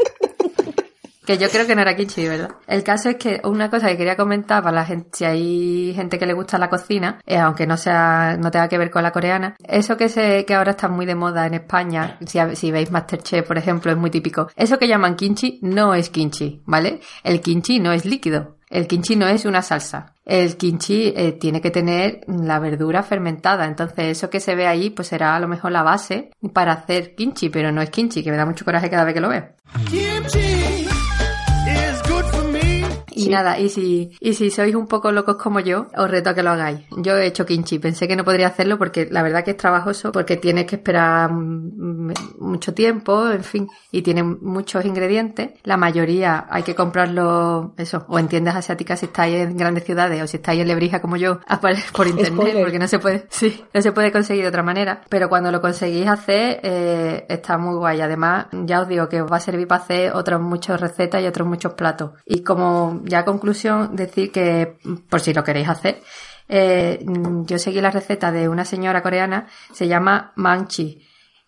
Que 1.27 1.39
yo 1.39 1.49
creo 1.49 1.65
que 1.67 1.77
no 1.77 1.83
era 1.83 1.95
kimchi, 1.95 2.27
¿verdad? 2.27 2.51
El 2.67 2.83
caso 2.83 3.11
es 3.11 3.17
que 3.17 3.41
una 3.45 3.71
cosa 3.71 3.89
que 3.89 3.97
quería 3.97 4.17
comentar 4.17 4.65
para 4.65 4.75
la 4.75 4.85
gente, 4.85 5.11
si 5.13 5.25
hay 5.25 5.93
gente 5.95 6.19
que 6.19 6.27
le 6.27 6.33
gusta 6.33 6.59
la 6.59 6.69
cocina, 6.69 7.21
eh, 7.25 7.37
aunque 7.37 7.69
no 7.69 7.77
sea, 7.77 8.37
no 8.41 8.51
tenga 8.51 8.69
que 8.69 8.79
ver 8.79 8.91
con 8.91 9.03
la 9.05 9.13
coreana, 9.13 9.55
eso 9.63 9.97
que 9.97 10.09
se, 10.09 10.45
que 10.45 10.55
ahora 10.55 10.73
está 10.73 10.89
muy 10.89 11.07
de 11.07 11.15
moda 11.15 11.47
en 11.47 11.55
España, 11.55 12.19
si, 12.27 12.41
si 12.57 12.73
veis 12.73 12.91
Masterchef, 12.91 13.47
por 13.47 13.59
ejemplo, 13.59 13.93
es 13.93 13.99
muy 13.99 14.11
típico. 14.11 14.49
Eso 14.57 14.79
que 14.79 14.89
llaman 14.89 15.15
kimchi 15.15 15.61
no 15.63 15.95
es 15.95 16.11
kimchi, 16.11 16.63
¿vale? 16.65 17.01
El 17.23 17.41
kimchi 17.41 17.79
no 17.79 17.93
es 17.93 18.05
líquido. 18.07 18.57
El 18.71 18.87
kimchi 18.87 19.17
no 19.17 19.27
es 19.27 19.45
una 19.45 19.63
salsa. 19.63 20.15
El 20.25 20.57
kimchi 20.57 21.13
eh, 21.17 21.33
tiene 21.33 21.61
que 21.61 21.73
tener 21.73 22.21
la 22.29 22.61
verdura 22.61 23.03
fermentada. 23.03 23.67
Entonces, 23.67 24.07
eso 24.07 24.31
que 24.31 24.39
se 24.39 24.55
ve 24.55 24.69
ahí, 24.69 24.91
pues 24.91 25.09
será 25.09 25.35
a 25.35 25.41
lo 25.41 25.49
mejor 25.49 25.73
la 25.73 25.83
base 25.83 26.31
para 26.53 26.73
hacer 26.73 27.17
kimchi, 27.17 27.49
pero 27.51 27.73
no 27.73 27.83
es 27.83 27.91
kimchi, 27.91 28.23
que 28.23 28.31
me 28.31 28.37
da 28.37 28.47
mucho 28.47 28.65
coraje 28.65 28.89
cada 28.89 29.05
vez 29.05 29.15
que 29.15 29.21
lo 29.21 29.29
veo. 29.29 29.49
Y 33.27 33.29
nada, 33.29 33.59
y 33.59 33.69
si, 33.69 34.11
y 34.21 34.35
si 34.35 34.51
sois 34.51 34.75
un 34.75 34.87
poco 34.87 35.13
locos 35.13 35.37
como 35.37 35.61
yo, 35.61 35.87
os 35.97 36.11
reto 36.11 36.31
a 36.31 36.35
que 36.35 36.43
lo 36.43 36.51
hagáis. 36.51 36.81
Yo 36.97 37.17
he 37.17 37.27
hecho 37.27 37.47
kimchi, 37.47 37.79
pensé 37.79 38.09
que 38.09 38.17
no 38.17 38.25
podría 38.25 38.49
hacerlo 38.49 38.79
porque 38.79 39.09
la 39.11 39.23
verdad 39.23 39.45
que 39.45 39.53
es 39.53 39.57
trabajoso, 39.57 40.13
porque 40.13 40.37
tienes 40.37 40.67
que 40.67 40.77
esperar 40.77 41.31
mm, 41.33 42.13
mucho 42.39 42.75
tiempo, 42.75 43.31
en 43.31 43.45
fin, 43.45 43.69
y 43.91 44.03
tiene 44.03 44.23
muchos 44.23 44.85
ingredientes. 44.85 45.51
La 45.65 45.77
mayoría 45.77 46.47
hay 46.51 46.63
que 46.63 46.75
comprarlo, 46.75 47.75
eso, 47.77 48.05
o 48.09 48.19
en 48.19 48.29
tiendas 48.29 48.57
asiáticas 48.57 49.01
si 49.01 49.07
estáis 49.07 49.37
en 49.37 49.57
grandes 49.57 49.85
ciudades 49.85 50.23
o 50.23 50.27
si 50.27 50.37
estáis 50.37 50.61
en 50.61 50.69
Lebrija 50.69 51.01
como 51.01 51.17
yo, 51.17 51.41
por 51.93 52.07
internet, 52.07 52.33
Spoiler. 52.33 52.63
porque 52.63 52.79
no 52.79 52.89
se 52.89 52.99
puede, 52.99 53.27
sí, 53.31 53.65
no 53.73 53.83
se 53.83 53.93
puede 53.93 54.13
conseguir 54.13 54.43
de 54.43 54.49
otra 54.49 54.63
manera. 54.63 55.03
Pero 55.09 55.29
cuando 55.29 55.51
lo 55.51 55.61
conseguís 55.61 56.07
hacer, 56.07 56.61
eh, 56.63 57.27
está 57.29 57.59
muy 57.59 57.77
guay. 57.77 58.01
Además, 58.01 58.47
ya 58.53 58.81
os 58.83 58.89
digo 58.89 59.09
que 59.09 59.23
os 59.23 59.31
va 59.31 59.37
a 59.37 59.41
servir 59.41 59.67
para 59.67 59.83
hacer 59.83 60.13
otras 60.13 60.41
muchas 60.41 60.81
recetas 60.81 61.23
y 61.23 61.27
otros 61.27 61.47
muchos 61.47 61.75
platos. 61.75 62.13
Y 62.25 62.43
como 62.43 63.01
ya 63.11 63.27
conclusión, 63.27 63.95
decir 63.95 64.33
que, 64.33 64.79
por 65.11 65.21
si 65.21 65.35
lo 65.35 65.45
queréis 65.45 65.69
hacer, 65.69 66.01
eh, 66.49 67.05
yo 67.45 67.59
seguí 67.59 67.81
la 67.81 67.91
receta 67.91 68.33
de 68.33 68.49
una 68.49 68.65
señora 68.65 69.03
coreana, 69.03 69.47
se 69.73 69.87
llama 69.87 70.33
Manchi, 70.37 71.07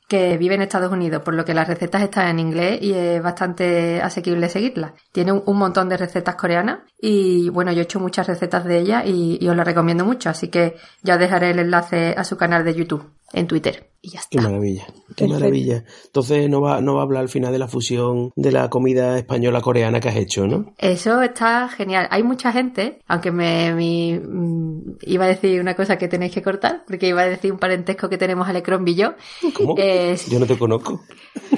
que 0.09 0.37
vive 0.37 0.57
en 0.57 0.62
Estados 0.62 0.92
Unidos, 0.92 1.22
por 1.22 1.35
lo 1.35 1.44
que 1.44 1.55
las 1.55 1.66
recetas 1.66 2.03
están 2.03 2.29
en 2.29 2.38
inglés 2.38 2.83
y 2.83 2.92
es 2.92 3.22
bastante 3.22 4.03
asequible 4.03 4.51
seguirlas. 4.51 4.92
Tiene 5.11 5.33
un, 5.33 5.57
montón 5.57 5.88
de 5.88 5.96
recetas 5.96 6.35
coreanas 6.35 6.81
y 7.01 7.48
bueno, 7.48 7.72
yo 7.72 7.81
he 7.81 7.85
hecho 7.85 7.98
muchas 7.98 8.27
recetas 8.27 8.64
de 8.64 8.79
ella 8.79 9.05
y, 9.07 9.38
y 9.40 9.48
os 9.48 9.57
lo 9.57 9.64
recomiendo 9.64 10.05
mucho, 10.05 10.29
así 10.29 10.48
que 10.48 10.77
ya 11.03 11.14
os 11.14 11.20
dejaré 11.20 11.51
el 11.53 11.61
enlace 11.61 12.14
a 12.16 12.25
su 12.25 12.37
canal 12.37 12.64
de 12.64 12.75
YouTube 12.75 13.11
en 13.33 13.46
Twitter 13.46 13.91
y 14.05 14.11
ya 14.11 14.21
Qué 14.29 14.38
está. 14.38 14.49
maravilla, 14.51 14.85
qué 14.87 14.93
Perfecto. 15.15 15.29
maravilla. 15.35 15.85
Entonces 16.07 16.51
no 16.51 16.61
va, 16.61 16.81
no 16.81 16.95
va 16.95 17.01
a 17.01 17.05
hablar 17.05 17.23
al 17.23 17.29
final 17.29 17.53
de 17.53 17.59
la 17.61 17.69
fusión 17.69 18.33
de 18.37 18.51
la 18.53 18.69
comida 18.69 19.17
española-coreana 19.17 20.01
que 20.01 20.09
has 20.09 20.17
hecho, 20.17 20.47
¿no? 20.49 20.75
Eso 20.79 21.23
está 21.23 21.69
genial. 21.69 22.09
Hay 22.11 22.23
mucha 22.25 22.51
gente, 22.53 22.99
aunque 23.07 23.31
me, 23.31 23.73
mi- 23.75 24.19
mm, 24.19 24.97
iba 25.03 25.25
a 25.25 25.29
decir 25.29 25.61
una 25.61 25.75
cosa 25.75 25.97
que 25.99 26.09
tenéis 26.09 26.33
que 26.35 26.43
cortar, 26.43 26.83
porque 26.87 27.07
iba 27.09 27.23
a 27.23 27.27
decir 27.27 27.53
un 27.53 27.59
parentesco 27.59 28.09
que 28.09 28.19
tenemos 28.19 28.49
Alecrón 28.49 28.87
y 28.88 28.95
yo. 28.97 29.15
¿Cómo? 29.55 29.75
Es- 29.79 30.27
Yo 30.27 30.38
no 30.41 30.47
te 30.47 30.59
conozco. 30.59 31.01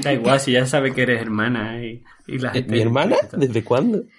Da 0.03 0.13
igual, 0.13 0.39
si 0.39 0.53
ya 0.53 0.67
sabe 0.67 0.93
que 0.93 1.03
eres 1.03 1.23
hermana 1.23 1.83
y, 1.83 2.03
y 2.27 2.39
la 2.39 2.51
¿Eh, 2.51 2.55
gente... 2.55 2.73
¿Mi 2.73 2.81
hermana? 2.83 3.17
¿Desde 3.33 3.65
cuándo? 3.65 4.03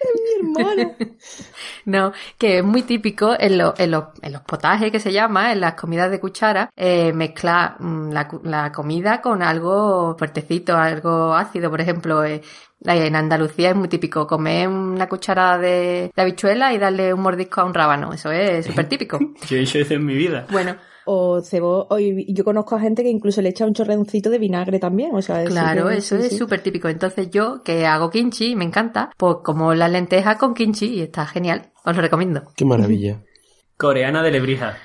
No, 1.84 2.12
que 2.38 2.58
es 2.58 2.64
muy 2.64 2.82
típico 2.82 3.34
en, 3.38 3.58
lo- 3.58 3.74
en, 3.78 3.90
los, 3.92 4.04
en 4.22 4.32
los 4.32 4.42
potajes 4.42 4.90
que 4.90 5.00
se 5.00 5.12
llama, 5.12 5.52
en 5.52 5.60
las 5.60 5.74
comidas 5.74 6.10
de 6.10 6.20
cuchara, 6.20 6.70
eh, 6.76 7.12
mezclar 7.12 7.76
mm, 7.80 8.10
la, 8.42 8.72
comida 8.72 9.20
con 9.20 9.42
algo 9.42 10.16
fuertecito, 10.18 10.76
algo 10.76 11.34
ácido. 11.34 11.70
Por 11.70 11.80
ejemplo, 11.80 12.24
eh, 12.24 12.42
en 12.84 13.16
Andalucía 13.16 13.70
es 13.70 13.76
muy 13.76 13.88
típico 13.88 14.26
comer 14.26 14.68
una 14.68 15.08
cucharada 15.08 15.58
de, 15.58 16.10
de 16.14 16.22
habichuela 16.22 16.72
y 16.72 16.78
darle 16.78 17.12
un 17.14 17.20
mordisco 17.20 17.60
a 17.60 17.64
un 17.64 17.74
rábano. 17.74 18.12
Eso 18.12 18.30
es 18.30 18.66
súper 18.66 18.88
típico. 18.88 19.18
Yo 19.48 19.56
he 19.56 19.60
hecho 19.62 19.78
eso 19.78 19.94
en 19.94 20.04
mi 20.04 20.14
vida. 20.14 20.46
Bueno, 20.50 20.76
O 21.08 21.40
cebo, 21.40 21.86
o- 21.88 21.98
yo 22.00 22.42
conozco 22.44 22.74
a 22.74 22.80
gente 22.80 23.04
que 23.04 23.08
incluso 23.10 23.40
le 23.40 23.50
echa 23.50 23.64
un 23.64 23.74
chorreoncito 23.74 24.28
de 24.28 24.38
vinagre 24.40 24.80
también, 24.80 25.14
o 25.14 25.22
sea, 25.22 25.44
Claro, 25.44 25.88
eso 25.88 26.16
sí, 26.18 26.22
es 26.26 26.28
sí. 26.30 26.36
súper 26.38 26.62
típico. 26.62 26.88
Entonces 26.88 27.30
yo, 27.30 27.62
que 27.62 27.86
hago 27.86 28.10
kimchi, 28.10 28.56
me 28.56 28.64
encanta, 28.64 29.10
pues 29.16 29.36
como 29.44 29.72
la 29.74 29.86
lenteja 29.86 30.36
con 30.36 30.52
kimchi 30.52 30.86
y 30.94 31.02
está 31.02 31.24
genial. 31.26 31.70
Os 31.84 31.94
lo 31.94 32.02
recomiendo. 32.02 32.42
Qué 32.56 32.64
maravilla. 32.64 33.22
Coreana 33.76 34.22
de 34.22 34.30
Lebrija. 34.32 34.78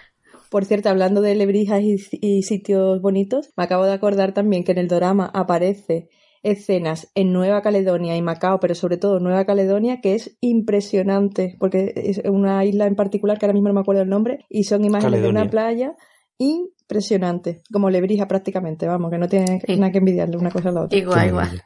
Por 0.52 0.66
cierto, 0.66 0.90
hablando 0.90 1.22
de 1.22 1.34
lebrijas 1.34 1.82
y, 1.82 1.96
y 2.22 2.44
sitios 2.44 3.02
bonitos, 3.02 3.52
me 3.58 3.64
acabo 3.64 3.86
de 3.86 3.94
acordar 3.94 4.34
también 4.34 4.64
que 4.66 4.74
en 4.74 4.78
el 4.78 4.88
drama 4.90 5.32
aparece 5.34 6.10
escenas 6.44 7.10
en 7.16 7.32
Nueva 7.32 7.62
Caledonia 7.62 8.18
y 8.18 8.22
Macao, 8.22 8.60
pero 8.60 8.76
sobre 8.76 8.98
todo 8.98 9.20
Nueva 9.20 9.46
Caledonia, 9.46 10.02
que 10.02 10.14
es 10.16 10.38
impresionante, 10.42 11.56
porque 11.60 11.94
es 11.96 12.22
una 12.26 12.66
isla 12.66 12.86
en 12.86 12.96
particular 12.96 13.38
que 13.40 13.46
ahora 13.46 13.54
mismo 13.54 13.70
no 13.70 13.76
me 13.76 13.80
acuerdo 13.82 14.02
el 14.02 14.10
nombre, 14.10 14.46
y 14.50 14.64
son 14.66 14.84
imágenes 14.84 15.22
de 15.22 15.30
una 15.30 15.48
playa 15.50 15.94
impresionante, 16.38 17.62
como 17.72 17.90
lebrija 17.90 18.28
prácticamente, 18.28 18.88
vamos, 18.88 19.12
que 19.12 19.18
no 19.18 19.28
tiene 19.30 19.62
Sí. 19.66 19.78
nada 19.78 19.92
que 19.92 20.00
envidiarle 20.00 20.38
una 20.38 20.50
cosa 20.52 20.70
a 20.70 20.72
la 20.74 20.82
otra. 20.84 20.98
Igual, 20.98 21.20
Qué 21.22 21.28
igual. 21.28 21.46
maravilla. 21.46 21.66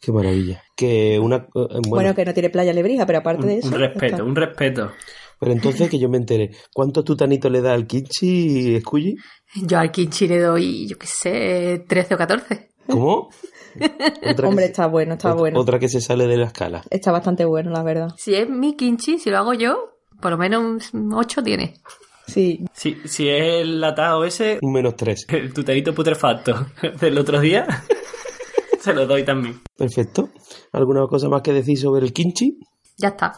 Qué 0.00 0.12
maravilla. 0.12 0.62
Que 0.76 1.18
una, 1.20 1.36
eh, 1.36 1.48
bueno, 1.54 1.80
Bueno, 1.88 2.14
que 2.14 2.24
no 2.24 2.34
tiene 2.34 2.50
playa 2.50 2.72
lebrija, 2.72 3.06
pero 3.06 3.20
aparte 3.20 3.46
de 3.46 3.52
Un, 3.54 3.58
eso... 3.60 3.68
un 3.68 3.74
respeto, 3.80 4.06
está. 4.06 4.24
un 4.24 4.36
respeto. 4.36 4.90
Pero 5.42 5.54
entonces 5.54 5.90
que 5.90 5.98
yo 5.98 6.08
me 6.08 6.18
entere, 6.18 6.52
¿cuántos 6.72 7.04
tutanitos 7.04 7.50
le 7.50 7.60
da 7.60 7.72
al 7.72 7.84
kimchi, 7.84 8.78
Scully? 8.80 9.16
Yo 9.56 9.76
al 9.76 9.90
kimchi 9.90 10.28
le 10.28 10.38
doy, 10.38 10.86
yo 10.86 10.96
qué 10.96 11.08
sé, 11.08 11.84
13 11.88 12.14
o 12.14 12.16
14. 12.16 12.70
¿Cómo? 12.86 13.28
Hombre, 14.44 14.66
está 14.66 14.86
bueno, 14.86 15.14
está 15.14 15.34
bueno. 15.34 15.58
Otra 15.58 15.80
que 15.80 15.88
se 15.88 16.00
sale 16.00 16.28
de 16.28 16.36
la 16.36 16.46
escala. 16.46 16.84
Está 16.90 17.10
bastante 17.10 17.44
bueno, 17.44 17.72
la 17.72 17.82
verdad. 17.82 18.10
Si 18.16 18.36
es 18.36 18.48
mi 18.48 18.76
kimchi, 18.76 19.18
si 19.18 19.30
lo 19.30 19.38
hago 19.38 19.52
yo, 19.52 19.96
por 20.20 20.30
lo 20.30 20.38
menos 20.38 20.94
un 20.94 21.12
8 21.12 21.42
tiene. 21.42 21.74
Sí, 22.28 22.64
Si, 22.72 22.98
si 23.04 23.28
es 23.28 23.62
el 23.62 23.80
latado 23.80 24.24
ese, 24.24 24.60
Un 24.62 24.72
menos 24.72 24.94
tres. 24.94 25.26
el 25.28 25.52
tuterito 25.52 25.92
putrefacto 25.92 26.66
del 27.00 27.18
otro 27.18 27.40
día, 27.40 27.66
se 28.80 28.94
lo 28.94 29.08
doy 29.08 29.24
también. 29.24 29.60
Perfecto. 29.76 30.28
¿Alguna 30.70 31.04
cosa 31.08 31.28
más 31.28 31.42
que 31.42 31.52
decir 31.52 31.76
sobre 31.78 32.06
el 32.06 32.12
kimchi? 32.12 32.60
Ya 32.96 33.08
está. 33.08 33.32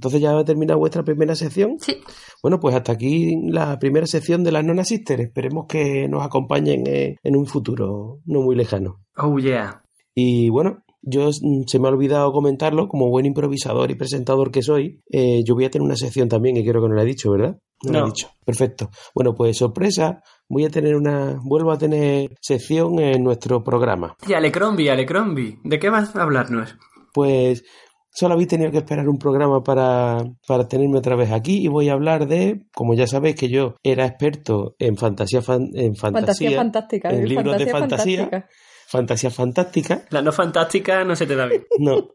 Entonces 0.00 0.22
ya 0.22 0.34
ha 0.38 0.44
terminado 0.46 0.78
vuestra 0.78 1.02
primera 1.04 1.34
sección. 1.34 1.76
Sí. 1.78 1.98
Bueno, 2.42 2.58
pues 2.58 2.74
hasta 2.74 2.92
aquí 2.92 3.36
la 3.50 3.78
primera 3.78 4.06
sección 4.06 4.42
de 4.42 4.50
las 4.50 4.64
Nona 4.64 4.82
Sisters. 4.82 5.24
Esperemos 5.24 5.66
que 5.68 6.08
nos 6.08 6.24
acompañen 6.24 6.84
en 6.86 7.36
un 7.36 7.44
futuro 7.44 8.20
no 8.24 8.40
muy 8.40 8.56
lejano. 8.56 9.02
Oh 9.18 9.38
yeah. 9.38 9.82
Y 10.14 10.48
bueno, 10.48 10.78
yo 11.02 11.28
mm, 11.28 11.64
se 11.66 11.78
me 11.78 11.88
ha 11.88 11.90
olvidado 11.90 12.32
comentarlo, 12.32 12.88
como 12.88 13.10
buen 13.10 13.26
improvisador 13.26 13.90
y 13.90 13.94
presentador 13.94 14.50
que 14.50 14.62
soy, 14.62 15.02
eh, 15.12 15.42
yo 15.44 15.54
voy 15.54 15.66
a 15.66 15.70
tener 15.70 15.84
una 15.84 15.96
sección 15.96 16.30
también, 16.30 16.54
que 16.56 16.62
creo 16.64 16.80
que 16.80 16.88
no 16.88 16.94
lo 16.94 17.02
he 17.02 17.04
dicho, 17.04 17.30
¿verdad? 17.30 17.58
No, 17.84 17.92
lo 17.92 17.98
No. 17.98 18.04
he 18.06 18.08
dicho. 18.08 18.28
Perfecto. 18.42 18.88
Bueno, 19.14 19.34
pues 19.34 19.58
sorpresa, 19.58 20.22
voy 20.48 20.64
a 20.64 20.70
tener 20.70 20.96
una, 20.96 21.38
vuelvo 21.44 21.72
a 21.72 21.78
tener 21.78 22.34
sección 22.40 22.98
en 23.00 23.22
nuestro 23.22 23.62
programa. 23.62 24.16
Y 24.26 24.32
Alecrombie, 24.32 24.90
Alecrombie, 24.90 25.58
¿de 25.62 25.78
qué 25.78 25.90
vas 25.90 26.16
a 26.16 26.22
hablarnos? 26.22 26.74
Pues 27.12 27.64
solo 28.12 28.34
habéis 28.34 28.48
tenido 28.48 28.70
que 28.70 28.78
esperar 28.78 29.08
un 29.08 29.18
programa 29.18 29.62
para, 29.62 30.24
para 30.46 30.68
tenerme 30.68 30.98
otra 30.98 31.16
vez 31.16 31.30
aquí 31.32 31.58
y 31.64 31.68
voy 31.68 31.88
a 31.88 31.92
hablar 31.94 32.26
de, 32.26 32.62
como 32.74 32.94
ya 32.94 33.06
sabéis 33.06 33.36
que 33.36 33.48
yo 33.48 33.74
era 33.82 34.06
experto 34.06 34.74
en 34.78 34.96
fantasía, 34.96 35.42
fan- 35.42 35.70
en 35.74 35.94
fantasía, 35.94 36.50
Fantasía 36.50 36.56
fantástica. 36.56 37.10
en 37.10 37.22
¿eh? 37.22 37.26
libros 37.26 37.58
de 37.58 37.66
fantasía, 37.66 38.18
fantástica. 38.22 38.48
fantasía 38.88 39.30
fantástica, 39.30 40.04
La 40.10 40.20
no 40.22 40.32
fantástica 40.32 41.04
no 41.04 41.14
se 41.14 41.26
te 41.26 41.36
da 41.36 41.46
bien. 41.46 41.64
no, 41.78 42.08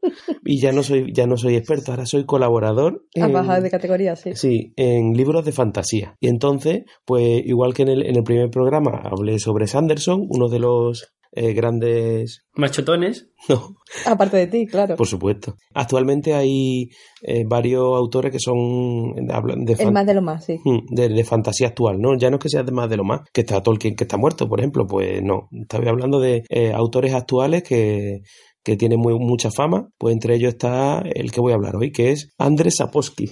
y 0.44 0.60
ya 0.60 0.72
no 0.74 0.84
soy, 0.84 1.12
ya 1.14 1.26
no 1.26 1.38
soy 1.38 1.56
experto, 1.56 1.92
ahora 1.92 2.06
soy 2.06 2.26
colaborador. 2.26 3.06
Has 3.20 3.30
en- 3.58 3.64
de 3.64 3.70
categoría, 3.72 4.16
sí. 4.16 4.36
Sí, 4.36 4.74
en 4.76 5.14
libros 5.14 5.46
de 5.46 5.52
fantasía. 5.54 6.16
Y 6.20 6.28
entonces, 6.28 6.84
pues 7.06 7.42
igual 7.46 7.74
que 7.74 7.84
en 7.84 7.88
el, 7.90 8.06
en 8.06 8.18
el 8.18 8.24
primer 8.24 8.50
programa 8.50 9.02
hablé 9.06 9.40
sobre 9.40 9.68
Sanderson, 9.68 10.26
uno 10.30 10.50
de 10.50 10.60
los 10.60 11.15
eh, 11.36 11.54
grandes... 11.54 12.46
Machotones, 12.56 13.30
No, 13.50 13.76
Aparte 14.06 14.38
de 14.38 14.48
ti, 14.48 14.66
claro. 14.66 14.96
por 14.96 15.06
supuesto. 15.08 15.56
Actualmente 15.74 16.34
hay 16.34 16.90
eh, 17.22 17.44
varios 17.46 17.96
autores 17.96 18.32
que 18.32 18.40
son 18.40 19.14
hablan 19.32 19.66
de, 19.66 19.74
El 19.74 19.92
más 19.92 20.06
de 20.08 20.14
lo 20.16 20.22
más, 20.22 20.46
sí. 20.46 20.58
Mm, 20.64 20.96
de, 20.96 21.10
de 21.10 21.24
fantasía 21.24 21.68
actual, 21.68 22.00
¿no? 22.00 22.18
Ya 22.18 22.30
no 22.30 22.38
es 22.38 22.42
que 22.44 22.50
sea 22.50 22.64
de 22.64 22.72
más 22.72 22.90
de 22.90 22.98
lo 22.98 23.04
más, 23.04 23.22
que 23.34 23.42
está 23.42 23.62
Tolkien 23.62 23.96
que 23.96 24.06
está 24.06 24.18
muerto, 24.18 24.48
por 24.50 24.60
ejemplo, 24.60 24.88
pues 24.88 25.22
no. 25.22 25.50
Estaba 25.52 25.90
hablando 25.90 26.20
de 26.20 26.44
eh, 26.50 26.72
autores 26.74 27.14
actuales 27.14 27.62
que, 27.64 28.22
que 28.64 28.78
tienen 28.78 29.00
muy, 29.00 29.14
mucha 29.20 29.52
fama, 29.52 29.90
pues 29.98 30.14
entre 30.14 30.36
ellos 30.36 30.54
está 30.54 31.00
el 31.00 31.32
que 31.32 31.42
voy 31.42 31.52
a 31.52 31.56
hablar 31.56 31.76
hoy, 31.76 31.92
que 31.92 32.12
es 32.12 32.32
Andrzej 32.40 32.74
Sapkowski. 32.74 33.26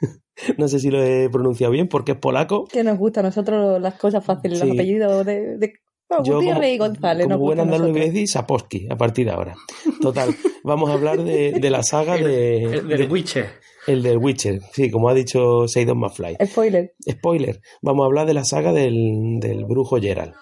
no 0.58 0.66
sé 0.68 0.78
si 0.80 0.90
lo 0.90 1.02
he 1.02 1.28
pronunciado 1.30 1.72
bien 1.72 1.88
porque 1.88 2.12
es 2.12 2.18
polaco. 2.18 2.64
Que 2.64 2.82
nos 2.82 2.98
gusta 2.98 3.20
a 3.20 3.24
nosotros 3.24 3.80
las 3.80 3.94
cosas 3.94 4.24
fáciles, 4.24 4.58
Sí. 4.58 4.66
los 4.66 4.74
apellidos 4.74 5.24
de, 5.26 5.56
de 5.58 5.72
bueno, 6.18 6.24
Yo 6.24 6.34
Gutiérrez 6.36 6.60
como, 6.60 6.72
y 6.74 6.78
González. 6.78 7.24
como 7.26 7.34
nos 7.36 7.40
buen 7.40 7.60
andaluz 7.60 7.80
voy 7.80 7.88
a 7.90 7.92
nosotros. 7.94 8.14
decir 8.14 8.28
Sapkowski 8.28 8.86
a 8.90 8.96
partir 8.96 9.26
de 9.26 9.32
ahora. 9.32 9.54
Total, 10.00 10.34
vamos 10.64 10.90
a 10.90 10.92
hablar 10.94 11.22
de, 11.22 11.52
de 11.52 11.70
la 11.70 11.82
saga 11.82 12.16
de, 12.16 12.64
el 12.64 12.88
de 12.88 12.96
de- 12.98 13.06
Witcher. 13.06 13.46
el 13.86 14.02
del 14.02 14.18
Witcher, 14.18 14.60
sí, 14.72 14.90
como 14.90 15.08
ha 15.08 15.14
dicho 15.14 15.66
Seidon 15.68 15.98
McFly. 15.98 16.36
Spoiler. 16.46 16.92
Spoiler, 17.10 17.60
vamos 17.82 18.04
a 18.04 18.06
hablar 18.06 18.26
de 18.26 18.34
la 18.34 18.44
saga 18.44 18.72
del, 18.72 19.38
del 19.40 19.64
brujo 19.64 20.00
Geralt. 20.00 20.34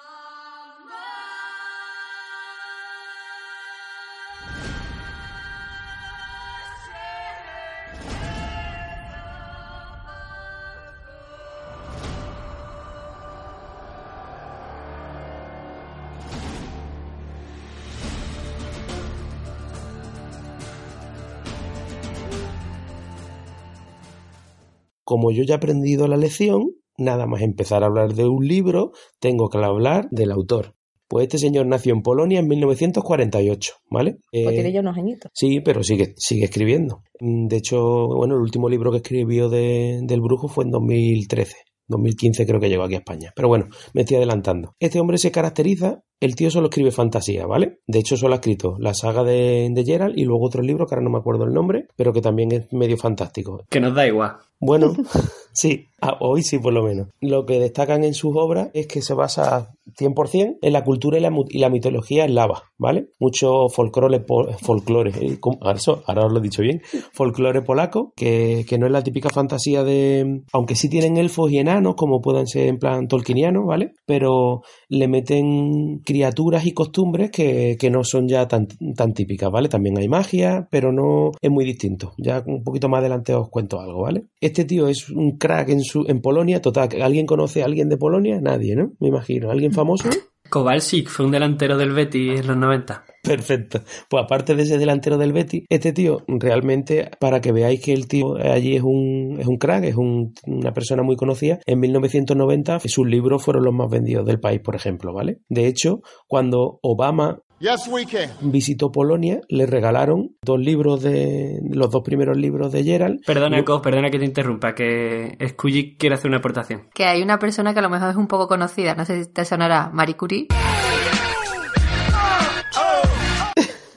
Como 25.11 25.32
yo 25.32 25.42
ya 25.42 25.54
he 25.54 25.56
aprendido 25.56 26.06
la 26.06 26.16
lección, 26.16 26.70
nada 26.96 27.26
más 27.26 27.42
empezar 27.42 27.82
a 27.82 27.86
hablar 27.86 28.14
de 28.14 28.26
un 28.28 28.46
libro, 28.46 28.92
tengo 29.18 29.48
que 29.48 29.58
hablar 29.58 30.06
del 30.12 30.30
autor. 30.30 30.74
Pues 31.08 31.24
este 31.24 31.38
señor 31.38 31.66
nació 31.66 31.94
en 31.94 32.02
Polonia 32.02 32.38
en 32.38 32.46
1948, 32.46 33.72
¿vale? 33.90 34.18
Pues 34.30 34.46
Eh, 34.46 34.52
tiene 34.52 34.72
ya 34.72 34.78
unos 34.78 34.96
añitos. 34.96 35.28
Sí, 35.34 35.58
pero 35.64 35.82
sigue, 35.82 36.14
sigue 36.16 36.44
escribiendo. 36.44 37.02
Mm, 37.18 37.48
De 37.48 37.56
hecho, 37.56 38.06
bueno, 38.06 38.36
el 38.36 38.40
último 38.42 38.68
libro 38.68 38.92
que 38.92 38.98
escribió 38.98 39.48
de- 39.48 39.98
del 40.04 40.20
brujo 40.20 40.46
fue 40.46 40.62
en 40.62 40.70
2013. 40.70 41.56
2015 41.88 42.46
creo 42.46 42.61
que 42.61 42.68
llegó 42.68 42.84
aquí 42.84 42.94
a 42.94 42.98
España. 42.98 43.32
Pero 43.34 43.48
bueno, 43.48 43.66
me 43.94 44.02
estoy 44.02 44.18
adelantando. 44.18 44.74
Este 44.78 45.00
hombre 45.00 45.18
se 45.18 45.32
caracteriza, 45.32 46.04
el 46.20 46.36
tío 46.36 46.48
solo 46.52 46.68
escribe 46.68 46.92
fantasía, 46.92 47.46
¿vale? 47.46 47.80
De 47.88 47.98
hecho, 47.98 48.16
solo 48.16 48.34
ha 48.34 48.36
escrito 48.36 48.76
la 48.78 48.94
saga 48.94 49.24
de, 49.24 49.68
de 49.72 49.84
Geralt 49.84 50.16
y 50.16 50.22
luego 50.24 50.46
otro 50.46 50.62
libro 50.62 50.86
que 50.86 50.94
ahora 50.94 51.02
no 51.02 51.11
me 51.11 51.18
acuerdo 51.18 51.42
el 51.46 51.52
nombre, 51.52 51.88
pero 51.96 52.12
que 52.12 52.20
también 52.20 52.52
es 52.52 52.72
medio 52.72 52.96
fantástico. 52.96 53.64
Que 53.68 53.80
nos 53.80 53.92
da 53.96 54.06
igual. 54.06 54.36
Bueno, 54.61 54.92
sí, 55.54 55.86
hoy 56.20 56.42
sí 56.42 56.58
por 56.58 56.72
lo 56.72 56.82
menos. 56.84 57.08
Lo 57.20 57.46
que 57.46 57.58
destacan 57.58 58.04
en 58.04 58.14
sus 58.14 58.32
obras 58.36 58.68
es 58.74 58.86
que 58.86 59.00
se 59.02 59.14
basa 59.14 59.70
100% 59.98 60.58
en 60.62 60.72
la 60.72 60.84
cultura 60.84 61.18
y 61.18 61.20
la, 61.20 61.32
y 61.48 61.58
la 61.58 61.68
mitología 61.70 62.24
eslava, 62.24 62.62
¿vale? 62.78 63.08
Mucho 63.18 63.68
folclore, 63.68 64.22
folclore 64.61 65.11
eh, 65.20 65.38
eso- 65.74 66.02
ahora 66.06 66.26
os 66.26 66.32
lo 66.32 66.38
he 66.38 66.42
dicho 66.42 66.62
bien, 66.62 66.80
folclore 67.12 67.62
polaco, 67.62 68.12
que, 68.16 68.64
que 68.68 68.78
no 68.78 68.86
es 68.86 68.92
la 68.92 69.02
típica 69.02 69.30
fantasía 69.30 69.82
de... 69.82 70.42
Aunque 70.52 70.74
sí 70.76 70.88
tienen 70.88 71.16
elfos 71.16 71.50
y 71.50 71.58
enanos, 71.58 71.94
como 71.96 72.20
puedan 72.20 72.46
ser 72.46 72.68
en 72.68 72.78
plan 72.78 73.08
tolkieniano, 73.08 73.64
¿vale? 73.66 73.92
Pero 74.06 74.62
le 74.88 75.08
meten 75.08 76.00
criaturas 76.04 76.66
y 76.66 76.72
costumbres 76.72 77.30
que, 77.30 77.76
que 77.80 77.90
no 77.90 78.04
son 78.04 78.28
ya 78.28 78.46
tan, 78.46 78.68
tan 78.96 79.12
típicas, 79.14 79.50
¿vale? 79.50 79.68
También 79.68 79.98
hay 79.98 80.08
magia, 80.08 80.68
pero 80.70 80.92
no 80.92 81.30
es 81.40 81.50
muy 81.50 81.64
distinto. 81.64 82.12
Ya 82.18 82.42
un 82.46 82.62
poquito 82.62 82.88
más 82.88 83.00
adelante 83.00 83.34
os 83.34 83.48
cuento 83.50 83.80
algo, 83.80 84.02
¿vale? 84.02 84.24
Este 84.51 84.64
tío 84.64 84.88
es 84.88 85.09
un 85.11 85.38
crack 85.38 85.68
en, 85.68 85.82
su, 85.84 86.05
en 86.09 86.20
Polonia, 86.20 86.61
total. 86.61 86.88
¿Alguien 87.03 87.24
conoce 87.24 87.62
a 87.62 87.66
alguien 87.66 87.88
de 87.88 87.96
Polonia? 87.96 88.40
Nadie, 88.40 88.74
¿no? 88.74 88.92
Me 88.98 89.07
imagino. 89.09 89.48
¿Alguien 89.51 89.72
famoso? 89.72 90.09
Kowalczyk 90.51 91.09
fue 91.09 91.26
un 91.26 91.30
delantero 91.30 91.76
del 91.78 91.92
Betis 91.92 92.40
en 92.40 92.46
los 92.48 92.57
90. 92.57 93.05
Perfecto. 93.22 93.82
Pues 94.09 94.24
aparte 94.24 94.57
de 94.57 94.62
ese 94.64 94.78
delantero 94.78 95.16
del 95.16 95.32
Betis, 95.32 95.62
este 95.68 95.92
tío 95.92 96.24
realmente, 96.26 97.09
para 97.20 97.40
que 97.40 97.53
veáis 97.53 97.80
que 97.80 97.92
el 97.92 98.09
tío 98.09 98.34
allí 98.36 98.74
es 98.74 98.82
un, 98.82 99.36
es 99.38 99.46
un 99.46 99.59
crack, 99.59 99.84
es 99.84 99.94
un- 99.94 100.32
una 100.46 100.72
persona 100.72 101.05
muy 101.05 101.14
conocida, 101.14 101.61
en 101.66 101.78
1990 101.78 102.80
sus 102.80 103.07
libros 103.07 103.44
fueron 103.44 103.64
los 103.64 103.74
más 103.74 103.88
vendidos 103.90 104.26
del 104.26 104.40
país, 104.40 104.61
por 104.61 104.74
ejemplo, 104.74 105.12
¿vale? 105.12 105.38
De 105.48 105.68
hecho, 105.68 106.01
cuando 106.26 106.80
Obama 106.82 107.42
Yes, 107.61 107.86
we 107.88 108.06
can. 108.06 108.30
visitó 108.40 108.90
Polonia, 108.90 109.42
le 109.48 109.66
regalaron 109.66 110.34
dos 110.42 110.58
libros 110.58 111.02
de, 111.02 111.61
los 111.70 111.90
dos 111.90 112.02
primeros 112.02 112.38
libros 112.38 112.72
de 112.72 112.82
Gerald. 112.84 113.20
Perdona, 113.26 113.58
Lu- 113.58 113.64
Kos, 113.66 113.82
perdona 113.82 114.08
que 114.11 114.18
te 114.18 114.24
interrumpa, 114.24 114.74
que 114.74 115.36
Skujik 115.46 115.98
quiere 115.98 116.14
hacer 116.14 116.28
una 116.30 116.38
aportación. 116.38 116.88
Que 116.94 117.04
hay 117.04 117.20
una 117.20 117.38
persona 117.38 117.74
que 117.74 117.80
a 117.80 117.82
lo 117.82 117.90
mejor 117.90 118.08
es 118.11 118.16
un 118.16 118.28
poco 118.28 118.48
conocida, 118.48 118.94
no 118.94 119.04
sé 119.04 119.24
si 119.24 119.30
te 119.30 119.44
sonará, 119.44 119.90
Marie 119.92 120.16
Curie. 120.16 120.46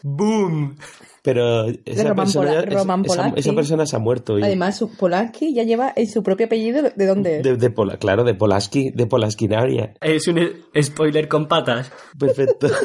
¡Boom! 0.02 0.76
Pero 1.22 1.68
esa 1.86 2.04
Roman 2.10 2.16
persona, 2.26 2.50
Pola- 2.50 2.62
Roman 2.66 3.06
esa- 3.06 3.14
esa, 3.14 3.24
Polanski. 3.30 3.52
persona 3.56 3.86
se 3.86 3.96
ha 3.96 4.00
muerto. 4.00 4.38
Y 4.40 4.44
Además, 4.44 4.78
su 4.78 4.90
Polanski 4.98 5.54
ya 5.54 5.64
lleva 5.64 5.94
en 5.96 6.10
su 6.10 6.22
propio 6.22 6.48
apellido 6.48 6.84
de 6.94 7.06
dónde 7.06 7.38
es. 7.38 7.44
de, 7.44 7.56
de 7.56 7.70
Pola- 7.70 7.96
claro, 7.96 8.26
de 8.26 8.34
Polaski, 8.34 8.92
de 8.92 9.06
Polaskinaria. 9.06 9.94
Es 10.02 10.28
un 10.28 10.38
spoiler 10.82 11.30
con 11.30 11.48
patas. 11.48 11.90
Perfecto. 12.20 12.68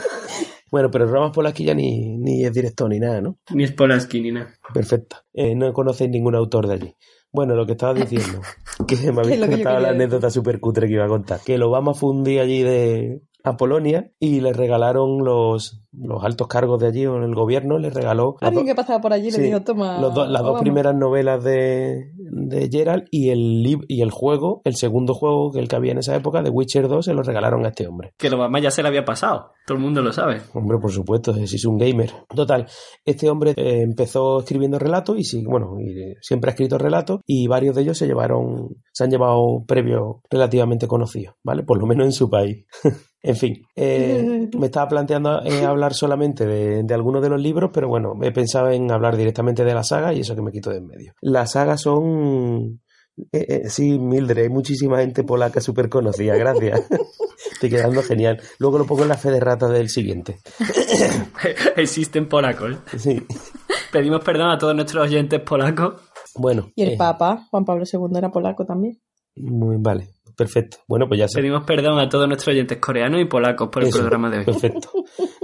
bueno, 0.70 0.90
pero 0.90 1.06
Roman 1.06 1.32
Polaski 1.32 1.64
ya 1.64 1.74
ni, 1.74 2.16
ni 2.16 2.44
es 2.44 2.52
director 2.52 2.88
ni 2.88 2.98
nada, 2.98 3.20
¿no? 3.20 3.38
Ni 3.54 3.64
es 3.64 3.72
Polanski 3.72 4.20
ni 4.20 4.32
nada. 4.32 4.52
Perfecto. 4.72 5.16
Eh, 5.32 5.54
no 5.54 5.72
conocéis 5.72 6.10
ningún 6.10 6.34
autor 6.34 6.66
de 6.66 6.74
allí. 6.74 6.94
Bueno, 7.30 7.54
lo 7.54 7.66
que 7.66 7.72
estaba 7.72 7.94
diciendo, 7.94 8.40
que 8.88 9.12
me 9.12 9.20
habéis 9.20 9.40
lo 9.40 9.48
contado 9.48 9.80
la 9.80 9.90
anécdota 9.90 10.30
súper 10.30 10.60
cutre 10.60 10.86
que 10.86 10.94
iba 10.94 11.04
a 11.04 11.08
contar. 11.08 11.40
Que 11.44 11.60
Obama 11.62 11.94
fue 11.94 12.10
un 12.10 12.24
día 12.24 12.42
allí 12.42 12.62
de, 12.62 13.20
a 13.48 13.56
Polonia 13.56 14.10
y 14.18 14.40
le 14.40 14.52
regalaron 14.52 15.24
los, 15.24 15.82
los 15.92 16.24
altos 16.24 16.46
cargos 16.46 16.80
de 16.80 16.86
allí 16.88 17.06
o 17.06 17.16
en 17.16 17.22
el 17.24 17.34
gobierno, 17.34 17.78
le 17.78 17.90
regaló 17.90 18.36
las 18.40 18.48
Alguien 18.48 18.66
que 18.66 18.74
pasaba 18.74 19.00
por 19.00 19.12
allí 19.12 19.26
le 19.30 19.36
Sí, 19.36 19.42
dijo, 19.42 19.62
toma. 19.62 20.00
los 20.00 20.14
do- 20.14 20.26
las 20.26 20.42
dos 20.42 20.50
Obama". 20.50 20.60
primeras 20.62 20.94
novelas 20.94 21.42
de, 21.44 22.12
de 22.16 22.68
Gerald 22.70 23.04
y 23.10 23.30
el, 23.30 23.78
y 23.88 24.02
el 24.02 24.10
juego, 24.10 24.62
el 24.64 24.76
segundo 24.76 25.14
juego 25.14 25.50
que 25.52 25.60
el 25.60 25.68
que 25.68 25.76
había 25.76 25.92
en 25.92 25.98
esa 25.98 26.14
época, 26.16 26.42
de 26.42 26.50
Witcher 26.50 26.88
2, 26.88 27.04
se 27.04 27.14
lo 27.14 27.22
regalaron 27.22 27.64
a 27.64 27.68
este 27.68 27.86
hombre. 27.86 28.12
Que 28.16 28.30
lo 28.30 28.36
Obama 28.36 28.60
ya 28.60 28.70
se 28.70 28.82
le 28.82 28.88
había 28.88 29.04
pasado. 29.04 29.52
Todo 29.66 29.76
el 29.76 29.84
mundo 29.84 30.00
lo 30.02 30.12
sabe. 30.12 30.40
Hombre, 30.54 30.78
por 30.78 30.90
supuesto, 30.92 31.34
si 31.34 31.56
es 31.56 31.64
un 31.66 31.76
gamer. 31.78 32.10
Total, 32.34 32.66
este 33.04 33.28
hombre 33.28 33.52
eh, 33.56 33.82
empezó 33.82 34.38
escribiendo 34.40 34.78
relatos 34.78 35.18
y 35.18 35.24
sí, 35.24 35.44
bueno, 35.44 35.78
y, 35.80 36.14
siempre 36.22 36.50
ha 36.50 36.52
escrito 36.52 36.78
relatos 36.78 37.20
y 37.26 37.46
varios 37.48 37.74
de 37.76 37.82
ellos 37.82 37.98
se 37.98 38.06
llevaron, 38.06 38.76
se 38.92 39.04
han 39.04 39.10
llevado 39.10 39.64
premios 39.66 40.16
relativamente 40.30 40.86
conocidos, 40.86 41.34
¿vale? 41.44 41.64
Por 41.64 41.78
lo 41.78 41.86
menos 41.86 42.06
en 42.06 42.12
su 42.12 42.30
país. 42.30 42.66
en 43.22 43.36
fin, 43.36 43.62
eh, 43.76 44.48
me 44.58 44.66
estaba 44.66 44.88
planteando 44.88 45.42
eh, 45.44 45.64
hablar 45.64 45.94
solamente 45.94 46.46
de, 46.46 46.82
de 46.82 46.94
algunos 46.94 47.22
de 47.22 47.28
los 47.30 47.40
libros, 47.40 47.70
pero 47.72 47.88
bueno, 47.88 48.14
he 48.22 48.32
pensado 48.32 48.70
en 48.70 48.90
hablar 48.90 49.16
directamente 49.16 49.64
de 49.64 49.74
la 49.74 49.82
saga 49.82 50.12
y 50.12 50.20
eso 50.20 50.34
que 50.34 50.42
me 50.42 50.52
quito 50.52 50.70
de 50.70 50.78
en 50.78 50.86
medio. 50.86 51.14
Las 51.20 51.52
sagas 51.52 51.80
son... 51.82 52.80
eh, 53.32 53.46
eh, 53.48 53.62
sí, 53.68 53.98
Mildred, 53.98 54.44
hay 54.44 54.48
muchísima 54.48 54.98
gente 54.98 55.24
polaca 55.24 55.60
súper 55.60 55.88
conocida, 55.88 56.36
gracias. 56.36 56.82
Estoy 57.52 57.70
quedando 57.70 58.02
genial. 58.02 58.40
Luego 58.58 58.78
lo 58.78 58.84
pongo 58.86 59.02
en 59.02 59.08
la 59.08 59.16
fe 59.16 59.30
de 59.30 59.40
ratas 59.40 59.70
del 59.70 59.88
siguiente. 59.88 60.38
Existen 61.76 62.28
polacos. 62.28 62.76
Sí. 62.96 63.20
Pedimos 63.92 64.22
perdón 64.24 64.50
a 64.50 64.58
todos 64.58 64.74
nuestros 64.74 65.04
oyentes 65.04 65.40
polacos. 65.40 66.02
Bueno. 66.36 66.70
Y 66.76 66.82
el 66.82 66.92
eh, 66.92 66.96
Papa, 66.96 67.46
Juan 67.50 67.64
Pablo 67.64 67.84
II, 67.90 68.16
era 68.16 68.30
polaco 68.30 68.64
también. 68.64 69.00
Muy 69.36 69.76
vale. 69.78 70.10
Perfecto. 70.38 70.76
Bueno, 70.86 71.08
pues 71.08 71.18
ya 71.18 71.26
sé. 71.26 71.40
Pedimos 71.40 71.64
perdón 71.64 71.98
a 71.98 72.08
todos 72.08 72.28
nuestros 72.28 72.54
oyentes 72.54 72.78
coreanos 72.78 73.20
y 73.20 73.24
polacos 73.24 73.70
por 73.72 73.82
el 73.82 73.90
programa 73.90 74.30
de 74.30 74.38
hoy. 74.38 74.44
Perfecto. 74.44 74.88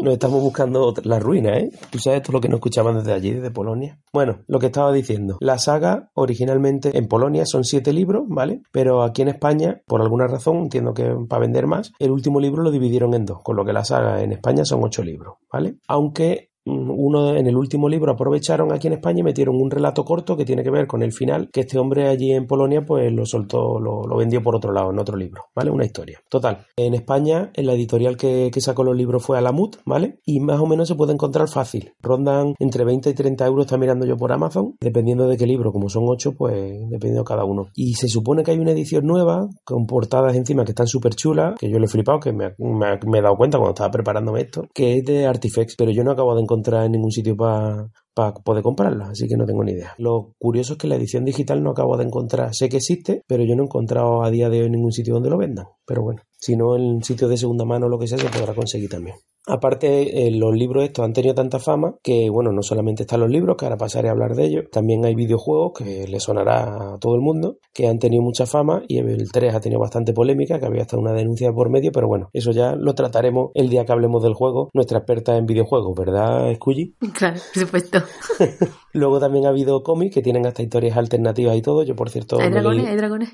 Nos 0.00 0.12
estamos 0.12 0.40
buscando 0.40 0.94
la 1.02 1.18
ruina, 1.18 1.58
¿eh? 1.58 1.68
Tú 1.90 1.98
sabes 1.98 2.22
todo 2.22 2.34
lo 2.34 2.40
que 2.40 2.48
nos 2.48 2.58
escuchaban 2.58 2.98
desde 2.98 3.12
allí, 3.12 3.32
desde 3.32 3.50
Polonia. 3.50 3.98
Bueno, 4.12 4.44
lo 4.46 4.60
que 4.60 4.66
estaba 4.66 4.92
diciendo. 4.92 5.36
La 5.40 5.58
saga 5.58 6.12
originalmente 6.14 6.96
en 6.96 7.08
Polonia 7.08 7.42
son 7.44 7.64
siete 7.64 7.92
libros, 7.92 8.22
¿vale? 8.28 8.62
Pero 8.70 9.02
aquí 9.02 9.22
en 9.22 9.28
España, 9.28 9.82
por 9.84 10.00
alguna 10.00 10.28
razón, 10.28 10.58
entiendo 10.58 10.94
que 10.94 11.12
para 11.28 11.40
vender 11.40 11.66
más, 11.66 11.92
el 11.98 12.12
último 12.12 12.38
libro 12.38 12.62
lo 12.62 12.70
dividieron 12.70 13.14
en 13.14 13.24
dos, 13.24 13.42
con 13.42 13.56
lo 13.56 13.64
que 13.64 13.72
la 13.72 13.82
saga 13.82 14.22
en 14.22 14.30
España 14.30 14.64
son 14.64 14.84
ocho 14.84 15.02
libros, 15.02 15.38
¿vale? 15.50 15.78
Aunque 15.88 16.53
uno 16.66 17.36
en 17.36 17.46
el 17.46 17.56
último 17.56 17.88
libro 17.88 18.12
aprovecharon 18.12 18.72
aquí 18.72 18.86
en 18.86 18.94
España 18.94 19.20
y 19.20 19.22
metieron 19.22 19.56
un 19.56 19.70
relato 19.70 20.04
corto 20.04 20.36
que 20.36 20.44
tiene 20.44 20.62
que 20.62 20.70
ver 20.70 20.86
con 20.86 21.02
el 21.02 21.12
final 21.12 21.50
que 21.52 21.60
este 21.60 21.78
hombre 21.78 22.08
allí 22.08 22.32
en 22.32 22.46
Polonia 22.46 22.84
pues 22.84 23.12
lo 23.12 23.26
soltó, 23.26 23.78
lo, 23.78 24.16
vendió 24.16 24.42
por 24.42 24.56
otro 24.56 24.72
lado 24.72 24.90
en 24.90 24.98
otro 24.98 25.16
libro, 25.16 25.44
¿vale? 25.54 25.70
Una 25.70 25.84
historia. 25.84 26.20
Total, 26.28 26.66
en 26.76 26.94
España 26.94 27.50
en 27.54 27.66
la 27.66 27.74
editorial 27.74 28.16
que, 28.16 28.50
sacó 28.64 28.82
los 28.82 28.96
libros 28.96 29.22
fue 29.22 29.36
Alamut, 29.36 29.76
¿vale? 29.84 30.20
Y 30.24 30.40
más 30.40 30.58
o 30.58 30.66
menos 30.66 30.88
se 30.88 30.94
puede 30.94 31.12
encontrar 31.12 31.48
fácil. 31.48 31.92
Rondan 32.00 32.54
entre 32.58 32.84
20 32.84 33.10
y 33.10 33.14
30 33.14 33.46
euros, 33.46 33.66
está 33.66 33.76
mirando 33.76 34.06
yo 34.06 34.16
por 34.16 34.32
Amazon, 34.32 34.74
dependiendo 34.80 35.28
de 35.28 35.36
qué 35.36 35.46
libro, 35.46 35.70
como 35.70 35.90
son 35.90 36.04
8, 36.06 36.32
pues 36.32 36.54
dependiendo 36.88 37.20
de 37.20 37.24
cada 37.24 37.44
uno. 37.44 37.66
Y 37.74 37.94
se 37.94 38.08
supone 38.08 38.42
que 38.42 38.52
hay 38.52 38.58
una 38.58 38.70
edición 38.70 39.04
nueva 39.04 39.46
con 39.64 39.86
portadas 39.86 40.34
encima 40.34 40.64
que 40.64 40.70
están 40.70 40.86
súper 40.86 41.14
chulas, 41.14 41.56
que 41.58 41.68
yo 41.68 41.78
le 41.78 41.84
he 41.84 41.88
flipado, 41.88 42.20
que 42.20 42.32
me 42.32 42.46
he 42.56 43.22
dado 43.22 43.36
cuenta 43.36 43.58
cuando 43.58 43.74
estaba 43.74 43.90
preparándome 43.90 44.40
esto, 44.40 44.66
que 44.72 44.96
es 44.96 45.04
de 45.04 45.26
Artifex, 45.26 45.76
pero 45.76 45.90
yo 45.90 46.04
no 46.04 46.12
acabo 46.12 46.34
de 46.34 46.40
encontrar 46.40 46.53
en 46.84 46.92
ningún 46.92 47.10
sitio 47.10 47.36
para 47.36 47.88
para 48.14 48.32
poder 48.32 48.62
comprarla, 48.62 49.08
así 49.08 49.26
que 49.26 49.36
no 49.36 49.44
tengo 49.44 49.64
ni 49.64 49.72
idea. 49.72 49.94
Lo 49.98 50.34
curioso 50.38 50.74
es 50.74 50.78
que 50.78 50.86
la 50.86 50.94
edición 50.94 51.24
digital 51.24 51.62
no 51.62 51.70
acabo 51.70 51.96
de 51.96 52.04
encontrar, 52.04 52.54
sé 52.54 52.68
que 52.68 52.76
existe, 52.76 53.22
pero 53.26 53.44
yo 53.44 53.56
no 53.56 53.62
he 53.62 53.66
encontrado 53.66 54.22
a 54.22 54.30
día 54.30 54.48
de 54.48 54.62
hoy 54.62 54.70
ningún 54.70 54.92
sitio 54.92 55.14
donde 55.14 55.30
lo 55.30 55.36
vendan. 55.36 55.66
Pero 55.84 56.02
bueno, 56.02 56.22
si 56.44 56.56
no 56.56 56.76
en 56.76 57.02
sitios 57.02 57.30
de 57.30 57.36
segunda 57.38 57.64
mano 57.64 57.86
o 57.86 57.88
lo 57.88 57.98
que 57.98 58.06
sea 58.06 58.18
se 58.18 58.28
podrá 58.28 58.54
conseguir 58.54 58.90
también. 58.90 59.16
Aparte, 59.46 60.26
eh, 60.26 60.30
los 60.30 60.54
libros 60.54 60.84
estos 60.84 61.04
han 61.04 61.12
tenido 61.12 61.34
tanta 61.34 61.58
fama 61.58 61.96
que, 62.02 62.30
bueno, 62.30 62.50
no 62.52 62.62
solamente 62.62 63.02
están 63.02 63.20
los 63.20 63.28
libros, 63.30 63.56
que 63.58 63.66
ahora 63.66 63.76
pasaré 63.76 64.08
a 64.08 64.12
hablar 64.12 64.34
de 64.34 64.46
ellos, 64.46 64.64
también 64.72 65.04
hay 65.04 65.14
videojuegos 65.14 65.72
que 65.78 66.06
le 66.08 66.18
sonará 66.20 66.94
a 66.94 66.98
todo 66.98 67.14
el 67.14 67.20
mundo, 67.20 67.58
que 67.74 67.86
han 67.86 67.98
tenido 67.98 68.22
mucha 68.22 68.46
fama 68.46 68.82
y 68.88 68.98
el 68.98 69.30
3 69.30 69.54
ha 69.54 69.60
tenido 69.60 69.80
bastante 69.80 70.12
polémica, 70.14 70.58
que 70.58 70.66
había 70.66 70.82
hasta 70.82 70.96
una 70.98 71.12
denuncia 71.12 71.52
por 71.52 71.68
medio, 71.70 71.92
pero 71.92 72.08
bueno, 72.08 72.30
eso 72.32 72.52
ya 72.52 72.74
lo 72.74 72.94
trataremos 72.94 73.50
el 73.54 73.68
día 73.68 73.84
que 73.84 73.92
hablemos 73.92 74.22
del 74.22 74.32
juego, 74.34 74.70
nuestra 74.72 74.98
experta 74.98 75.36
en 75.36 75.44
videojuegos, 75.46 75.94
¿verdad, 75.94 76.54
Scully? 76.54 76.94
Claro, 77.12 77.38
por 77.54 77.62
supuesto. 77.64 77.98
Luego 78.94 79.18
también 79.20 79.44
ha 79.46 79.48
habido 79.50 79.82
cómics 79.82 80.14
que 80.14 80.22
tienen 80.22 80.46
hasta 80.46 80.62
historias 80.62 80.96
alternativas 80.96 81.56
y 81.56 81.62
todo. 81.62 81.82
Yo, 81.82 81.96
por 81.96 82.10
cierto, 82.10 82.38
¿Hay 82.40 82.48
dragones? 82.50 82.84
leí- 82.84 82.90
¿Hay 82.90 82.96
dragones? 82.96 83.28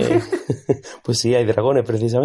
eh, 0.00 0.20
pues 1.04 1.18
sí, 1.18 1.34
hay 1.34 1.44
dragones, 1.44 1.84
precisamente. 1.84 2.21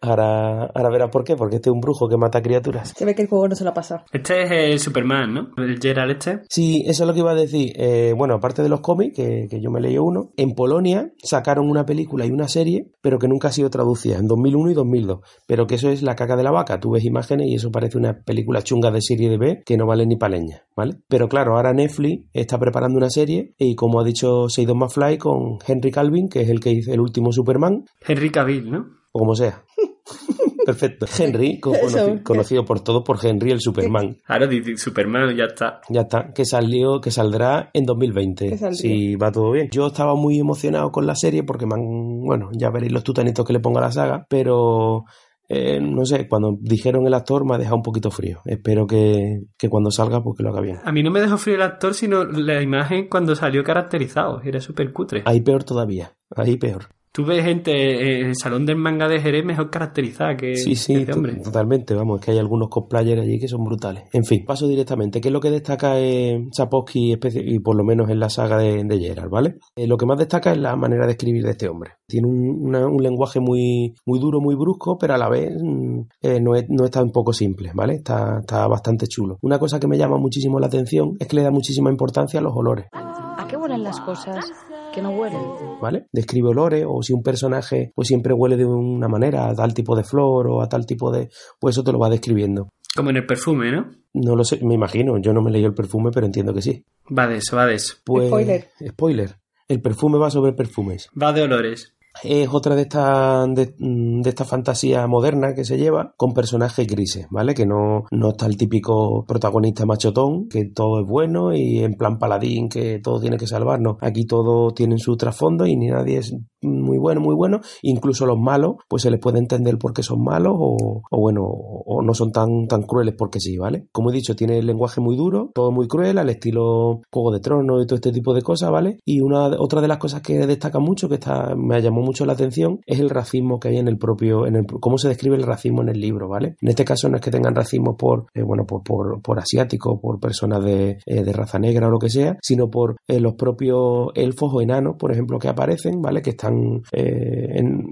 Ahora, 0.00 0.70
ahora 0.74 0.90
verás 0.90 1.10
por 1.10 1.24
qué, 1.24 1.36
porque 1.36 1.56
este 1.56 1.70
es 1.70 1.74
un 1.74 1.80
brujo 1.80 2.08
que 2.08 2.16
mata 2.16 2.42
criaturas. 2.42 2.92
Se 2.96 3.04
ve 3.04 3.14
que 3.14 3.22
el 3.22 3.28
juego 3.28 3.48
no 3.48 3.54
se 3.54 3.64
lo 3.64 3.70
ha 3.70 3.74
pasado. 3.74 4.02
Este 4.12 4.42
es 4.42 4.50
el 4.50 4.78
Superman, 4.78 5.34
¿no? 5.34 5.50
El 5.56 5.78
Gerald 5.80 6.12
este. 6.12 6.40
Sí, 6.48 6.82
eso 6.86 7.04
es 7.04 7.06
lo 7.06 7.14
que 7.14 7.20
iba 7.20 7.32
a 7.32 7.34
decir. 7.34 7.72
Eh, 7.76 8.14
bueno, 8.16 8.34
aparte 8.34 8.62
de 8.62 8.68
los 8.68 8.80
cómics, 8.80 9.16
que, 9.16 9.46
que 9.48 9.60
yo 9.60 9.70
me 9.70 9.80
leí 9.80 9.98
uno, 9.98 10.30
en 10.36 10.54
Polonia 10.54 11.12
sacaron 11.22 11.68
una 11.68 11.84
película 11.84 12.26
y 12.26 12.30
una 12.30 12.48
serie, 12.48 12.90
pero 13.00 13.18
que 13.18 13.28
nunca 13.28 13.48
ha 13.48 13.52
sido 13.52 13.70
traducida, 13.70 14.18
en 14.18 14.26
2001 14.26 14.70
y 14.70 14.74
2002. 14.74 15.20
Pero 15.46 15.66
que 15.66 15.76
eso 15.76 15.90
es 15.90 16.02
la 16.02 16.16
caca 16.16 16.36
de 16.36 16.42
la 16.42 16.50
vaca. 16.50 16.80
Tú 16.80 16.92
ves 16.92 17.04
imágenes 17.04 17.46
y 17.48 17.54
eso 17.54 17.70
parece 17.70 17.98
una 17.98 18.22
película 18.22 18.62
chunga 18.62 18.90
de 18.90 19.00
serie 19.00 19.30
de 19.30 19.38
B 19.38 19.62
que 19.64 19.76
no 19.76 19.86
vale 19.86 20.06
ni 20.06 20.16
paleña, 20.16 20.64
¿vale? 20.76 20.96
Pero 21.08 21.28
claro, 21.28 21.56
ahora 21.56 21.72
Netflix 21.72 22.24
está 22.32 22.58
preparando 22.58 22.98
una 22.98 23.10
serie 23.10 23.54
y 23.58 23.74
como 23.74 24.00
ha 24.00 24.04
dicho 24.04 24.48
Seidon 24.48 24.78
McFly 24.78 25.18
con 25.18 25.58
Henry 25.66 25.90
Calvin, 25.90 26.28
que 26.28 26.42
es 26.42 26.48
el 26.48 26.60
que 26.60 26.70
hizo 26.70 26.92
el 26.92 27.00
último 27.00 27.32
Superman, 27.32 27.84
Henry 28.06 28.30
Cavill, 28.30 28.70
¿no? 28.70 28.99
O 29.12 29.18
como 29.18 29.34
sea. 29.34 29.64
Perfecto. 30.64 31.06
Henry, 31.18 31.58
conoci- 31.60 32.22
conocido 32.22 32.64
por 32.64 32.80
todos 32.80 33.02
por 33.02 33.18
Henry 33.24 33.50
el 33.50 33.60
Superman. 33.60 34.18
Ahora 34.26 34.48
Superman, 34.76 35.34
ya 35.36 35.44
está. 35.44 35.80
Ya 35.88 36.02
está, 36.02 36.32
que 36.34 36.44
salió, 36.44 37.00
que 37.00 37.10
saldrá 37.10 37.70
en 37.72 37.86
2020, 37.86 38.50
Que 38.50 38.58
saldría. 38.58 38.76
si 38.80 39.16
va 39.16 39.32
todo 39.32 39.52
bien. 39.52 39.68
Yo 39.72 39.86
estaba 39.88 40.14
muy 40.14 40.38
emocionado 40.38 40.90
con 40.92 41.06
la 41.06 41.14
serie 41.14 41.42
porque 41.44 41.66
me 41.66 41.74
han, 41.74 42.20
bueno, 42.24 42.50
ya 42.52 42.70
veréis 42.70 42.92
los 42.92 43.02
tutanitos 43.04 43.44
que 43.46 43.52
le 43.52 43.60
ponga 43.60 43.80
a 43.80 43.84
la 43.84 43.92
saga, 43.92 44.26
pero 44.28 45.04
eh, 45.48 45.80
no 45.80 46.04
sé, 46.04 46.28
cuando 46.28 46.56
dijeron 46.60 47.06
el 47.06 47.14
actor 47.14 47.44
me 47.44 47.54
ha 47.54 47.58
dejado 47.58 47.76
un 47.76 47.82
poquito 47.82 48.10
frío. 48.10 48.40
Espero 48.44 48.86
que, 48.86 49.40
que 49.58 49.68
cuando 49.68 49.90
salga, 49.90 50.22
pues 50.22 50.36
que 50.36 50.42
lo 50.44 50.50
haga 50.50 50.60
bien. 50.60 50.78
A 50.84 50.92
mí 50.92 51.02
no 51.02 51.10
me 51.10 51.20
dejó 51.20 51.38
frío 51.38 51.56
el 51.56 51.62
actor, 51.62 51.94
sino 51.94 52.24
la 52.24 52.62
imagen 52.62 53.08
cuando 53.08 53.34
salió 53.34 53.64
caracterizado. 53.64 54.40
Era 54.42 54.60
súper 54.60 54.92
cutre. 54.92 55.22
Ahí 55.24 55.40
peor 55.40 55.64
todavía, 55.64 56.12
ahí 56.36 56.56
peor. 56.58 56.84
Tú 57.12 57.24
ves 57.24 57.44
gente 57.44 58.20
en 58.20 58.26
el 58.28 58.36
salón 58.36 58.64
del 58.66 58.76
manga 58.76 59.08
de 59.08 59.20
Jerez 59.20 59.44
mejor 59.44 59.68
caracterizada 59.68 60.36
que 60.36 60.54
Sí, 60.54 60.76
sí, 60.76 60.94
que 60.94 61.00
este 61.00 61.12
hombre. 61.12 61.34
totalmente, 61.42 61.92
vamos, 61.94 62.20
es 62.20 62.24
que 62.24 62.30
hay 62.30 62.38
algunos 62.38 62.68
cosplayers 62.68 63.20
allí 63.22 63.40
que 63.40 63.48
son 63.48 63.64
brutales. 63.64 64.04
En 64.12 64.24
fin, 64.24 64.44
paso 64.46 64.68
directamente. 64.68 65.20
¿Qué 65.20 65.26
es 65.28 65.32
lo 65.32 65.40
que 65.40 65.50
destaca 65.50 65.98
eh, 65.98 66.46
Sapowski 66.52 67.12
especi- 67.14 67.42
y 67.44 67.58
por 67.58 67.74
lo 67.76 67.82
menos 67.82 68.08
en 68.10 68.20
la 68.20 68.30
saga 68.30 68.58
de, 68.58 68.84
de 68.84 68.98
Geralt, 69.00 69.28
¿vale? 69.30 69.56
Eh, 69.74 69.88
lo 69.88 69.96
que 69.96 70.06
más 70.06 70.18
destaca 70.18 70.52
es 70.52 70.58
la 70.58 70.76
manera 70.76 71.04
de 71.06 71.12
escribir 71.12 71.42
de 71.42 71.50
este 71.50 71.68
hombre. 71.68 71.94
Tiene 72.06 72.28
un, 72.28 72.66
una- 72.68 72.86
un 72.86 73.02
lenguaje 73.02 73.40
muy, 73.40 73.92
muy 74.06 74.20
duro, 74.20 74.40
muy 74.40 74.54
brusco, 74.54 74.96
pero 74.96 75.14
a 75.14 75.18
la 75.18 75.28
vez 75.28 75.50
mm, 75.60 76.00
eh, 76.22 76.40
no, 76.40 76.54
es, 76.54 76.66
no 76.68 76.84
es 76.84 76.92
tan 76.92 77.10
poco 77.10 77.32
simple, 77.32 77.72
¿vale? 77.74 77.94
Está, 77.94 78.38
está 78.38 78.68
bastante 78.68 79.08
chulo. 79.08 79.38
Una 79.42 79.58
cosa 79.58 79.80
que 79.80 79.88
me 79.88 79.98
llama 79.98 80.16
muchísimo 80.16 80.60
la 80.60 80.68
atención 80.68 81.16
es 81.18 81.26
que 81.26 81.34
le 81.36 81.42
da 81.42 81.50
muchísima 81.50 81.90
importancia 81.90 82.38
a 82.38 82.42
los 82.44 82.52
olores. 82.54 82.86
¿A 82.92 83.46
qué 83.48 83.56
huelen 83.56 83.82
las 83.82 84.00
cosas 84.00 84.48
que 84.92 85.02
no 85.02 85.10
huelen? 85.10 85.40
¿vale? 85.80 86.06
Describe 86.12 86.48
olores 86.48 86.84
o 86.86 87.02
si 87.02 87.12
un 87.12 87.22
personaje 87.22 87.92
pues 87.94 88.08
siempre 88.08 88.34
huele 88.34 88.56
de 88.56 88.66
una 88.66 89.08
manera 89.08 89.48
a 89.48 89.54
tal 89.54 89.74
tipo 89.74 89.96
de 89.96 90.04
flor 90.04 90.48
o 90.48 90.62
a 90.62 90.68
tal 90.68 90.86
tipo 90.86 91.10
de... 91.10 91.30
pues 91.58 91.74
eso 91.74 91.84
te 91.84 91.92
lo 91.92 91.98
va 91.98 92.10
describiendo. 92.10 92.68
Como 92.94 93.10
en 93.10 93.16
el 93.16 93.26
perfume, 93.26 93.70
¿no? 93.70 93.90
No 94.12 94.34
lo 94.34 94.44
sé, 94.44 94.58
me 94.64 94.74
imagino, 94.74 95.18
yo 95.18 95.32
no 95.32 95.42
me 95.42 95.50
leí 95.50 95.64
el 95.64 95.74
perfume, 95.74 96.10
pero 96.12 96.26
entiendo 96.26 96.52
que 96.52 96.62
sí. 96.62 96.84
Va 97.16 97.28
de 97.28 97.36
eso, 97.36 97.56
va 97.56 97.66
de 97.66 97.74
eso. 97.74 97.94
Pues, 98.04 98.26
Spoiler. 98.26 98.68
Spoiler. 98.88 99.36
El 99.68 99.80
perfume 99.80 100.18
va 100.18 100.30
sobre 100.30 100.52
perfumes. 100.52 101.08
Va 101.20 101.32
de 101.32 101.42
olores. 101.42 101.94
Es 102.22 102.48
otra 102.52 102.74
de 102.74 102.82
estas 102.82 103.54
de, 103.54 103.74
mm, 103.78 104.22
de 104.22 104.30
esta 104.30 104.44
fantasía 104.44 105.06
moderna 105.06 105.54
que 105.54 105.64
se 105.64 105.78
lleva 105.78 106.12
con 106.16 106.34
personajes 106.34 106.86
grises, 106.86 107.26
¿vale? 107.30 107.54
Que 107.54 107.66
no, 107.66 108.04
no 108.10 108.30
está 108.30 108.46
el 108.46 108.56
típico 108.56 109.24
protagonista 109.26 109.86
machotón, 109.86 110.48
que 110.48 110.66
todo 110.66 111.00
es 111.00 111.06
bueno 111.06 111.54
y 111.54 111.78
en 111.78 111.94
plan 111.94 112.18
paladín, 112.18 112.68
que 112.68 112.98
todo 112.98 113.20
tiene 113.20 113.36
que 113.36 113.46
salvarnos. 113.46 113.96
Aquí 114.00 114.26
todo 114.26 114.72
tiene 114.72 114.98
su 114.98 115.16
trasfondo 115.16 115.66
y 115.66 115.76
ni 115.76 115.86
nadie 115.86 116.18
es 116.18 116.34
muy 116.62 116.98
bueno, 116.98 117.20
muy 117.20 117.34
bueno. 117.34 117.60
Incluso 117.82 118.26
los 118.26 118.38
malos, 118.38 118.76
pues 118.88 119.02
se 119.02 119.10
les 119.10 119.20
puede 119.20 119.38
entender 119.38 119.78
por 119.78 119.92
qué 119.92 120.02
son 120.02 120.22
malos 120.22 120.54
o, 120.58 121.02
bueno, 121.10 121.44
o 121.44 122.02
no 122.02 122.12
son 122.12 122.32
tan, 122.32 122.66
tan 122.66 122.82
crueles 122.82 123.14
porque 123.16 123.40
sí, 123.40 123.56
¿vale? 123.56 123.86
Como 123.92 124.10
he 124.10 124.14
dicho, 124.14 124.36
tiene 124.36 124.58
el 124.58 124.66
lenguaje 124.66 125.00
muy 125.00 125.16
duro, 125.16 125.50
todo 125.54 125.70
muy 125.70 125.88
cruel, 125.88 126.18
al 126.18 126.28
estilo 126.28 127.00
Juego 127.10 127.32
de 127.32 127.40
Tronos 127.40 127.82
y 127.82 127.86
todo 127.86 127.96
este 127.96 128.12
tipo 128.12 128.34
de 128.34 128.42
cosas, 128.42 128.70
¿vale? 128.70 128.98
Y 129.04 129.20
una 129.20 129.46
otra 129.58 129.80
de 129.80 129.88
las 129.88 129.98
cosas 129.98 130.20
que 130.22 130.46
destaca 130.46 130.78
mucho, 130.78 131.08
que 131.08 131.14
está, 131.14 131.54
me 131.56 131.80
llamó 131.80 132.02
mucho 132.10 132.26
la 132.26 132.32
atención, 132.32 132.80
es 132.86 132.98
el 132.98 133.08
racismo 133.10 133.60
que 133.60 133.68
hay 133.68 133.76
en 133.78 133.88
el 133.88 133.96
propio, 133.98 134.46
en 134.46 134.56
el, 134.56 134.66
cómo 134.66 134.98
se 134.98 135.08
describe 135.08 135.36
el 135.36 135.42
racismo 135.44 135.82
en 135.82 135.88
el 135.90 136.00
libro, 136.00 136.28
¿vale? 136.28 136.56
En 136.60 136.68
este 136.68 136.84
caso 136.84 137.08
no 137.08 137.16
es 137.16 137.22
que 137.22 137.30
tengan 137.30 137.54
racismo 137.54 137.96
por, 137.96 138.26
eh, 138.34 138.42
bueno, 138.42 138.64
por, 138.66 138.82
por, 138.82 139.22
por 139.22 139.38
asiáticos, 139.38 139.98
por 140.00 140.18
personas 140.18 140.64
de, 140.64 140.98
eh, 141.06 141.22
de 141.22 141.32
raza 141.32 141.58
negra 141.58 141.86
o 141.86 141.90
lo 141.90 141.98
que 141.98 142.10
sea, 142.10 142.36
sino 142.42 142.68
por 142.70 142.96
eh, 143.08 143.20
los 143.20 143.34
propios 143.34 144.08
elfos 144.14 144.50
o 144.52 144.60
enanos, 144.60 144.96
por 144.98 145.12
ejemplo, 145.12 145.38
que 145.38 145.48
aparecen, 145.48 146.02
¿vale? 146.02 146.22
Que 146.22 146.30
están 146.30 146.82
eh, 146.92 147.58
en 147.58 147.84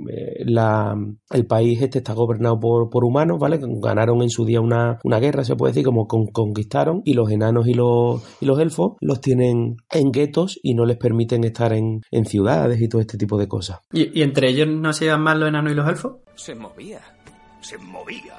la, 0.46 0.94
el 1.32 1.46
país 1.46 1.80
este 1.82 1.98
está 1.98 2.14
gobernado 2.14 2.58
por, 2.58 2.90
por 2.90 3.04
humanos, 3.04 3.38
¿vale? 3.38 3.58
Ganaron 3.80 4.22
en 4.22 4.30
su 4.30 4.44
día 4.44 4.60
una, 4.60 4.98
una 5.04 5.20
guerra, 5.20 5.44
se 5.44 5.56
puede 5.56 5.72
decir, 5.72 5.84
como 5.84 6.06
con- 6.06 6.26
conquistaron, 6.26 7.02
y 7.04 7.14
los 7.14 7.30
enanos 7.30 7.66
y 7.68 7.74
los, 7.74 8.22
y 8.40 8.46
los 8.46 8.58
elfos 8.58 8.92
los 9.00 9.20
tienen 9.20 9.76
en 9.92 10.10
guetos 10.10 10.58
y 10.62 10.74
no 10.74 10.84
les 10.84 10.96
permiten 10.96 11.44
estar 11.44 11.72
en, 11.72 12.00
en 12.10 12.24
ciudades 12.24 12.80
y 12.80 12.88
todo 12.88 13.00
este 13.00 13.18
tipo 13.18 13.38
de 13.38 13.46
cosas. 13.48 13.78
¿Y, 13.98 14.20
y 14.20 14.22
entre 14.22 14.50
ellos 14.50 14.68
no 14.68 14.92
se 14.92 15.06
llevan 15.06 15.22
mal 15.22 15.40
los 15.40 15.48
enanos 15.48 15.72
y 15.72 15.74
los 15.74 15.88
elfos? 15.88 16.18
Se 16.36 16.54
movía. 16.54 17.00
Se 17.60 17.76
movía. 17.78 18.36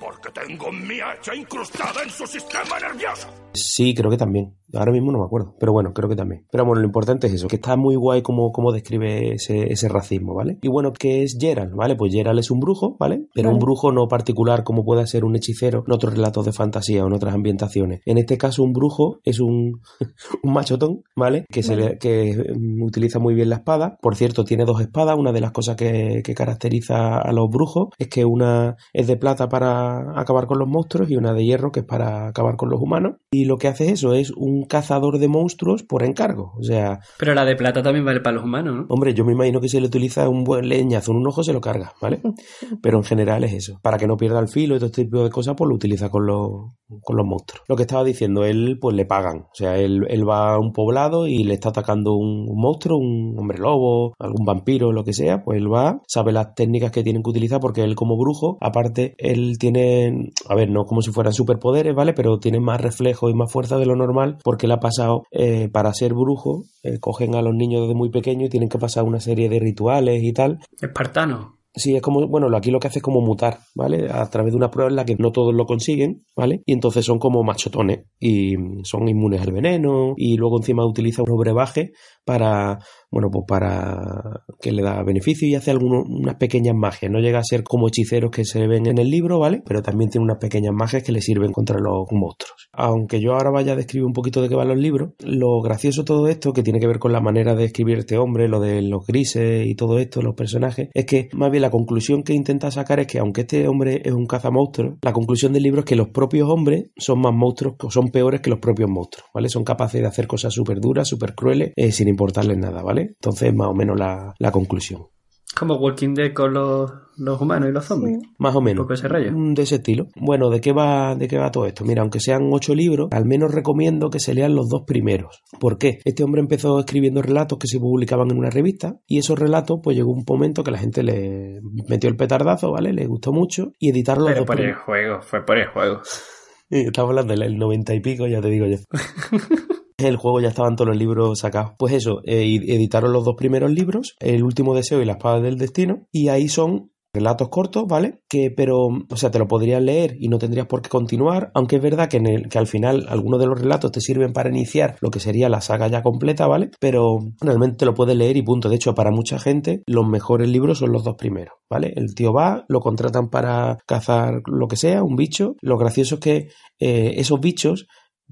Porque 0.00 0.30
tengo 0.30 0.72
mi 0.72 1.00
hacha 1.00 1.34
incrustada 1.34 2.02
en 2.02 2.08
su 2.08 2.26
sistema 2.26 2.80
nervioso. 2.80 3.28
Sí, 3.52 3.94
creo 3.94 4.10
que 4.10 4.16
también. 4.16 4.56
Ahora 4.74 4.92
mismo 4.92 5.12
no 5.12 5.18
me 5.18 5.24
acuerdo, 5.24 5.54
pero 5.58 5.72
bueno, 5.72 5.92
creo 5.92 6.08
que 6.08 6.16
también. 6.16 6.46
Pero 6.50 6.64
bueno, 6.64 6.80
lo 6.80 6.86
importante 6.86 7.26
es 7.26 7.34
eso, 7.34 7.48
que 7.48 7.56
está 7.56 7.76
muy 7.76 7.96
guay 7.96 8.22
como, 8.22 8.52
como 8.52 8.72
describe 8.72 9.34
ese, 9.34 9.72
ese 9.72 9.88
racismo, 9.88 10.34
¿vale? 10.34 10.58
Y 10.62 10.68
bueno, 10.68 10.92
¿qué 10.92 11.22
es 11.22 11.36
Geralt? 11.40 11.72
¿Vale? 11.74 11.96
Pues 11.96 12.12
Geralt 12.12 12.38
es 12.38 12.50
un 12.50 12.60
brujo, 12.60 12.96
¿vale? 12.98 13.26
Pero 13.34 13.50
un 13.50 13.58
brujo 13.58 13.92
no 13.92 14.06
particular 14.08 14.64
como 14.64 14.84
puede 14.84 15.06
ser 15.06 15.24
un 15.24 15.36
hechicero 15.36 15.84
en 15.86 15.92
otros 15.92 16.14
relatos 16.14 16.44
de 16.46 16.52
fantasía 16.52 17.04
o 17.04 17.06
en 17.06 17.12
otras 17.14 17.34
ambientaciones. 17.34 18.00
En 18.06 18.18
este 18.18 18.38
caso, 18.38 18.62
un 18.62 18.72
brujo 18.72 19.18
es 19.24 19.40
un, 19.40 19.80
un 20.42 20.52
machotón, 20.52 21.02
¿vale? 21.16 21.44
Que, 21.50 21.62
se 21.62 21.76
le- 21.76 21.98
que 21.98 22.36
mm, 22.56 22.82
utiliza 22.82 23.18
muy 23.18 23.34
bien 23.34 23.50
la 23.50 23.56
espada. 23.56 23.96
Por 24.00 24.16
cierto, 24.16 24.44
tiene 24.44 24.64
dos 24.64 24.80
espadas. 24.80 25.16
Una 25.18 25.32
de 25.32 25.40
las 25.40 25.52
cosas 25.52 25.76
que, 25.76 26.22
que 26.24 26.34
caracteriza 26.34 27.18
a 27.18 27.32
los 27.32 27.48
brujos 27.50 27.88
es 27.98 28.08
que 28.08 28.24
una 28.24 28.76
es 28.92 29.06
de 29.06 29.16
plata 29.16 29.48
para 29.48 30.18
acabar 30.20 30.46
con 30.46 30.58
los 30.58 30.68
monstruos 30.68 31.10
y 31.10 31.16
una 31.16 31.32
de 31.32 31.44
hierro 31.44 31.70
que 31.72 31.80
es 31.80 31.86
para 31.86 32.28
acabar 32.28 32.56
con 32.56 32.70
los 32.70 32.80
humanos. 32.80 33.16
Y 33.30 33.44
lo 33.44 33.56
que 33.58 33.68
hace 33.68 33.90
eso 33.90 34.14
es 34.14 34.30
un 34.30 34.61
un 34.62 34.68
cazador 34.68 35.18
de 35.18 35.28
monstruos 35.28 35.82
por 35.82 36.02
encargo. 36.02 36.52
O 36.58 36.62
sea, 36.62 37.00
Pero 37.18 37.34
la 37.34 37.44
de 37.44 37.56
plata 37.56 37.82
también 37.82 38.04
vale 38.04 38.20
para 38.20 38.36
los 38.36 38.44
humanos, 38.44 38.74
¿no? 38.74 38.86
hombre, 38.88 39.14
yo 39.14 39.24
me 39.24 39.32
imagino 39.32 39.60
que 39.60 39.68
si 39.68 39.80
le 39.80 39.86
utiliza 39.86 40.28
un 40.28 40.44
buen 40.44 40.68
leñazo 40.68 41.12
en 41.12 41.18
un 41.18 41.26
ojo 41.26 41.42
se 41.42 41.52
lo 41.52 41.60
carga, 41.60 41.92
¿vale? 42.00 42.20
Pero 42.82 42.98
en 42.98 43.04
general 43.04 43.44
es 43.44 43.52
eso. 43.52 43.80
Para 43.82 43.98
que 43.98 44.06
no 44.06 44.16
pierda 44.16 44.40
el 44.40 44.48
filo 44.48 44.76
y 44.76 44.78
todo 44.78 44.86
este 44.86 45.04
tipo 45.04 45.24
de 45.24 45.30
cosas, 45.30 45.54
pues 45.56 45.68
lo 45.68 45.74
utiliza 45.74 46.08
con 46.08 46.26
los, 46.26 46.72
con 47.02 47.16
los 47.16 47.26
monstruos. 47.26 47.64
Lo 47.68 47.76
que 47.76 47.82
estaba 47.82 48.04
diciendo, 48.04 48.44
él 48.44 48.78
pues 48.80 48.94
le 48.94 49.04
pagan. 49.04 49.46
O 49.50 49.54
sea, 49.54 49.76
él, 49.76 50.06
él 50.08 50.28
va 50.28 50.54
a 50.54 50.58
un 50.58 50.72
poblado 50.72 51.26
y 51.26 51.44
le 51.44 51.54
está 51.54 51.70
atacando 51.70 52.14
un, 52.14 52.46
monstruo, 52.54 52.98
un 52.98 53.36
hombre 53.38 53.58
lobo, 53.58 54.14
algún 54.18 54.44
vampiro, 54.44 54.92
lo 54.92 55.04
que 55.04 55.12
sea, 55.12 55.42
pues 55.42 55.58
él 55.58 55.72
va, 55.72 56.00
sabe 56.06 56.32
las 56.32 56.54
técnicas 56.54 56.90
que 56.90 57.02
tienen 57.02 57.22
que 57.22 57.30
utilizar 57.30 57.60
porque 57.60 57.82
él 57.82 57.94
como 57.94 58.16
brujo, 58.16 58.58
aparte, 58.60 59.14
él 59.18 59.58
tiene, 59.58 60.30
a 60.48 60.54
ver, 60.54 60.70
no 60.70 60.84
como 60.84 61.02
si 61.02 61.10
fueran 61.10 61.32
superpoderes, 61.32 61.94
¿vale? 61.94 62.12
Pero 62.12 62.38
tiene 62.38 62.60
más 62.60 62.80
reflejo 62.80 63.28
y 63.28 63.34
más 63.34 63.50
fuerza 63.52 63.78
de 63.78 63.86
lo 63.86 63.96
normal 63.96 64.38
porque 64.44 64.66
él 64.66 64.72
ha 64.72 64.80
pasado, 64.80 65.24
eh, 65.30 65.68
para 65.68 65.92
ser 65.94 66.14
brujo, 66.14 66.64
eh, 66.82 66.98
cogen 67.00 67.34
a 67.34 67.42
los 67.42 67.54
niños 67.54 67.82
desde 67.82 67.94
muy 67.94 68.10
pequeños 68.10 68.46
y 68.46 68.50
tienen 68.50 68.68
que 68.68 68.78
pasar 68.78 69.04
una 69.04 69.20
serie 69.20 69.48
de 69.48 69.58
rituales 69.58 70.22
y 70.22 70.32
tal. 70.32 70.58
Espartano. 70.80 71.61
Sí, 71.74 71.96
es 71.96 72.02
como, 72.02 72.28
bueno, 72.28 72.54
aquí 72.54 72.70
lo 72.70 72.78
que 72.78 72.88
hace 72.88 72.98
es 72.98 73.02
como 73.02 73.22
mutar, 73.22 73.60
¿vale? 73.74 74.10
A 74.10 74.28
través 74.28 74.52
de 74.52 74.58
una 74.58 74.70
prueba 74.70 74.90
en 74.90 74.96
la 74.96 75.06
que 75.06 75.16
no 75.16 75.32
todos 75.32 75.54
lo 75.54 75.64
consiguen, 75.64 76.26
¿vale? 76.36 76.62
Y 76.66 76.74
entonces 76.74 77.04
son 77.04 77.18
como 77.18 77.42
machotones 77.42 78.04
y 78.20 78.56
son 78.84 79.08
inmunes 79.08 79.40
al 79.40 79.52
veneno 79.52 80.12
y 80.18 80.36
luego 80.36 80.58
encima 80.58 80.84
utiliza 80.84 81.22
un 81.22 81.38
brebaje 81.38 81.92
para, 82.26 82.78
bueno, 83.12 83.28
pues 83.30 83.44
para 83.46 84.42
que 84.60 84.72
le 84.72 84.82
da 84.82 85.02
beneficio 85.02 85.46
y 85.46 85.54
hace 85.54 85.70
algunas 85.70 86.04
unas 86.08 86.36
pequeñas 86.36 86.74
magias. 86.74 87.12
No 87.12 87.20
llega 87.20 87.38
a 87.38 87.44
ser 87.44 87.62
como 87.62 87.88
hechiceros 87.88 88.30
que 88.30 88.44
se 88.44 88.66
ven 88.66 88.86
en 88.86 88.98
el 88.98 89.10
libro, 89.10 89.38
¿vale? 89.38 89.62
Pero 89.64 89.82
también 89.82 90.10
tiene 90.10 90.24
unas 90.24 90.38
pequeñas 90.38 90.72
magias 90.72 91.02
que 91.02 91.12
le 91.12 91.20
sirven 91.20 91.52
contra 91.52 91.78
los 91.78 92.06
monstruos. 92.10 92.68
Aunque 92.72 93.20
yo 93.20 93.34
ahora 93.34 93.50
vaya 93.50 93.72
a 93.72 93.76
describir 93.76 94.06
un 94.06 94.12
poquito 94.12 94.40
de 94.40 94.48
qué 94.48 94.54
van 94.54 94.68
los 94.68 94.78
libros, 94.78 95.10
lo 95.20 95.60
gracioso 95.60 96.02
de 96.02 96.06
todo 96.06 96.28
esto, 96.28 96.52
que 96.52 96.62
tiene 96.62 96.80
que 96.80 96.86
ver 96.86 96.98
con 96.98 97.12
la 97.12 97.20
manera 97.20 97.54
de 97.54 97.64
escribir 97.64 97.98
este 97.98 98.16
hombre, 98.16 98.48
lo 98.48 98.60
de 98.60 98.82
los 98.82 99.06
grises 99.06 99.66
y 99.66 99.74
todo 99.74 99.98
esto, 99.98 100.22
los 100.22 100.34
personajes, 100.34 100.88
es 100.94 101.04
que 101.04 101.28
más 101.34 101.50
bien 101.50 101.62
la 101.62 101.70
conclusión 101.70 102.22
que 102.22 102.32
intenta 102.32 102.70
sacar 102.70 103.00
es 103.00 103.06
que 103.06 103.18
aunque 103.18 103.42
este 103.42 103.68
hombre 103.68 104.00
es 104.04 104.12
un 104.12 104.26
cazamonstruos, 104.26 104.98
la 105.02 105.12
conclusión 105.12 105.52
del 105.52 105.62
libro 105.62 105.80
es 105.80 105.86
que 105.86 105.96
los 105.96 106.08
propios 106.08 106.48
hombres 106.48 106.90
son 106.96 107.20
más 107.20 107.34
monstruos, 107.34 107.76
o 107.82 107.90
son 107.90 108.08
peores 108.08 108.40
que 108.40 108.50
los 108.50 108.58
propios 108.58 108.88
monstruos, 108.90 109.28
¿vale? 109.34 109.48
Son 109.48 109.64
capaces 109.64 110.00
de 110.00 110.06
hacer 110.06 110.26
cosas 110.26 110.54
súper 110.54 110.80
duras, 110.80 111.08
súper 111.08 111.34
crueles, 111.34 111.72
eh, 111.76 111.92
sin 111.92 112.08
importarles 112.08 112.58
nada, 112.58 112.82
¿vale? 112.82 113.01
Entonces, 113.10 113.54
más 113.54 113.68
o 113.68 113.74
menos 113.74 113.98
la, 113.98 114.34
la 114.38 114.50
conclusión. 114.50 115.06
Como 115.54 115.76
Walking 115.76 116.14
Dead 116.14 116.32
con 116.32 116.54
los, 116.54 116.90
los 117.18 117.38
humanos 117.38 117.68
y 117.68 117.72
los 117.72 117.84
zombies. 117.84 118.20
Más 118.38 118.56
o 118.56 118.62
menos. 118.62 118.80
Un 118.80 118.84
poco 118.86 118.94
ese 118.94 119.06
rollo. 119.06 119.32
Mm, 119.32 119.52
De 119.52 119.62
ese 119.64 119.74
estilo. 119.74 120.06
Bueno, 120.16 120.48
¿de 120.48 120.62
qué 120.62 120.72
va, 120.72 121.14
de 121.14 121.28
qué 121.28 121.36
va 121.36 121.50
todo 121.50 121.66
esto? 121.66 121.84
Mira, 121.84 122.00
aunque 122.00 122.20
sean 122.20 122.48
ocho 122.50 122.74
libros, 122.74 123.08
al 123.10 123.26
menos 123.26 123.52
recomiendo 123.52 124.08
que 124.08 124.18
se 124.18 124.32
lean 124.32 124.54
los 124.54 124.70
dos 124.70 124.84
primeros. 124.86 125.42
¿Por 125.60 125.76
qué? 125.76 125.98
Este 126.06 126.24
hombre 126.24 126.40
empezó 126.40 126.78
escribiendo 126.78 127.20
relatos 127.20 127.58
que 127.58 127.66
se 127.66 127.78
publicaban 127.78 128.30
en 128.30 128.38
una 128.38 128.48
revista 128.48 128.94
y 129.06 129.18
esos 129.18 129.38
relatos, 129.38 129.80
pues 129.82 129.94
llegó 129.94 130.10
un 130.10 130.24
momento 130.26 130.64
que 130.64 130.70
la 130.70 130.78
gente 130.78 131.02
le 131.02 131.60
metió 131.86 132.08
el 132.08 132.16
petardazo, 132.16 132.72
¿vale? 132.72 132.94
Le 132.94 133.06
gustó 133.06 133.30
mucho 133.32 133.72
y 133.78 133.90
editaron 133.90 134.24
los 134.24 134.32
Pero 134.32 134.40
dos 134.40 134.46
por 134.46 134.60
el 134.62 134.74
juego, 134.74 135.20
fue 135.20 135.44
por 135.44 135.58
el 135.58 135.68
juego. 135.68 136.00
Estamos 136.70 137.10
hablando 137.10 137.34
del 137.36 137.58
90 137.58 137.94
y 137.94 138.00
pico, 138.00 138.26
ya 138.26 138.40
te 138.40 138.48
digo 138.48 138.64
yo. 138.66 138.78
El 140.04 140.16
juego 140.16 140.40
ya 140.40 140.48
estaban 140.48 140.76
todos 140.76 140.88
los 140.88 140.96
libros 140.96 141.38
sacados. 141.38 141.72
Pues 141.78 141.94
eso, 141.94 142.20
eh, 142.24 142.60
editaron 142.66 143.12
los 143.12 143.24
dos 143.24 143.34
primeros 143.36 143.70
libros, 143.70 144.14
El 144.20 144.42
último 144.42 144.74
deseo 144.74 145.00
y 145.00 145.04
La 145.04 145.12
espada 145.12 145.40
del 145.40 145.58
destino, 145.58 146.06
y 146.10 146.28
ahí 146.28 146.48
son 146.48 146.92
relatos 147.14 147.48
cortos, 147.50 147.84
¿vale? 147.86 148.20
Que, 148.28 148.50
pero, 148.50 148.86
o 148.86 149.16
sea, 149.16 149.30
te 149.30 149.38
lo 149.38 149.46
podrías 149.46 149.82
leer 149.82 150.16
y 150.18 150.28
no 150.28 150.38
tendrías 150.38 150.66
por 150.66 150.80
qué 150.80 150.88
continuar, 150.88 151.50
aunque 151.54 151.76
es 151.76 151.82
verdad 151.82 152.08
que, 152.08 152.18
al 152.54 152.66
final 152.66 153.06
algunos 153.08 153.38
de 153.38 153.46
los 153.46 153.60
relatos 153.60 153.92
te 153.92 154.00
sirven 154.00 154.32
para 154.32 154.48
iniciar 154.48 154.96
lo 155.00 155.10
que 155.10 155.20
sería 155.20 155.48
la 155.48 155.60
saga 155.60 155.88
ya 155.88 156.02
completa, 156.02 156.46
¿vale? 156.46 156.70
Pero 156.80 157.18
realmente 157.40 157.78
te 157.78 157.84
lo 157.84 157.94
puedes 157.94 158.16
leer 158.16 158.36
y 158.36 158.42
punto. 158.42 158.68
De 158.68 158.76
hecho, 158.76 158.94
para 158.94 159.10
mucha 159.10 159.38
gente, 159.38 159.82
los 159.86 160.06
mejores 160.06 160.48
libros 160.48 160.78
son 160.78 160.92
los 160.92 161.04
dos 161.04 161.16
primeros, 161.16 161.54
¿vale? 161.68 161.92
El 161.96 162.14
tío 162.14 162.32
va, 162.32 162.64
lo 162.68 162.80
contratan 162.80 163.28
para 163.28 163.76
cazar 163.86 164.40
lo 164.46 164.66
que 164.66 164.76
sea, 164.76 165.02
un 165.02 165.16
bicho. 165.16 165.54
Lo 165.60 165.76
gracioso 165.76 166.14
es 166.14 166.20
que 166.20 166.48
eh, 166.80 167.14
esos 167.16 167.40
bichos 167.40 167.86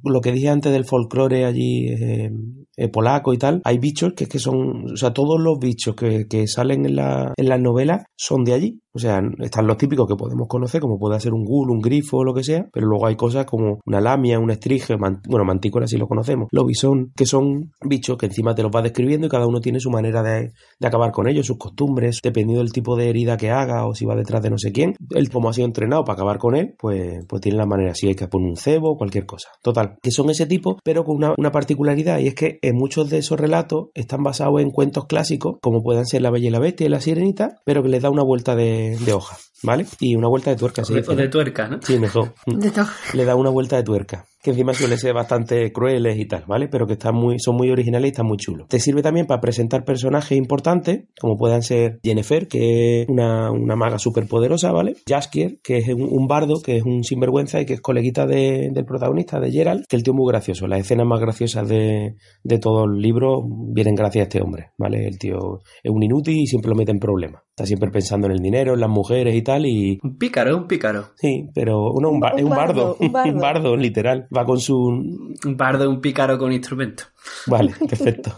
lo 0.05 0.21
que 0.21 0.33
dije 0.33 0.49
antes 0.49 0.73
del 0.73 0.85
folclore 0.85 1.45
allí 1.45 1.89
eh, 1.89 2.31
eh, 2.77 2.89
polaco 2.89 3.33
y 3.33 3.39
tal, 3.39 3.61
hay 3.65 3.79
bichos 3.79 4.15
que, 4.15 4.27
que 4.27 4.39
son, 4.39 4.93
o 4.93 4.97
sea, 4.97 5.13
todos 5.13 5.41
los 5.41 5.59
bichos 5.59 5.95
que, 5.95 6.27
que 6.29 6.47
salen 6.47 6.87
en, 6.87 6.97
la, 6.97 7.35
en 7.37 7.49
las 7.49 7.61
novelas 7.61 8.05
son 8.17 8.45
de 8.45 8.55
allí. 8.55 8.81
O 8.93 8.99
sea, 8.99 9.21
están 9.39 9.67
los 9.67 9.77
típicos 9.77 10.07
que 10.09 10.17
podemos 10.17 10.49
conocer, 10.49 10.81
como 10.81 10.99
puede 10.99 11.21
ser 11.21 11.33
un 11.33 11.45
ghoul, 11.45 11.71
un 11.71 11.81
grifo 11.81 12.19
o 12.19 12.25
lo 12.25 12.35
que 12.35 12.43
sea, 12.43 12.69
pero 12.73 12.87
luego 12.87 13.07
hay 13.07 13.17
cosas 13.17 13.45
como 13.45 13.79
una 13.87 14.01
lamia, 14.01 14.39
un 14.39 14.51
estrige, 14.51 14.97
bueno, 14.97 15.45
mantícora 15.45 15.87
sí 15.87 15.97
lo 15.97 16.09
conocemos, 16.09 16.49
los 16.51 16.67
bisón, 16.67 17.13
que 17.17 17.27
son 17.27 17.73
bichos 17.85 18.19
que 18.19 18.27
encima 18.27 18.55
te 18.55 18.63
los 18.63 18.73
va 18.75 18.83
describiendo 18.83 19.27
y 19.27 19.31
cada 19.31 19.47
uno 19.47 19.61
tiene 19.61 19.81
su 19.81 19.91
manera 19.91 20.23
de, 20.23 20.53
de 20.79 20.87
acabar 20.87 21.13
con 21.13 21.29
ellos, 21.29 21.47
sus 21.47 21.59
costumbres, 21.59 22.21
dependiendo 22.23 22.63
del 22.63 22.73
tipo 22.73 22.97
de 22.97 23.09
herida 23.09 23.37
que 23.37 23.51
haga 23.51 23.87
o 23.87 23.95
si 23.95 24.07
va 24.07 24.17
detrás 24.17 24.43
de 24.43 24.51
no 24.51 24.59
sé 24.59 24.73
quién. 24.73 24.95
Él, 25.11 25.31
como 25.31 25.49
ha 25.49 25.53
sido 25.53 25.67
entrenado 25.67 26.05
para 26.05 26.15
acabar 26.15 26.39
con 26.39 26.57
él, 26.57 26.75
pues, 26.79 27.25
pues 27.29 27.43
tiene 27.43 27.59
la 27.59 27.67
manera, 27.67 27.95
si 27.95 28.09
hay 28.09 28.15
que 28.15 28.29
poner 28.29 28.49
un 28.49 28.57
cebo, 28.57 28.97
cualquier 28.97 29.27
cosa. 29.27 29.51
Total, 29.63 29.97
que 30.03 30.11
son 30.11 30.31
ese 30.31 30.47
tipo, 30.47 30.79
pero 30.85 31.05
con 31.05 31.17
una, 31.17 31.35
una 31.39 31.51
particularidad, 31.53 32.19
y 32.19 32.29
es 32.29 32.35
que 32.35 32.59
en 32.63 32.77
muchos 32.77 33.11
de 33.11 33.19
esos 33.19 33.39
relatos 33.39 33.89
están 33.95 34.23
basados 34.23 34.61
en 34.61 34.71
cuentos 34.71 35.07
clásicos, 35.07 35.57
como 35.63 35.83
puedan 35.83 36.07
ser 36.07 36.23
La 36.23 36.31
Bella 36.31 36.49
y 36.49 36.51
la 36.51 36.59
Bestia 36.59 36.87
y 36.87 36.91
La 36.91 37.01
Sirenita, 37.01 37.57
pero 37.65 37.83
que 37.83 37.89
les 37.89 38.03
da 38.03 38.11
una 38.11 38.25
vuelta 38.25 38.57
de, 38.57 38.80
de 38.99 39.13
hoja, 39.13 39.37
¿vale? 39.63 39.87
Y 40.01 40.15
una 40.17 40.29
vuelta 40.29 40.51
de 40.51 40.57
tuerca, 40.57 40.85
se 40.85 40.95
de, 40.95 41.01
dice, 41.01 41.13
o 41.13 41.17
de 41.17 41.25
¿no? 41.25 41.31
tuerca, 41.31 41.69
¿no? 41.69 41.79
Sí, 41.83 41.99
mejor. 41.99 42.35
De 42.47 42.71
todo. 42.71 42.87
Le 43.15 43.25
da 43.25 43.35
una 43.35 43.51
vuelta 43.51 43.77
de 43.77 43.83
tuerca. 43.83 44.25
Que 44.43 44.51
encima 44.51 44.73
suele 44.73 44.97
ser 44.97 45.13
bastante 45.13 45.71
crueles 45.73 46.19
y 46.19 46.27
tal, 46.27 46.45
¿vale? 46.47 46.69
Pero 46.69 46.87
que 46.87 46.95
están 46.95 47.15
muy, 47.15 47.39
son 47.39 47.57
muy 47.57 47.71
originales 47.71 48.09
y 48.09 48.11
están 48.13 48.27
muy 48.27 48.39
chulos. 48.39 48.69
Te 48.69 48.79
sirve 48.81 49.03
también 49.03 49.27
para 49.27 49.41
presentar 49.41 49.85
personajes 49.85 50.39
importantes, 50.39 51.05
como 51.21 51.37
puedan 51.37 51.63
ser 51.63 52.01
Jennifer, 52.03 52.49
que 52.49 53.03
es 53.03 53.09
una, 53.09 53.51
una 53.51 53.77
maga 53.77 53.99
súper 53.99 54.27
poderosa, 54.27 54.73
¿vale? 54.73 54.95
Jaskier, 55.07 55.59
que 55.63 55.79
es 55.79 55.89
un, 55.89 56.09
un 56.11 56.27
bardo, 56.27 56.55
que 56.65 56.79
es 56.79 56.85
un 56.85 57.05
sinvergüenza 57.05 57.61
y 57.61 57.67
que 57.67 57.75
es 57.75 57.81
coleguita 57.83 58.27
de- 58.27 58.71
del 58.73 58.85
protagonista, 58.87 59.41
de 59.41 59.51
Gerald, 59.53 59.85
que 59.89 59.97
el 59.97 60.03
tío 60.03 60.13
es 60.15 60.17
muy 60.19 60.31
gracioso. 60.33 60.67
Las 60.67 60.81
escenas 60.81 61.07
más 61.07 61.21
graciosas 61.21 61.69
de, 61.69 62.15
de 62.43 62.59
todo 62.59 62.85
el 62.85 62.99
libro 63.01 63.43
vienen 63.47 63.95
gracias 63.95 64.23
a 64.23 64.29
este 64.29 64.41
hombre, 64.43 64.71
¿vale? 64.79 65.07
El 65.07 65.19
tío 65.19 65.61
es 65.83 65.91
un 65.91 66.03
inútil 66.03 66.39
y 66.39 66.47
siempre 66.47 66.71
lo 66.71 66.77
mete 66.77 66.93
en 66.93 66.99
problemas. 66.99 67.43
Está 67.51 67.67
siempre 67.67 67.91
pensando 67.91 68.27
en 68.27 68.33
el 68.33 68.39
dinero, 68.41 68.73
en 68.73 68.81
las 68.81 68.89
mujeres 68.89 69.35
y 69.35 69.43
tal, 69.43 69.67
y 69.67 69.99
Un 70.03 70.17
pícaro, 70.17 70.57
un 70.57 70.67
pícaro. 70.67 71.09
Sí, 71.17 71.49
pero 71.55 71.91
uno, 71.93 72.09
un, 72.09 72.21
ba- 72.21 72.33
Un 72.33 72.39
es 72.39 72.45
un 72.45 72.51
bardo, 72.51 72.75
bardo, 72.75 72.97
un 73.01 73.13
bardo. 73.13 73.33
un 73.35 73.39
bardo, 73.41 73.77
literal. 73.77 74.27
Va 74.37 74.45
con 74.45 74.61
su... 74.61 74.75
Un 74.77 75.57
bardo, 75.57 75.89
un 75.91 76.01
pícaro 76.01 76.39
con 76.39 76.53
instrumento. 76.53 77.05
Vale, 77.47 77.73
perfecto. 77.89 78.33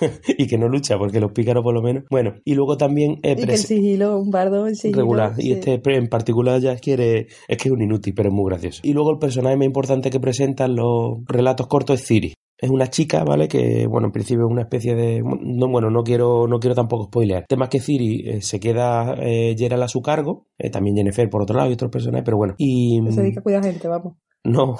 y 0.38 0.46
que 0.46 0.56
no 0.58 0.68
lucha, 0.68 0.96
porque 0.98 1.20
los 1.20 1.32
pícaros 1.32 1.62
por 1.62 1.74
lo 1.74 1.82
menos... 1.82 2.04
Bueno, 2.10 2.34
y 2.44 2.54
luego 2.54 2.76
también... 2.76 3.20
eh, 3.22 3.36
Y 3.38 3.44
que 3.44 3.52
el 3.52 3.58
sigilo, 3.58 4.18
un 4.18 4.30
bardo 4.30 4.66
en 4.66 4.74
sigilo. 4.74 5.02
regular. 5.02 5.32
Y 5.38 5.52
este 5.52 5.80
en 5.84 6.08
particular 6.08 6.60
ya 6.60 6.76
quiere... 6.76 7.26
Es 7.48 7.58
que 7.58 7.68
es 7.68 7.72
un 7.72 7.82
inútil, 7.82 8.14
pero 8.14 8.30
es 8.30 8.34
muy 8.34 8.48
gracioso. 8.50 8.80
Y 8.84 8.92
luego 8.92 9.10
el 9.12 9.18
personaje 9.18 9.56
más 9.56 9.66
importante 9.66 10.10
que 10.10 10.20
presentan 10.20 10.74
los 10.76 11.18
relatos 11.26 11.66
cortos 11.66 12.00
es 12.00 12.06
Ciri. 12.06 12.34
Es 12.56 12.70
una 12.70 12.86
chica, 12.86 13.24
¿vale? 13.24 13.48
Que, 13.48 13.86
bueno, 13.86 14.06
en 14.06 14.12
principio 14.12 14.46
es 14.46 14.50
una 14.50 14.62
especie 14.62 14.94
de... 14.94 15.22
No, 15.22 15.68
bueno, 15.68 15.90
no 15.90 16.02
quiero, 16.02 16.46
no 16.46 16.58
quiero 16.60 16.74
tampoco 16.74 17.04
spoilear. 17.06 17.42
El 17.42 17.46
tema 17.48 17.64
es 17.64 17.70
que 17.70 17.80
Ciri 17.80 18.22
eh, 18.26 18.40
se 18.42 18.60
queda 18.60 19.14
eh, 19.20 19.54
Gerald 19.58 19.82
a 19.82 19.88
su 19.88 20.00
cargo. 20.00 20.46
eh, 20.56 20.70
también 20.70 20.96
Jennifer 20.96 21.28
por 21.28 21.42
otro 21.42 21.56
lado 21.56 21.68
y 21.68 21.74
otros 21.74 21.90
personajes, 21.90 22.24
pero 22.24 22.36
bueno. 22.38 22.54
Y... 22.56 23.00
Se 23.10 23.20
dedica 23.20 23.40
a 23.40 23.42
cuidar 23.42 23.64
gente, 23.64 23.88
vamos. 23.88 24.14
No. 24.44 24.78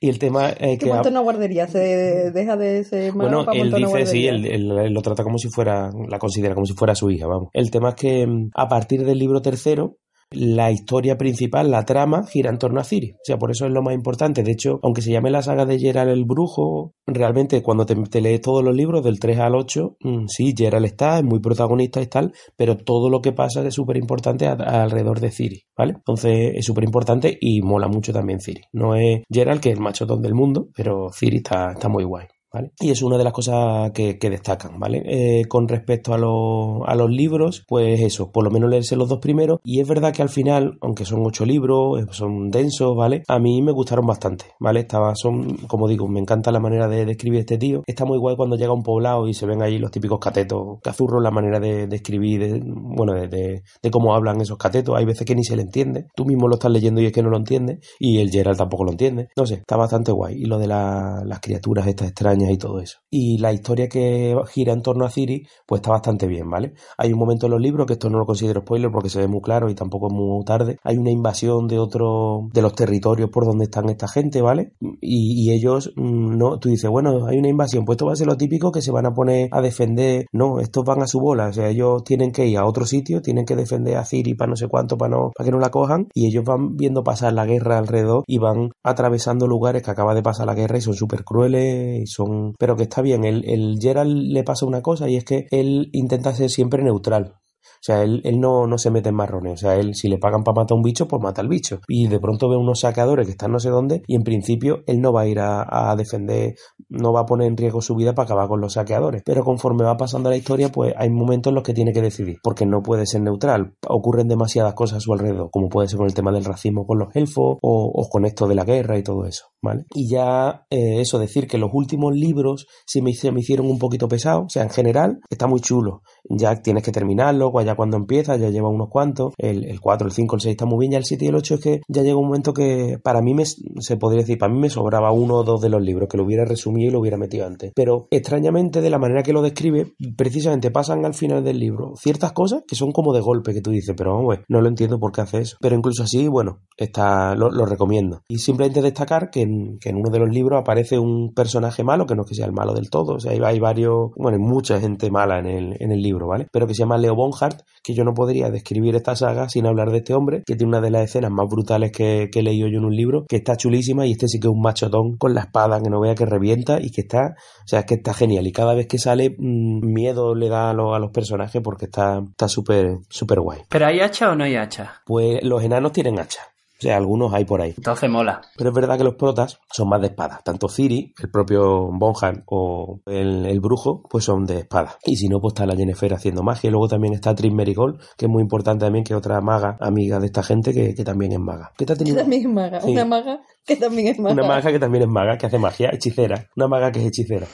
y 0.00 0.08
el 0.08 0.18
tema 0.20 0.50
es 0.50 0.78
Que 0.78 0.86
que... 0.86 0.92
monta 0.92 1.08
una 1.10 1.20
guardería, 1.20 1.66
se 1.66 2.30
deja 2.30 2.56
de 2.56 2.84
ser 2.84 3.12
Bueno, 3.12 3.44
para 3.44 3.58
él 3.58 3.72
dice, 3.72 4.06
sí, 4.06 4.26
él, 4.28 4.46
él- 4.46 4.70
él 4.78 4.92
lo 4.92 5.02
trata 5.02 5.24
como 5.24 5.36
si 5.38 5.48
fuera, 5.48 5.90
la 6.08 6.18
considera 6.20 6.54
como 6.54 6.64
si 6.66 6.74
fuera 6.74 6.94
su 6.94 7.10
hija, 7.10 7.26
vamos. 7.26 7.48
El 7.52 7.70
tema 7.72 7.90
es 7.90 7.94
que 7.96 8.26
mm, 8.26 8.50
a 8.54 8.68
partir 8.68 9.04
del 9.04 9.18
libro 9.18 9.42
tercero, 9.42 9.96
la 10.30 10.70
historia 10.70 11.16
principal, 11.16 11.70
la 11.70 11.84
trama, 11.84 12.26
gira 12.26 12.50
en 12.50 12.58
torno 12.58 12.80
a 12.80 12.84
Ciri. 12.84 13.12
O 13.12 13.24
sea, 13.24 13.38
por 13.38 13.50
eso 13.50 13.66
es 13.66 13.72
lo 13.72 13.82
más 13.82 13.94
importante. 13.94 14.42
De 14.42 14.52
hecho, 14.52 14.78
aunque 14.82 15.02
se 15.02 15.10
llame 15.10 15.30
la 15.30 15.42
saga 15.42 15.64
de 15.64 15.78
Gerald 15.78 16.10
el 16.10 16.24
Brujo, 16.24 16.94
realmente 17.06 17.62
cuando 17.62 17.86
te, 17.86 18.20
lees 18.20 18.40
todos 18.40 18.62
los 18.62 18.74
libros, 18.74 19.04
del 19.04 19.18
3 19.18 19.38
al 19.38 19.54
8, 19.54 19.96
mm, 20.00 20.24
sí, 20.28 20.54
Gerald 20.56 20.86
está, 20.86 21.18
es 21.18 21.24
muy 21.24 21.40
protagonista 21.40 22.00
y 22.00 22.06
tal, 22.06 22.32
pero 22.56 22.76
todo 22.76 23.08
lo 23.08 23.20
que 23.20 23.32
pasa 23.32 23.66
es 23.66 23.74
súper 23.74 23.96
importante 23.96 24.46
alrededor 24.46 25.20
de 25.20 25.30
Ciri, 25.30 25.62
¿vale? 25.76 25.94
Entonces 25.96 26.52
es 26.54 26.64
súper 26.64 26.84
importante 26.84 27.36
y 27.40 27.62
mola 27.62 27.88
mucho 27.88 28.12
también 28.12 28.40
Ciri. 28.40 28.62
No 28.72 28.94
es 28.94 29.22
Gerald, 29.30 29.60
que 29.60 29.70
es 29.70 29.76
el 29.76 29.82
machotón 29.82 30.22
del 30.22 30.34
mundo, 30.34 30.68
pero 30.74 31.10
Ciri 31.12 31.38
está, 31.38 31.72
está 31.72 31.88
muy 31.88 32.04
guay. 32.04 32.26
¿Vale? 32.52 32.72
Y 32.80 32.90
es 32.90 33.02
una 33.02 33.18
de 33.18 33.24
las 33.24 33.32
cosas 33.32 33.90
que, 33.92 34.18
destacan, 34.30 34.78
¿vale? 34.78 35.02
Eh, 35.06 35.44
con 35.46 35.66
respecto 35.68 36.12
a, 36.14 36.18
los- 36.18 36.82
a 36.86 36.94
los 36.94 37.10
libros, 37.10 37.64
pues 37.66 38.00
eso, 38.00 38.30
por 38.30 38.44
lo 38.44 38.50
menos 38.50 38.68
leerse 38.70 38.96
los 38.96 39.08
dos 39.08 39.18
primeros. 39.20 39.58
Y 39.64 39.80
es 39.80 39.88
verdad 39.88 40.12
que 40.12 40.22
al 40.22 40.28
final, 40.28 40.78
aunque 40.80 41.04
son 41.04 41.22
ocho 41.26 41.44
libros, 41.46 42.00
eh, 42.02 42.06
son 42.10 42.50
densos, 42.50 42.94
¿vale? 42.96 43.22
A 43.28 43.38
mí 43.38 43.62
me 43.62 43.72
gustaron 43.72 44.06
bastante, 44.06 44.46
¿vale? 44.60 44.80
Estaba, 44.80 45.14
son, 45.14 45.56
como 45.66 45.88
digo, 45.88 46.08
me 46.08 46.20
encanta 46.20 46.52
la 46.52 46.60
manera 46.60 46.88
de, 46.88 47.06
de 47.06 47.12
escribir 47.12 47.40
este 47.40 47.58
tío. 47.58 47.82
Está 47.86 48.04
muy 48.04 48.18
guay 48.18 48.36
cuando 48.36 48.56
llega 48.56 48.70
a 48.70 48.74
un 48.74 48.82
poblado 48.82 49.26
y 49.28 49.34
se 49.34 49.46
ven 49.46 49.62
ahí 49.62 49.78
los 49.78 49.90
típicos 49.90 50.18
catetos, 50.18 50.78
cazurros, 50.82 51.22
la 51.22 51.30
manera 51.30 51.60
de, 51.60 51.86
de 51.86 51.96
escribir, 51.96 52.40
de- 52.40 52.62
bueno, 52.64 53.14
de, 53.14 53.28
de- 53.28 53.62
de 53.82 53.90
cómo 53.90 54.14
hablan 54.14 54.40
esos 54.40 54.58
catetos. 54.58 54.96
Hay 54.96 55.04
veces 55.04 55.26
que 55.26 55.34
ni 55.34 55.44
se 55.44 55.56
le 55.56 55.62
entiende. 55.62 56.06
Tú 56.14 56.24
mismo 56.24 56.48
lo 56.48 56.54
estás 56.54 56.70
leyendo 56.70 57.00
y 57.00 57.06
es 57.06 57.12
que 57.12 57.22
no 57.22 57.30
lo 57.30 57.36
entiendes. 57.38 57.78
Y 57.98 58.18
el 58.18 58.30
Gerald 58.30 58.58
tampoco 58.58 58.84
lo 58.84 58.90
entiende. 58.92 59.28
No 59.36 59.46
sé, 59.46 59.54
está 59.54 59.76
bastante 59.76 60.12
guay. 60.12 60.36
Y 60.42 60.44
lo 60.46 60.58
de 60.58 60.66
la- 60.66 61.22
las 61.24 61.40
criaturas 61.40 61.86
estas 61.86 62.08
extrañas 62.08 62.37
y 62.46 62.58
todo 62.58 62.80
eso. 62.80 62.98
Y 63.10 63.38
la 63.38 63.52
historia 63.52 63.88
que 63.88 64.36
gira 64.48 64.72
en 64.72 64.82
torno 64.82 65.04
a 65.04 65.10
Ciri, 65.10 65.46
pues 65.66 65.80
está 65.80 65.90
bastante 65.90 66.26
bien, 66.26 66.48
¿vale? 66.48 66.74
Hay 66.96 67.12
un 67.12 67.18
momento 67.18 67.46
en 67.46 67.52
los 67.52 67.60
libros, 67.60 67.86
que 67.86 67.94
esto 67.94 68.10
no 68.10 68.18
lo 68.18 68.26
considero 68.26 68.60
spoiler 68.60 68.90
porque 68.90 69.08
se 69.08 69.18
ve 69.18 69.28
muy 69.28 69.40
claro 69.40 69.68
y 69.70 69.74
tampoco 69.74 70.08
es 70.08 70.12
muy 70.12 70.44
tarde. 70.44 70.78
Hay 70.84 70.96
una 70.98 71.10
invasión 71.10 71.66
de 71.66 71.78
otro, 71.78 72.48
de 72.52 72.62
los 72.62 72.74
territorios 72.74 73.30
por 73.30 73.44
donde 73.44 73.64
están 73.64 73.88
esta 73.88 74.08
gente, 74.08 74.42
¿vale? 74.42 74.72
Y, 75.00 75.50
ellos, 75.52 75.92
mm, 75.96 76.36
no, 76.36 76.58
tú 76.58 76.68
dices, 76.68 76.90
bueno, 76.90 77.26
hay 77.26 77.38
una 77.38 77.48
invasión, 77.48 77.84
pues 77.84 77.96
esto 77.96 78.06
va 78.06 78.12
a 78.12 78.16
ser 78.16 78.26
lo 78.26 78.36
típico 78.36 78.70
que 78.70 78.82
se 78.82 78.90
van 78.90 79.06
a 79.06 79.12
poner 79.12 79.48
a 79.52 79.60
defender. 79.60 80.26
No, 80.32 80.60
estos 80.60 80.84
van 80.84 81.02
a 81.02 81.06
su 81.06 81.20
bola, 81.20 81.48
o 81.48 81.52
sea, 81.52 81.68
ellos 81.68 82.04
tienen 82.04 82.32
que 82.32 82.46
ir 82.46 82.58
a 82.58 82.66
otro 82.66 82.84
sitio, 82.84 83.22
tienen 83.22 83.44
que 83.44 83.56
defender 83.56 83.96
a 83.96 84.04
Ciri 84.04 84.34
para 84.34 84.50
no 84.50 84.56
sé 84.56 84.68
cuánto, 84.68 84.96
para 84.98 85.16
no, 85.16 85.30
para 85.34 85.46
que 85.46 85.52
no 85.52 85.58
la 85.58 85.70
cojan, 85.70 86.08
y 86.14 86.26
ellos 86.26 86.44
van 86.44 86.76
viendo 86.76 87.02
pasar 87.02 87.32
la 87.32 87.46
guerra 87.46 87.78
alrededor 87.78 88.24
y 88.26 88.38
van 88.38 88.70
atravesando 88.82 89.46
lugares 89.46 89.82
que 89.82 89.90
acaba 89.90 90.14
de 90.14 90.22
pasar 90.22 90.46
la 90.46 90.54
guerra 90.54 90.78
y 90.78 90.80
son 90.80 90.94
súper 90.94 91.24
crueles 91.24 92.02
y 92.02 92.06
son, 92.06 92.27
pero 92.58 92.76
que 92.76 92.84
está 92.84 93.02
bien, 93.02 93.24
el, 93.24 93.44
el 93.48 93.78
Gerald 93.80 94.32
le 94.32 94.44
pasa 94.44 94.66
una 94.66 94.82
cosa 94.82 95.08
y 95.08 95.16
es 95.16 95.24
que 95.24 95.46
él 95.50 95.90
intenta 95.92 96.34
ser 96.34 96.50
siempre 96.50 96.82
neutral. 96.82 97.34
O 97.78 97.80
sea, 97.80 98.02
él, 98.02 98.20
él 98.24 98.40
no, 98.40 98.66
no 98.66 98.76
se 98.76 98.90
mete 98.90 99.10
en 99.10 99.14
marrones. 99.14 99.52
O 99.52 99.56
sea, 99.56 99.76
él 99.76 99.94
si 99.94 100.08
le 100.08 100.18
pagan 100.18 100.42
para 100.42 100.56
matar 100.56 100.74
a 100.74 100.76
un 100.76 100.82
bicho, 100.82 101.06
pues 101.06 101.22
mata 101.22 101.42
al 101.42 101.48
bicho. 101.48 101.80
Y 101.86 102.08
de 102.08 102.18
pronto 102.18 102.48
ve 102.48 102.56
unos 102.56 102.80
saqueadores 102.80 103.26
que 103.26 103.32
están 103.32 103.52
no 103.52 103.60
sé 103.60 103.70
dónde 103.70 104.02
y 104.06 104.16
en 104.16 104.22
principio 104.22 104.82
él 104.86 105.00
no 105.00 105.12
va 105.12 105.22
a 105.22 105.26
ir 105.28 105.38
a, 105.38 105.90
a 105.90 105.94
defender, 105.94 106.54
no 106.88 107.12
va 107.12 107.20
a 107.20 107.26
poner 107.26 107.48
en 107.48 107.56
riesgo 107.56 107.80
su 107.80 107.94
vida 107.94 108.14
para 108.14 108.24
acabar 108.24 108.48
con 108.48 108.60
los 108.60 108.74
saqueadores. 108.74 109.22
Pero 109.24 109.44
conforme 109.44 109.84
va 109.84 109.96
pasando 109.96 110.30
la 110.30 110.36
historia, 110.36 110.70
pues 110.70 110.94
hay 110.96 111.10
momentos 111.10 111.50
en 111.50 111.56
los 111.56 111.64
que 111.64 111.74
tiene 111.74 111.92
que 111.92 112.02
decidir. 112.02 112.38
Porque 112.42 112.66
no 112.66 112.82
puede 112.82 113.06
ser 113.06 113.22
neutral. 113.22 113.74
Ocurren 113.86 114.28
demasiadas 114.28 114.74
cosas 114.74 114.98
a 114.98 115.00
su 115.00 115.12
alrededor, 115.12 115.50
como 115.50 115.68
puede 115.68 115.88
ser 115.88 115.98
con 115.98 116.06
el 116.06 116.14
tema 116.14 116.32
del 116.32 116.44
racismo 116.44 116.86
con 116.86 116.98
los 116.98 117.14
elfos 117.14 117.58
o, 117.62 117.92
o 117.94 118.08
con 118.08 118.24
esto 118.24 118.46
de 118.46 118.54
la 118.54 118.64
guerra 118.64 118.98
y 118.98 119.02
todo 119.02 119.24
eso. 119.24 119.46
¿Vale? 119.60 119.86
Y 119.94 120.08
ya 120.08 120.66
eh, 120.70 121.00
eso, 121.00 121.18
decir 121.18 121.46
que 121.46 121.58
los 121.58 121.70
últimos 121.72 122.14
libros 122.14 122.66
sí 122.86 123.02
me, 123.02 123.12
me 123.32 123.40
hicieron 123.40 123.66
un 123.66 123.78
poquito 123.78 124.08
pesados. 124.08 124.46
O 124.46 124.48
sea, 124.48 124.62
en 124.62 124.70
general 124.70 125.20
está 125.30 125.46
muy 125.46 125.60
chulo. 125.60 126.02
Ya 126.28 126.62
tienes 126.62 126.82
que 126.82 126.92
terminarlo, 126.92 127.52
ya 127.62 127.74
cuando 127.74 127.96
empieza, 127.96 128.36
ya 128.36 128.50
lleva 128.50 128.68
unos 128.68 128.88
cuantos. 128.88 129.34
El, 129.38 129.64
el 129.64 129.80
4, 129.80 130.06
el 130.06 130.12
5, 130.12 130.36
el 130.36 130.40
6 130.40 130.50
está 130.52 130.66
muy 130.66 130.80
bien. 130.80 130.92
Ya 130.92 130.98
el 130.98 131.04
7 131.04 131.24
y 131.24 131.28
el 131.28 131.34
8 131.34 131.54
es 131.54 131.60
que 131.60 131.80
ya 131.88 132.02
llega 132.02 132.16
un 132.16 132.26
momento 132.26 132.52
que 132.52 132.98
para 133.02 133.20
mí 133.20 133.34
me, 133.34 133.44
se 133.46 133.96
podría 133.96 134.20
decir, 134.20 134.38
para 134.38 134.52
mí 134.52 134.58
me 134.58 134.70
sobraba 134.70 135.12
uno 135.12 135.36
o 135.36 135.44
dos 135.44 135.60
de 135.60 135.68
los 135.68 135.82
libros, 135.82 136.08
que 136.08 136.16
lo 136.16 136.24
hubiera 136.24 136.44
resumido 136.44 136.88
y 136.88 136.92
lo 136.92 137.00
hubiera 137.00 137.16
metido 137.16 137.46
antes. 137.46 137.72
Pero 137.74 138.06
extrañamente, 138.10 138.80
de 138.80 138.90
la 138.90 138.98
manera 138.98 139.22
que 139.22 139.32
lo 139.32 139.42
describe, 139.42 139.94
precisamente 140.16 140.70
pasan 140.70 141.04
al 141.04 141.14
final 141.14 141.44
del 141.44 141.58
libro 141.58 141.94
ciertas 141.96 142.32
cosas 142.32 142.62
que 142.66 142.76
son 142.76 142.92
como 142.92 143.12
de 143.12 143.20
golpe, 143.20 143.54
que 143.54 143.60
tú 143.60 143.70
dices, 143.70 143.94
pero 143.96 144.14
vamos, 144.14 144.38
no 144.48 144.60
lo 144.60 144.68
entiendo 144.68 144.98
por 144.98 145.12
qué 145.12 145.22
hace 145.22 145.38
eso. 145.38 145.56
Pero 145.60 145.76
incluso 145.76 146.02
así, 146.02 146.28
bueno, 146.28 146.60
está, 146.76 147.34
lo, 147.34 147.50
recomiendo. 147.66 148.22
Y 148.28 148.38
simplemente 148.38 148.82
destacar 148.82 149.30
que 149.30 149.42
en, 149.42 149.78
que 149.78 149.90
en 149.90 149.96
uno 149.96 150.10
de 150.10 150.18
los 150.18 150.30
libros 150.30 150.60
aparece 150.60 150.98
un 150.98 151.34
personaje 151.34 151.84
malo, 151.84 152.06
que 152.06 152.14
no 152.14 152.22
es 152.22 152.28
que 152.28 152.34
sea 152.34 152.46
el 152.46 152.52
malo 152.52 152.74
del 152.74 152.90
todo, 152.90 153.14
o 153.14 153.20
sea, 153.20 153.32
hay, 153.32 153.40
hay 153.44 153.58
varios, 153.58 154.10
bueno, 154.16 154.36
hay 154.36 154.42
mucha 154.42 154.80
gente 154.80 155.10
mala 155.10 155.38
en 155.38 155.46
el, 155.46 155.76
en 155.80 155.92
el 155.92 156.00
libro, 156.00 156.17
¿vale? 156.26 156.46
Pero 156.52 156.66
que 156.66 156.74
se 156.74 156.82
llama 156.82 156.98
Leo 156.98 157.14
Bonhart, 157.14 157.62
que 157.82 157.94
yo 157.94 158.04
no 158.04 158.14
podría 158.14 158.50
describir 158.50 158.96
esta 158.96 159.14
saga 159.14 159.48
sin 159.48 159.66
hablar 159.66 159.90
de 159.90 159.98
este 159.98 160.14
hombre, 160.14 160.42
que 160.46 160.56
tiene 160.56 160.70
una 160.70 160.80
de 160.80 160.90
las 160.90 161.04
escenas 161.04 161.30
más 161.30 161.46
brutales 161.48 161.92
que, 161.92 162.28
que 162.32 162.40
he 162.40 162.42
leído 162.42 162.68
yo 162.68 162.78
en 162.78 162.84
un 162.84 162.96
libro, 162.96 163.24
que 163.28 163.36
está 163.36 163.56
chulísima 163.56 164.06
y 164.06 164.12
este 164.12 164.28
sí 164.28 164.40
que 164.40 164.48
es 164.48 164.52
un 164.52 164.60
machotón 164.60 165.16
con 165.16 165.34
la 165.34 165.42
espada 165.42 165.80
que 165.82 165.90
no 165.90 166.00
vea 166.00 166.14
que 166.14 166.26
revienta 166.26 166.78
y 166.80 166.90
que 166.90 167.02
está, 167.02 167.34
o 167.64 167.68
sea, 167.68 167.80
es 167.80 167.86
que 167.86 167.94
está 167.94 168.14
genial 168.14 168.46
y 168.46 168.52
cada 168.52 168.74
vez 168.74 168.86
que 168.86 168.98
sale 168.98 169.30
mmm, 169.30 169.80
miedo 169.82 170.34
le 170.34 170.48
da 170.48 170.70
a, 170.70 170.72
lo, 170.72 170.94
a, 170.94 170.98
los 170.98 171.10
personajes 171.10 171.62
porque 171.62 171.86
está 171.86 172.20
está 172.30 172.48
súper 172.48 172.98
súper 173.08 173.40
guay. 173.40 173.60
¿Pero 173.68 173.86
hay 173.86 174.00
hacha 174.00 174.30
o 174.30 174.34
no 174.34 174.44
hay 174.44 174.56
hacha? 174.56 175.02
Pues 175.04 175.40
los 175.42 175.62
enanos 175.62 175.92
tienen 175.92 176.18
hacha. 176.18 176.40
O 176.78 176.80
sea, 176.80 176.96
algunos 176.96 177.34
hay 177.34 177.44
por 177.44 177.60
ahí. 177.60 177.74
Entonces 177.76 178.08
mola. 178.08 178.40
Pero 178.56 178.70
es 178.70 178.74
verdad 178.74 178.96
que 178.96 179.02
los 179.02 179.16
protas 179.16 179.58
son 179.70 179.88
más 179.88 180.00
de 180.00 180.08
espada. 180.08 180.40
Tanto 180.44 180.68
Ciri, 180.68 181.12
el 181.20 181.28
propio 181.28 181.90
Bonham 181.90 182.44
o 182.46 183.00
el, 183.06 183.46
el, 183.46 183.60
brujo, 183.60 184.02
pues 184.08 184.24
son 184.24 184.44
de 184.44 184.60
espada. 184.60 184.96
Y 185.04 185.16
si 185.16 185.28
no, 185.28 185.40
pues 185.40 185.54
está 185.54 185.66
la 185.66 185.74
Jennifer 185.74 186.14
haciendo 186.14 186.44
magia. 186.44 186.68
Y 186.68 186.70
luego 186.70 186.86
también 186.86 187.14
está 187.14 187.34
Tris 187.34 187.52
Merigold, 187.52 188.00
que 188.16 188.26
es 188.26 188.30
muy 188.30 188.42
importante 188.42 188.84
también, 188.84 189.04
que 189.04 189.12
es 189.12 189.18
otra 189.18 189.40
maga 189.40 189.76
amiga 189.80 190.20
de 190.20 190.26
esta 190.26 190.44
gente 190.44 190.72
que, 190.72 190.94
que 190.94 191.04
también 191.04 191.32
es 191.32 191.40
maga. 191.40 191.72
¿Qué 191.76 191.84
te 191.84 191.94
ha 191.94 191.96
tenido? 191.96 192.16
Que 192.16 192.22
también 192.22 192.42
es 192.46 192.54
maga. 192.54 192.80
Sí. 192.80 192.92
Una 192.92 193.04
maga 193.04 193.40
que 193.66 193.76
también 193.76 194.08
es 194.08 194.18
maga. 194.20 194.34
Una 194.34 194.46
maga 194.46 194.70
que 194.70 194.78
también 194.78 195.02
es 195.02 195.10
maga, 195.10 195.36
que 195.36 195.46
hace 195.46 195.58
magia, 195.58 195.90
hechicera. 195.92 196.48
Una 196.56 196.68
maga 196.68 196.92
que 196.92 197.00
es 197.00 197.06
hechicera. 197.06 197.46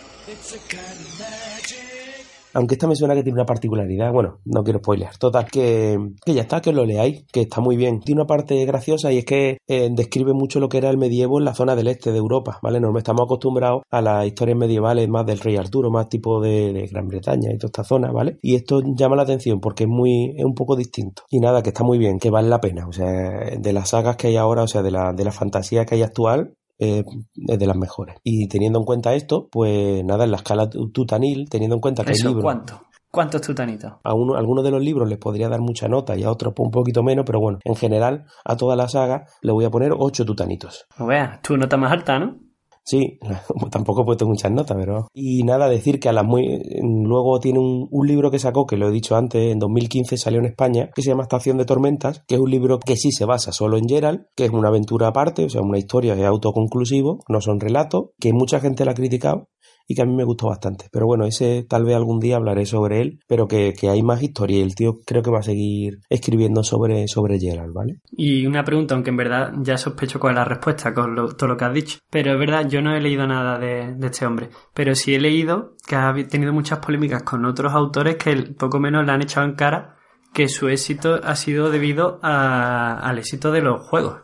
Aunque 2.54 2.74
esta 2.74 2.86
me 2.86 2.96
suena 2.96 3.14
que 3.14 3.22
tiene 3.22 3.36
una 3.36 3.46
particularidad, 3.46 4.12
bueno, 4.12 4.40
no 4.44 4.62
quiero 4.62 4.78
spoilear. 4.78 5.16
Total, 5.18 5.46
que, 5.50 5.98
que 6.24 6.34
ya 6.34 6.42
está, 6.42 6.60
que 6.60 6.72
lo 6.72 6.84
leáis, 6.84 7.24
que 7.32 7.42
está 7.42 7.60
muy 7.60 7.76
bien. 7.76 8.00
Tiene 8.00 8.22
una 8.22 8.26
parte 8.26 8.64
graciosa 8.64 9.12
y 9.12 9.18
es 9.18 9.24
que 9.24 9.58
eh, 9.66 9.90
describe 9.92 10.32
mucho 10.32 10.60
lo 10.60 10.68
que 10.68 10.78
era 10.78 10.90
el 10.90 10.98
medievo 10.98 11.38
en 11.38 11.44
la 11.44 11.54
zona 11.54 11.76
del 11.76 11.88
este 11.88 12.12
de 12.12 12.18
Europa, 12.18 12.58
¿vale? 12.62 12.80
Nos 12.80 12.96
estamos 12.96 13.22
acostumbrados 13.24 13.82
a 13.90 14.00
las 14.00 14.26
historias 14.26 14.56
medievales 14.56 15.08
más 15.08 15.26
del 15.26 15.40
rey 15.40 15.56
Arturo, 15.56 15.90
más 15.90 16.08
tipo 16.08 16.40
de, 16.40 16.72
de 16.72 16.86
Gran 16.86 17.08
Bretaña 17.08 17.52
y 17.52 17.58
toda 17.58 17.68
esta 17.68 17.84
zona, 17.84 18.12
¿vale? 18.12 18.38
Y 18.42 18.54
esto 18.54 18.82
llama 18.96 19.16
la 19.16 19.22
atención 19.22 19.60
porque 19.60 19.84
es 19.84 19.90
muy, 19.90 20.34
es 20.36 20.44
un 20.44 20.54
poco 20.54 20.76
distinto. 20.76 21.22
Y 21.30 21.40
nada, 21.40 21.62
que 21.62 21.70
está 21.70 21.84
muy 21.84 21.98
bien, 21.98 22.18
que 22.18 22.30
vale 22.30 22.48
la 22.48 22.60
pena. 22.60 22.86
O 22.86 22.92
sea, 22.92 23.56
de 23.58 23.72
las 23.72 23.90
sagas 23.90 24.16
que 24.16 24.28
hay 24.28 24.36
ahora, 24.36 24.62
o 24.62 24.68
sea, 24.68 24.82
de 24.82 24.90
la, 24.90 25.12
de 25.12 25.24
la 25.24 25.32
fantasía 25.32 25.84
que 25.84 25.96
hay 25.96 26.02
actual, 26.02 26.54
eh, 26.78 27.04
es 27.48 27.58
de 27.58 27.66
las 27.66 27.76
mejores. 27.76 28.16
Y 28.22 28.48
teniendo 28.48 28.78
en 28.78 28.84
cuenta 28.84 29.14
esto, 29.14 29.48
pues 29.50 30.04
nada, 30.04 30.24
en 30.24 30.30
la 30.30 30.38
escala 30.38 30.68
tutanil, 30.68 31.48
teniendo 31.48 31.76
en 31.76 31.80
cuenta 31.80 32.04
que 32.04 32.12
¿Eso, 32.12 32.28
hay 32.28 32.34
libros. 32.34 32.44
¿Cuánto? 32.44 32.80
¿Cuántos 33.10 33.42
tutanitos? 33.42 33.92
A, 34.02 34.12
uno, 34.12 34.34
a 34.34 34.38
algunos 34.38 34.64
de 34.64 34.72
los 34.72 34.82
libros 34.82 35.08
les 35.08 35.18
podría 35.18 35.48
dar 35.48 35.60
mucha 35.60 35.86
nota 35.86 36.16
y 36.16 36.24
a 36.24 36.30
otros 36.30 36.52
un 36.58 36.72
poquito 36.72 37.04
menos, 37.04 37.24
pero 37.24 37.38
bueno, 37.38 37.60
en 37.62 37.76
general, 37.76 38.24
a 38.44 38.56
toda 38.56 38.74
la 38.74 38.88
saga 38.88 39.26
le 39.40 39.52
voy 39.52 39.64
a 39.64 39.70
poner 39.70 39.92
8 39.96 40.24
tutanitos. 40.24 40.86
No 40.98 41.06
veas, 41.06 41.40
tu 41.40 41.56
nota 41.56 41.76
más 41.76 41.92
alta, 41.92 42.18
¿no? 42.18 42.40
Sí, 42.84 43.18
tampoco 43.70 44.02
he 44.02 44.04
puesto 44.04 44.26
muchas 44.26 44.52
notas, 44.52 44.76
pero... 44.78 45.08
Y 45.14 45.42
nada, 45.42 45.68
decir 45.68 45.98
que 45.98 46.08
a 46.08 46.12
las 46.12 46.24
muy... 46.24 46.60
Luego 46.82 47.40
tiene 47.40 47.58
un, 47.58 47.88
un, 47.90 48.06
libro 48.06 48.30
que 48.30 48.38
sacó, 48.38 48.66
que 48.66 48.76
lo 48.76 48.88
he 48.88 48.92
dicho 48.92 49.16
antes, 49.16 49.52
en 49.52 49.58
2015 49.58 50.18
salió 50.18 50.38
en 50.40 50.46
España, 50.46 50.90
que 50.94 51.02
se 51.02 51.10
llama 51.10 51.22
Estación 51.22 51.56
de 51.56 51.64
Tormentas, 51.64 52.22
que 52.26 52.34
es 52.34 52.40
un 52.40 52.50
libro 52.50 52.78
que 52.78 52.96
sí 52.96 53.10
se 53.10 53.24
basa 53.24 53.52
solo 53.52 53.78
en 53.78 53.88
Gerald, 53.88 54.26
que 54.36 54.44
es 54.44 54.50
una 54.50 54.68
aventura 54.68 55.08
aparte, 55.08 55.46
o 55.46 55.48
sea, 55.48 55.62
una 55.62 55.78
historia 55.78 56.14
de 56.14 56.26
autoconclusivo, 56.26 57.20
no 57.28 57.40
son 57.40 57.58
relatos, 57.58 58.10
que 58.20 58.32
mucha 58.32 58.60
gente 58.60 58.84
la 58.84 58.92
ha 58.92 58.94
criticado, 58.94 59.48
y 59.86 59.94
que 59.94 60.02
a 60.02 60.06
mí 60.06 60.14
me 60.14 60.24
gustó 60.24 60.48
bastante. 60.48 60.86
Pero 60.90 61.06
bueno, 61.06 61.24
ese 61.24 61.64
tal 61.68 61.84
vez 61.84 61.96
algún 61.96 62.20
día 62.20 62.36
hablaré 62.36 62.66
sobre 62.66 63.00
él, 63.00 63.20
pero 63.26 63.46
que, 63.46 63.72
que 63.78 63.88
hay 63.88 64.02
más 64.02 64.22
historia 64.22 64.58
y 64.58 64.62
el 64.62 64.74
tío 64.74 65.00
creo 65.04 65.22
que 65.22 65.30
va 65.30 65.40
a 65.40 65.42
seguir 65.42 65.98
escribiendo 66.08 66.62
sobre, 66.62 67.08
sobre 67.08 67.38
Gerald, 67.38 67.72
¿vale? 67.72 68.00
Y 68.12 68.46
una 68.46 68.64
pregunta, 68.64 68.94
aunque 68.94 69.10
en 69.10 69.16
verdad 69.16 69.52
ya 69.60 69.76
sospecho 69.76 70.20
cuál 70.20 70.34
es 70.34 70.38
la 70.38 70.44
respuesta 70.44 70.94
con 70.94 71.14
lo, 71.14 71.34
todo 71.34 71.48
lo 71.48 71.56
que 71.56 71.64
has 71.64 71.74
dicho, 71.74 71.98
pero 72.10 72.32
es 72.32 72.38
verdad, 72.38 72.68
yo 72.68 72.82
no 72.82 72.94
he 72.94 73.00
leído 73.00 73.26
nada 73.26 73.58
de, 73.58 73.94
de, 73.94 74.06
este 74.06 74.26
hombre, 74.26 74.50
pero 74.72 74.94
sí 74.94 75.14
he 75.14 75.20
leído 75.20 75.74
que 75.86 75.96
ha 75.96 76.14
tenido 76.28 76.52
muchas 76.52 76.78
polémicas 76.78 77.22
con 77.22 77.44
otros 77.44 77.72
autores 77.72 78.16
que 78.16 78.34
poco 78.58 78.78
menos 78.78 79.04
le 79.04 79.12
han 79.12 79.22
echado 79.22 79.46
en 79.46 79.54
cara 79.54 79.96
que 80.34 80.48
su 80.48 80.68
éxito 80.68 81.20
ha 81.22 81.36
sido 81.36 81.70
debido 81.70 82.18
a, 82.22 82.98
al 82.98 83.18
éxito 83.18 83.52
de 83.52 83.62
los 83.62 83.86
juegos. 83.86 84.23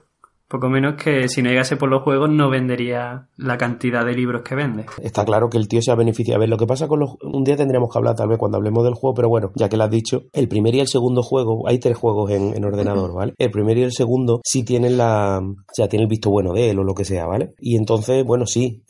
Poco 0.51 0.69
menos 0.69 1.01
que 1.01 1.29
si 1.29 1.43
no 1.43 1.49
llegase 1.49 1.77
por 1.77 1.89
los 1.89 2.03
juegos 2.03 2.29
no 2.29 2.51
vendería 2.51 3.29
la 3.37 3.57
cantidad 3.57 4.05
de 4.05 4.15
libros 4.15 4.43
que 4.43 4.57
vende. 4.57 4.85
Está 5.01 5.25
claro 5.25 5.49
que 5.49 5.59
el 5.59 5.69
tío 5.69 5.81
se 5.81 5.93
ha 5.93 5.95
beneficiado. 5.95 6.39
A 6.39 6.41
ver, 6.41 6.49
lo 6.49 6.57
que 6.57 6.67
pasa 6.67 6.89
con 6.89 6.99
los... 6.99 7.11
Un 7.23 7.45
día 7.45 7.57
tendremos 7.57 7.89
que 7.89 7.97
hablar 7.97 8.17
tal 8.17 8.29
vez 8.29 8.37
cuando 8.37 8.57
hablemos 8.57 8.83
del 8.83 8.95
juego, 8.95 9.15
pero 9.15 9.29
bueno, 9.29 9.53
ya 9.55 9.69
que 9.69 9.77
lo 9.77 9.85
has 9.85 9.91
dicho, 9.93 10.25
el 10.33 10.49
primer 10.49 10.75
y 10.75 10.81
el 10.81 10.89
segundo 10.89 11.23
juego, 11.23 11.69
hay 11.69 11.79
tres 11.79 11.97
juegos 11.97 12.33
en, 12.33 12.53
en 12.57 12.65
ordenador, 12.65 13.15
¿vale? 13.15 13.33
El 13.39 13.53
primero 13.53 13.79
y 13.79 13.85
el 13.85 13.93
segundo 13.93 14.41
sí 14.43 14.65
tienen 14.65 14.99
la... 14.99 15.39
O 15.41 15.73
sea, 15.73 15.89
tienen 15.89 16.07
el 16.07 16.11
visto 16.11 16.31
bueno 16.31 16.53
de 16.53 16.71
él 16.71 16.81
o 16.81 16.83
lo 16.83 16.95
que 16.95 17.05
sea, 17.05 17.27
¿vale? 17.27 17.55
Y 17.61 17.77
entonces, 17.77 18.25
bueno, 18.25 18.45
sí, 18.45 18.83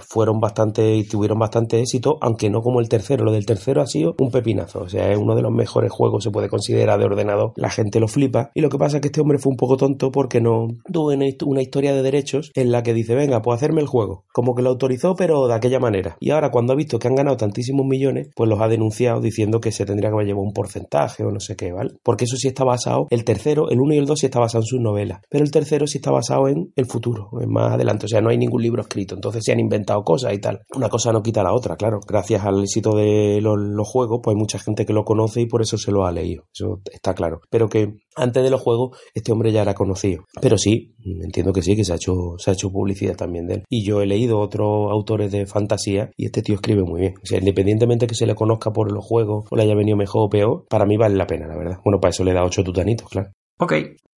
fueron 0.00 0.40
bastante 0.40 0.96
y 0.96 1.04
tuvieron 1.04 1.38
bastante 1.38 1.78
éxito, 1.78 2.18
aunque 2.20 2.50
no 2.50 2.62
como 2.62 2.80
el 2.80 2.88
tercero. 2.88 3.24
Lo 3.24 3.30
del 3.30 3.46
tercero 3.46 3.80
ha 3.80 3.86
sido 3.86 4.16
un 4.18 4.32
pepinazo. 4.32 4.80
O 4.80 4.88
sea, 4.88 5.12
es 5.12 5.18
uno 5.18 5.36
de 5.36 5.42
los 5.42 5.52
mejores 5.52 5.92
juegos, 5.92 6.24
se 6.24 6.32
puede 6.32 6.48
considerar 6.48 6.98
de 6.98 7.04
ordenador. 7.04 7.52
La 7.54 7.70
gente 7.70 8.00
lo 8.00 8.08
flipa. 8.08 8.50
Y 8.54 8.60
lo 8.60 8.70
que 8.70 8.78
pasa 8.78 8.96
es 8.96 9.02
que 9.02 9.06
este 9.06 9.20
hombre 9.20 9.38
fue 9.38 9.52
un 9.52 9.56
poco 9.56 9.76
tonto 9.76 10.10
porque 10.10 10.40
no 10.40 10.66
tuvo 10.96 11.12
una 11.12 11.26
hist- 11.26 11.42
una 11.46 11.62
historia 11.62 11.94
de 11.94 12.02
derechos 12.02 12.50
en 12.54 12.72
la 12.72 12.82
que 12.82 12.94
dice, 12.94 13.14
venga, 13.14 13.42
pues 13.42 13.56
hacerme 13.56 13.80
el 13.80 13.86
juego. 13.86 14.24
Como 14.32 14.54
que 14.54 14.62
lo 14.62 14.70
autorizó, 14.70 15.14
pero 15.14 15.46
de 15.46 15.54
aquella 15.54 15.78
manera. 15.78 16.16
Y 16.20 16.30
ahora 16.30 16.50
cuando 16.50 16.72
ha 16.72 16.76
visto 16.76 16.98
que 16.98 17.08
han 17.08 17.14
ganado 17.14 17.36
tantísimos 17.36 17.86
millones, 17.86 18.30
pues 18.34 18.48
los 18.48 18.60
ha 18.60 18.68
denunciado 18.68 19.20
diciendo 19.20 19.60
que 19.60 19.72
se 19.72 19.84
tendría 19.84 20.10
que 20.10 20.24
llevado 20.24 20.42
un 20.44 20.52
porcentaje 20.52 21.24
o 21.24 21.30
no 21.30 21.40
sé 21.40 21.56
qué, 21.56 21.72
¿vale? 21.72 21.90
Porque 22.02 22.24
eso 22.24 22.36
sí 22.36 22.48
está 22.48 22.64
basado, 22.64 23.06
el 23.10 23.24
tercero, 23.24 23.68
el 23.70 23.80
uno 23.80 23.94
y 23.94 23.98
el 23.98 24.06
dos 24.06 24.20
sí 24.20 24.26
está 24.26 24.40
basado 24.40 24.62
en 24.62 24.66
sus 24.66 24.80
novelas, 24.80 25.20
pero 25.30 25.44
el 25.44 25.50
tercero 25.50 25.86
sí 25.86 25.98
está 25.98 26.10
basado 26.10 26.48
en 26.48 26.72
el 26.76 26.86
futuro, 26.86 27.28
en 27.40 27.50
más 27.50 27.72
adelante. 27.74 28.06
O 28.06 28.08
sea, 28.08 28.20
no 28.20 28.30
hay 28.30 28.38
ningún 28.38 28.62
libro 28.62 28.82
escrito, 28.82 29.14
entonces 29.14 29.42
se 29.44 29.52
han 29.52 29.60
inventado 29.60 30.02
cosas 30.02 30.32
y 30.32 30.38
tal. 30.38 30.60
Una 30.74 30.88
cosa 30.88 31.12
no 31.12 31.22
quita 31.22 31.42
la 31.42 31.52
otra, 31.52 31.76
claro. 31.76 32.00
Gracias 32.08 32.44
al 32.44 32.62
éxito 32.62 32.96
de 32.96 33.40
los, 33.42 33.56
los 33.58 33.88
juegos, 33.88 34.20
pues 34.22 34.34
hay 34.34 34.38
mucha 34.40 34.58
gente 34.58 34.86
que 34.86 34.92
lo 34.92 35.04
conoce 35.04 35.42
y 35.42 35.46
por 35.46 35.62
eso 35.62 35.76
se 35.78 35.92
lo 35.92 36.06
ha 36.06 36.12
leído. 36.12 36.44
Eso 36.54 36.80
está 36.92 37.14
claro. 37.14 37.40
Pero 37.50 37.68
que 37.68 37.94
antes 38.16 38.42
de 38.42 38.50
los 38.50 38.60
juegos, 38.60 38.98
este 39.14 39.32
hombre 39.32 39.52
ya 39.52 39.62
era 39.62 39.74
conocido. 39.74 40.24
Pero 40.40 40.58
sí, 40.58 40.94
entiendo 41.04 41.52
que 41.52 41.62
sí, 41.62 41.76
que 41.76 41.84
se 41.84 41.92
ha 41.92 41.96
hecho, 41.96 42.36
se 42.38 42.50
ha 42.50 42.54
hecho 42.54 42.70
publicidad 42.70 43.16
también 43.16 43.46
de 43.46 43.54
él. 43.54 43.64
Y 43.68 43.84
yo 43.84 44.00
he 44.00 44.06
leído 44.06 44.40
otros 44.40 44.90
autores 44.90 45.30
de 45.30 45.46
fantasía 45.46 46.10
y 46.16 46.26
este 46.26 46.42
tío 46.42 46.56
escribe 46.56 46.82
muy 46.82 47.00
bien. 47.00 47.14
O 47.22 47.26
sea, 47.26 47.38
independientemente 47.38 48.06
que 48.06 48.14
se 48.14 48.26
le 48.26 48.34
conozca 48.34 48.72
por 48.72 48.92
los 48.92 49.04
juegos 49.04 49.44
o 49.50 49.56
le 49.56 49.62
haya 49.62 49.74
venido 49.74 49.96
mejor 49.96 50.26
o 50.26 50.30
peor, 50.30 50.64
para 50.68 50.86
mí 50.86 50.96
vale 50.96 51.16
la 51.16 51.26
pena, 51.26 51.46
la 51.46 51.56
verdad. 51.56 51.78
Bueno, 51.84 52.00
para 52.00 52.10
eso 52.10 52.24
le 52.24 52.32
da 52.32 52.44
ocho 52.44 52.64
tutanitos, 52.64 53.08
claro. 53.08 53.30
Ok. 53.58 53.72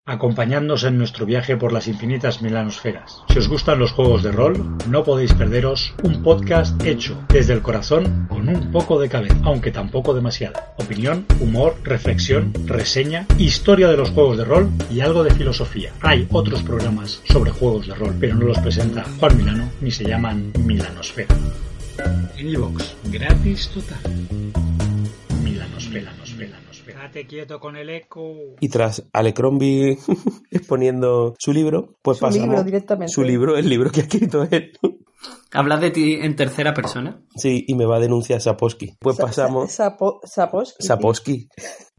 Acompañadnos 0.04 0.82
en 0.82 0.98
nuestro 0.98 1.26
viaje 1.26 1.56
por 1.56 1.72
las 1.72 1.86
infinitas 1.86 2.42
milanosferas. 2.42 3.22
Si 3.28 3.38
os 3.38 3.46
gustan 3.46 3.78
los 3.78 3.92
juegos 3.92 4.24
de 4.24 4.32
rol, 4.32 4.76
no 4.88 5.04
podéis 5.04 5.32
perderos 5.34 5.94
un 6.02 6.24
podcast 6.24 6.82
hecho 6.82 7.22
desde 7.28 7.52
el 7.52 7.62
corazón 7.62 8.26
con 8.28 8.48
un 8.48 8.72
poco 8.72 8.98
de 8.98 9.08
cabeza, 9.08 9.36
aunque 9.44 9.70
tampoco 9.70 10.12
demasiado. 10.12 10.58
Opinión, 10.78 11.24
humor, 11.38 11.76
reflexión, 11.84 12.52
reseña, 12.66 13.26
historia 13.36 13.86
de 13.88 13.98
los 13.98 14.10
juegos 14.10 14.38
de 14.38 14.44
rol 14.44 14.70
y 14.90 15.02
algo 15.02 15.22
de 15.22 15.34
filosofía. 15.34 15.92
Hay 16.00 16.26
otros 16.32 16.62
programas 16.62 17.20
sobre 17.24 17.52
juegos 17.52 17.86
de 17.86 17.94
rol, 17.94 18.16
pero 18.18 18.34
no 18.34 18.46
los 18.46 18.58
presenta 18.58 19.04
Juan 19.20 19.36
Milano 19.36 19.70
ni 19.80 19.92
se 19.92 20.04
llaman 20.04 20.52
Milanosfera. 20.64 21.36
En 22.36 22.48
iVoox, 22.48 22.94
gratis 23.12 23.68
total. 23.68 23.98
Milanosfera, 25.44 26.12
nosfera, 27.08 27.22
nosfera. 27.22 27.22
Date 27.22 27.26
quieto 27.26 27.60
con 27.60 27.76
el 27.76 27.90
eco. 27.90 28.34
Y 28.60 28.68
tras 28.68 29.08
Alecrombie 29.12 29.98
exponiendo 30.50 31.34
su 31.38 31.52
libro, 31.52 31.96
pues 32.02 32.18
Su 32.18 32.24
pasamos... 32.26 32.46
libro 32.48 32.64
directamente. 32.64 33.12
Su 33.12 33.22
libro, 33.22 33.56
el 33.56 33.68
libro 33.68 33.90
que 33.90 34.00
ha 34.00 34.02
escrito 34.04 34.42
él. 34.50 34.72
Hablas 35.52 35.80
de 35.80 35.90
ti 35.90 36.14
en 36.14 36.36
tercera 36.36 36.74
persona. 36.74 37.20
Sí, 37.34 37.64
y 37.66 37.74
me 37.74 37.86
va 37.86 37.96
a 37.96 38.00
denunciar 38.00 38.40
Saposky. 38.40 38.94
Pues 39.00 39.16
Sa- 39.16 39.24
pasamos... 39.26 39.72
sa- 39.72 39.96
sapo- 39.96 40.20
Saposky. 40.24 40.86
Saposky. 40.86 41.48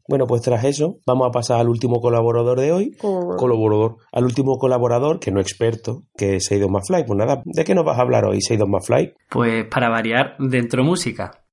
Bueno, 0.08 0.26
pues 0.26 0.42
tras 0.42 0.64
eso, 0.64 0.98
vamos 1.06 1.28
a 1.28 1.32
pasar 1.32 1.60
al 1.60 1.70
último 1.70 2.00
colaborador 2.02 2.60
de 2.60 2.72
hoy. 2.72 2.92
Colaborador. 3.00 3.98
Al 4.12 4.24
último 4.24 4.58
colaborador, 4.58 5.20
que 5.20 5.32
no 5.32 5.40
experto, 5.40 6.04
que 6.18 6.38
es 6.38 6.46
Seidon 6.46 6.72
Mafly. 6.72 7.04
Pues 7.06 7.18
nada, 7.18 7.44
¿de 7.46 7.64
qué 7.64 7.76
nos 7.76 7.86
vas 7.86 8.00
a 8.00 8.02
hablar 8.02 8.26
hoy, 8.26 8.42
Seidon 8.42 8.72
Mafly? 8.72 9.14
Pues 9.30 9.66
para 9.70 9.90
variar, 9.90 10.36
dentro 10.40 10.84
música. 10.84 11.44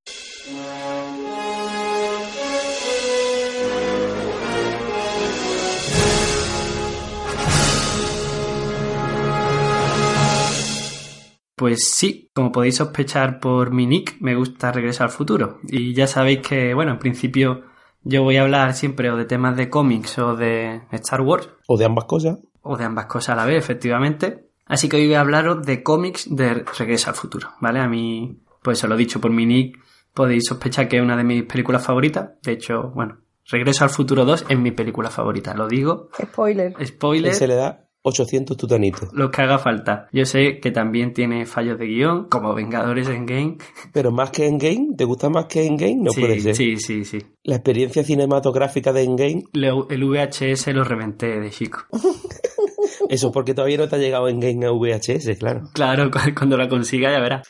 Pues 11.57 11.91
sí, 11.91 12.31
como 12.35 12.53
podéis 12.53 12.77
sospechar 12.77 13.41
por 13.41 13.71
mi 13.73 13.87
nick, 13.87 14.17
me 14.21 14.35
gusta 14.35 14.71
Regreso 14.73 15.05
al 15.05 15.11
Futuro. 15.11 15.59
Y 15.67 15.95
ya 15.95 16.07
sabéis 16.07 16.47
que, 16.47 16.75
bueno, 16.75 16.93
en 16.93 16.99
principio 16.99 17.63
yo 18.03 18.23
voy 18.23 18.37
a 18.37 18.43
hablar 18.43 18.75
siempre 18.75 19.11
o 19.11 19.17
de 19.17 19.25
temas 19.25 19.57
de 19.57 19.71
cómics 19.71 20.19
o 20.19 20.37
de 20.37 20.83
Star 20.93 21.23
Wars, 21.23 21.49
O 21.67 21.79
de 21.79 21.87
ambas 21.87 22.05
cosas. 22.05 22.39
o 22.61 22.77
de 22.77 22.85
ambas 22.85 23.07
cosas 23.07 23.31
a 23.31 23.37
la 23.37 23.47
vez, 23.47 23.57
efectivamente. 23.57 24.45
Así 24.67 24.89
que 24.89 24.97
hoy 24.97 25.07
voy 25.07 25.15
a 25.15 25.21
hablaros 25.21 25.65
de 25.65 25.83
cómics 25.83 26.27
de 26.35 26.65
Regreso 26.79 27.09
al 27.11 27.17
Futuro, 27.17 27.49
¿vale? 27.61 27.81
A 27.81 27.89
mí, 27.89 28.39
pues 28.63 28.79
se 28.79 28.87
lo 28.87 28.95
he 28.95 28.99
dicho 28.99 29.21
por 29.21 29.31
mi 29.31 29.47
nick, 29.47 29.79
podéis 30.13 30.45
sospechar 30.47 30.89
que 30.89 30.97
es 30.99 31.03
una 31.03 31.17
de 31.17 31.25
mis 31.25 31.45
películas 31.45 31.85
favoritas. 31.87 32.33
De 32.43 32.53
hecho, 32.53 32.91
bueno, 32.95 33.19
Regreso 33.49 33.85
al 33.85 33.91
Futuro 33.91 34.25
2 34.27 34.47
es 34.49 34.59
mi 34.59 34.73
película 34.73 35.09
favorita, 35.09 35.55
lo 35.55 35.69
digo. 35.69 36.11
Spoiler. 36.21 36.75
Spoiler, 36.85 37.33
se 37.35 37.47
le 37.47 37.55
da 37.55 37.86
800 38.09 38.57
tutanitos. 38.57 39.09
lo 39.13 39.31
que 39.31 39.43
haga 39.43 39.59
falta. 39.59 40.07
Yo 40.13 40.25
sé 40.25 40.61
que 40.61 40.71
también 40.71 41.13
tiene 41.13 41.45
fallos 41.45 41.77
de 41.79 41.87
guion, 41.87 42.29
como 42.29 42.55
Vengadores 42.55 43.09
en 43.09 43.27
Game. 43.27 43.57
Pero 43.93 44.13
más 44.13 44.31
que 44.31 44.47
Endgame, 44.47 44.95
¿te 44.97 45.05
gusta 45.05 45.29
más 45.29 45.47
que 45.47 45.67
Endgame? 45.67 45.97
No 45.97 46.11
sí, 46.13 46.21
puede 46.21 46.39
ser. 46.41 46.55
sí, 46.55 46.77
sí, 46.77 47.05
sí. 47.05 47.19
La 47.43 47.57
experiencia 47.57 48.05
cinematográfica 48.05 48.93
de 48.93 49.03
Endgame, 49.03 49.43
Lo- 49.55 49.89
El 49.91 50.05
VHS 50.05 50.69
lo 50.73 50.85
reventé 50.85 51.41
de 51.41 51.51
chico. 51.51 51.81
eso 53.09 53.33
porque 53.33 53.55
todavía 53.55 53.79
no 53.79 53.89
te 53.89 53.97
ha 53.97 53.99
llegado 53.99 54.29
Endgame 54.29 54.67
a 54.67 54.71
VHS, 54.73 55.39
claro. 55.39 55.63
Claro, 55.75 56.11
cu- 56.11 56.19
cuando 56.37 56.57
la 56.57 56.69
consiga 56.69 57.11
ya 57.13 57.21
verás. 57.21 57.47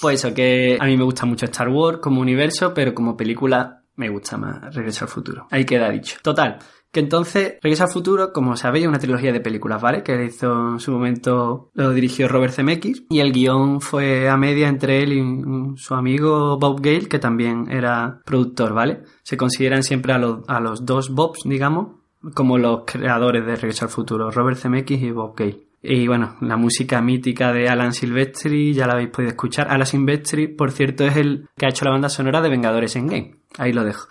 Pues 0.00 0.24
eso, 0.24 0.34
que 0.34 0.76
a 0.80 0.86
mí 0.86 0.96
me 0.96 1.04
gusta 1.04 1.26
mucho 1.26 1.46
Star 1.46 1.68
Wars 1.68 1.98
como 2.02 2.20
universo, 2.20 2.72
pero 2.74 2.92
como 2.94 3.16
película 3.16 3.82
me 3.96 4.08
gusta 4.08 4.36
más 4.36 4.74
Regreso 4.74 5.04
al 5.04 5.10
Futuro. 5.10 5.46
Ahí 5.50 5.64
queda 5.64 5.90
dicho. 5.90 6.16
Total, 6.22 6.58
que 6.92 7.00
entonces 7.00 7.54
Regreso 7.62 7.84
al 7.84 7.90
Futuro, 7.90 8.32
como 8.32 8.56
sabéis, 8.56 8.84
es 8.84 8.88
una 8.88 8.98
trilogía 8.98 9.32
de 9.32 9.40
películas, 9.40 9.80
¿vale? 9.80 10.02
Que 10.02 10.24
hizo 10.24 10.72
en 10.72 10.78
su 10.78 10.92
momento, 10.92 11.70
lo 11.72 11.90
dirigió 11.90 12.28
Robert 12.28 12.52
Zemeckis 12.52 13.04
y 13.08 13.20
el 13.20 13.32
guion 13.32 13.80
fue 13.80 14.28
a 14.28 14.36
media 14.36 14.68
entre 14.68 15.02
él 15.02 15.12
y 15.12 15.78
su 15.78 15.94
amigo 15.94 16.58
Bob 16.58 16.80
Gale, 16.82 17.08
que 17.08 17.18
también 17.18 17.70
era 17.70 18.20
productor, 18.24 18.74
¿vale? 18.74 19.02
Se 19.22 19.36
consideran 19.36 19.82
siempre 19.82 20.12
a 20.12 20.18
los, 20.18 20.40
a 20.48 20.60
los 20.60 20.84
dos 20.84 21.10
Bobs, 21.10 21.40
digamos, 21.44 21.96
como 22.34 22.58
los 22.58 22.82
creadores 22.84 23.46
de 23.46 23.56
Regreso 23.56 23.86
al 23.86 23.90
Futuro, 23.90 24.30
Robert 24.30 24.58
Zemeckis 24.58 25.02
y 25.02 25.10
Bob 25.10 25.34
Gale. 25.34 25.66
Y 25.82 26.06
bueno, 26.06 26.36
la 26.40 26.56
música 26.56 27.00
mítica 27.02 27.52
de 27.52 27.68
Alan 27.68 27.92
Silvestri, 27.92 28.72
ya 28.72 28.86
la 28.86 28.92
habéis 28.92 29.08
podido 29.08 29.30
escuchar. 29.30 29.66
Alan 29.68 29.86
Silvestri, 29.86 30.46
por 30.46 30.70
cierto, 30.70 31.04
es 31.04 31.16
el 31.16 31.48
que 31.56 31.66
ha 31.66 31.70
hecho 31.70 31.84
la 31.84 31.90
banda 31.90 32.08
sonora 32.08 32.40
de 32.40 32.50
Vengadores 32.50 32.94
en 32.94 33.08
Game. 33.08 33.36
Ahí 33.58 33.72
lo 33.72 33.82
dejo. 33.82 34.06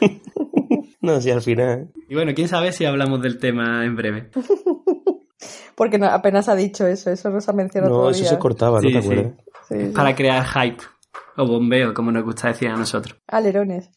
No, 1.04 1.20
si 1.20 1.30
al 1.30 1.42
final. 1.42 1.90
Y 2.08 2.14
bueno, 2.14 2.32
quién 2.34 2.48
sabe 2.48 2.72
si 2.72 2.84
hablamos 2.84 3.20
del 3.22 3.38
tema 3.38 3.84
en 3.84 3.94
breve. 3.96 4.30
Porque 5.76 5.98
no- 5.98 6.06
apenas 6.06 6.48
ha 6.48 6.54
dicho 6.54 6.86
eso, 6.86 7.10
eso 7.10 7.30
no 7.30 7.40
se 7.40 7.50
ha 7.50 7.54
mencionado 7.54 7.92
No, 7.92 8.00
todavía. 8.02 8.20
eso 8.22 8.30
se 8.30 8.38
cortaba, 8.38 8.80
¿no 8.80 8.88
Sí, 8.88 8.94
te 8.94 9.02
sí. 9.02 9.08
acuerdas? 9.08 9.32
Sí, 9.68 9.74
sí. 9.80 9.92
Para 9.94 10.14
crear 10.14 10.44
hype. 10.44 10.82
O 11.36 11.46
bombeo, 11.46 11.92
como 11.94 12.12
nos 12.12 12.22
gusta 12.24 12.48
decir 12.48 12.68
a 12.68 12.76
nosotros. 12.76 13.16
Alerones. 13.26 13.90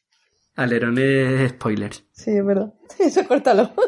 Alerones 0.57 1.51
spoilers. 1.51 2.03
Sí, 2.11 2.31
es 2.31 2.45
verdad. 2.45 2.73
Eso 2.99 3.25
córtalo. 3.27 3.71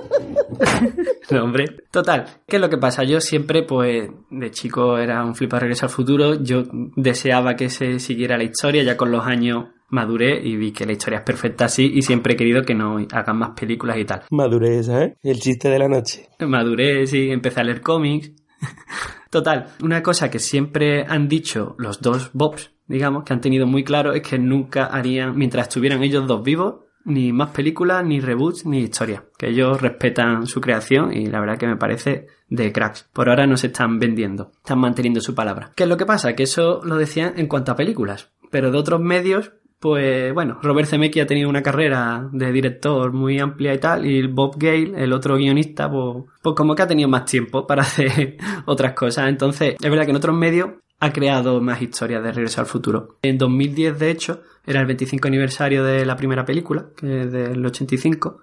No, 1.32 1.44
hombre. 1.44 1.66
Total, 1.92 2.26
¿qué 2.48 2.56
es 2.56 2.62
lo 2.62 2.72
que 2.72 2.78
pasa? 2.80 3.04
Yo 3.04 3.22
siempre, 3.22 3.62
pues, 3.62 4.10
de 4.32 4.50
chico 4.50 4.98
era 4.98 5.24
un 5.24 5.36
flipa 5.36 5.60
regreso 5.60 5.86
al 5.86 5.92
futuro. 5.92 6.42
Yo 6.42 6.64
deseaba 6.96 7.56
que 7.56 7.70
se 7.70 8.00
siguiera 8.00 8.36
la 8.36 8.46
historia. 8.46 8.82
Ya 8.82 8.98
con 8.98 9.12
los 9.12 9.24
años 9.28 9.66
maduré 9.90 10.42
y 10.44 10.56
vi 10.56 10.72
que 10.72 10.88
la 10.88 10.94
historia 10.94 11.20
es 11.20 11.26
perfecta 11.26 11.66
así. 11.66 11.92
Y 11.94 12.02
siempre 12.02 12.34
he 12.34 12.36
querido 12.36 12.64
que 12.64 12.74
no 12.74 12.98
hagan 13.12 13.38
más 13.38 13.52
películas 13.52 13.98
y 14.00 14.06
tal. 14.06 14.24
Madurez, 14.32 14.90
¿eh? 14.90 15.18
El 15.22 15.40
chiste 15.40 15.70
de 15.70 15.78
la 15.78 15.88
noche. 15.88 16.30
Maduré, 16.40 17.06
sí, 17.06 17.30
empecé 17.30 17.60
a 17.60 17.64
leer 17.64 17.82
cómics. 17.82 18.32
Total, 19.30 19.68
una 19.84 20.02
cosa 20.02 20.32
que 20.32 20.40
siempre 20.40 21.06
han 21.08 21.28
dicho 21.28 21.76
los 21.78 22.02
dos 22.02 22.32
Bobs, 22.34 22.72
digamos, 22.88 23.24
que 23.24 23.34
han 23.34 23.42
tenido 23.42 23.68
muy 23.68 23.84
claro, 23.84 24.14
es 24.14 24.24
que 24.24 24.40
nunca 24.40 24.86
harían, 24.86 25.38
mientras 25.38 25.68
estuvieran 25.68 26.02
ellos 26.04 26.28
dos 26.28 26.44
vivos, 26.44 26.76
ni 27.06 27.32
más 27.32 27.50
películas, 27.50 28.06
ni 28.06 28.20
reboots, 28.20 28.66
ni 28.66 28.80
historias. 28.80 29.24
Que 29.38 29.50
ellos 29.50 29.82
respetan 29.82 30.48
su 30.48 30.62
creación 30.62 31.14
y 31.14 31.28
la 31.28 31.40
verdad 31.40 31.58
que 31.58 31.68
me 31.68 31.78
parece 31.78 32.28
de 32.50 32.72
cracks. 32.72 33.10
Por 33.14 33.30
ahora 33.30 33.48
no 33.48 33.58
se 33.58 33.68
están 33.68 34.00
vendiendo, 34.00 34.52
están 34.58 34.80
manteniendo 34.80 35.22
su 35.22 35.36
palabra. 35.36 35.72
¿Qué 35.76 35.84
es 35.84 35.90
lo 35.90 35.98
que 35.98 36.06
pasa? 36.06 36.34
Que 36.34 36.44
eso 36.44 36.82
lo 36.84 36.98
decían 36.98 37.34
en 37.38 37.48
cuanto 37.48 37.72
a 37.72 37.76
películas, 37.76 38.32
pero 38.52 38.72
de 38.72 38.78
otros 38.78 39.00
medios 39.00 39.54
pues 39.80 40.34
bueno, 40.34 40.60
Robert 40.62 40.88
Zemeckis 40.90 41.24
ha 41.24 41.28
tenido 41.28 41.50
una 41.50 41.62
carrera 41.64 42.28
de 42.32 42.52
director 42.52 43.14
muy 43.14 43.40
amplia 43.40 43.74
y 43.74 43.78
tal, 43.80 44.06
y 44.06 44.28
Bob 44.28 44.56
Gale, 44.58 44.94
el 45.04 45.14
otro 45.14 45.38
guionista, 45.38 45.90
pues, 45.90 46.26
pues 46.42 46.56
como 46.56 46.76
que 46.76 46.82
ha 46.82 46.88
tenido 46.88 47.08
más 47.10 47.26
tiempo 47.26 47.66
para 47.66 47.82
hacer 47.84 48.38
otras 48.66 48.94
cosas. 48.94 49.30
Entonces, 49.30 49.76
es 49.82 49.90
verdad 49.90 50.06
que 50.06 50.12
en 50.12 50.18
otros 50.18 50.36
medios 50.36 50.70
ha 51.00 51.14
creado 51.14 51.62
más 51.62 51.82
historias 51.82 52.22
de 52.22 52.32
Regreso 52.34 52.60
al 52.60 52.68
Futuro. 52.68 53.18
En 53.22 53.38
2010, 53.38 53.98
de 53.98 54.12
hecho, 54.12 54.42
era 54.66 54.82
el 54.82 54.86
25 54.86 55.28
aniversario 55.30 55.84
de 55.86 56.06
la 56.06 56.18
primera 56.18 56.44
película, 56.44 56.88
que 56.98 57.22
es 57.22 57.32
del 57.32 57.66
85, 57.66 58.42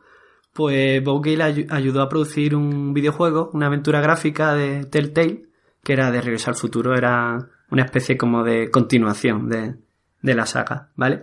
pues 0.55 1.05
Bob 1.05 1.23
Gale 1.23 1.43
ay- 1.43 1.67
ayudó 1.69 2.01
a 2.01 2.09
producir 2.09 2.55
un 2.57 2.95
videojuego, 2.95 3.51
una 3.53 3.67
aventura 3.67 4.01
gráfica 4.01 4.55
de 4.55 4.85
Telltale, 4.87 5.43
que 5.85 5.93
era 5.93 6.11
de 6.11 6.21
Regreso 6.23 6.51
al 6.51 6.57
Futuro, 6.57 6.95
era 6.97 7.47
una 7.71 7.83
especie 7.85 8.17
como 8.17 8.43
de 8.43 8.71
continuación 8.71 9.49
de, 9.51 9.75
de 10.27 10.35
la 10.35 10.45
saga, 10.45 10.91
¿vale? 10.97 11.23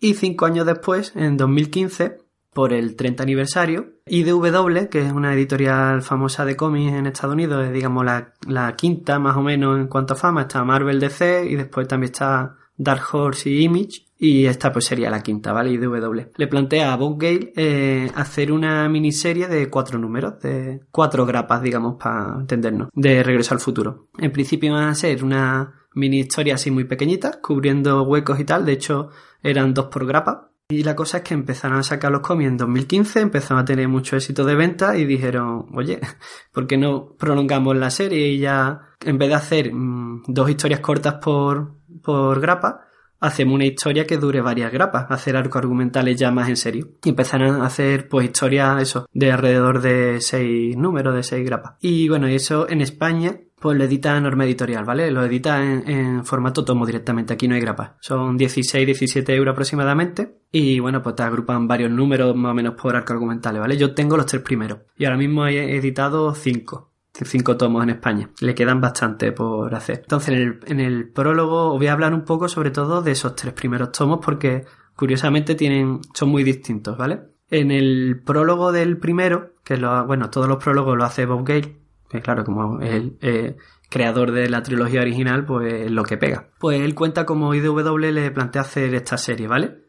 Y 0.00 0.14
cinco 0.14 0.46
años 0.46 0.64
después, 0.64 1.12
en 1.16 1.36
2015, 1.36 2.18
por 2.52 2.72
el 2.72 2.94
30 2.94 3.22
aniversario, 3.22 3.94
IDW, 4.06 4.88
que 4.88 5.00
es 5.00 5.12
una 5.12 5.34
editorial 5.34 6.02
famosa 6.02 6.44
de 6.44 6.56
cómics 6.56 6.92
en 6.92 7.06
Estados 7.06 7.34
Unidos, 7.34 7.66
es 7.66 7.72
digamos 7.72 8.04
la, 8.04 8.32
la 8.46 8.76
quinta 8.76 9.18
más 9.18 9.36
o 9.36 9.42
menos 9.42 9.78
en 9.78 9.88
cuanto 9.88 10.14
a 10.14 10.16
fama, 10.16 10.42
está 10.42 10.62
Marvel 10.62 11.00
DC 11.00 11.46
y 11.46 11.56
después 11.56 11.88
también 11.88 12.12
está 12.12 12.56
Dark 12.76 13.02
Horse 13.12 13.50
y 13.50 13.64
Image. 13.64 14.04
Y 14.16 14.46
esta 14.46 14.72
pues 14.72 14.86
sería 14.86 15.10
la 15.10 15.22
quinta, 15.22 15.52
¿vale? 15.52 15.72
IDW. 15.72 16.30
Le 16.36 16.46
plantea 16.46 16.92
a 16.92 16.96
Bob 16.96 17.20
Gale 17.20 17.52
eh, 17.56 18.10
hacer 18.14 18.52
una 18.52 18.88
miniserie 18.88 19.48
de 19.48 19.68
cuatro 19.68 19.98
números, 19.98 20.40
de 20.40 20.80
cuatro 20.90 21.26
grapas, 21.26 21.60
digamos, 21.60 21.96
para 21.96 22.36
entendernos, 22.40 22.88
de 22.94 23.22
Regreso 23.22 23.52
al 23.52 23.60
Futuro. 23.60 24.06
En 24.16 24.30
principio 24.30 24.72
van 24.72 24.88
a 24.88 24.94
ser 24.94 25.24
una 25.24 25.83
mini 25.94 26.20
historia 26.20 26.54
así 26.54 26.70
muy 26.70 26.84
pequeñita, 26.84 27.40
cubriendo 27.40 28.02
huecos 28.02 28.38
y 28.40 28.44
tal. 28.44 28.64
De 28.64 28.72
hecho, 28.72 29.10
eran 29.42 29.74
dos 29.74 29.86
por 29.86 30.06
grapa. 30.06 30.50
Y 30.68 30.82
la 30.82 30.96
cosa 30.96 31.18
es 31.18 31.24
que 31.24 31.34
empezaron 31.34 31.78
a 31.78 31.82
sacar 31.82 32.10
los 32.10 32.22
cómics 32.22 32.48
en 32.48 32.56
2015, 32.56 33.20
empezaron 33.20 33.62
a 33.62 33.66
tener 33.66 33.86
mucho 33.86 34.16
éxito 34.16 34.44
de 34.44 34.54
venta 34.54 34.96
y 34.96 35.04
dijeron, 35.04 35.66
oye, 35.74 36.00
¿por 36.52 36.66
qué 36.66 36.78
no 36.78 37.14
prolongamos 37.18 37.76
la 37.76 37.90
serie 37.90 38.28
y 38.28 38.38
ya, 38.38 38.80
en 39.04 39.18
vez 39.18 39.28
de 39.28 39.34
hacer 39.34 39.74
mm, 39.74 40.24
dos 40.28 40.48
historias 40.48 40.80
cortas 40.80 41.16
por, 41.22 41.74
por 42.02 42.40
grapa, 42.40 42.88
hacemos 43.20 43.54
una 43.54 43.66
historia 43.66 44.06
que 44.06 44.18
dure 44.18 44.40
varias 44.40 44.72
grapas, 44.72 45.06
hacer 45.10 45.36
arcos 45.36 45.60
argumentales 45.60 46.16
ya 46.18 46.30
más 46.30 46.48
en 46.48 46.56
serio. 46.56 46.88
Y 47.04 47.10
empezaron 47.10 47.62
a 47.62 47.66
hacer 47.66 48.08
pues 48.08 48.26
historias, 48.26 48.82
eso, 48.82 49.06
de 49.12 49.32
alrededor 49.32 49.80
de 49.80 50.20
seis 50.20 50.76
números, 50.76 51.14
de 51.14 51.22
seis 51.22 51.44
grapas. 51.44 51.74
Y 51.80 52.08
bueno, 52.08 52.26
eso 52.26 52.68
en 52.68 52.80
España 52.80 53.38
pues 53.64 53.78
lo 53.78 53.84
edita 53.84 54.20
Norma 54.20 54.44
Editorial, 54.44 54.84
¿vale? 54.84 55.10
Lo 55.10 55.24
edita 55.24 55.64
en, 55.64 56.22
formato 56.22 56.66
tomo 56.66 56.84
directamente, 56.84 57.32
aquí 57.32 57.48
no 57.48 57.54
hay 57.54 57.62
grapa. 57.62 57.96
Son 57.98 58.36
16, 58.36 58.84
17 58.84 59.34
euros 59.34 59.52
aproximadamente. 59.52 60.42
Y 60.52 60.80
bueno, 60.80 61.00
pues 61.00 61.16
te 61.16 61.22
agrupan 61.22 61.66
varios 61.66 61.90
números 61.90 62.36
más 62.36 62.50
o 62.50 62.54
menos 62.54 62.74
por 62.74 62.94
arco 62.94 63.14
argumentales, 63.14 63.62
¿vale? 63.62 63.78
Yo 63.78 63.94
tengo 63.94 64.18
los 64.18 64.26
tres 64.26 64.42
primeros. 64.42 64.80
Y 64.98 65.06
ahora 65.06 65.16
mismo 65.16 65.46
he 65.46 65.76
editado 65.78 66.34
cinco. 66.34 66.92
Cinco 67.14 67.56
tomos 67.56 67.82
en 67.84 67.88
España. 67.88 68.28
Le 68.42 68.54
quedan 68.54 68.82
bastante 68.82 69.32
por 69.32 69.74
hacer. 69.74 70.00
Entonces, 70.02 70.28
en 70.28 70.34
el, 70.34 70.60
en 70.66 70.80
el 70.80 71.08
prólogo 71.08 71.72
os 71.72 71.78
voy 71.78 71.86
a 71.86 71.94
hablar 71.94 72.12
un 72.12 72.26
poco 72.26 72.50
sobre 72.50 72.70
todo 72.70 73.00
de 73.00 73.12
esos 73.12 73.34
tres 73.34 73.54
primeros 73.54 73.92
tomos 73.92 74.20
porque 74.22 74.66
curiosamente 74.94 75.54
tienen, 75.54 76.00
son 76.12 76.28
muy 76.28 76.44
distintos, 76.44 76.98
¿vale? 76.98 77.20
En 77.48 77.70
el 77.70 78.20
prólogo 78.26 78.72
del 78.72 78.98
primero, 78.98 79.54
que 79.64 79.78
lo, 79.78 80.06
bueno, 80.06 80.28
todos 80.28 80.48
los 80.48 80.62
prólogos 80.62 80.98
lo 80.98 81.04
hace 81.04 81.24
Bob 81.24 81.46
Gale, 81.46 81.83
que 82.08 82.20
claro, 82.20 82.44
como 82.44 82.80
el 82.80 83.16
eh, 83.20 83.56
creador 83.90 84.32
de 84.32 84.48
la 84.48 84.62
trilogía 84.62 85.00
original, 85.00 85.44
pues 85.44 85.90
lo 85.90 86.04
que 86.04 86.16
pega. 86.16 86.48
Pues 86.58 86.80
él 86.80 86.94
cuenta 86.94 87.26
como 87.26 87.54
IDW 87.54 87.96
le 87.98 88.30
plantea 88.30 88.62
hacer 88.62 88.94
esta 88.94 89.16
serie, 89.16 89.46
¿vale? 89.46 89.84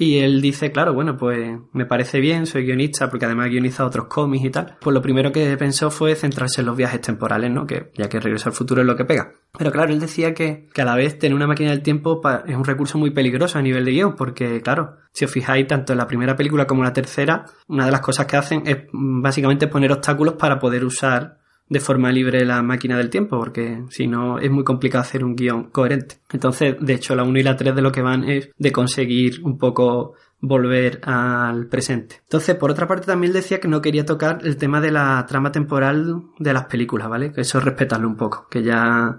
Y 0.00 0.20
él 0.20 0.40
dice, 0.40 0.72
claro, 0.72 0.94
bueno, 0.94 1.18
pues 1.18 1.58
me 1.74 1.84
parece 1.84 2.20
bien, 2.20 2.46
soy 2.46 2.64
guionista, 2.64 3.10
porque 3.10 3.26
además 3.26 3.50
guioniza 3.50 3.84
otros 3.84 4.06
cómics 4.06 4.46
y 4.46 4.48
tal. 4.48 4.78
Pues 4.80 4.94
lo 4.94 5.02
primero 5.02 5.30
que 5.30 5.54
pensó 5.58 5.90
fue 5.90 6.14
centrarse 6.14 6.62
en 6.62 6.68
los 6.68 6.76
viajes 6.76 7.02
temporales, 7.02 7.50
¿no? 7.50 7.66
Que 7.66 7.90
ya 7.94 8.08
que 8.08 8.18
Regreso 8.18 8.48
al 8.48 8.54
Futuro 8.54 8.80
es 8.80 8.86
lo 8.86 8.96
que 8.96 9.04
pega. 9.04 9.32
Pero 9.58 9.70
claro, 9.70 9.92
él 9.92 10.00
decía 10.00 10.32
que, 10.32 10.70
que 10.72 10.80
a 10.80 10.86
la 10.86 10.94
vez 10.94 11.18
tener 11.18 11.34
una 11.34 11.46
máquina 11.46 11.68
del 11.68 11.82
tiempo 11.82 12.22
es 12.46 12.56
un 12.56 12.64
recurso 12.64 12.96
muy 12.96 13.10
peligroso 13.10 13.58
a 13.58 13.62
nivel 13.62 13.84
de 13.84 13.90
guion, 13.90 14.16
porque 14.16 14.62
claro, 14.62 14.96
si 15.12 15.26
os 15.26 15.30
fijáis, 15.30 15.66
tanto 15.66 15.92
en 15.92 15.98
la 15.98 16.06
primera 16.06 16.34
película 16.34 16.66
como 16.66 16.80
en 16.80 16.86
la 16.86 16.94
tercera, 16.94 17.44
una 17.68 17.84
de 17.84 17.92
las 17.92 18.00
cosas 18.00 18.24
que 18.24 18.38
hacen 18.38 18.62
es 18.64 18.78
mm, 18.90 19.20
básicamente 19.20 19.66
poner 19.66 19.92
obstáculos 19.92 20.36
para 20.36 20.58
poder 20.58 20.82
usar 20.82 21.39
de 21.70 21.80
forma 21.80 22.10
libre 22.10 22.44
la 22.44 22.62
máquina 22.62 22.98
del 22.98 23.08
tiempo, 23.08 23.38
porque 23.38 23.84
si 23.88 24.08
no 24.08 24.38
es 24.38 24.50
muy 24.50 24.64
complicado 24.64 25.02
hacer 25.02 25.24
un 25.24 25.36
guion 25.36 25.70
coherente. 25.70 26.16
Entonces, 26.32 26.76
de 26.80 26.94
hecho, 26.94 27.14
la 27.14 27.22
1 27.22 27.38
y 27.38 27.42
la 27.44 27.56
3 27.56 27.74
de 27.74 27.80
lo 27.80 27.92
que 27.92 28.02
van 28.02 28.24
es 28.24 28.50
de 28.58 28.72
conseguir 28.72 29.40
un 29.44 29.56
poco 29.56 30.14
volver 30.40 31.00
al 31.04 31.68
presente. 31.68 32.16
Entonces, 32.22 32.56
por 32.56 32.72
otra 32.72 32.88
parte, 32.88 33.06
también 33.06 33.32
decía 33.32 33.60
que 33.60 33.68
no 33.68 33.80
quería 33.80 34.04
tocar 34.04 34.40
el 34.42 34.56
tema 34.56 34.80
de 34.80 34.90
la 34.90 35.24
trama 35.28 35.52
temporal 35.52 36.24
de 36.38 36.52
las 36.52 36.64
películas, 36.64 37.08
¿vale? 37.08 37.32
Que 37.32 37.42
eso 37.42 37.58
es 37.58 37.64
respetarlo 37.64 38.08
un 38.08 38.16
poco, 38.16 38.48
que 38.50 38.62
ya 38.62 39.18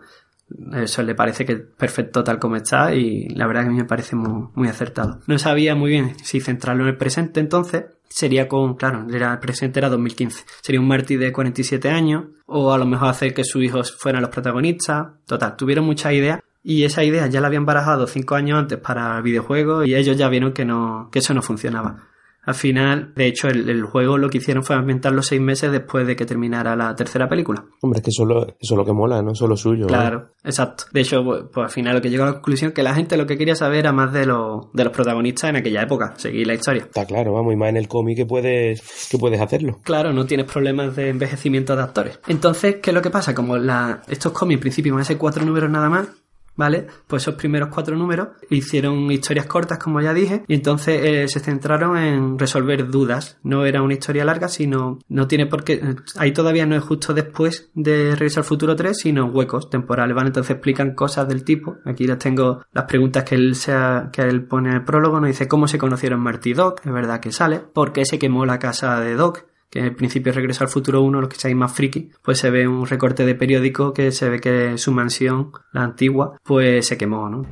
eso 0.74 1.04
le 1.04 1.16
parece 1.16 1.46
que 1.46 1.54
es 1.54 1.60
perfecto 1.60 2.24
tal 2.24 2.40
como 2.40 2.56
está 2.56 2.94
y 2.94 3.30
la 3.30 3.48
verdad 3.48 3.62
que 3.62 3.68
a 3.68 3.72
mí 3.72 3.78
me 3.78 3.86
parece 3.86 4.16
muy, 4.16 4.50
muy 4.56 4.68
acertado. 4.68 5.20
No 5.28 5.38
sabía 5.40 5.76
muy 5.76 5.92
bien 5.92 6.16
si 6.24 6.40
centrarlo 6.42 6.84
en 6.84 6.90
el 6.90 6.98
presente 6.98 7.40
entonces, 7.40 7.86
sería 8.10 8.48
con, 8.48 8.76
claro, 8.76 9.06
el 9.10 9.40
presente 9.40 9.80
era 9.80 9.90
2015. 9.90 10.46
Sería 10.62 10.82
un 10.82 10.88
Marty 10.88 11.16
de 11.16 11.32
47 11.32 11.90
años, 11.90 12.26
o 12.46 12.74
a 12.74 12.78
lo 12.78 12.86
mejor 12.86 13.10
hacer 13.10 13.34
que 13.34 13.44
sus 13.44 13.64
hijos 13.64 13.96
fueran 13.96 14.22
los 14.22 14.32
protagonistas. 14.32 15.08
Total, 15.26 15.56
tuvieron 15.56 15.86
muchas 15.86 16.14
ideas 16.14 16.40
y 16.64 16.84
esa 16.84 17.04
idea 17.04 17.28
ya 17.28 17.42
la 17.42 17.48
habían 17.48 17.66
barajado 17.66 18.08
cinco 18.08 18.36
años 18.36 18.60
antes 18.60 18.78
para 18.78 19.18
el 19.18 19.24
videojuego 19.24 19.84
y 19.84 19.96
ellos 19.96 20.18
ya 20.18 20.30
vieron 20.30 20.54
que 20.54 20.66
no, 20.66 21.10
que 21.12 21.20
eso 21.20 21.34
no 21.34 21.42
funcionaba. 21.42 22.11
Al 22.44 22.56
final, 22.56 23.14
de 23.16 23.28
hecho, 23.28 23.48
el, 23.48 23.70
el, 23.70 23.84
juego 23.84 24.18
lo 24.18 24.30
que 24.30 24.40
hicieron 24.40 24.64
fue 24.64 24.76
ambientarlo 24.76 25.22
seis 25.22 25.40
meses 25.40 25.72
después 25.72 26.08
de 26.08 26.16
que 26.16 26.26
terminara 26.26 26.76
la 26.76 26.96
tercera 26.96 27.30
película. 27.30 27.66
Hombre, 27.82 28.00
es 28.00 28.04
que 28.04 28.10
eso, 28.10 28.26
lo, 28.26 28.44
eso 28.44 28.56
es 28.60 28.72
lo 28.72 28.84
que 28.84 28.94
mola, 28.94 29.22
no 29.22 29.36
solo 29.36 29.56
suyo. 29.56 29.86
Claro, 29.86 30.32
exacto. 30.44 30.86
De 30.92 31.02
hecho, 31.02 31.24
pues, 31.24 31.44
pues, 31.54 31.66
al 31.66 31.70
final 31.70 31.96
lo 31.96 32.02
que 32.02 32.10
llegó 32.10 32.24
a 32.24 32.28
la 32.28 32.34
conclusión 32.34 32.72
que 32.72 32.82
la 32.82 32.96
gente 32.96 33.16
lo 33.16 33.28
que 33.28 33.38
quería 33.38 33.56
saber 33.56 33.80
era 33.80 33.92
más 33.92 34.12
de, 34.12 34.26
lo, 34.26 34.72
de 34.74 34.84
los 34.84 34.94
protagonistas 34.94 35.52
en 35.52 35.58
aquella 35.58 35.84
época, 35.84 36.14
seguir 36.18 36.48
la 36.48 36.56
historia. 36.56 36.84
Está 36.84 37.06
claro, 37.06 37.34
vamos, 37.34 37.54
y 37.54 37.58
más 37.58 37.70
en 37.70 37.78
el 37.78 37.88
cómic 37.88 38.18
que 38.18 38.26
puedes, 38.26 39.08
que 39.10 39.18
puedes 39.20 39.40
hacerlo. 39.40 39.80
Claro, 39.84 40.12
no 40.12 40.26
tienes 40.26 40.52
problemas 40.52 40.96
de 40.96 41.10
envejecimiento 41.10 41.76
de 41.76 41.84
actores. 41.84 42.20
Entonces, 42.28 42.78
¿qué 42.82 42.90
es 42.90 42.94
lo 42.94 43.02
que 43.02 43.12
pasa? 43.12 43.36
Como 43.36 43.58
la, 43.58 44.02
estos 44.08 44.32
cómics 44.32 44.58
en 44.58 44.62
principio 44.62 44.94
van 44.94 45.02
a 45.02 45.06
ser 45.06 45.18
cuatro 45.18 45.46
números 45.46 45.70
nada 45.70 45.90
más, 45.90 46.08
¿vale? 46.56 46.88
Pues 47.08 47.24
esos 47.24 47.36
primeros 47.36 47.70
cuatro 47.70 47.96
números 47.96 48.30
hicieron 48.50 49.12
historias 49.12 49.46
cortas, 49.46 49.80
como 49.80 50.02
ya 50.02 50.14
dije, 50.14 50.44
y 50.48 50.54
entonces 50.54 51.02
eh, 51.04 51.28
se 51.28 51.40
centraron 51.40 51.98
en 51.98 52.40
resolver 52.40 52.90
dudas. 52.90 53.40
No 53.44 53.66
era 53.66 53.82
una 53.82 53.94
historia 53.94 54.26
larga, 54.26 54.48
sino 54.48 55.00
no 55.10 55.28
tiene 55.28 55.46
por 55.46 55.64
qué. 55.64 55.96
Ahí 56.18 56.32
todavía 56.32 56.66
no 56.66 56.76
es 56.76 56.84
justo 56.84 57.14
después 57.14 57.70
de 57.74 58.12
Regreso 58.12 58.40
al 58.40 58.46
Futuro 58.46 58.76
3, 58.76 58.98
sino 58.98 59.26
huecos 59.26 59.70
temporales, 59.70 60.16
¿vale? 60.16 60.28
Entonces 60.28 60.52
explican 60.52 60.96
cosas 60.96 61.28
del 61.28 61.44
tipo. 61.44 61.78
Aquí 61.86 62.06
les 62.06 62.18
tengo 62.18 62.64
las 62.72 62.86
preguntas 62.86 63.24
que 63.24 63.36
él, 63.36 63.56
sea, 63.56 64.10
que 64.12 64.22
él 64.22 64.46
pone 64.46 64.70
en 64.70 64.76
el 64.76 64.84
prólogo. 64.84 65.20
Nos 65.20 65.30
dice 65.30 65.48
cómo 65.48 65.68
se 65.68 65.78
conocieron 65.78 66.20
Marty 66.20 66.54
Doc, 66.54 66.82
es 66.86 66.92
verdad 66.92 67.20
que 67.20 67.32
sale, 67.32 67.60
por 67.60 67.94
qué 67.94 68.06
se 68.06 68.20
quemó 68.20 68.46
la 68.46 68.60
casa 68.60 69.00
de 69.00 69.16
Doc, 69.16 69.46
que 69.72 69.80
en 69.80 69.86
el 69.86 69.96
principio 69.96 70.34
Regreso 70.34 70.66
al 70.66 70.70
Futuro 70.70 71.02
1, 71.02 71.22
los 71.22 71.30
que 71.30 71.38
seáis 71.38 71.56
más 71.56 71.74
friki, 71.74 72.12
pues 72.22 72.40
se 72.40 72.52
ve 72.52 72.68
un 72.68 72.86
recorte 72.86 73.26
de 73.26 73.36
periódico 73.36 73.94
que 73.94 74.12
se 74.12 74.30
ve 74.30 74.40
que 74.42 74.78
su 74.78 74.92
mansión, 74.92 75.52
la 75.72 75.84
antigua, 75.84 76.38
pues 76.44 76.86
se 76.86 76.98
quemó, 76.98 77.30
¿no? 77.30 77.46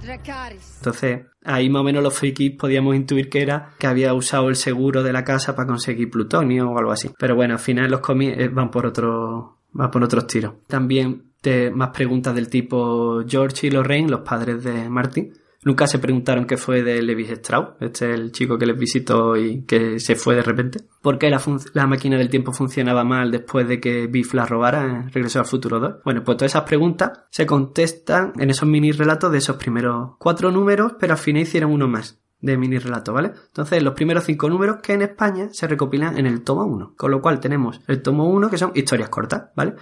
Entonces, 0.78 1.22
ahí 1.45 1.70
más 1.70 1.80
o 1.80 1.84
menos 1.84 2.03
los 2.03 2.13
frikis 2.13 2.57
podíamos 2.57 2.95
intuir 2.95 3.30
que 3.30 3.41
era 3.41 3.72
que 3.80 3.88
había 3.88 4.13
usado 4.13 4.49
el 4.49 4.57
seguro 4.57 5.01
de 5.01 5.13
la 5.13 5.24
casa 5.24 5.55
para 5.55 5.67
conseguir 5.67 6.11
plutonio 6.11 6.70
o 6.70 6.78
algo 6.78 6.91
así. 6.91 7.09
Pero 7.17 7.36
bueno, 7.36 7.53
al 7.53 7.59
final 7.59 7.89
los 7.89 8.01
cómics 8.01 8.53
van 8.53 8.70
por 8.70 8.86
otro, 8.86 9.59
van 9.72 9.89
por 9.89 10.03
otros 10.03 10.28
tiros. 10.28 10.55
También 10.67 11.32
te, 11.41 11.72
más 11.72 11.91
preguntas 11.91 12.36
del 12.36 12.49
tipo 12.49 13.24
George 13.26 13.67
y 13.67 13.72
Lorraine, 13.72 14.09
los 14.09 14.22
padres 14.22 14.61
de 14.61 14.89
Marty, 14.89 15.32
Nunca 15.64 15.88
se 15.88 15.99
preguntaron 15.99 16.45
qué 16.45 16.55
fue 16.55 16.84
de 16.84 17.01
Levis 17.01 17.32
Strauss, 17.32 17.76
este 17.82 18.14
es 18.14 18.20
el 18.20 18.32
chico 18.32 18.57
que 18.57 18.66
les 18.66 18.78
visitó 18.78 19.36
y 19.36 19.64
que 19.64 19.99
se 19.99 20.16
fue 20.16 20.36
de 20.36 20.41
repente. 20.41 20.80
¿Por 21.01 21.18
qué 21.18 21.30
la, 21.30 21.88
máquina 21.88 22.18
del 22.18 22.30
tiempo 22.30 22.53
funcionaba 22.53 23.03
mal 23.03 23.30
después 23.30 23.68
de 23.68 23.82
que 23.82 24.07
Biff 24.07 24.34
la 24.34 24.45
robara 24.45 24.86
en 24.86 25.12
Regreso 25.12 25.39
al 25.39 25.45
Futuro 25.45 25.80
2? 25.80 25.95
Bueno, 26.05 26.24
pues 26.24 26.38
todas 26.38 26.53
esas 26.53 26.64
preguntas 26.64 27.26
se 27.30 27.45
contestan 27.45 28.32
en 28.38 28.49
esos 28.49 28.70
mini 28.70 28.93
relatos 28.93 29.32
de 29.34 29.39
esos 29.39 29.57
primeros 29.57 30.12
cuatro 30.18 30.49
números, 30.49 30.93
pero 30.97 31.14
al 31.14 31.20
final 31.20 31.41
hicieron 31.41 31.72
uno 31.72 31.89
más 31.89 32.22
de 32.41 32.57
mini 32.57 32.78
relato, 32.78 33.12
¿vale? 33.12 33.34
Entonces, 33.47 33.84
los 33.84 33.93
primeros 33.93 34.24
cinco 34.24 34.49
números 34.49 34.78
que 34.82 34.93
en 34.93 35.01
España 35.01 35.49
se 35.51 35.68
recopilan 35.68 36.18
en 36.18 36.26
el 36.26 36.43
tomo 36.43 36.64
1. 36.64 36.93
Con 36.95 37.12
lo 37.12 37.22
cual 37.22 37.41
tenemos 37.41 37.82
el 37.88 38.01
tomo 38.01 38.30
1 38.30 38.49
que 38.49 38.57
son 38.57 38.72
historias 38.76 39.10
cortas, 39.10 39.49
¿vale? 39.55 39.76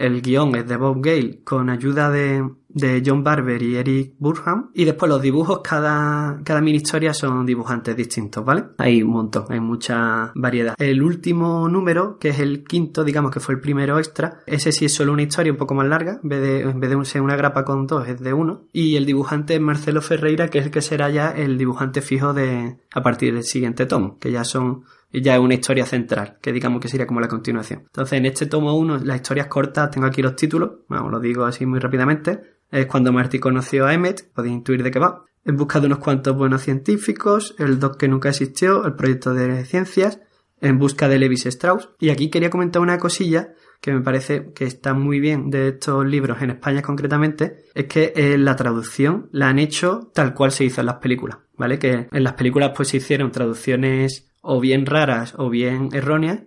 El 0.00 0.22
guion 0.22 0.54
es 0.56 0.66
de 0.66 0.78
Bob 0.78 1.02
Gale 1.02 1.40
con 1.44 1.68
ayuda 1.68 2.10
de, 2.10 2.42
de 2.68 3.02
John 3.04 3.22
Barber 3.22 3.62
y 3.62 3.76
Eric 3.76 4.14
Burham. 4.18 4.70
Y 4.72 4.86
después 4.86 5.10
los 5.10 5.20
dibujos, 5.20 5.60
cada, 5.62 6.40
cada 6.42 6.62
mini 6.62 6.78
historia 6.78 7.12
son 7.12 7.44
dibujantes 7.44 7.94
distintos, 7.94 8.42
¿vale? 8.42 8.64
Hay 8.78 9.02
un 9.02 9.10
montón, 9.10 9.44
hay 9.50 9.60
mucha 9.60 10.32
variedad. 10.34 10.74
El 10.78 11.02
último 11.02 11.68
número, 11.68 12.18
que 12.18 12.30
es 12.30 12.38
el 12.38 12.64
quinto, 12.64 13.04
digamos 13.04 13.30
que 13.30 13.40
fue 13.40 13.54
el 13.54 13.60
primero 13.60 13.98
extra, 13.98 14.40
ese 14.46 14.72
sí 14.72 14.86
es 14.86 14.94
solo 14.94 15.12
una 15.12 15.22
historia 15.22 15.52
un 15.52 15.58
poco 15.58 15.74
más 15.74 15.86
larga, 15.86 16.18
en 16.22 16.28
vez 16.30 16.40
de, 16.40 16.60
en 16.62 16.80
vez 16.80 16.90
de 16.90 17.04
ser 17.04 17.20
una 17.20 17.36
grapa 17.36 17.66
con 17.66 17.86
dos, 17.86 18.08
es 18.08 18.20
de 18.20 18.32
uno. 18.32 18.62
Y 18.72 18.96
el 18.96 19.04
dibujante 19.04 19.56
es 19.56 19.60
Marcelo 19.60 20.00
Ferreira, 20.00 20.48
que 20.48 20.60
es 20.60 20.64
el 20.64 20.70
que 20.70 20.80
será 20.80 21.10
ya 21.10 21.28
el 21.30 21.58
dibujante 21.58 22.00
fijo 22.00 22.32
de, 22.32 22.78
a 22.94 23.02
partir 23.02 23.34
del 23.34 23.44
siguiente 23.44 23.84
tomo, 23.84 24.18
que 24.18 24.32
ya 24.32 24.44
son 24.44 24.84
ya 25.12 25.34
es 25.34 25.40
una 25.40 25.54
historia 25.54 25.86
central, 25.86 26.38
que 26.40 26.52
digamos 26.52 26.80
que 26.80 26.88
sería 26.88 27.06
como 27.06 27.20
la 27.20 27.28
continuación. 27.28 27.82
Entonces, 27.86 28.18
en 28.18 28.26
este 28.26 28.46
tomo 28.46 28.74
1, 28.74 28.98
las 29.04 29.16
historias 29.16 29.48
cortas, 29.48 29.90
tengo 29.90 30.06
aquí 30.06 30.22
los 30.22 30.36
títulos, 30.36 30.70
vamos, 30.88 31.10
lo 31.10 31.20
digo 31.20 31.44
así 31.44 31.66
muy 31.66 31.80
rápidamente. 31.80 32.40
Es 32.70 32.86
cuando 32.86 33.12
Marty 33.12 33.40
conoció 33.40 33.86
a 33.86 33.94
Emmet, 33.94 34.32
podéis 34.32 34.54
intuir 34.54 34.82
de 34.82 34.90
qué 34.90 35.00
va. 35.00 35.24
En 35.44 35.56
busca 35.56 35.80
de 35.80 35.86
unos 35.86 35.98
cuantos 35.98 36.36
buenos 36.36 36.62
científicos, 36.62 37.56
el 37.58 37.80
doc 37.80 37.96
que 37.96 38.06
nunca 38.06 38.28
existió, 38.28 38.84
el 38.84 38.94
proyecto 38.94 39.34
de 39.34 39.64
ciencias, 39.64 40.20
en 40.60 40.78
busca 40.78 41.08
de 41.08 41.18
Levis 41.18 41.46
Strauss. 41.46 41.88
Y 41.98 42.10
aquí 42.10 42.30
quería 42.30 42.50
comentar 42.50 42.82
una 42.82 42.98
cosilla 42.98 43.54
que 43.80 43.92
me 43.92 44.02
parece 44.02 44.52
que 44.52 44.64
está 44.64 44.92
muy 44.92 45.20
bien 45.20 45.50
de 45.50 45.68
estos 45.68 46.04
libros 46.04 46.42
en 46.42 46.50
España 46.50 46.82
concretamente, 46.82 47.64
es 47.74 47.86
que 47.86 48.12
eh, 48.14 48.36
la 48.36 48.54
traducción 48.54 49.28
la 49.32 49.48
han 49.48 49.58
hecho 49.58 50.10
tal 50.14 50.34
cual 50.34 50.52
se 50.52 50.64
hizo 50.64 50.80
en 50.80 50.86
las 50.86 50.96
películas, 50.96 51.38
¿vale? 51.56 51.78
Que 51.78 52.08
en 52.12 52.24
las 52.24 52.34
películas 52.34 52.72
pues 52.76 52.88
se 52.88 52.98
hicieron 52.98 53.32
traducciones 53.32 54.29
o 54.40 54.60
bien 54.60 54.86
raras 54.86 55.34
o 55.38 55.50
bien 55.50 55.88
erróneas 55.92 56.40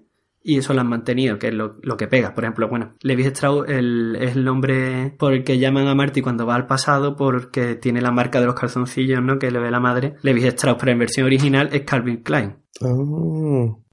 y 0.46 0.58
eso 0.58 0.74
lo 0.74 0.82
han 0.82 0.90
mantenido, 0.90 1.40
que 1.40 1.48
es 1.48 1.54
lo, 1.54 1.78
lo 1.84 1.96
que 1.96 2.08
pega. 2.08 2.34
Por 2.34 2.44
ejemplo, 2.44 2.68
bueno, 2.68 2.92
Levi 3.02 3.24
Strauss 3.24 3.66
el- 3.70 4.18
es 4.20 4.36
el 4.36 4.44
nombre 4.44 5.16
por 5.18 5.32
el 5.34 5.44
que 5.46 5.58
llaman 5.58 5.88
a 5.88 5.96
Marty 5.96 6.22
cuando 6.22 6.46
va 6.46 6.56
al 6.56 6.68
pasado 6.68 7.16
porque 7.16 7.76
tiene 7.76 8.02
la 8.02 8.12
marca 8.12 8.42
de 8.42 8.46
los 8.48 8.56
calzoncillos, 8.56 9.24
¿no? 9.24 9.40
Que 9.40 9.52
le 9.52 9.60
ve 9.60 9.72
la 9.72 9.80
madre. 9.80 10.16
Levi 10.22 10.44
Strauss, 10.48 10.78
pero 10.80 10.92
en 10.92 11.00
versión 11.00 11.26
original 11.28 11.70
es 11.72 11.84
Calvin 11.84 12.18
Klein. 12.24 12.56
Ah, 12.82 12.88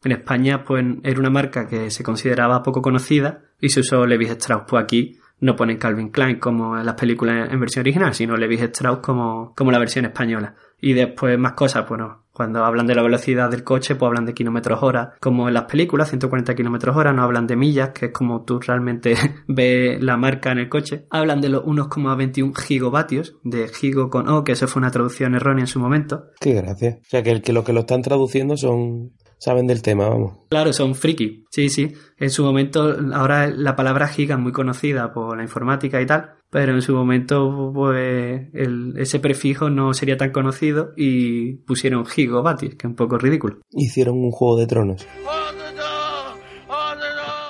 En 0.03 0.12
España, 0.12 0.64
pues 0.64 0.84
era 1.05 1.20
una 1.20 1.30
marca 1.30 1.68
que 1.68 1.90
se 1.90 2.03
consideraba 2.03 2.62
poco 2.62 2.82
conocida 2.82 3.42
y 3.61 3.68
se 3.68 3.80
usó 3.80 4.05
Levi 4.07 4.24
Strauss. 4.26 4.64
Pues 4.66 4.82
aquí 4.82 5.18
no 5.40 5.55
ponen 5.55 5.76
Calvin 5.78 6.09
Klein 6.11 6.38
como 6.40 6.76
en 6.78 6.84
las 6.84 6.94
películas 6.96 7.48
en 7.53 7.61
versión 7.61 7.82
original, 7.82 8.12
sino 8.14 8.36
Levi 8.36 8.57
Strauss 8.57 8.98
como, 9.01 9.55
como 9.55 9.70
la 9.70 9.78
versión 9.78 10.05
española. 10.07 10.55
Y 10.80 10.94
después 10.94 11.38
más 11.38 11.53
cosas, 11.53 11.86
bueno, 11.88 12.20
cuando 12.33 12.64
hablan 12.64 12.87
de 12.87 12.95
la 12.95 13.03
velocidad 13.03 13.51
del 13.51 13.64
coche, 13.64 13.97
pues 13.97 14.09
hablan 14.09 14.26
de 14.26 14.35
kilómetros 14.35 14.83
hora, 14.83 15.14
como 15.20 15.49
en 15.49 15.55
las 15.55 15.64
películas, 15.64 16.09
140 16.09 16.55
kilómetros 16.55 16.97
hora, 16.97 17.12
no 17.12 17.22
hablan 17.22 17.47
de 17.47 17.57
millas, 17.57 17.91
que 17.91 18.07
es 18.07 18.12
como 18.12 18.45
tú 18.45 18.61
realmente 18.61 19.14
ves 19.49 20.03
la 20.03 20.16
marca 20.16 20.53
en 20.53 20.59
el 20.59 20.68
coche. 20.68 21.07
Hablan 21.11 21.41
de 21.41 21.49
los 21.49 21.64
1,21 21.64 22.57
gigavatios, 22.57 23.37
de 23.43 23.68
gigo 23.68 24.11
con 24.11 24.28
O, 24.28 24.45
que 24.45 24.53
eso 24.53 24.68
fue 24.68 24.81
una 24.81 24.91
traducción 24.91 25.35
errónea 25.35 25.62
en 25.62 25.68
su 25.68 25.81
momento. 25.81 26.24
qué 26.41 26.55
gracia. 26.55 26.99
O 27.01 27.09
sea, 27.09 27.22
que, 27.22 27.31
el, 27.31 27.43
que 27.43 27.53
los 27.53 27.64
que 27.64 27.72
lo 27.72 27.81
están 27.81 28.03
traduciendo 28.03 28.57
son 28.57 29.12
saben 29.41 29.66
del 29.66 29.83
tema, 29.83 30.09
vamos. 30.09 30.39
Claro, 30.51 30.72
son 30.72 30.95
friki. 30.95 31.47
Sí, 31.51 31.68
sí. 31.68 31.93
En 32.18 32.31
su 32.31 32.45
momento, 32.45 32.97
ahora 33.14 33.49
la 33.49 33.74
palabra 33.74 34.07
giga 34.07 34.37
es 34.37 34.41
muy 34.41 34.53
conocida 34.53 35.12
por 35.12 35.37
la 35.37 35.43
informática 35.43 36.01
y 36.01 36.07
tal, 36.07 36.35
pero 36.51 36.74
en 36.74 36.82
su 36.82 36.94
momento, 36.94 37.70
pues, 37.74 38.48
el- 38.53 38.94
ese 38.98 39.20
prefijo 39.20 39.70
no 39.70 39.94
sería 39.94 40.16
tan 40.16 40.32
conocido 40.32 40.92
y 40.96 41.55
pusieron 41.64 42.05
gigavatios, 42.07 42.74
que 42.74 42.86
es 42.86 42.90
un 42.90 42.96
poco 42.96 43.16
ridículo. 43.18 43.59
Hicieron 43.70 44.16
un 44.18 44.30
juego 44.30 44.57
de 44.59 44.66
tronos. 44.66 45.07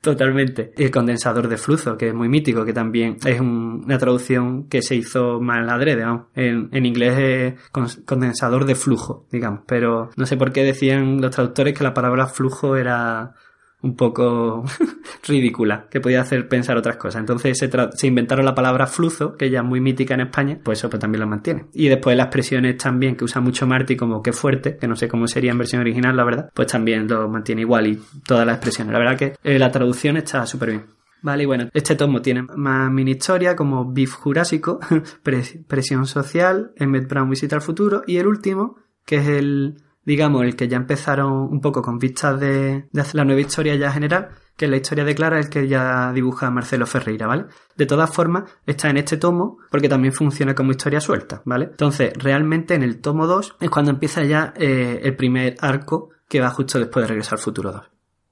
Totalmente. 0.00 0.72
El 0.78 0.90
condensador 0.90 1.46
de 1.48 1.58
flujo, 1.58 1.98
que 1.98 2.08
es 2.08 2.14
muy 2.14 2.28
mítico, 2.30 2.64
que 2.64 2.72
también 2.72 3.18
es 3.26 3.38
un- 3.38 3.82
una 3.84 3.98
traducción 3.98 4.66
que 4.68 4.80
se 4.80 4.96
hizo 4.96 5.40
mal 5.42 5.68
adrede, 5.68 6.04
vamos. 6.04 6.26
En, 6.34 6.70
en 6.72 6.86
inglés 6.86 7.18
es 7.18 7.54
con- 7.70 7.86
condensador 8.06 8.64
de 8.64 8.74
flujo, 8.76 9.26
digamos. 9.30 9.60
Pero 9.66 10.08
no 10.16 10.24
sé 10.24 10.38
por 10.38 10.52
qué 10.52 10.64
decían 10.64 11.20
los 11.20 11.30
traductores 11.32 11.76
que 11.76 11.84
la 11.84 11.92
palabra 11.92 12.26
flujo 12.28 12.76
era 12.76 13.34
un 13.82 13.96
poco 13.96 14.64
ridícula, 15.26 15.86
que 15.90 16.00
podía 16.00 16.20
hacer 16.20 16.48
pensar 16.48 16.76
otras 16.76 16.96
cosas. 16.96 17.20
Entonces 17.20 17.58
se, 17.58 17.70
se 17.94 18.06
inventaron 18.06 18.44
la 18.44 18.54
palabra 18.54 18.86
flujo, 18.86 19.36
que 19.36 19.50
ya 19.50 19.60
es 19.60 19.64
muy 19.64 19.80
mítica 19.80 20.14
en 20.14 20.20
España, 20.20 20.58
pues 20.62 20.78
eso 20.78 20.90
pues 20.90 21.00
también 21.00 21.20
lo 21.20 21.26
mantiene. 21.26 21.66
Y 21.72 21.88
después 21.88 22.16
las 22.16 22.26
expresiones 22.26 22.76
también 22.76 23.16
que 23.16 23.24
usa 23.24 23.40
mucho 23.40 23.66
Marty 23.66 23.96
como 23.96 24.22
que 24.22 24.32
fuerte, 24.32 24.76
que 24.76 24.86
no 24.88 24.96
sé 24.96 25.08
cómo 25.08 25.26
sería 25.26 25.52
en 25.52 25.58
versión 25.58 25.80
original, 25.80 26.16
la 26.16 26.24
verdad, 26.24 26.50
pues 26.54 26.68
también 26.68 27.06
lo 27.08 27.28
mantiene 27.28 27.62
igual 27.62 27.86
y 27.86 28.00
todas 28.26 28.46
las 28.46 28.56
expresiones. 28.56 28.92
La 28.92 28.98
verdad 28.98 29.16
que 29.18 29.34
eh, 29.42 29.58
la 29.58 29.70
traducción 29.70 30.16
está 30.16 30.44
súper 30.46 30.70
bien. 30.70 30.84
Vale, 31.22 31.42
y 31.42 31.46
bueno, 31.46 31.68
este 31.74 31.96
tomo 31.96 32.22
tiene 32.22 32.44
más 32.56 32.90
mini 32.90 33.10
historia 33.10 33.54
como 33.54 33.92
Beef 33.92 34.14
Jurásico, 34.14 34.80
Pres- 35.22 35.62
Presión 35.66 36.06
Social, 36.06 36.72
Emmett 36.76 37.06
Brown 37.08 37.28
Visita 37.28 37.56
al 37.56 37.62
Futuro 37.62 38.02
y 38.06 38.16
el 38.16 38.26
último, 38.26 38.76
que 39.04 39.16
es 39.16 39.28
el, 39.28 39.76
digamos, 40.04 40.44
el 40.44 40.56
que 40.56 40.68
ya 40.68 40.76
empezaron 40.76 41.32
un 41.32 41.60
poco 41.60 41.82
con 41.82 41.98
vistas 41.98 42.38
de, 42.40 42.88
hacer 42.98 43.14
la 43.16 43.24
nueva 43.24 43.40
historia 43.40 43.74
ya 43.76 43.92
general, 43.92 44.30
que 44.56 44.64
es 44.66 44.70
la 44.70 44.76
historia 44.76 45.04
de 45.04 45.14
Clara, 45.14 45.38
el 45.38 45.48
que 45.48 45.68
ya 45.68 46.12
dibuja 46.12 46.50
Marcelo 46.50 46.86
Ferreira, 46.86 47.26
¿vale? 47.26 47.46
De 47.76 47.86
todas 47.86 48.10
formas, 48.10 48.50
está 48.66 48.90
en 48.90 48.98
este 48.98 49.16
tomo 49.16 49.58
porque 49.70 49.88
también 49.88 50.12
funciona 50.12 50.54
como 50.54 50.72
historia 50.72 51.00
suelta, 51.00 51.42
¿vale? 51.44 51.66
Entonces, 51.70 52.12
realmente 52.16 52.74
en 52.74 52.82
el 52.82 53.00
tomo 53.00 53.26
2 53.26 53.56
es 53.60 53.70
cuando 53.70 53.90
empieza 53.90 54.24
ya 54.24 54.52
eh, 54.56 55.00
el 55.02 55.16
primer 55.16 55.56
arco 55.60 56.10
que 56.28 56.40
va 56.40 56.50
justo 56.50 56.78
después 56.78 57.04
de 57.04 57.08
Regresar 57.08 57.34
al 57.34 57.44
Futuro 57.44 57.72
2. 57.72 57.90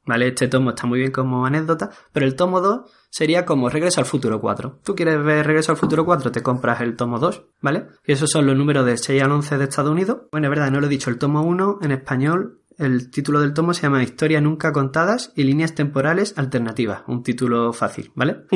¿Vale? 0.08 0.28
Este 0.28 0.48
tomo 0.48 0.70
está 0.70 0.86
muy 0.86 1.00
bien 1.00 1.12
como 1.12 1.44
anécdota, 1.44 1.90
pero 2.14 2.24
el 2.24 2.34
tomo 2.34 2.62
2 2.62 2.90
sería 3.10 3.44
como 3.44 3.68
Regreso 3.68 4.00
al 4.00 4.06
Futuro 4.06 4.40
4. 4.40 4.80
Tú 4.82 4.94
quieres 4.94 5.22
ver 5.22 5.46
Regreso 5.46 5.72
al 5.72 5.76
Futuro 5.76 6.06
4, 6.06 6.32
te 6.32 6.42
compras 6.42 6.80
el 6.80 6.96
tomo 6.96 7.18
2, 7.18 7.44
¿vale? 7.60 7.88
Y 8.06 8.12
esos 8.12 8.30
son 8.30 8.46
los 8.46 8.56
números 8.56 8.86
del 8.86 8.96
6 8.96 9.22
al 9.22 9.32
11 9.32 9.58
de 9.58 9.64
Estados 9.64 9.92
Unidos. 9.92 10.22
Bueno, 10.32 10.46
es 10.46 10.50
verdad, 10.50 10.70
no 10.70 10.80
lo 10.80 10.86
he 10.86 10.88
dicho, 10.88 11.10
el 11.10 11.18
tomo 11.18 11.42
1 11.42 11.80
en 11.82 11.90
español, 11.92 12.62
el 12.78 13.10
título 13.10 13.42
del 13.42 13.52
tomo 13.52 13.74
se 13.74 13.82
llama 13.82 14.02
Historia 14.02 14.40
nunca 14.40 14.72
contadas 14.72 15.30
y 15.36 15.42
líneas 15.42 15.74
temporales 15.74 16.32
alternativas. 16.38 17.02
Un 17.06 17.22
título 17.22 17.74
fácil, 17.74 18.10
¿vale? 18.14 18.46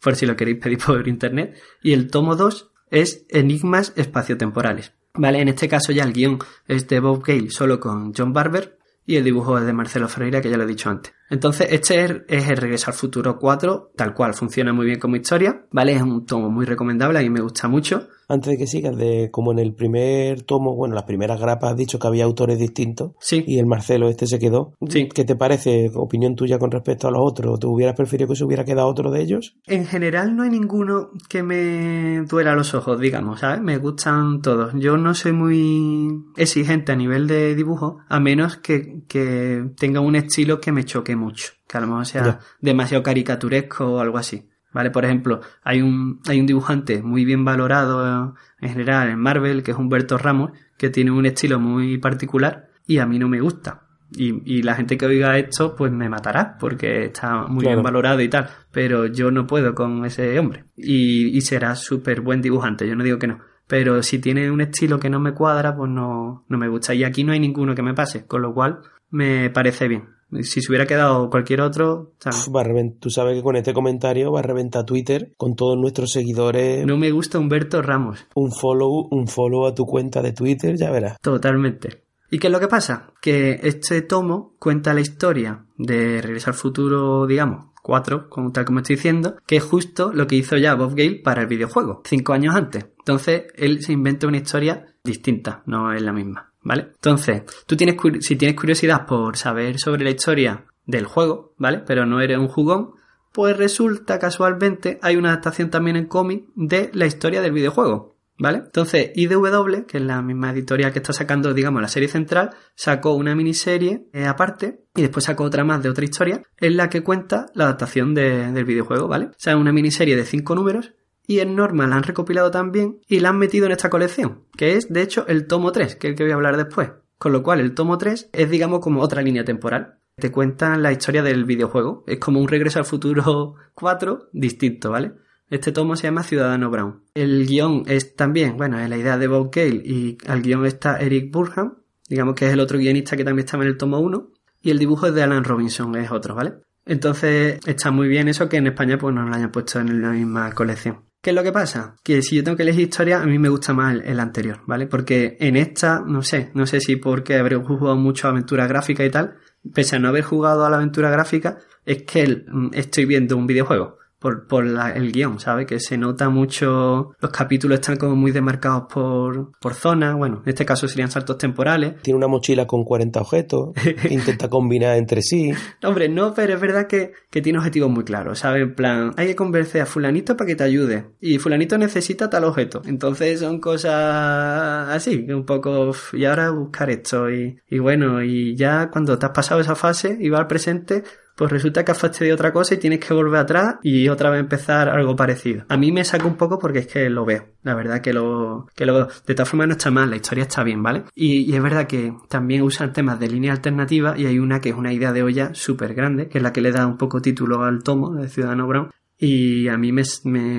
Por 0.00 0.16
si 0.16 0.24
lo 0.24 0.36
queréis 0.36 0.58
pedir 0.58 0.78
por 0.78 1.06
internet. 1.06 1.60
Y 1.82 1.92
el 1.92 2.10
tomo 2.10 2.34
2 2.34 2.72
es 2.90 3.26
Enigmas 3.28 3.92
espaciotemporales. 3.96 4.94
¿Vale? 5.12 5.42
En 5.42 5.48
este 5.48 5.68
caso 5.68 5.92
ya 5.92 6.02
el 6.04 6.14
guion 6.14 6.38
es 6.66 6.88
de 6.88 6.98
Bob 6.98 7.22
Gale 7.24 7.50
solo 7.50 7.78
con 7.78 8.14
John 8.14 8.32
Barber 8.32 8.78
y 9.06 9.16
el 9.16 9.24
dibujo 9.24 9.58
es 9.58 9.66
de 9.66 9.72
Marcelo 9.72 10.08
Ferreira, 10.08 10.40
que 10.40 10.50
ya 10.50 10.56
lo 10.56 10.64
he 10.64 10.66
dicho 10.66 10.90
antes. 10.90 11.14
Entonces, 11.34 11.66
este 11.70 12.04
es, 12.04 12.12
es 12.28 12.48
el 12.48 12.56
Regreso 12.56 12.92
al 12.92 12.96
Futuro 12.96 13.38
4, 13.40 13.90
tal 13.96 14.14
cual, 14.14 14.34
funciona 14.34 14.72
muy 14.72 14.86
bien 14.86 15.00
como 15.00 15.16
historia, 15.16 15.66
¿vale? 15.72 15.92
Es 15.92 16.02
un 16.02 16.24
tomo 16.24 16.48
muy 16.48 16.64
recomendable, 16.64 17.18
a 17.18 17.22
mí 17.22 17.30
me 17.30 17.40
gusta 17.40 17.66
mucho. 17.66 18.06
Antes 18.28 18.52
de 18.52 18.58
que 18.58 18.66
sigas, 18.66 18.96
de 18.96 19.30
como 19.30 19.52
en 19.52 19.58
el 19.58 19.74
primer 19.74 20.42
tomo, 20.42 20.74
bueno, 20.74 20.94
las 20.94 21.04
primeras 21.04 21.40
grapas 21.40 21.72
has 21.72 21.76
dicho 21.76 21.98
que 21.98 22.06
había 22.06 22.24
autores 22.24 22.58
distintos. 22.58 23.12
Sí. 23.20 23.44
Y 23.46 23.58
el 23.58 23.66
Marcelo 23.66 24.08
este 24.08 24.26
se 24.26 24.38
quedó. 24.38 24.72
Sí. 24.88 25.08
¿Qué 25.12 25.24
te 25.24 25.36
parece? 25.36 25.90
Opinión 25.94 26.34
tuya 26.34 26.58
con 26.58 26.70
respecto 26.70 27.08
a 27.08 27.10
los 27.10 27.20
otros. 27.22 27.60
¿Te 27.60 27.66
hubieras 27.66 27.94
preferido 27.94 28.28
que 28.28 28.36
se 28.36 28.44
hubiera 28.44 28.64
quedado 28.64 28.88
otro 28.88 29.10
de 29.10 29.20
ellos? 29.20 29.56
En 29.66 29.84
general 29.84 30.34
no 30.34 30.42
hay 30.42 30.50
ninguno 30.50 31.10
que 31.28 31.42
me 31.42 32.22
duela 32.22 32.54
los 32.54 32.74
ojos, 32.74 32.98
digamos, 32.98 33.40
¿sabes? 33.40 33.60
Me 33.60 33.76
gustan 33.76 34.40
todos. 34.40 34.72
Yo 34.74 34.96
no 34.96 35.14
soy 35.14 35.32
muy 35.32 36.24
exigente 36.36 36.92
a 36.92 36.96
nivel 36.96 37.26
de 37.26 37.54
dibujo, 37.54 37.98
a 38.08 38.20
menos 38.20 38.56
que, 38.56 39.02
que 39.06 39.64
tenga 39.76 40.00
un 40.00 40.16
estilo 40.16 40.60
que 40.60 40.72
me 40.72 40.84
choque 40.84 41.14
mucho, 41.14 41.23
que 41.32 41.78
a 41.78 41.80
lo 41.80 41.86
mejor 41.88 42.06
sea 42.06 42.24
Ya. 42.24 42.38
demasiado 42.60 43.02
caricaturesco 43.02 43.86
o 43.94 44.00
algo 44.00 44.18
así. 44.18 44.48
¿Vale? 44.72 44.90
Por 44.90 45.04
ejemplo, 45.04 45.40
hay 45.62 45.82
un, 45.82 46.20
hay 46.26 46.40
un 46.40 46.46
dibujante 46.46 47.00
muy 47.00 47.24
bien 47.24 47.44
valorado 47.44 48.34
en 48.60 48.68
general 48.70 49.08
en 49.08 49.20
Marvel, 49.20 49.62
que 49.62 49.70
es 49.70 49.76
Humberto 49.76 50.18
Ramos, 50.18 50.50
que 50.76 50.90
tiene 50.90 51.12
un 51.12 51.26
estilo 51.26 51.60
muy 51.60 51.98
particular 51.98 52.70
y 52.84 52.98
a 52.98 53.06
mí 53.06 53.20
no 53.20 53.28
me 53.28 53.40
gusta. 53.40 53.82
Y, 54.16 54.42
y 54.44 54.62
la 54.62 54.74
gente 54.74 54.98
que 54.98 55.06
oiga 55.06 55.38
esto, 55.38 55.76
pues 55.76 55.92
me 55.92 56.08
matará, 56.08 56.56
porque 56.58 57.04
está 57.04 57.46
muy 57.46 57.62
Claro. 57.62 57.76
bien 57.76 57.84
valorado 57.84 58.20
y 58.20 58.28
tal. 58.28 58.48
Pero 58.72 59.06
yo 59.06 59.30
no 59.30 59.46
puedo 59.46 59.74
con 59.76 60.04
ese 60.04 60.36
hombre. 60.40 60.64
Y, 60.76 61.36
y 61.36 61.40
será 61.42 61.76
súper 61.76 62.20
buen 62.20 62.42
dibujante, 62.42 62.86
yo 62.88 62.96
no 62.96 63.04
digo 63.04 63.18
que 63.20 63.28
no. 63.28 63.38
Pero 63.68 64.02
si 64.02 64.18
tiene 64.18 64.50
un 64.50 64.60
estilo 64.60 64.98
que 64.98 65.08
no 65.08 65.20
me 65.20 65.32
cuadra, 65.34 65.74
pues 65.76 65.88
no, 65.90 66.44
no 66.48 66.58
me 66.58 66.68
gusta. 66.68 66.94
Y 66.94 67.04
aquí 67.04 67.22
no 67.24 67.32
hay 67.32 67.38
ninguno 67.40 67.74
que 67.76 67.82
me 67.82 67.94
pase, 67.94 68.26
con 68.26 68.42
lo 68.42 68.52
cual 68.52 68.80
me 69.10 69.50
parece 69.50 69.86
bien. 69.88 70.08
Si 70.42 70.60
se 70.60 70.70
hubiera 70.70 70.86
quedado 70.86 71.30
cualquier 71.30 71.60
otro, 71.60 72.12
¿sabes? 72.18 72.48
Va 72.54 72.60
a 72.62 72.64
reven- 72.64 72.98
Tú 72.98 73.10
sabes 73.10 73.36
que 73.36 73.42
con 73.42 73.56
este 73.56 73.72
comentario 73.72 74.32
va 74.32 74.40
a 74.40 74.42
reventar 74.42 74.84
Twitter 74.84 75.32
con 75.36 75.54
todos 75.54 75.78
nuestros 75.78 76.10
seguidores. 76.10 76.84
no 76.86 76.96
me 76.96 77.10
gusta 77.10 77.38
Humberto 77.38 77.82
Ramos. 77.82 78.26
Un 78.34 78.50
follow, 78.52 79.08
un 79.10 79.28
follow 79.28 79.66
a 79.66 79.74
tu 79.74 79.84
cuenta 79.86 80.22
de 80.22 80.32
Twitter, 80.32 80.76
ya 80.76 80.90
verás. 80.90 81.18
Totalmente. 81.20 82.04
¿Y 82.30 82.38
qué 82.38 82.48
es 82.48 82.52
lo 82.52 82.58
que 82.58 82.68
pasa? 82.68 83.12
Que 83.20 83.60
este 83.62 84.02
tomo 84.02 84.56
cuenta 84.58 84.92
la 84.94 85.00
historia 85.02 85.66
de 85.78 86.20
Regresar 86.20 86.54
al 86.54 86.58
Futuro, 86.58 87.26
digamos, 87.26 87.66
4, 87.82 88.28
como, 88.30 88.50
tal 88.50 88.64
como 88.64 88.78
estoy 88.80 88.96
diciendo, 88.96 89.36
que 89.46 89.56
es 89.56 89.62
justo 89.62 90.10
lo 90.12 90.26
que 90.26 90.36
hizo 90.36 90.56
ya 90.56 90.74
Bob 90.74 90.94
Gale 90.96 91.20
para 91.22 91.42
el 91.42 91.46
videojuego, 91.48 92.00
cinco 92.04 92.32
años 92.32 92.56
antes. 92.56 92.86
Entonces, 92.98 93.44
él 93.56 93.82
se 93.82 93.92
inventa 93.92 94.26
una 94.26 94.38
historia 94.38 94.86
distinta, 95.04 95.62
no 95.66 95.92
es 95.92 96.00
la 96.02 96.12
misma, 96.14 96.53
¿vale? 96.64 96.88
Entonces, 96.94 97.42
tú 97.66 97.76
tienes, 97.76 97.96
si 98.20 98.34
tienes 98.36 98.56
curiosidad 98.58 99.06
por 99.06 99.36
saber 99.36 99.78
sobre 99.78 100.02
la 100.04 100.10
historia 100.10 100.64
del 100.86 101.04
juego, 101.06 101.54
¿vale? 101.58 101.78
Pero 101.86 102.04
no 102.06 102.20
eres 102.20 102.38
un 102.38 102.48
jugón, 102.48 102.90
pues 103.32 103.56
resulta 103.56 104.18
casualmente 104.18 104.98
hay 105.02 105.16
una 105.16 105.28
adaptación 105.30 105.70
también 105.70 105.96
en 105.96 106.06
cómic 106.06 106.44
de 106.56 106.90
la 106.92 107.06
historia 107.06 107.40
del 107.40 107.52
videojuego. 107.52 108.12
¿Vale? 108.36 108.62
Entonces, 108.66 109.12
IDW, 109.14 109.86
que 109.86 109.98
es 109.98 110.02
la 110.02 110.20
misma 110.20 110.50
editorial 110.50 110.92
que 110.92 110.98
está 110.98 111.12
sacando, 111.12 111.54
digamos, 111.54 111.80
la 111.80 111.86
serie 111.86 112.08
central, 112.08 112.50
sacó 112.74 113.14
una 113.14 113.32
miniserie 113.36 114.08
eh, 114.12 114.24
aparte 114.26 114.80
y 114.96 115.02
después 115.02 115.26
sacó 115.26 115.44
otra 115.44 115.62
más 115.62 115.84
de 115.84 115.88
otra 115.88 116.04
historia 116.04 116.42
en 116.58 116.76
la 116.76 116.90
que 116.90 117.04
cuenta 117.04 117.46
la 117.54 117.66
adaptación 117.66 118.12
de- 118.12 118.50
del 118.50 118.64
videojuego, 118.64 119.06
¿vale? 119.06 119.26
O 119.26 119.32
sea, 119.38 119.56
una 119.56 119.70
miniserie 119.72 120.16
de 120.16 120.24
cinco 120.24 120.56
números 120.56 120.94
y 121.26 121.40
en 121.40 121.54
Norma 121.56 121.86
la 121.86 121.96
han 121.96 122.02
recopilado 122.02 122.50
también 122.50 123.00
y 123.08 123.20
la 123.20 123.30
han 123.30 123.38
metido 123.38 123.66
en 123.66 123.72
esta 123.72 123.90
colección, 123.90 124.44
que 124.56 124.76
es, 124.76 124.92
de 124.92 125.02
hecho, 125.02 125.26
el 125.26 125.46
tomo 125.46 125.72
3, 125.72 125.96
que 125.96 126.08
es 126.08 126.10
el 126.12 126.16
que 126.16 126.24
voy 126.24 126.32
a 126.32 126.36
hablar 126.36 126.56
después. 126.56 126.90
Con 127.18 127.32
lo 127.32 127.42
cual, 127.42 127.60
el 127.60 127.74
tomo 127.74 127.96
3 127.96 128.30
es, 128.32 128.50
digamos, 128.50 128.80
como 128.80 129.00
otra 129.00 129.22
línea 129.22 129.44
temporal. 129.44 129.98
Te 130.16 130.30
cuentan 130.30 130.82
la 130.82 130.92
historia 130.92 131.22
del 131.22 131.44
videojuego. 131.44 132.04
Es 132.06 132.18
como 132.18 132.40
un 132.40 132.48
regreso 132.48 132.78
al 132.78 132.84
futuro 132.84 133.54
4 133.74 134.28
distinto, 134.32 134.90
¿vale? 134.90 135.12
Este 135.48 135.72
tomo 135.72 135.96
se 135.96 136.04
llama 136.04 136.22
Ciudadano 136.22 136.70
Brown. 136.70 137.02
El 137.14 137.46
guion 137.46 137.84
es 137.86 138.16
también, 138.16 138.56
bueno, 138.56 138.78
es 138.78 138.88
la 138.88 138.96
idea 138.96 139.18
de 139.18 139.28
Bob 139.28 139.50
Gale 139.54 139.82
y 139.84 140.18
al 140.26 140.42
guion 140.42 140.64
está 140.66 140.98
Eric 140.98 141.30
Burham, 141.30 141.76
digamos 142.08 142.34
que 142.34 142.46
es 142.46 142.52
el 142.52 142.60
otro 142.60 142.78
guionista 142.78 143.16
que 143.16 143.24
también 143.24 143.44
estaba 143.44 143.62
en 143.62 143.70
el 143.70 143.76
tomo 143.76 144.00
1, 144.00 144.30
y 144.62 144.70
el 144.70 144.78
dibujo 144.78 145.06
es 145.06 145.14
de 145.14 145.22
Alan 145.22 145.44
Robinson, 145.44 145.94
es 145.96 146.10
otro, 146.10 146.34
¿vale? 146.34 146.54
Entonces 146.86 147.60
está 147.66 147.90
muy 147.90 148.08
bien 148.08 148.28
eso 148.28 148.48
que 148.48 148.56
en 148.56 148.66
España 148.66 148.98
pues 148.98 149.14
no 149.14 149.22
lo 149.22 149.34
hayan 149.34 149.52
puesto 149.52 149.80
en 149.80 150.02
la 150.02 150.10
misma 150.10 150.52
colección. 150.52 151.04
¿Qué 151.24 151.30
es 151.30 151.36
lo 151.36 151.42
que 151.42 151.52
pasa? 151.52 151.96
Que 152.02 152.20
si 152.20 152.36
yo 152.36 152.44
tengo 152.44 152.54
que 152.58 152.64
elegir 152.64 152.82
historia, 152.82 153.22
a 153.22 153.24
mí 153.24 153.38
me 153.38 153.48
gusta 153.48 153.72
más 153.72 153.94
el, 154.04 154.20
anterior, 154.20 154.60
¿vale? 154.66 154.86
Porque 154.86 155.38
en 155.40 155.56
esta, 155.56 156.02
no 156.06 156.20
sé, 156.20 156.50
no 156.52 156.66
sé 156.66 156.80
si 156.80 156.96
porque 156.96 157.38
habré 157.38 157.56
jugado 157.56 157.96
mucho 157.96 158.28
aventura 158.28 158.66
gráfica 158.66 159.06
y 159.06 159.10
tal, 159.10 159.38
pese 159.72 159.96
a 159.96 159.98
no 159.98 160.08
haber 160.08 160.22
jugado 160.22 160.66
a 160.66 160.68
la 160.68 160.76
aventura 160.76 161.08
gráfica, 161.10 161.56
es 161.86 162.02
que 162.02 162.24
el- 162.24 162.44
estoy 162.74 163.06
viendo 163.06 163.38
un 163.38 163.46
videojuego 163.46 163.96
por, 164.24 164.46
por 164.46 164.64
la- 164.64 164.90
el 164.92 165.12
guion, 165.12 165.38
¿sabes? 165.38 165.66
Que 165.66 165.78
se 165.80 165.98
nota 165.98 166.30
mucho, 166.30 167.10
los 167.20 167.30
capítulos 167.30 167.78
están 167.80 167.98
como 167.98 168.16
muy 168.16 168.32
demarcados 168.32 168.84
por, 168.90 169.52
por 169.60 169.74
zona, 169.74 170.14
bueno, 170.14 170.40
en 170.44 170.48
este 170.48 170.64
caso 170.64 170.88
serían 170.88 171.10
saltos 171.10 171.36
temporales. 171.36 171.96
Tiene 172.02 172.16
una 172.16 172.26
mochila 172.26 172.66
con 172.66 172.84
40 172.84 173.20
objetos, 173.20 173.74
intenta 174.10 174.48
combinar 174.48 174.96
entre 174.96 175.20
sí. 175.20 175.52
Hombre, 175.82 176.08
no, 176.08 176.32
pero 176.32 176.54
es 176.54 176.60
verdad 176.62 176.86
que, 176.86 177.12
que 177.30 177.42
tiene 177.42 177.58
objetivos 177.58 177.90
muy 177.90 178.04
claros, 178.04 178.38
¿sabes? 178.38 178.62
En 178.62 178.74
plan, 178.74 179.12
hay 179.18 179.26
que 179.26 179.36
convencer 179.36 179.82
a 179.82 179.86
fulanito 179.86 180.38
para 180.38 180.48
que 180.48 180.56
te 180.56 180.64
ayude. 180.64 181.04
Y 181.20 181.36
fulanito 181.38 181.76
necesita 181.76 182.30
tal 182.30 182.44
objeto. 182.44 182.80
Entonces 182.86 183.40
son 183.40 183.60
cosas 183.60 184.88
así, 184.88 185.26
un 185.30 185.44
poco... 185.44 185.90
"Uf, 185.90 186.14
Y 186.14 186.24
ahora 186.24 186.50
buscar 186.50 186.88
esto. 186.88 187.30
Y, 187.30 187.58
y 187.68 187.78
bueno, 187.78 188.22
y 188.22 188.56
ya 188.56 188.88
cuando 188.90 189.18
te 189.18 189.26
has 189.26 189.32
pasado 189.32 189.60
esa 189.60 189.74
fase 189.74 190.16
y 190.18 190.28
vas 190.30 190.40
al 190.40 190.46
presente, 190.46 191.04
pues 191.36 191.50
resulta 191.50 191.84
que 191.84 191.92
has 191.92 191.98
fastidiado 191.98 192.34
otra 192.34 192.52
cosa 192.52 192.74
y 192.74 192.78
tienes 192.78 193.00
que 193.00 193.12
volver 193.14 193.40
atrás 193.40 193.76
y 193.82 194.08
otra 194.08 194.30
vez 194.30 194.40
empezar 194.40 194.88
algo 194.88 195.16
parecido. 195.16 195.64
A 195.68 195.76
mí 195.76 195.92
me 195.92 196.04
saca 196.04 196.26
un 196.26 196.36
poco 196.36 196.58
porque 196.58 196.80
es 196.80 196.86
que 196.86 197.08
lo 197.10 197.24
veo. 197.24 197.46
La 197.62 197.74
verdad 197.74 198.00
que 198.00 198.12
lo, 198.12 198.66
que 198.74 198.86
lo 198.86 198.94
veo. 198.94 199.08
De 199.26 199.34
todas 199.34 199.48
formas 199.48 199.68
no 199.68 199.72
está 199.72 199.90
mal, 199.90 200.10
la 200.10 200.16
historia 200.16 200.42
está 200.42 200.62
bien, 200.62 200.82
¿vale? 200.82 201.04
Y, 201.14 201.54
es 201.54 201.62
verdad 201.62 201.86
que 201.86 202.12
también 202.28 202.62
usan 202.62 202.92
temas 202.92 203.18
de 203.18 203.28
línea 203.28 203.52
alternativa 203.52 204.14
y 204.18 204.26
hay 204.26 204.38
una 204.38 204.60
que 204.60 204.68
es 204.70 204.74
una 204.76 204.92
idea 204.92 205.12
de 205.12 205.22
olla 205.22 205.50
súper 205.54 205.94
grande, 205.94 206.28
que 206.28 206.38
es 206.38 206.42
la 206.42 206.52
que 206.52 206.60
le 206.60 206.72
da 206.72 206.86
un 206.86 206.96
poco 206.98 207.20
título 207.20 207.62
al 207.64 207.82
tomo 207.82 208.14
de 208.14 208.28
Ciudadano 208.28 208.66
Brown. 208.66 208.90
Y 209.16 209.68
a 209.68 209.78
mí 209.78 209.92
me, 209.92 210.02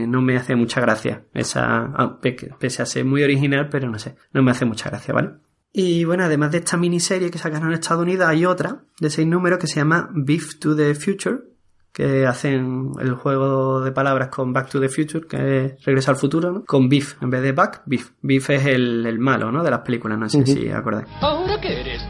no 0.08 0.22
me 0.22 0.38
hace 0.38 0.56
mucha 0.56 0.80
gracia 0.82 1.26
esa, 1.34 1.86
ah, 1.94 2.20
pe- 2.22 2.36
pese 2.58 2.82
a 2.82 2.86
ser 2.86 3.04
muy 3.06 3.22
original, 3.22 3.68
pero 3.70 3.90
no 3.90 4.00
sé, 4.00 4.16
no 4.32 4.42
me 4.44 4.52
hace 4.52 4.66
mucha 4.66 4.90
gracia, 4.90 5.14
¿vale? 5.14 5.32
Y 5.78 6.06
bueno, 6.06 6.24
además 6.24 6.54
de 6.54 6.60
esta 6.60 6.78
miniserie 6.78 7.30
que 7.30 7.38
sacaron 7.38 7.68
en 7.68 7.74
Estados 7.74 8.02
Unidos, 8.02 8.30
hay 8.30 8.46
otra 8.46 8.84
de 8.98 9.10
seis 9.10 9.28
números 9.28 9.60
que 9.60 9.68
se 9.68 9.76
llama 9.76 10.10
Beef 10.14 10.58
to 10.58 10.74
the 10.74 10.96
Future, 10.96 11.40
que 11.92 12.26
hacen 12.26 12.92
el 12.98 13.14
juego 13.16 13.82
de 13.82 13.92
palabras 13.92 14.30
con 14.30 14.54
Back 14.54 14.70
to 14.70 14.80
the 14.80 14.88
Future, 14.88 15.28
que 15.28 15.66
es 15.66 15.84
Regreso 15.84 16.12
al 16.12 16.18
futuro, 16.18 16.54
¿no? 16.54 16.64
Con 16.64 16.88
Beef, 16.88 17.22
en 17.22 17.30
vez 17.30 17.42
de 17.42 17.52
Back, 17.52 17.82
Beef. 17.88 18.12
Beef 18.22 18.52
es 18.52 18.66
el, 18.68 19.06
el 19.06 19.20
malo, 19.20 19.52
¿no? 19.52 19.66
De 19.66 19.70
las 19.70 19.82
películas, 19.82 20.18
no 20.18 20.30
sé 20.30 20.46
si 20.46 20.70
acordáis. 20.70 21.10
¿Ahora 21.20 21.60
qué 21.60 21.82
eres? 21.82 22.02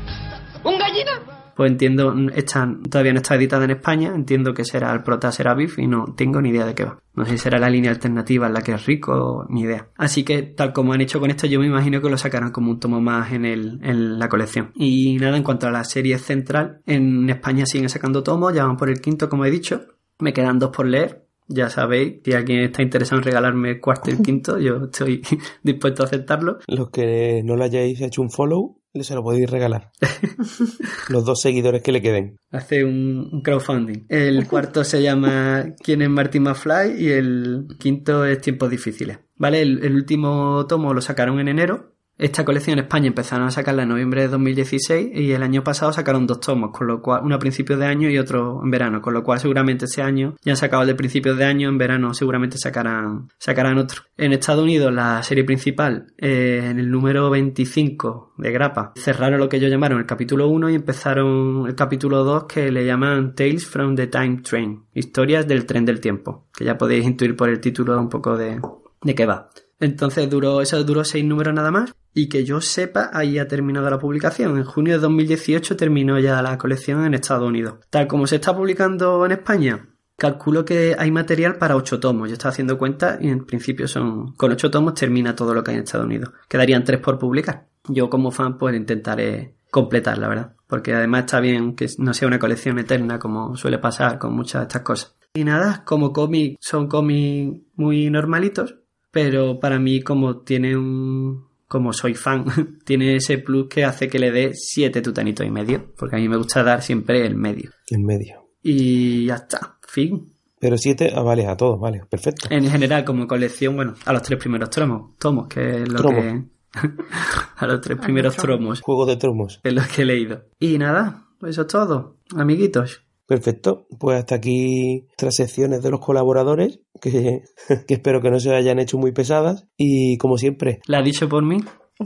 Pues 1.55 1.71
entiendo, 1.71 2.13
esta 2.33 2.69
todavía 2.89 3.13
no 3.13 3.19
está 3.19 3.35
editada 3.35 3.65
en 3.65 3.71
España, 3.71 4.11
entiendo 4.13 4.53
que 4.53 4.65
será 4.65 4.91
el 4.93 5.03
prota 5.03 5.31
será 5.31 5.55
y 5.77 5.87
no 5.87 6.13
tengo 6.15 6.41
ni 6.41 6.49
idea 6.49 6.65
de 6.65 6.75
qué 6.75 6.83
va. 6.83 6.99
No 7.13 7.23
sé 7.23 7.31
si 7.31 7.37
será 7.37 7.57
la 7.59 7.69
línea 7.69 7.91
alternativa 7.91 8.47
en 8.47 8.53
la 8.53 8.61
que 8.61 8.73
es 8.73 8.85
rico, 8.85 9.45
ni 9.49 9.61
idea. 9.61 9.87
Así 9.95 10.23
que 10.23 10.41
tal 10.41 10.73
como 10.73 10.91
han 10.91 11.01
hecho 11.01 11.19
con 11.19 11.29
esto, 11.29 11.47
yo 11.47 11.59
me 11.59 11.67
imagino 11.67 12.01
que 12.01 12.09
lo 12.09 12.17
sacarán 12.17 12.51
como 12.51 12.71
un 12.71 12.79
tomo 12.79 12.99
más 12.99 13.31
en, 13.31 13.45
el, 13.45 13.79
en 13.83 14.19
la 14.19 14.27
colección. 14.27 14.71
Y 14.75 15.15
nada, 15.17 15.37
en 15.37 15.43
cuanto 15.43 15.67
a 15.67 15.71
la 15.71 15.85
serie 15.85 16.17
central, 16.17 16.81
en 16.85 17.29
España 17.29 17.65
siguen 17.65 17.89
sacando 17.89 18.21
tomos, 18.21 18.53
ya 18.53 18.65
van 18.65 18.75
por 18.75 18.89
el 18.89 18.99
quinto, 18.99 19.29
como 19.29 19.45
he 19.45 19.51
dicho. 19.51 19.81
Me 20.19 20.33
quedan 20.33 20.59
dos 20.59 20.71
por 20.75 20.87
leer. 20.87 21.25
Ya 21.47 21.69
sabéis, 21.69 22.21
si 22.25 22.33
alguien 22.33 22.61
está 22.61 22.81
interesado 22.81 23.19
en 23.19 23.25
regalarme 23.25 23.69
el 23.69 23.79
cuarto 23.79 24.09
y 24.09 24.13
el 24.13 24.21
quinto, 24.21 24.57
yo 24.57 24.85
estoy 24.85 25.21
dispuesto 25.63 26.03
a 26.03 26.07
aceptarlo. 26.07 26.57
Los 26.67 26.89
que 26.89 27.43
no 27.45 27.55
le 27.55 27.65
hayáis 27.65 28.01
hecho 28.01 28.23
un 28.23 28.31
follow, 28.31 28.81
se 29.03 29.15
lo 29.15 29.23
podéis 29.23 29.49
regalar. 29.49 29.91
Los 31.09 31.25
dos 31.25 31.41
seguidores 31.41 31.81
que 31.81 31.91
le 31.91 32.01
queden. 32.01 32.37
Hace 32.51 32.83
un, 32.83 33.29
un 33.31 33.41
crowdfunding. 33.41 34.05
El 34.09 34.47
cuarto 34.49 34.83
se 34.83 35.01
llama 35.01 35.65
¿Quién 35.83 36.01
es 36.01 36.09
Martin 36.09 36.43
McFly? 36.43 36.95
y 36.97 37.09
el 37.11 37.67
quinto 37.79 38.25
es 38.25 38.41
Tiempos 38.41 38.69
Difíciles. 38.69 39.19
¿Vale? 39.37 39.61
El, 39.61 39.83
el 39.83 39.95
último 39.95 40.65
tomo 40.67 40.93
lo 40.93 41.01
sacaron 41.01 41.39
en 41.39 41.47
enero. 41.49 41.94
Esta 42.17 42.45
colección 42.45 42.79
en 42.79 42.85
España 42.85 43.07
empezaron 43.07 43.47
a 43.47 43.51
sacarla 43.51 43.83
en 43.83 43.89
noviembre 43.89 44.21
de 44.21 44.29
2016 44.29 45.09
y 45.13 45.33
el 45.33 45.43
año 45.43 45.65
pasado 45.65 45.91
sacaron 45.91 46.25
dos 46.25 46.39
tomos, 46.39 46.71
con 46.71 46.87
lo 46.87 47.01
cual 47.01 47.21
uno 47.25 47.35
a 47.35 47.39
principios 47.39 47.77
de 47.77 47.87
año 47.87 48.09
y 48.09 48.17
otro 48.17 48.61
en 48.63 48.71
verano, 48.71 49.01
con 49.01 49.13
lo 49.13 49.21
cual 49.21 49.41
seguramente 49.41 49.83
este 49.83 50.01
año 50.01 50.35
ya 50.41 50.53
han 50.53 50.57
sacado 50.57 50.83
el 50.83 50.87
de 50.87 50.95
principios 50.95 51.37
de 51.37 51.43
año, 51.43 51.67
en 51.67 51.77
verano 51.77 52.13
seguramente 52.13 52.57
sacarán 52.57 53.27
sacarán 53.37 53.77
otro. 53.77 54.03
En 54.15 54.31
Estados 54.31 54.63
Unidos 54.63 54.93
la 54.93 55.21
serie 55.23 55.43
principal 55.43 56.13
eh, 56.17 56.61
en 56.63 56.79
el 56.79 56.89
número 56.89 57.29
25 57.29 58.35
de 58.37 58.51
Grapa 58.51 58.93
cerraron 58.95 59.39
lo 59.39 59.49
que 59.49 59.57
ellos 59.57 59.69
llamaron 59.69 59.99
el 59.99 60.05
capítulo 60.05 60.47
1 60.47 60.69
y 60.69 60.75
empezaron 60.75 61.67
el 61.67 61.75
capítulo 61.75 62.23
2 62.23 62.45
que 62.45 62.71
le 62.71 62.85
llaman 62.85 63.35
Tales 63.35 63.67
from 63.67 63.95
the 63.95 64.07
Time 64.07 64.37
Train, 64.41 64.85
historias 64.93 65.45
del 65.47 65.65
tren 65.65 65.83
del 65.83 65.99
tiempo, 65.99 66.45
que 66.55 66.63
ya 66.63 66.77
podéis 66.77 67.03
intuir 67.03 67.35
por 67.35 67.49
el 67.49 67.59
título 67.59 67.99
un 67.99 68.07
poco 68.07 68.37
de, 68.37 68.61
de 69.01 69.15
qué 69.15 69.25
va. 69.25 69.49
Entonces 69.79 70.29
duró, 70.29 70.61
eso 70.61 70.83
duró 70.83 71.03
seis 71.03 71.25
números 71.25 71.53
nada 71.53 71.71
más. 71.71 71.93
Y 72.13 72.29
que 72.29 72.45
yo 72.45 72.61
sepa, 72.61 73.09
ahí 73.13 73.37
ha 73.39 73.47
terminado 73.47 73.89
la 73.89 73.99
publicación. 73.99 74.57
En 74.57 74.63
junio 74.63 74.93
de 74.93 74.99
2018 74.99 75.75
terminó 75.75 76.17
ya 76.19 76.41
la 76.41 76.57
colección 76.57 77.05
en 77.05 77.13
Estados 77.13 77.47
Unidos. 77.47 77.79
Tal 77.89 78.07
como 78.07 78.25
se 78.25 78.35
está 78.35 78.55
publicando 78.55 79.25
en 79.25 79.33
España, 79.33 79.89
calculo 80.17 80.63
que 80.63 80.95
hay 80.97 81.11
material 81.11 81.57
para 81.57 81.75
ocho 81.75 81.99
tomos. 81.99 82.29
Yo 82.29 82.33
estaba 82.33 82.51
haciendo 82.51 82.77
cuenta 82.77 83.17
y 83.19 83.29
en 83.29 83.45
principio 83.45 83.87
son. 83.87 84.33
Con 84.35 84.51
ocho 84.51 84.71
tomos 84.71 84.93
termina 84.93 85.35
todo 85.35 85.53
lo 85.53 85.63
que 85.63 85.71
hay 85.71 85.77
en 85.77 85.83
Estados 85.83 86.05
Unidos. 86.05 86.31
Quedarían 86.47 86.83
tres 86.83 87.01
por 87.01 87.19
publicar. 87.19 87.67
Yo 87.87 88.09
como 88.09 88.31
fan 88.31 88.57
pues 88.57 88.75
intentaré 88.75 89.55
completar, 89.69 90.17
la 90.17 90.29
verdad. 90.29 90.55
Porque 90.67 90.93
además 90.93 91.25
está 91.25 91.41
bien 91.41 91.75
que 91.75 91.87
no 91.97 92.13
sea 92.13 92.29
una 92.29 92.39
colección 92.39 92.79
eterna 92.79 93.19
como 93.19 93.57
suele 93.57 93.77
pasar 93.77 94.17
con 94.17 94.33
muchas 94.33 94.61
de 94.61 94.67
estas 94.67 94.81
cosas. 94.83 95.15
Y 95.33 95.43
nada, 95.43 95.83
como 95.83 96.13
cómic, 96.13 96.55
son 96.61 96.87
cómics 96.87 97.59
muy 97.75 98.09
normalitos, 98.09 98.77
pero 99.15 99.61
para 99.61 99.79
mí 99.79 100.01
como 100.01 100.41
tiene 100.41 100.75
un... 100.75 101.45
como 101.69 101.93
soy 101.93 102.15
fan, 102.15 102.43
tiene 102.85 103.15
ese 103.15 103.37
plus 103.37 103.69
que 103.69 103.85
hace 103.85 104.09
que 104.09 104.19
le 104.19 104.29
dé 104.29 104.51
siete 104.53 105.01
tutanitos 105.01 105.47
y 105.47 105.49
medio, 105.51 105.93
porque 105.97 106.17
a 106.17 106.19
mí 106.19 106.27
me 106.27 106.35
gusta 106.35 106.63
dar 106.63 106.81
siempre 106.81 107.25
el 107.25 107.33
medio. 107.37 107.71
El 107.87 108.01
medio. 108.01 108.49
Y 108.61 109.27
ya 109.27 109.35
está, 109.35 109.77
fin. 109.87 110.33
Pero 110.59 110.77
siete, 110.77 111.13
ah, 111.15 111.21
vale, 111.21 111.47
a 111.47 111.55
todos, 111.55 111.79
vale, 111.79 112.01
perfecto. 112.09 112.49
En 112.49 112.69
general, 112.69 113.05
como 113.05 113.25
colección, 113.25 113.77
bueno, 113.77 113.93
a 114.03 114.11
los 114.11 114.21
tres 114.21 114.37
primeros 114.37 114.69
tromos, 114.69 115.15
tomos, 115.17 115.47
que 115.47 115.83
es 115.83 115.87
lo 115.89 115.99
Tromos. 116.01 116.21
que... 116.21 116.43
a 117.55 117.67
los 117.67 117.79
tres 117.79 117.97
primeros 117.99 118.35
tromos, 118.35 118.81
Juego 118.81 119.05
de 119.05 119.15
tromos. 119.15 119.61
es 119.63 119.73
lo 119.73 119.81
que 119.95 120.01
he 120.01 120.05
leído. 120.05 120.43
Y 120.59 120.77
nada, 120.77 121.25
pues 121.39 121.51
eso 121.51 121.61
es 121.61 121.67
todo, 121.67 122.17
amiguitos. 122.35 123.04
Perfecto, 123.27 123.87
pues 123.99 124.19
hasta 124.19 124.35
aquí 124.35 125.01
nuestras 125.07 125.35
secciones 125.35 125.81
de 125.81 125.89
los 125.89 125.99
colaboradores, 125.99 126.79
que, 127.01 127.41
que 127.87 127.93
espero 127.95 128.21
que 128.21 128.29
no 128.29 128.39
se 128.39 128.53
hayan 128.53 128.79
hecho 128.79 128.97
muy 128.97 129.11
pesadas. 129.11 129.67
Y 129.77 130.17
como 130.17 130.37
siempre, 130.37 130.79
¿La 130.87 130.99
ha 130.99 131.03
dicho 131.03 131.27
por 131.27 131.43
mí? 131.43 131.57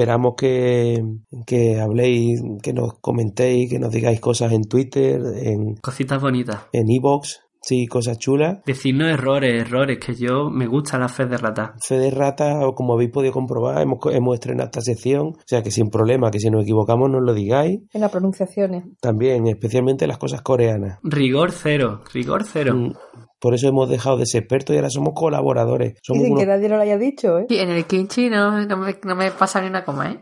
esperamos 0.00 0.34
que, 0.36 1.04
que 1.46 1.78
habléis, 1.78 2.40
que 2.62 2.72
nos 2.72 2.98
comentéis, 3.00 3.68
que 3.68 3.78
nos 3.78 3.92
digáis 3.92 4.20
cosas 4.20 4.52
en 4.52 4.64
Twitter, 4.64 5.20
en 5.42 5.76
Cositas 5.76 6.20
bonitas. 6.22 6.62
en 6.72 6.90
Evox, 6.90 7.40
sí, 7.62 7.86
cosas 7.86 8.18
chulas. 8.18 8.58
Decirnos 8.66 9.08
errores, 9.10 9.60
errores, 9.66 9.98
que 9.98 10.14
yo 10.14 10.50
me 10.50 10.66
gusta 10.66 10.98
la 10.98 11.08
fe 11.08 11.26
de 11.26 11.36
rata. 11.36 11.74
Fe 11.86 11.98
de 11.98 12.10
rata, 12.10 12.66
o 12.66 12.74
como 12.74 12.94
habéis 12.94 13.10
podido 13.10 13.32
comprobar, 13.32 13.80
hemos, 13.82 13.98
hemos 14.12 14.34
estrenado 14.34 14.66
esta 14.66 14.80
sección, 14.80 15.28
o 15.28 15.34
sea 15.46 15.62
que 15.62 15.70
sin 15.70 15.90
problema, 15.90 16.30
que 16.30 16.40
si 16.40 16.50
nos 16.50 16.62
equivocamos 16.62 17.10
nos 17.10 17.22
lo 17.22 17.34
digáis. 17.34 17.80
En 17.92 18.00
las 18.00 18.10
pronunciaciones. 18.10 18.84
También, 19.00 19.46
especialmente 19.46 20.06
las 20.06 20.18
cosas 20.18 20.42
coreanas. 20.42 20.98
Rigor 21.02 21.52
cero, 21.52 22.00
rigor 22.12 22.44
cero. 22.44 22.74
Mm, 22.74 22.92
Por 23.40 23.54
eso 23.54 23.68
hemos 23.68 23.88
dejado 23.88 24.18
de 24.18 24.26
ser 24.26 24.42
expertos 24.42 24.74
y 24.74 24.76
ahora 24.78 24.90
somos 24.90 25.14
colaboradores. 25.14 25.94
Somos 26.02 26.20
Dicen 26.22 26.32
unos- 26.32 26.42
que 26.44 26.46
nadie 26.50 26.68
no 26.68 26.76
lo 26.76 26.82
haya 26.82 26.98
dicho, 26.98 27.38
¿eh? 27.38 27.46
Y 27.48 27.56
en 27.58 27.70
el 27.70 27.84
kimchi 27.86 28.28
no, 28.28 28.66
no, 28.66 28.76
me, 28.76 28.96
no 29.04 29.16
me 29.16 29.30
pasa 29.30 29.60
ni 29.62 29.68
una 29.68 29.82
coma, 29.84 30.10
¿eh? 30.12 30.20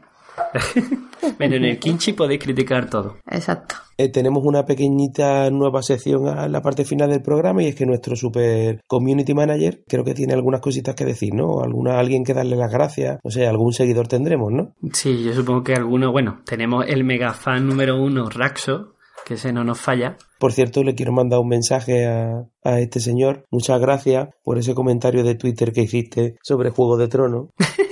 Bueno, 1.37 1.57
en 1.57 1.65
el 1.65 1.79
Kinchi 1.79 2.13
podéis 2.13 2.43
criticar 2.43 2.89
todo. 2.89 3.17
Exacto. 3.31 3.77
Eh, 3.97 4.09
tenemos 4.09 4.45
una 4.45 4.65
pequeñita 4.65 5.51
nueva 5.51 5.83
sección 5.83 6.29
a 6.29 6.49
la 6.49 6.63
parte 6.63 6.85
final 6.85 7.11
del 7.11 7.23
programa 7.23 7.63
y 7.63 7.69
es 7.69 7.75
que 7.75 7.87
nuestro 7.87 8.17
super 8.17 8.81
community 8.87 9.35
manager 9.35 9.83
creo 9.87 10.05
que 10.05 10.15
tiene 10.15 10.35
algunas 10.35 10.61
cositas 10.61 10.95
que 10.95 11.05
decir, 11.05 11.35
¿no? 11.35 11.61
Alguna, 11.61 11.99
alguien 11.99 12.25
que 12.25 12.35
darle 12.35 12.57
las 12.57 12.73
gracias, 12.73 13.19
o 13.23 13.31
sea, 13.31 13.51
algún 13.51 13.73
seguidor 13.73 14.09
tendremos, 14.09 14.53
¿no? 14.53 14.75
Sí, 14.93 15.25
yo 15.25 15.33
supongo 15.33 15.65
que 15.65 15.75
alguno, 15.75 16.13
bueno, 16.13 16.41
tenemos 16.45 16.87
el 16.87 17.05
mega 17.05 17.33
fan 17.33 17.67
número 17.67 18.01
uno, 18.01 18.29
Raxo, 18.29 18.95
que 19.25 19.35
ese 19.35 19.53
no 19.53 19.65
nos 19.65 19.81
falla. 19.81 20.17
Por 20.39 20.53
cierto, 20.53 20.85
le 20.85 20.95
quiero 20.95 21.13
mandar 21.13 21.41
un 21.41 21.49
mensaje 21.49 22.07
a, 22.07 22.47
a 22.63 22.81
este 22.81 23.01
señor. 23.01 23.45
Muchas 23.51 23.81
gracias 23.81 24.29
por 24.45 24.59
ese 24.59 24.75
comentario 24.75 25.25
de 25.25 25.35
Twitter 25.35 25.73
que 25.73 25.83
hiciste 25.83 26.37
sobre 26.43 26.71
Juego 26.71 26.97
de 26.97 27.09
Tronos. 27.09 27.49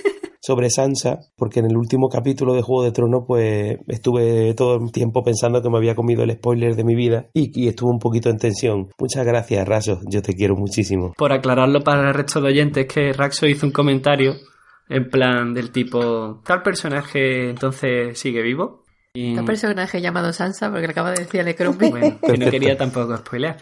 sobre 0.46 0.70
Sansa, 0.70 1.18
porque 1.36 1.58
en 1.58 1.66
el 1.66 1.76
último 1.76 2.08
capítulo 2.08 2.54
de 2.54 2.62
Juego 2.62 2.84
de 2.84 2.92
Tronos 2.92 3.24
pues 3.26 3.78
estuve 3.88 4.54
todo 4.54 4.76
el 4.76 4.92
tiempo 4.92 5.24
pensando 5.24 5.60
que 5.60 5.68
me 5.68 5.78
había 5.78 5.96
comido 5.96 6.22
el 6.22 6.30
spoiler 6.34 6.76
de 6.76 6.84
mi 6.84 6.94
vida 6.94 7.26
y, 7.34 7.50
y 7.60 7.66
estuve 7.66 7.90
un 7.90 7.98
poquito 7.98 8.30
en 8.30 8.38
tensión. 8.38 8.88
Muchas 8.96 9.26
gracias, 9.26 9.66
Raso, 9.66 9.98
yo 10.08 10.22
te 10.22 10.34
quiero 10.34 10.54
muchísimo. 10.54 11.14
Por 11.18 11.32
aclararlo 11.32 11.80
para 11.80 12.10
el 12.10 12.14
resto 12.14 12.40
de 12.40 12.46
oyentes, 12.46 12.86
que 12.86 13.12
Raxo 13.12 13.48
hizo 13.48 13.66
un 13.66 13.72
comentario 13.72 14.34
en 14.88 15.10
plan 15.10 15.52
del 15.52 15.72
tipo, 15.72 16.40
tal 16.44 16.62
personaje 16.62 17.50
entonces 17.50 18.16
sigue 18.16 18.40
vivo. 18.40 18.85
Un 19.16 19.44
personaje 19.44 20.00
llamado 20.00 20.32
Sansa, 20.32 20.70
porque 20.70 20.86
le 20.86 20.92
acaba 20.92 21.12
de 21.12 21.24
decir 21.24 21.40
a 21.40 21.44
Lecrombie. 21.44 21.90
Bueno, 21.90 22.18
que 22.26 22.38
no 22.38 22.50
quería 22.50 22.76
tampoco 22.76 23.16
spoilear. 23.16 23.56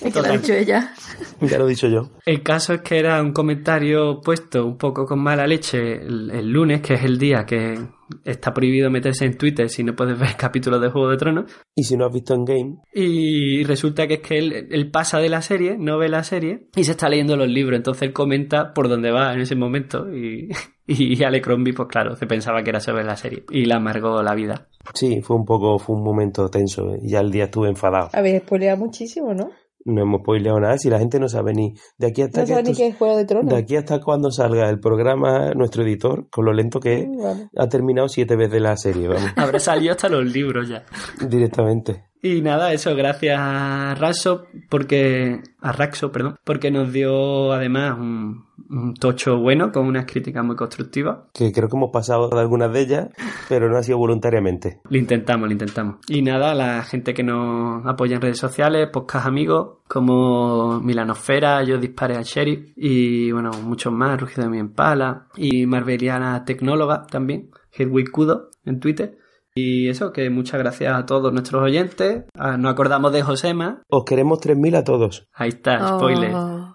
Es 0.00 0.12
que 0.12 0.20
lo 0.20 0.28
ha 0.28 0.36
dicho 0.36 0.52
ella. 0.52 0.92
Ya 1.40 1.58
lo 1.58 1.66
he 1.66 1.70
dicho 1.70 1.88
yo. 1.88 2.10
El 2.24 2.42
caso 2.42 2.74
es 2.74 2.80
que 2.82 2.98
era 2.98 3.20
un 3.22 3.32
comentario 3.32 4.20
puesto 4.20 4.64
un 4.64 4.76
poco 4.76 5.06
con 5.06 5.20
mala 5.20 5.46
leche 5.46 6.02
el, 6.02 6.30
el 6.30 6.48
lunes, 6.50 6.80
que 6.80 6.94
es 6.94 7.04
el 7.04 7.18
día 7.18 7.44
que 7.44 7.78
está 8.24 8.52
prohibido 8.52 8.90
meterse 8.90 9.24
en 9.24 9.36
Twitter 9.36 9.68
si 9.68 9.84
no 9.84 9.94
puedes 9.94 10.18
ver 10.18 10.36
capítulos 10.36 10.80
de 10.80 10.90
Juego 10.90 11.10
de 11.10 11.16
Tronos. 11.16 11.50
Y 11.74 11.84
si 11.84 11.96
no 11.96 12.06
has 12.06 12.12
visto 12.12 12.34
en 12.34 12.44
Game, 12.44 12.76
Y 12.92 13.64
resulta 13.64 14.06
que 14.06 14.14
es 14.14 14.20
que 14.20 14.38
él, 14.38 14.68
él 14.70 14.90
pasa 14.90 15.18
de 15.18 15.28
la 15.28 15.42
serie, 15.42 15.76
no 15.78 15.98
ve 15.98 16.08
la 16.08 16.24
serie, 16.24 16.68
y 16.74 16.84
se 16.84 16.92
está 16.92 17.08
leyendo 17.08 17.36
los 17.36 17.48
libros. 17.48 17.76
Entonces 17.76 18.02
él 18.02 18.12
comenta 18.12 18.72
por 18.72 18.88
dónde 18.88 19.10
va 19.10 19.32
en 19.32 19.40
ese 19.40 19.54
momento. 19.54 20.06
Y, 20.14 20.48
y 21.14 21.22
Alecrombie, 21.22 21.72
pues 21.74 21.88
claro, 21.88 22.16
se 22.16 22.26
pensaba 22.26 22.62
que 22.62 22.70
era 22.70 22.80
sobre 22.80 23.04
la 23.04 23.16
serie. 23.16 23.44
Y 23.50 23.66
le 23.66 23.74
amargó 23.74 24.22
la 24.22 24.34
vida. 24.34 24.68
sí, 24.94 25.20
fue 25.22 25.36
un 25.36 25.44
poco, 25.44 25.78
fue 25.78 25.94
un 25.96 26.02
momento 26.02 26.48
tenso. 26.48 26.96
Ya 27.02 27.20
el 27.20 27.30
día 27.30 27.44
estuve 27.44 27.68
enfadado. 27.68 28.08
Habéis 28.12 28.42
spoileado 28.42 28.78
muchísimo, 28.78 29.34
¿no? 29.34 29.50
No 29.84 30.02
hemos 30.02 30.20
spoileado 30.22 30.60
nada. 30.60 30.76
Si 30.76 30.90
la 30.90 30.98
gente 30.98 31.18
no 31.20 31.28
sabe 31.28 31.54
ni 31.54 31.72
de 31.96 32.08
aquí 32.08 32.20
hasta 32.22 32.40
No 32.40 32.46
que 32.46 32.52
sabes 32.52 32.68
ni 32.68 32.74
qué 32.76 32.86
es 32.88 32.96
Juego 32.96 33.16
de 33.16 33.24
Tronos. 33.24 33.48
de 33.54 33.56
aquí 33.58 33.76
hasta 33.76 34.00
cuando 34.00 34.30
salga 34.30 34.68
el 34.68 34.80
programa, 34.80 35.52
nuestro 35.54 35.82
editor, 35.82 36.28
con 36.30 36.44
lo 36.44 36.52
lento 36.52 36.78
que 36.80 36.94
es, 37.00 37.06
Mm, 37.08 37.22
vale. 37.22 37.48
ha 37.56 37.68
terminado 37.68 38.08
siete 38.08 38.36
veces 38.36 38.60
la 38.60 38.76
serie, 38.76 39.08
vamos, 39.08 39.30
Habrá 39.36 39.58
salido 39.60 39.92
hasta 39.92 40.08
los 40.08 40.24
libros 40.26 40.68
ya. 40.68 40.84
directamente. 41.26 42.04
Y 42.22 42.42
nada, 42.42 42.72
eso, 42.72 42.94
gracias 42.96 43.38
a 43.40 43.94
Raxo, 43.96 44.44
porque, 44.68 45.40
a 45.60 45.72
Raxo, 45.72 46.10
perdón, 46.10 46.36
porque 46.44 46.70
nos 46.70 46.92
dio 46.92 47.52
además 47.52 47.96
un, 47.98 48.44
un 48.70 48.94
tocho 48.94 49.38
bueno 49.38 49.72
con 49.72 49.86
unas 49.86 50.06
críticas 50.06 50.44
muy 50.44 50.56
constructivas. 50.56 51.18
Que 51.32 51.52
creo 51.52 51.68
que 51.68 51.76
hemos 51.76 51.90
pasado 51.90 52.28
de 52.28 52.40
algunas 52.40 52.72
de 52.72 52.80
ellas, 52.80 53.08
pero 53.48 53.68
no 53.68 53.76
ha 53.76 53.82
sido 53.82 53.98
voluntariamente. 53.98 54.80
Lo 54.88 54.98
intentamos, 54.98 55.48
lo 55.48 55.52
intentamos. 55.52 55.96
Y 56.08 56.22
nada, 56.22 56.54
la 56.54 56.82
gente 56.82 57.14
que 57.14 57.22
nos 57.22 57.86
apoya 57.86 58.16
en 58.16 58.22
redes 58.22 58.38
sociales, 58.38 58.88
podcast 58.92 59.26
amigos, 59.26 59.78
como 59.88 60.80
Milanosfera, 60.80 61.62
Yo 61.64 61.78
Dispare 61.78 62.16
al 62.16 62.24
Sheriff, 62.24 62.72
y 62.76 63.32
bueno, 63.32 63.50
muchos 63.64 63.92
más, 63.92 64.20
Rugido 64.20 64.44
de 64.44 64.50
mi 64.50 64.58
Empala, 64.58 65.28
y 65.36 65.66
Marbeliana 65.66 66.44
Tecnóloga 66.44 67.06
también, 67.10 67.50
Hedwig 67.72 68.10
Kudo 68.10 68.50
en 68.64 68.80
Twitter. 68.80 69.18
Y 69.54 69.88
eso, 69.88 70.12
que 70.12 70.30
muchas 70.30 70.60
gracias 70.60 70.94
a 70.94 71.04
todos 71.04 71.32
nuestros 71.32 71.62
oyentes. 71.62 72.26
Ah, 72.34 72.56
nos 72.56 72.70
acordamos 72.70 73.12
de 73.12 73.22
Josema. 73.22 73.82
Os 73.88 74.04
queremos 74.04 74.38
3.000 74.38 74.76
a 74.76 74.84
todos. 74.84 75.28
Ahí 75.34 75.48
está, 75.48 75.96
spoiler. 75.96 76.32
Oh. 76.32 76.74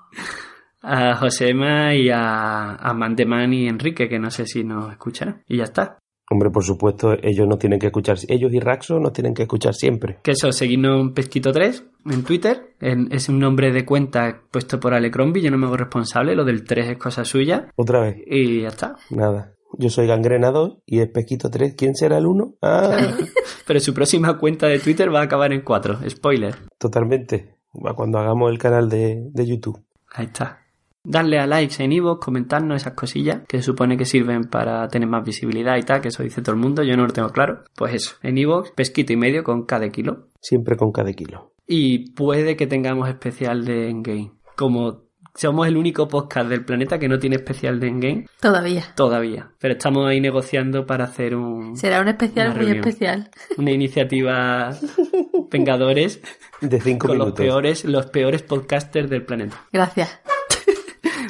A 0.84 1.15
Josema 1.15 1.95
y 1.95 2.10
a, 2.10 2.76
a 2.76 2.93
Mandeman 2.93 3.53
y 3.53 3.68
Enrique, 3.68 4.07
que 4.10 4.19
no 4.19 4.30
sé 4.30 4.45
si 4.45 4.64
nos 4.64 4.91
escucharán. 4.91 5.41
Y 5.47 5.57
ya 5.57 5.64
está. 5.64 5.97
Hombre, 6.30 6.49
por 6.49 6.64
supuesto, 6.64 7.14
ellos 7.22 7.47
nos 7.47 7.60
tienen 7.60 7.80
que 7.80 7.88
escuchar, 7.88 8.18
ellos 8.27 8.51
y 8.53 8.60
Raxo 8.60 8.99
nos 8.99 9.14
tienen 9.14 9.34
que 9.34 9.43
escuchar 9.43 9.73
siempre. 9.76 10.19
Que 10.23 10.31
eso, 10.31 10.51
seguidnos 10.51 10.99
en 11.01 11.14
Pesquito3 11.14 11.84
en 12.11 12.23
Twitter. 12.23 12.76
En- 12.80 13.10
es 13.11 13.30
un 13.30 13.39
nombre 13.39 13.72
de 13.72 13.85
cuenta 13.85 14.41
puesto 14.51 14.80
por 14.80 14.93
Alecrombie, 14.93 15.41
yo 15.43 15.51
no 15.51 15.57
me 15.57 15.68
hago 15.68 15.77
responsable, 15.77 16.35
lo 16.35 16.43
del 16.45 16.64
3 16.64 16.89
es 16.91 16.97
cosa 16.97 17.23
suya. 17.26 17.68
Otra 17.76 18.01
vez, 18.01 18.15
Y 18.26 18.61
ya 18.61 18.69
está. 18.69 18.95
nada. 19.11 19.53
Yo 19.77 19.89
soy 19.89 20.05
Gangrena 20.07 20.51
2 20.51 20.80
y 20.85 20.99
es 20.99 21.10
Pesquito 21.10 21.49
3. 21.49 21.76
¿Quién 21.76 21.95
será 21.95 22.18
el 22.19 22.26
1? 22.27 22.55
Ah, 22.61 22.97
Pero 23.68 23.80
su 23.80 23.93
próxima 23.93 24.38
cuenta 24.38 24.68
de 24.68 24.80
Twitter 24.80 25.14
va 25.14 25.22
a 25.22 25.23
acabar 25.23 25.51
en 25.51 25.61
4. 25.61 25.99
Spoiler. 26.10 26.55
totalmente. 26.77 27.55
Va 27.73 27.95
Cuando 27.95 28.19
hagamos 28.19 28.51
el 28.51 28.60
canal 28.60 28.88
de, 28.89 29.30
de 29.31 29.45
YouTube. 29.47 29.84
Ahí 30.14 30.26
está. 30.26 30.60
Darle 31.05 31.38
a 31.39 31.45
likes 31.47 31.84
en 31.84 31.91
Ivo, 31.91 32.17
comentarnos 32.17 32.77
esas 32.81 32.93
cosillas 32.93 33.41
que 33.47 33.57
se 33.57 33.63
supone 33.63 33.97
que 33.97 34.05
sirven 34.05 34.45
para 34.45 34.88
tener 34.88 35.09
más 35.09 35.25
visibilidad 35.25 35.75
y 35.77 35.84
tal, 35.84 35.99
que 35.99 36.07
eso 36.07 36.23
dice 36.23 36.41
todo 36.41 36.55
el 36.55 36.61
mundo, 36.61 36.81
yo 36.84 36.95
no 36.95 37.05
lo 37.05 37.11
tengo 37.11 37.30
claro. 37.30 37.63
Pues 37.75 37.93
eso, 37.93 38.15
en 38.23 38.38
Ivo, 38.38 38.63
pesquito 38.75 39.11
y 39.11 39.17
medio 39.17 39.43
con 39.43 39.65
cada 39.65 39.89
kilo. 39.89 40.30
Siempre 40.39 40.77
con 40.77 40.91
cada 40.93 41.11
kilo. 41.11 41.51
Y 41.67 42.11
puede 42.11 42.55
que 42.55 42.67
tengamos 42.67 43.09
especial 43.09 43.65
de 43.65 43.89
Endgame. 43.89 44.31
Como 44.55 45.03
somos 45.35 45.67
el 45.67 45.75
único 45.77 46.07
podcast 46.07 46.47
del 46.49 46.63
planeta 46.63 46.99
que 46.99 47.09
no 47.09 47.19
tiene 47.19 47.35
especial 47.38 47.80
de 47.80 47.88
Endgame 47.88 48.25
Todavía. 48.39 48.84
todavía. 48.95 49.51
Pero 49.59 49.73
estamos 49.73 50.07
ahí 50.07 50.21
negociando 50.21 50.85
para 50.85 51.05
hacer 51.05 51.35
un, 51.35 51.75
Será 51.75 51.99
un 52.01 52.07
especial 52.07 52.49
muy 52.49 52.57
reunión. 52.59 52.77
especial. 52.77 53.30
una 53.57 53.71
iniciativa 53.71 54.69
Vengadores 55.51 56.21
De 56.61 56.80
5 56.80 57.07
con 57.07 57.17
los 57.17 57.25
minutos. 57.27 57.45
peores, 57.45 57.84
los 57.85 58.05
peores 58.07 58.41
podcasters 58.43 59.09
del 59.09 59.25
planeta. 59.25 59.57
Gracias. 59.71 60.19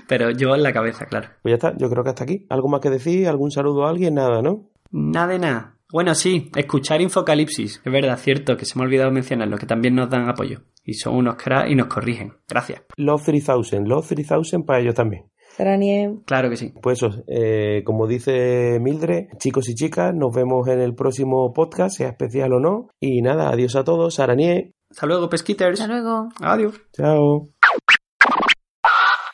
Pero 0.07 0.31
yo 0.31 0.55
en 0.55 0.63
la 0.63 0.73
cabeza, 0.73 1.05
claro. 1.05 1.30
Pues 1.41 1.51
ya 1.51 1.55
está, 1.55 1.77
yo 1.77 1.89
creo 1.89 2.03
que 2.03 2.09
hasta 2.09 2.23
aquí. 2.23 2.45
¿Algo 2.49 2.69
más 2.69 2.81
que 2.81 2.89
decir? 2.89 3.27
¿Algún 3.27 3.51
saludo 3.51 3.85
a 3.85 3.89
alguien? 3.89 4.15
Nada, 4.15 4.41
¿no? 4.41 4.69
Nada 4.91 5.27
de 5.27 5.39
nada. 5.39 5.77
Bueno, 5.91 6.15
sí, 6.15 6.49
escuchar 6.55 7.01
Infocalipsis. 7.01 7.81
Es 7.85 7.91
verdad, 7.91 8.17
cierto, 8.17 8.57
que 8.57 8.65
se 8.65 8.77
me 8.77 8.84
ha 8.84 8.88
olvidado 8.88 9.11
mencionarlo, 9.11 9.57
que 9.57 9.67
también 9.67 9.93
nos 9.93 10.09
dan 10.09 10.27
apoyo. 10.27 10.61
Y 10.84 10.95
son 10.95 11.15
unos 11.15 11.35
cracks 11.35 11.69
y 11.69 11.75
nos 11.75 11.88
corrigen. 11.88 12.34
Gracias. 12.49 12.81
Love 12.97 13.23
3000. 13.23 13.84
Love 13.88 14.07
3000 14.07 14.65
para 14.65 14.80
ellos 14.80 14.95
también. 14.95 15.25
Saranie, 15.55 16.21
Claro 16.25 16.49
que 16.49 16.57
sí. 16.57 16.73
Pues 16.81 16.97
eso, 16.97 17.23
eh, 17.27 17.84
como 17.85 18.07
dice 18.07 18.80
Mildred, 18.81 19.38
chicos 19.38 19.69
y 19.69 19.75
chicas, 19.75 20.13
nos 20.15 20.35
vemos 20.35 20.67
en 20.67 20.80
el 20.80 20.95
próximo 20.95 21.53
podcast, 21.53 21.97
sea 21.97 22.09
especial 22.09 22.53
o 22.53 22.59
no. 22.59 22.88
Y 22.99 23.21
nada, 23.21 23.49
adiós 23.49 23.75
a 23.75 23.84
todos. 23.84 24.19
Aranie, 24.19 24.73
Hasta 24.89 25.05
luego, 25.05 25.30
pesquiters. 25.30 25.80
Hasta 25.80 25.93
luego. 25.93 26.30
Adiós. 26.41 26.81
chao. 26.91 27.43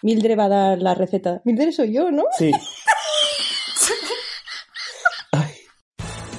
Mildred 0.02 0.38
va 0.38 0.46
a 0.46 0.50
dar 0.50 0.78
la 0.82 0.96
receta. 0.96 1.42
Mildred 1.46 1.74
soy 1.74 1.92
yo, 1.92 2.10
¿no? 2.10 2.26
Sí. 2.38 2.52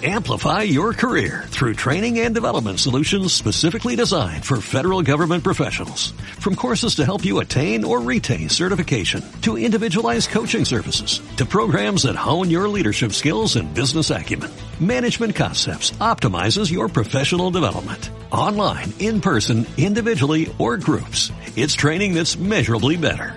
Amplify 0.03 0.62
your 0.62 0.95
career 0.95 1.45
through 1.49 1.74
training 1.74 2.20
and 2.20 2.35
development 2.35 2.81
solutions 2.81 3.35
specifically 3.35 3.97
designed 3.97 4.43
for 4.47 4.62
federal 4.62 5.03
government 5.03 5.45
professionals. 5.45 6.12
From 6.39 6.57
courses 6.57 6.95
to 6.95 7.05
help 7.05 7.23
you 7.23 7.41
attain 7.41 7.85
or 7.85 8.01
retain 8.01 8.49
certification, 8.49 9.23
to 9.43 9.59
individualized 9.59 10.31
coaching 10.31 10.65
services, 10.65 11.20
to 11.37 11.45
programs 11.45 12.05
that 12.05 12.16
hone 12.16 12.49
your 12.49 12.66
leadership 12.66 13.12
skills 13.12 13.57
and 13.57 13.74
business 13.74 14.09
acumen, 14.09 14.51
Management 14.81 15.37
Concepts 15.37 15.91
optimizes 16.01 16.73
your 16.73 16.89
professional 16.89 17.51
development. 17.51 18.09
Online, 18.32 18.91
in 19.01 19.20
person, 19.20 19.66
individually, 19.77 20.51
or 20.59 20.78
groups. 20.78 21.31
It's 21.57 21.74
training 21.74 22.15
that's 22.15 22.39
measurably 22.39 22.97
better. 22.97 23.37